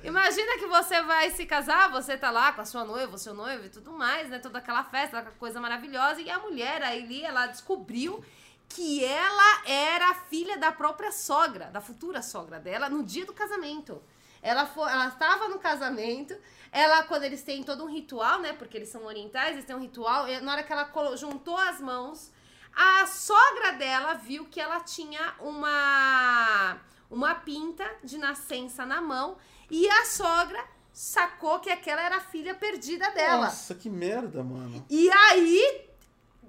Imagina 0.02 0.58
que 0.58 0.66
você 0.66 1.02
vai 1.02 1.30
se 1.30 1.46
casar, 1.46 1.90
você 1.90 2.16
tá 2.16 2.30
lá 2.30 2.52
com 2.52 2.60
a 2.60 2.64
sua 2.64 2.84
noiva, 2.84 3.14
o 3.14 3.18
seu 3.18 3.34
noivo 3.34 3.66
e 3.66 3.68
tudo 3.68 3.92
mais, 3.92 4.28
né? 4.28 4.38
Toda 4.38 4.58
aquela 4.58 4.84
festa, 4.84 5.18
aquela 5.18 5.34
coisa 5.36 5.60
maravilhosa. 5.60 6.20
E 6.20 6.30
a 6.30 6.38
mulher, 6.38 6.82
a 6.82 6.94
Eli, 6.94 7.24
ela 7.24 7.46
descobriu 7.46 8.24
que 8.68 9.04
ela 9.04 9.62
era 9.66 10.14
filha 10.14 10.58
da 10.58 10.72
própria 10.72 11.12
sogra, 11.12 11.66
da 11.66 11.80
futura 11.80 12.22
sogra 12.22 12.58
dela, 12.58 12.88
no 12.88 13.02
dia 13.02 13.24
do 13.24 13.32
casamento. 13.32 14.02
Ela 14.42 14.66
foi, 14.66 14.90
ela 14.90 15.08
estava 15.08 15.48
no 15.48 15.58
casamento, 15.58 16.36
ela, 16.70 17.04
quando 17.04 17.22
eles 17.22 17.42
têm 17.42 17.62
todo 17.62 17.84
um 17.84 17.90
ritual, 17.90 18.40
né? 18.40 18.52
Porque 18.52 18.76
eles 18.76 18.88
são 18.90 19.04
orientais, 19.04 19.52
eles 19.52 19.64
têm 19.64 19.74
um 19.74 19.80
ritual, 19.80 20.28
e 20.28 20.40
na 20.40 20.52
hora 20.52 20.62
que 20.62 20.72
ela 20.72 20.90
juntou 21.16 21.56
as 21.56 21.80
mãos, 21.80 22.30
a 22.76 23.06
sogra 23.06 23.72
dela 23.72 24.14
viu 24.14 24.46
que 24.46 24.60
ela 24.60 24.80
tinha 24.80 25.34
uma 25.40 26.78
uma 27.10 27.34
pinta 27.34 27.88
de 28.02 28.18
nascença 28.18 28.84
na 28.84 29.00
mão 29.00 29.36
e 29.70 29.88
a 29.88 30.04
sogra 30.04 30.62
sacou 30.92 31.60
que 31.60 31.70
aquela 31.70 32.02
era 32.02 32.16
a 32.16 32.20
filha 32.20 32.54
perdida 32.54 33.10
dela. 33.10 33.46
Nossa, 33.46 33.74
que 33.74 33.88
merda, 33.90 34.42
mano. 34.42 34.84
E 34.88 35.10
aí 35.10 35.88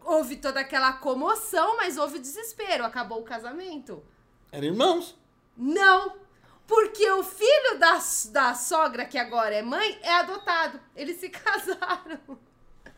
houve 0.04 0.38
toda 0.38 0.60
aquela 0.60 0.94
comoção, 0.94 1.78
mas 1.78 1.98
houve 1.98 2.20
desespero, 2.20 2.86
acabou 2.86 3.20
o 3.22 3.24
casamento. 3.24 4.04
Eram 4.52 4.68
irmãos. 4.68 5.18
Não, 5.58 6.16
porque 6.68 7.10
o 7.12 7.24
filho 7.24 7.80
da, 7.80 8.00
da 8.32 8.54
sogra, 8.54 9.06
que 9.06 9.18
agora 9.18 9.56
é 9.56 9.62
mãe, 9.62 10.00
é 10.02 10.14
adotado. 10.16 10.80
Eles 10.96 11.20
se 11.20 11.30
casaram. 11.30 12.20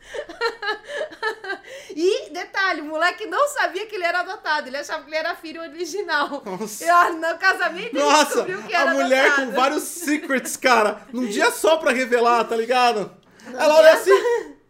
e, 1.94 2.30
detalhe, 2.30 2.80
o 2.80 2.86
moleque 2.86 3.26
não 3.26 3.48
sabia 3.48 3.86
que 3.86 3.94
ele 3.94 4.04
era 4.04 4.20
adotado. 4.20 4.68
Ele 4.68 4.76
achava 4.76 5.02
que 5.02 5.10
ele 5.10 5.16
era 5.16 5.34
filho 5.34 5.60
original. 5.60 6.42
Nossa. 6.44 7.10
No 7.10 7.38
casamento 7.38 7.96
ele 7.96 7.98
Nossa, 8.02 8.24
descobriu 8.24 8.62
que 8.62 8.74
a 8.74 8.80
era 8.80 8.90
mulher 8.92 9.26
adotado. 9.26 9.46
com 9.46 9.52
vários 9.56 9.82
secrets, 9.82 10.56
cara. 10.56 11.02
Num 11.12 11.26
dia 11.26 11.50
só 11.50 11.76
pra 11.76 11.92
revelar, 11.92 12.44
tá 12.44 12.56
ligado? 12.56 13.10
Ela 13.46 13.76
olha 13.76 13.92
assim. 13.92 14.12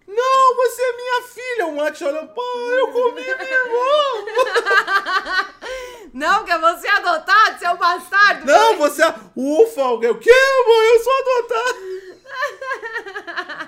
Não, 0.07 0.57
você 0.57 0.83
é 0.83 0.97
minha 0.97 1.23
filha. 1.29 1.67
O 1.67 1.73
moleque 1.73 2.03
olha, 2.05 2.27
pai, 2.27 2.81
eu 2.81 2.89
comi 2.89 3.21
minha 3.21 3.31
irmã. 3.31 3.85
Não, 6.15 6.45
que 6.45 6.57
você 6.57 6.89
é 6.89 6.91
adotado, 6.93 7.59
você 7.59 7.67
é 7.67 7.71
um 7.71 7.77
bastardo. 7.77 8.47
Não, 8.47 8.77
você 8.79 9.05
é. 9.05 9.15
Ufa, 9.37 9.83
alguém. 9.83 10.11
O 10.11 10.19
quê, 10.19 10.31
mãe? 10.67 10.89
Eu 10.89 11.05
sou 11.05 11.13
adotado. 11.19 11.79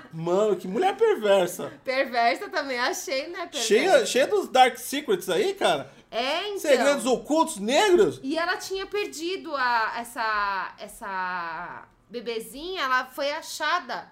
Mano, 0.13 0.55
que 0.55 0.67
mulher 0.67 0.95
perversa. 0.97 1.71
Perversa 1.83 2.49
também, 2.49 2.77
achei, 2.79 3.27
né? 3.27 3.39
Perversa. 3.47 3.67
Cheia, 3.67 4.05
cheia 4.05 4.27
dos 4.27 4.47
Dark 4.49 4.77
Secrets 4.77 5.29
aí, 5.29 5.53
cara. 5.53 5.91
É, 6.09 6.47
então. 6.49 6.59
Segredos 6.59 7.05
ocultos 7.05 7.57
negros? 7.57 8.19
E 8.21 8.37
ela 8.37 8.57
tinha 8.57 8.85
perdido 8.85 9.55
a, 9.55 9.93
essa, 9.97 10.75
essa 10.77 11.87
bebezinha, 12.09 12.83
ela 12.83 13.05
foi 13.05 13.31
achada 13.31 14.11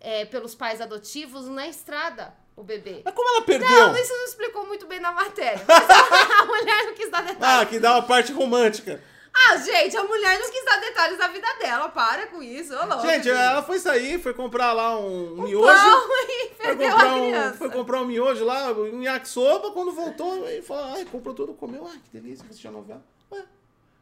é, 0.00 0.24
pelos 0.24 0.54
pais 0.54 0.80
adotivos 0.80 1.46
na 1.46 1.68
estrada, 1.68 2.32
o 2.56 2.62
bebê. 2.62 3.02
Mas 3.04 3.12
como 3.14 3.28
ela 3.28 3.42
perdeu? 3.42 3.68
Não, 3.68 3.96
isso 3.96 4.12
não 4.16 4.24
explicou 4.24 4.66
muito 4.66 4.86
bem 4.86 5.00
na 5.00 5.12
matéria. 5.12 5.60
A, 5.68 6.46
mulher 6.46 6.84
não 6.86 6.94
quis 6.94 7.10
dar 7.10 7.18
Ah, 7.18 7.22
detalhes. 7.22 7.68
que 7.68 7.78
dá 7.78 7.92
uma 7.92 8.02
parte 8.02 8.32
romântica. 8.32 9.02
Ah, 9.36 9.56
gente, 9.56 9.96
a 9.96 10.04
mulher 10.04 10.38
não 10.38 10.50
quis 10.50 10.64
dar 10.64 10.78
detalhes 10.80 11.18
da 11.18 11.26
vida 11.28 11.46
dela. 11.60 11.88
Para 11.88 12.28
com 12.28 12.42
isso, 12.42 12.72
ô 12.74 12.86
louco. 12.86 13.02
Gente, 13.06 13.28
ela 13.28 13.62
foi 13.62 13.78
sair, 13.78 14.20
foi 14.22 14.32
comprar 14.32 14.72
lá 14.72 14.98
um, 14.98 15.32
Um 15.40 15.42
miojo. 15.42 15.66
pão 15.66 16.08
e 16.28 16.50
Foi 16.56 16.76
comprar, 16.76 17.10
a 17.10 17.14
um, 17.16 17.54
foi 17.54 17.70
comprar 17.70 18.00
um 18.00 18.06
miojo 18.06 18.44
lá, 18.44 18.70
um 18.72 19.02
yakisoba, 19.02 19.72
quando 19.72 19.92
voltou, 19.92 20.48
ele 20.48 20.62
falou, 20.62 20.84
ai, 20.94 21.04
comprou 21.04 21.34
tudo, 21.34 21.52
comeu, 21.54 21.86
ai, 21.86 21.98
que 22.04 22.10
delícia, 22.18 22.46
assistiu 22.48 22.70
a 22.70 22.74
novela. 22.74 23.04
Ué, 23.32 23.44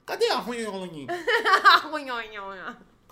cadê 0.05 0.29
a 0.29 0.37
ruim, 0.37 0.65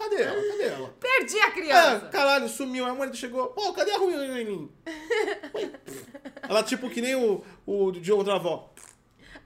Cadê 0.01 0.23
ela? 0.23 0.35
Cadê 0.43 0.63
ela? 0.65 0.95
Perdi 0.99 1.39
a 1.41 1.47
É, 1.47 1.51
criança. 1.51 2.09
caralho, 2.09 2.49
sumiu. 2.49 2.87
Aí 2.87 2.91
a 2.91 2.95
mulher 2.95 3.15
chegou, 3.15 3.49
pô, 3.49 3.71
cadê 3.75 3.93
a 3.93 3.99
ruim? 3.99 4.71
Ela 6.49 6.63
tipo 6.63 6.89
que 6.89 7.03
nem 7.03 7.15
o, 7.15 7.45
o 7.67 7.93
outra 8.13 8.37
avó. 8.37 8.70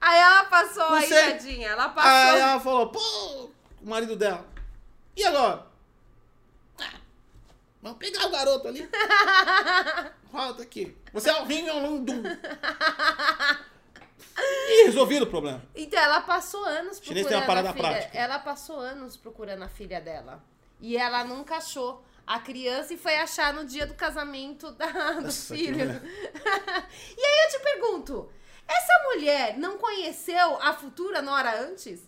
Aí 0.01 0.19
ela 0.21 0.45
passou 0.45 0.83
Não 0.91 0.95
aí, 0.95 1.09
sei. 1.09 1.33
tadinha. 1.33 1.69
Ela 1.69 1.85
Aí 1.87 1.95
passou. 1.95 2.39
ela 2.39 2.61
falou, 2.61 2.89
pô, 2.89 3.51
o 3.83 3.89
marido 3.89 4.17
dela. 4.17 4.47
E 5.17 5.25
agora? 5.25 5.67
Ah, 6.81 6.93
vamos 7.83 7.99
pegar 7.99 8.27
o 8.27 8.31
garoto 8.31 8.69
ali. 8.69 8.89
Volta 10.33 10.63
aqui. 10.63 10.97
Você 11.13 11.31
é 11.31 11.41
o 11.41 11.45
rim 11.45 11.71
Lundum. 11.71 12.23
E 14.69 14.85
resolvido 14.87 15.23
o 15.23 15.27
problema. 15.29 15.63
Então, 15.75 15.99
ela 16.01 16.21
passou 16.21 16.65
anos 16.65 16.99
procurando 16.99 17.29
tem 17.29 17.37
uma 17.37 17.47
parada 17.47 17.71
a 17.71 17.73
filha. 17.73 17.89
prática. 17.89 18.19
Ela 18.19 18.39
passou 18.41 18.81
anos 18.81 19.17
procurando 19.17 19.63
a 19.63 19.69
filha 19.69 20.01
dela. 20.01 20.43
E 20.81 20.97
ela 20.97 21.23
nunca 21.25 21.57
achou 21.59 22.05
a 22.27 22.41
criança 22.41 22.93
e 22.95 22.99
foi 22.99 23.15
achar 23.17 23.53
no 23.55 23.65
dia 23.65 23.87
do 23.87 23.95
casamento 23.95 24.73
da, 24.73 24.87
do 25.13 25.23
Nossa, 25.23 25.55
filho. 25.55 25.79
e 27.17 27.21
aí 27.25 27.45
eu 27.45 27.51
te 27.51 27.59
pergunto, 27.63 28.29
essa 28.69 29.03
mulher 29.05 29.59
não 29.59 29.79
conheceu 29.79 30.57
a 30.61 30.73
futura 30.73 31.21
Nora 31.23 31.63
antes? 31.63 32.01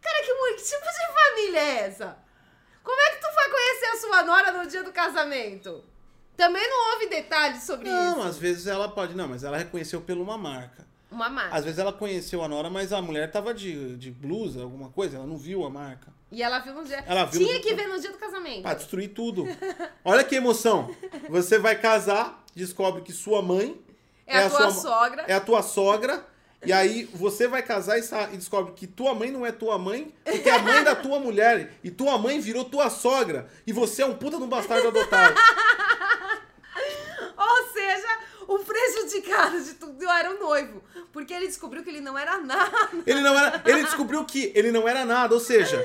Cara, 0.00 0.22
que, 0.22 0.54
que 0.56 0.62
tipo 0.62 0.84
de 0.84 1.14
família 1.14 1.58
é 1.60 1.78
essa? 1.86 2.16
Como 2.82 3.00
é 3.00 3.10
que 3.10 3.16
tu 3.20 3.26
foi 3.34 3.50
conhecer 3.50 3.86
a 3.86 3.96
sua 4.00 4.22
Nora 4.22 4.52
no 4.52 4.66
dia 4.68 4.82
do 4.82 4.92
casamento? 4.92 5.84
Também 6.36 6.66
não 6.70 6.92
houve 6.92 7.08
detalhes 7.08 7.62
sobre 7.64 7.88
Não, 7.90 8.18
isso. 8.20 8.28
às 8.28 8.38
vezes 8.38 8.66
ela 8.66 8.88
pode. 8.88 9.14
Não, 9.14 9.26
mas 9.28 9.42
ela 9.42 9.56
reconheceu 9.58 10.00
por 10.00 10.16
uma 10.16 10.38
marca. 10.38 10.86
Uma 11.10 11.28
marca. 11.28 11.56
Às 11.56 11.64
vezes 11.64 11.78
ela 11.78 11.92
conheceu 11.92 12.42
a 12.44 12.48
Nora, 12.48 12.70
mas 12.70 12.92
a 12.92 13.02
mulher 13.02 13.30
tava 13.30 13.52
de, 13.52 13.96
de 13.96 14.10
blusa, 14.10 14.62
alguma 14.62 14.88
coisa, 14.90 15.16
ela 15.16 15.26
não 15.26 15.36
viu 15.36 15.64
a 15.64 15.70
marca. 15.70 16.12
E 16.30 16.42
ela 16.42 16.58
viu 16.60 16.74
no 16.74 16.84
dia. 16.84 17.02
Ela 17.06 17.24
viu 17.24 17.40
no 17.40 17.46
Tinha 17.46 17.60
dia- 17.60 17.70
que 17.70 17.74
ver 17.74 17.88
no 17.88 17.98
dia 18.00 18.12
do 18.12 18.18
casamento. 18.18 18.62
Pra 18.62 18.74
destruir 18.74 19.08
tudo. 19.08 19.44
Olha 20.04 20.22
que 20.22 20.36
emoção. 20.36 20.94
Você 21.28 21.58
vai 21.58 21.76
casar, 21.80 22.44
descobre 22.54 23.02
que 23.02 23.12
sua 23.12 23.42
mãe 23.42 23.82
É 24.28 24.44
a 24.44 24.50
tua 24.50 24.70
sua- 24.70 24.82
sogra. 24.82 25.24
É 25.26 25.34
a 25.34 25.40
tua 25.40 25.62
sogra. 25.62 26.24
E 26.64 26.72
aí 26.72 27.04
você 27.14 27.46
vai 27.46 27.62
casar 27.62 27.98
e, 27.98 28.36
descobre 28.36 28.72
que 28.72 28.84
tua 28.86 29.14
mãe 29.14 29.30
não 29.30 29.46
é 29.46 29.52
tua 29.52 29.78
mãe, 29.78 30.12
porque 30.24 30.48
é 30.48 30.54
a 30.54 30.58
mãe 30.58 30.82
da 30.82 30.94
tua 30.96 31.18
mulher. 31.20 31.72
E 31.84 31.90
tua 31.90 32.18
mãe 32.18 32.40
virou 32.40 32.64
tua 32.64 32.90
sogra. 32.90 33.48
E 33.66 33.72
você 33.72 34.02
é 34.02 34.06
um 34.06 34.14
puta 34.14 34.36
de 34.38 34.42
um 34.42 34.48
bastardo 34.48 34.88
adotado. 34.88 35.34
Ou 37.36 37.68
seja, 37.72 38.08
o 38.48 38.58
prejudicado 38.58 39.60
de 39.62 39.74
tudo 39.74 40.08
era 40.10 40.34
o 40.34 40.38
noivo. 40.40 40.82
Porque 41.12 41.32
ele 41.32 41.46
descobriu 41.46 41.82
que 41.82 41.90
ele 41.90 42.00
não 42.00 42.18
era 42.18 42.38
nada. 42.38 42.88
Ele 43.06 43.20
não 43.20 43.38
era. 43.38 43.62
Ele 43.64 43.82
descobriu 43.84 44.24
que 44.24 44.52
ele 44.54 44.72
não 44.72 44.88
era 44.88 45.04
nada. 45.04 45.34
Ou 45.34 45.40
seja, 45.40 45.80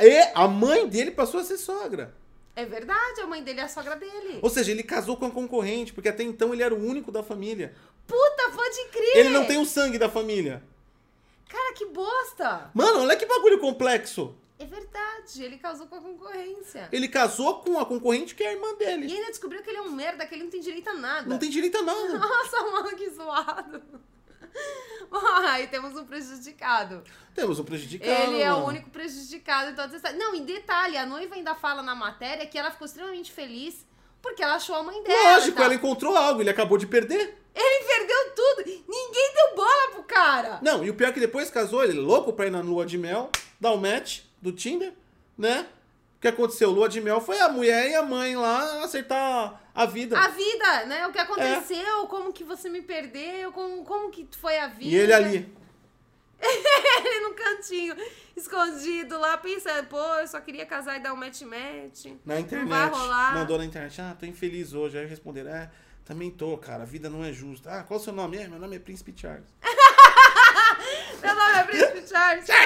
e 0.00 0.30
a 0.34 0.48
mãe 0.48 0.88
dele 0.88 1.10
passou 1.10 1.40
a 1.40 1.44
ser 1.44 1.58
sogra. 1.58 2.14
É 2.56 2.64
verdade, 2.64 3.20
a 3.20 3.26
mãe 3.26 3.42
dele 3.42 3.60
é 3.60 3.64
a 3.64 3.68
sogra 3.68 3.96
dele. 3.96 4.38
Ou 4.42 4.50
seja, 4.50 4.70
ele 4.70 4.82
casou 4.82 5.16
com 5.16 5.26
a 5.26 5.30
concorrente, 5.30 5.92
porque 5.92 6.08
até 6.08 6.22
então 6.22 6.52
ele 6.52 6.62
era 6.62 6.74
o 6.74 6.84
único 6.84 7.10
da 7.12 7.22
família. 7.22 7.74
Puta, 8.06 8.50
pode 8.54 8.88
crer! 8.90 9.16
Ele 9.18 9.28
não 9.30 9.44
tem 9.46 9.58
o 9.58 9.64
sangue 9.64 9.98
da 9.98 10.08
família. 10.08 10.62
Cara, 11.48 11.72
que 11.74 11.86
bosta! 11.86 12.70
Mano, 12.74 13.00
olha 13.02 13.16
que 13.16 13.26
bagulho 13.26 13.58
complexo. 13.58 14.34
É 14.58 14.64
verdade, 14.66 15.42
ele 15.42 15.56
casou 15.56 15.86
com 15.86 15.94
a 15.94 16.00
concorrência. 16.02 16.88
Ele 16.92 17.08
casou 17.08 17.60
com 17.60 17.78
a 17.78 17.86
concorrente 17.86 18.34
que 18.34 18.42
é 18.42 18.48
a 18.48 18.52
irmã 18.52 18.68
E 18.72 18.76
dele. 18.76 19.12
ainda 19.12 19.28
descobriu 19.28 19.62
que 19.62 19.70
ele 19.70 19.78
é 19.78 19.82
um 19.82 19.90
merda, 19.92 20.26
que 20.26 20.34
ele 20.34 20.44
não 20.44 20.50
tem 20.50 20.60
direito 20.60 20.90
a 20.90 20.94
nada. 20.94 21.26
Não 21.28 21.38
tem 21.38 21.48
direito 21.48 21.78
a 21.78 21.82
nada. 21.82 22.12
Nossa, 22.18 22.62
mano, 22.70 22.94
que 22.96 23.08
zoado. 23.08 23.82
Aí 25.50 25.66
temos 25.66 25.96
um 25.96 26.04
prejudicado. 26.04 27.02
Temos 27.34 27.58
um 27.58 27.64
prejudicado. 27.64 28.32
Ele 28.32 28.40
é 28.40 28.52
o 28.52 28.64
único 28.64 28.90
prejudicado 28.90 29.70
em 29.70 29.74
todas 29.74 29.94
essas. 29.94 30.16
Não, 30.16 30.34
em 30.34 30.44
detalhe, 30.44 30.96
a 30.96 31.04
noiva 31.04 31.34
ainda 31.34 31.54
fala 31.54 31.82
na 31.82 31.94
matéria 31.94 32.46
que 32.46 32.58
ela 32.58 32.70
ficou 32.70 32.86
extremamente 32.86 33.32
feliz 33.32 33.86
porque 34.22 34.42
ela 34.42 34.54
achou 34.54 34.76
a 34.76 34.82
mãe 34.82 35.02
dela. 35.02 35.34
Lógico, 35.34 35.56
tal. 35.56 35.64
ela 35.64 35.74
encontrou 35.74 36.16
algo, 36.16 36.40
ele 36.40 36.50
acabou 36.50 36.78
de 36.78 36.86
perder. 36.86 37.38
Ele 37.54 37.84
perdeu 37.84 38.34
tudo. 38.34 38.66
Ninguém 38.66 39.32
deu 39.34 39.56
bola 39.56 39.90
pro 39.92 40.02
cara. 40.04 40.58
Não, 40.62 40.84
e 40.84 40.90
o 40.90 40.94
pior 40.94 41.08
é 41.08 41.12
que 41.12 41.20
depois 41.20 41.50
casou, 41.50 41.82
ele 41.82 41.98
é 41.98 42.00
louco 42.00 42.32
pra 42.32 42.46
ir 42.46 42.50
na 42.50 42.60
lua 42.60 42.86
de 42.86 42.96
mel, 42.96 43.30
dar 43.58 43.72
o 43.72 43.78
match 43.78 44.20
do 44.40 44.52
Tinder, 44.52 44.92
né? 45.36 45.66
O 46.20 46.20
que 46.20 46.28
aconteceu? 46.28 46.70
Lua 46.70 46.86
de 46.86 47.00
mel 47.00 47.18
foi 47.18 47.40
a 47.40 47.48
mulher 47.48 47.88
e 47.88 47.94
a 47.94 48.02
mãe 48.02 48.36
lá 48.36 48.84
acertar 48.84 49.58
a 49.74 49.86
vida. 49.86 50.18
A 50.18 50.28
vida, 50.28 50.84
né? 50.84 51.06
O 51.06 51.12
que 51.12 51.18
aconteceu, 51.18 52.06
como 52.08 52.30
que 52.30 52.44
você 52.44 52.68
me 52.68 52.82
perdeu, 52.82 53.50
como, 53.52 53.82
como 53.86 54.10
que 54.10 54.28
foi 54.36 54.58
a 54.58 54.66
vida. 54.66 54.90
E 54.90 54.96
ele 54.96 55.14
ali. 55.14 55.60
Ele 56.42 57.20
no 57.20 57.34
cantinho, 57.34 57.94
escondido 58.34 59.18
lá, 59.18 59.36
pensando, 59.36 59.86
pô, 59.88 59.98
eu 59.98 60.26
só 60.26 60.40
queria 60.40 60.64
casar 60.64 60.96
e 60.96 61.00
dar 61.00 61.12
um 61.12 61.16
match-match. 61.16 62.06
Na 62.24 62.40
internet. 62.40 62.68
Não 62.68 62.68
vai 62.68 62.88
rolar. 62.88 63.34
Mandou 63.34 63.58
na 63.58 63.64
internet. 63.64 64.00
Ah, 64.00 64.16
tô 64.18 64.24
infeliz 64.24 64.72
hoje. 64.72 64.98
Aí 64.98 65.06
responderam, 65.06 65.50
é, 65.50 65.70
também 66.04 66.30
tô, 66.30 66.56
cara. 66.56 66.82
A 66.82 66.86
vida 66.86 67.10
não 67.10 67.22
é 67.22 67.32
justa. 67.32 67.70
Ah, 67.70 67.82
qual 67.82 67.98
é 67.98 68.00
o 68.00 68.04
seu 68.04 68.12
nome? 68.12 68.38
É, 68.38 68.48
meu 68.48 68.58
nome 68.58 68.76
é 68.76 68.78
Príncipe 68.78 69.12
Charles. 69.14 69.46
Meu 71.22 71.34
nome 71.34 71.58
é 71.58 71.64
Príncipe 71.64 72.08
Charles. 72.08 72.46
Meu 72.48 72.56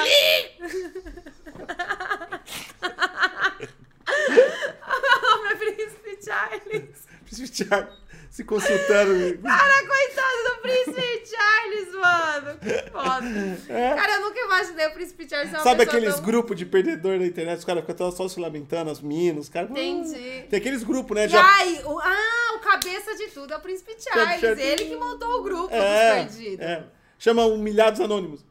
nome 5.22 5.48
é 5.50 5.54
Príncipe 5.56 6.18
Charles. 6.34 7.06
Príncipe 7.24 7.64
Charles 7.64 7.94
se 8.30 8.44
consultando. 8.44 9.38
Cara, 9.42 9.86
coitado 9.86 10.54
do 10.56 10.62
Príncipe 10.62 11.22
Charles, 11.30 11.94
mano. 11.94 12.58
Que 12.58 12.90
foda. 12.90 13.94
Cara, 13.96 14.12
eu 14.14 14.20
nunca 14.22 14.40
imaginei 14.40 14.86
o 14.88 14.92
Príncipe 14.92 15.28
Charles 15.28 15.50
ser 15.50 15.56
uma 15.56 15.60
É. 15.60 15.64
Sabe 15.64 15.82
aqueles 15.84 16.14
tão... 16.16 16.24
grupos 16.24 16.56
de 16.56 16.66
perdedor 16.66 17.18
na 17.18 17.26
internet? 17.26 17.58
Os 17.58 17.64
caras 17.64 17.84
ficam 17.84 18.10
só 18.10 18.28
se 18.28 18.40
lamentando, 18.40 18.90
as 18.90 19.00
meninas, 19.00 19.44
os 19.44 19.48
caras. 19.48 19.70
Entendi. 19.70 20.46
Tem 20.50 20.58
aqueles 20.58 20.82
grupos, 20.82 21.16
né? 21.16 21.26
E 21.26 21.28
Já... 21.28 21.42
ai, 21.42 21.80
o, 21.84 21.98
ah, 22.00 22.56
o 22.56 22.58
cabeça 22.60 23.14
de 23.14 23.28
tudo 23.28 23.52
é 23.54 23.56
o 23.56 23.60
Príncipe 23.60 23.94
Charles. 23.98 24.40
Charles. 24.40 24.58
Ele 24.58 24.84
que 24.86 24.96
montou 24.96 25.40
o 25.40 25.42
grupo 25.42 25.72
É, 25.74 26.24
dos 26.24 26.34
perdidos. 26.34 26.66
é. 26.66 26.84
Chama 27.18 27.46
Humilhados 27.46 28.00
Anônimos. 28.00 28.44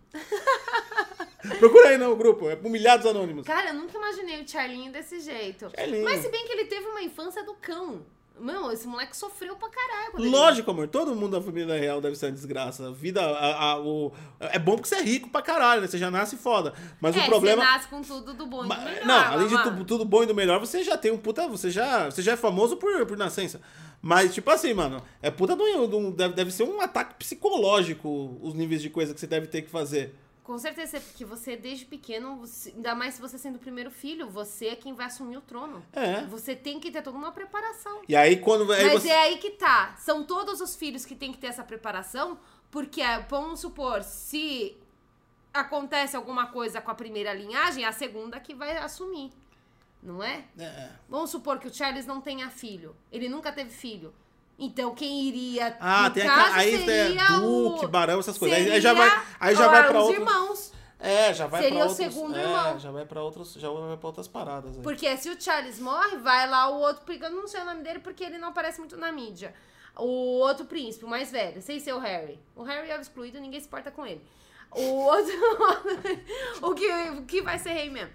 Procura 1.60 1.90
aí 1.90 1.98
no 1.98 2.16
grupo, 2.16 2.50
é 2.50 2.56
Humilhados 2.64 3.06
Anônimos. 3.06 3.46
Cara, 3.46 3.70
eu 3.70 3.74
nunca 3.74 3.98
imaginei 3.98 4.42
o 4.42 4.48
Charlinho 4.48 4.92
desse 4.92 5.20
jeito. 5.20 5.70
Charlinho. 5.76 6.04
Mas 6.04 6.22
se 6.22 6.30
bem 6.30 6.46
que 6.46 6.52
ele 6.54 6.66
teve 6.66 6.86
uma 6.88 7.02
infância 7.02 7.44
do 7.44 7.54
cão. 7.56 8.02
Meu, 8.40 8.72
esse 8.72 8.88
moleque 8.88 9.16
sofreu 9.16 9.56
pra 9.56 9.70
caralho. 9.70 10.12
quando 10.12 10.24
ele- 10.24 10.32
Lógico, 10.36 10.72
amor, 10.72 10.88
todo 10.88 11.16
mundo 11.16 11.38
da 11.38 11.42
família 11.42 11.78
real 11.80 12.02
deve 12.02 12.16
ser 12.16 12.26
uma 12.26 12.32
desgraça. 12.32 12.88
A 12.88 12.92
vida, 12.92 13.22
a- 13.22 13.74
a- 13.74 13.80
o... 13.80 14.12
é 14.40 14.58
bom 14.58 14.74
porque 14.76 14.90
você 14.90 14.96
é 14.96 15.02
rico 15.04 15.30
pra 15.30 15.42
caralho, 15.44 15.82
né? 15.82 15.88
Você 15.88 16.00
já 16.00 16.10
nasce 16.10 16.36
foda. 16.36 16.74
Mas 17.00 17.16
é, 17.16 17.20
o 17.22 17.26
problema. 17.28 17.62
você 17.64 17.70
nasce 17.72 17.88
com 17.90 18.02
tudo 18.02 18.34
do 18.34 18.48
bom 18.48 18.66
e 18.66 18.68
do 18.70 18.76
melhor. 18.76 19.06
Não, 19.06 19.16
além 19.34 19.48
de 19.48 19.62
tudo, 19.64 19.86
tudo 19.86 20.04
bom 20.04 20.24
e 20.24 20.26
do 20.26 20.34
melhor, 20.34 20.60
você 20.60 20.82
já 20.82 20.98
tem 20.98 21.12
um 21.12 21.18
puta. 21.18 21.48
Você 21.48 21.70
já, 21.70 22.10
você 22.10 22.24
já 22.24 22.32
é 22.32 22.36
famoso 22.36 22.76
por, 22.78 23.06
por 23.06 23.16
nascença. 23.16 23.62
Mas, 24.02 24.34
tipo 24.34 24.50
assim, 24.50 24.74
mano, 24.74 25.02
é 25.22 25.30
puta 25.30 25.56
do, 25.56 25.88
do- 25.88 26.12
deve, 26.12 26.34
deve 26.34 26.52
ser 26.52 26.64
um 26.64 26.82
ataque 26.82 27.14
psicológico 27.14 28.38
os 28.42 28.56
níveis 28.56 28.82
de 28.82 28.90
coisa 28.90 29.14
que 29.14 29.20
você 29.20 29.28
deve 29.28 29.46
ter 29.46 29.62
que 29.62 29.70
fazer. 29.70 30.16
Com 30.44 30.58
certeza, 30.58 31.00
porque 31.00 31.24
você 31.24 31.56
desde 31.56 31.86
pequeno, 31.86 32.36
você- 32.38 32.72
ainda 32.72 32.94
mais 32.94 33.14
se 33.14 33.22
você 33.22 33.38
sendo 33.38 33.56
o 33.56 33.60
primeiro 33.60 33.90
filho, 33.90 34.30
você 34.30 34.68
é 34.68 34.76
quem 34.76 34.94
vai 34.94 35.06
assumir 35.06 35.38
o 35.38 35.42
trono. 35.42 35.84
É. 35.94 36.26
Você 36.26 36.54
tem 36.54 36.82
que 36.82 36.92
ter 36.92 37.02
toda 37.02 37.18
uma 37.18 37.32
preparação. 37.32 38.02
E 38.10 38.16
aí 38.16 38.38
quando. 38.38 38.70
Aí 38.74 38.84
Mas 38.86 39.02
você... 39.02 39.10
é 39.10 39.22
aí 39.22 39.38
que 39.38 39.52
tá. 39.52 39.96
São 39.98 40.24
todos 40.26 40.60
os 40.60 40.76
filhos 40.76 41.06
que 41.06 41.16
têm 41.16 41.32
que 41.32 41.38
ter 41.38 41.48
essa 41.48 41.64
preparação, 41.64 42.38
porque, 42.70 43.02
é, 43.02 43.20
vamos 43.20 43.62
supor, 43.62 44.04
se 44.04 44.78
acontece 45.54 46.16
alguma 46.18 46.48
coisa 46.48 46.82
com 46.82 46.92
a 46.92 46.96
primeira 46.96 47.34
linhagem, 47.34 47.86
é 47.86 47.88
a 47.88 47.92
segunda 47.94 48.40
que 48.40 48.54
vai 48.54 48.76
assumir. 48.78 49.32
Não 50.02 50.22
é? 50.22 50.44
É. 50.60 50.90
Vamos 51.08 51.30
supor 51.30 51.58
que 51.58 51.68
o 51.68 51.74
Charles 51.74 52.06
não 52.06 52.20
tenha 52.20 52.50
filho. 52.50 52.94
Ele 53.10 53.30
nunca 53.30 53.50
teve 53.52 53.70
filho. 53.70 54.14
Então, 54.58 54.94
quem 54.94 55.24
iria. 55.24 55.76
Ah, 55.80 56.10
tem 56.10 56.24
caso, 56.24 56.42
aquela. 56.42 56.56
Aí 56.58 56.86
seria 56.86 57.28
Duque, 57.40 57.86
o- 57.86 57.88
Barão, 57.90 58.20
essas 58.20 58.38
coisas. 58.38 58.58
Aí, 58.58 58.72
aí 58.72 58.82
já 58.82 58.94
seria, 58.96 59.10
vai, 59.10 59.26
aí 59.40 59.56
já 59.56 59.68
vai 59.68 59.88
pra 59.88 60.00
os 60.00 60.06
outro. 60.08 60.22
irmãos. 60.22 60.74
É, 61.00 61.34
já 61.34 61.48
vai 61.48 61.64
Seria 61.64 61.80
pra 61.80 61.86
o 61.86 61.90
outros, 61.90 62.14
segundo 62.14 62.38
é, 62.38 62.42
irmão. 62.42 62.80
já 62.80 62.92
vai 62.92 63.06
pra 63.06 63.22
outros, 63.22 63.54
já 63.56 63.70
vai 63.70 63.98
pra 63.98 64.08
outras 64.08 64.28
paradas. 64.28 64.78
aí. 64.78 64.82
Porque 64.84 65.18
se 65.18 65.30
o 65.30 65.42
Charles 65.42 65.78
morre, 65.80 66.16
vai 66.18 66.48
lá 66.50 66.70
o 66.70 66.80
outro 66.80 67.04
príncipe. 67.04 67.26
Eu 67.26 67.32
não 67.36 67.46
sei 67.48 67.60
o 67.62 67.66
nome 67.66 67.84
dele 67.84 68.00
porque 68.00 68.24
ele 68.24 68.38
não 68.38 68.50
aparece 68.50 68.80
muito 68.80 68.96
na 68.96 69.12
mídia. 69.12 69.54
O 69.98 70.40
outro 70.40 70.66
príncipe, 70.66 71.04
o 71.04 71.08
mais 71.10 71.30
velho, 71.30 71.62
sem 71.62 71.78
ser 71.80 71.94
o 71.94 72.00
Harry. 72.00 72.40
O 72.56 72.64
Harry 72.64 72.90
é 72.90 72.98
o 72.98 73.02
excluído, 73.02 73.38
ninguém 73.42 73.60
se 73.60 73.68
importa 73.68 73.92
com 73.92 74.06
ele. 74.06 74.22
O 74.72 74.82
outro. 74.82 75.34
o, 76.62 76.74
que, 76.74 76.90
o 77.18 77.26
que 77.26 77.42
vai 77.42 77.60
ser 77.60 77.74
rei 77.74 77.90
mesmo. 77.90 78.10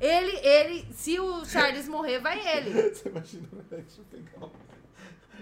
Ele, 0.00 0.34
ele, 0.38 0.86
se 0.94 1.20
o 1.20 1.44
Charles 1.44 1.86
morrer, 1.86 2.18
vai 2.18 2.40
ele. 2.56 2.70
Você 2.94 3.08
imagina, 3.10 3.46
velho, 3.68 3.82
deixa 3.84 4.00
eu 4.00 4.04
pegar. 4.06 4.48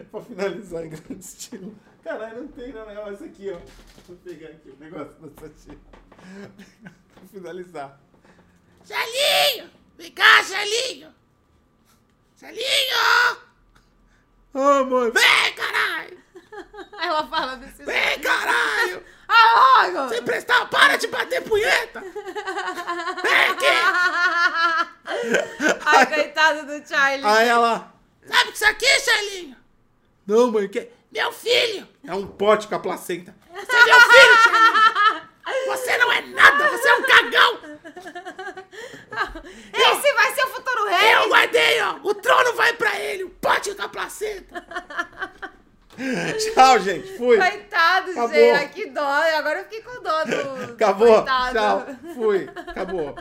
Pra 0.11 0.21
finalizar 0.23 0.85
em 0.85 0.91
grande 0.91 1.25
estilo. 1.25 1.77
Caralho, 2.03 2.43
não 2.43 2.49
tem 2.49 2.73
não, 2.73 2.95
não, 2.95 3.13
esse 3.13 3.25
aqui, 3.25 3.51
ó. 3.51 3.59
Vou 4.07 4.17
pegar 4.19 4.49
aqui 4.49 4.71
o 4.71 4.77
negócio 4.79 5.15
da 5.21 5.49
Sachi. 5.49 5.79
Pra 6.83 7.27
finalizar. 7.31 8.01
Gelinho! 8.85 9.71
Vem 9.99 10.11
cá, 10.13 10.43
Gelinho! 10.43 11.15
Gelinho! 12.37 13.37
Ô, 14.55 14.85
mãe, 14.85 15.11
Vem, 15.13 15.55
caralho! 15.55 16.19
Ela 17.01 17.27
fala 17.29 17.57
desse 17.57 17.85
jeito. 17.85 17.91
Vem, 17.91 18.21
caralho! 18.21 19.05
Ah, 19.29 19.87
logo! 19.87 20.09
Sem 20.09 20.23
prestar, 20.23 20.67
para 20.71 20.97
de 20.97 21.07
bater 21.07 21.43
punheta! 21.43 22.01
Vem 22.01 23.45
aqui! 23.51 23.67
Ai, 25.85 26.07
coitado 26.07 26.67
do 26.67 26.89
Charlie. 26.89 27.27
Aí 27.27 27.49
ela. 27.49 27.93
Sabe 28.27 28.43
o 28.43 28.53
que 28.53 28.57
isso 28.57 28.65
aqui, 28.65 29.01
Gelinho? 29.01 29.60
Não, 30.31 30.52
mãe, 30.52 30.69
que. 30.69 30.89
Meu 31.11 31.32
filho! 31.32 31.89
É 32.07 32.15
um 32.15 32.24
pote 32.24 32.69
com 32.69 32.77
a 32.77 32.78
placenta. 32.78 33.35
Você 33.52 33.77
é 33.77 33.85
meu 33.85 33.98
filho, 34.11 34.36
Gelinho! 34.44 35.66
Você 35.66 35.98
não 35.98 36.12
é 36.12 36.20
nada, 36.20 36.69
você 36.69 36.89
é 36.89 36.94
um 36.94 37.02
cagão! 37.02 37.59
Esse 39.74 40.12
vai 40.15 40.32
ser 40.32 40.44
o 40.44 40.48
futuro 40.51 40.86
rei! 40.86 41.15
Eu 41.16 41.28
guardei, 41.28 41.81
ó! 41.82 41.97
O 42.05 42.15
trono 42.15 42.52
vai 42.55 42.73
pra 42.74 42.97
ele, 43.01 43.24
o 43.24 43.31
pote 43.31 43.74
com 43.74 43.82
a 43.82 43.89
placenta! 43.89 44.65
Tchau, 46.55 46.78
gente. 46.78 47.19
Fui. 47.19 47.36
Coitado, 47.36 48.12
Acabou. 48.12 48.28
gente. 48.28 48.57
Ai, 48.57 48.69
que 48.69 48.86
dó. 48.86 49.02
Agora 49.36 49.59
eu 49.59 49.65
fiquei 49.65 49.82
com 49.82 50.01
dó 50.01 50.24
do. 50.24 50.73
Acabou. 50.73 51.24
Tchau. 51.24 51.86
Fui. 52.15 52.48
Acabou. 52.69 53.15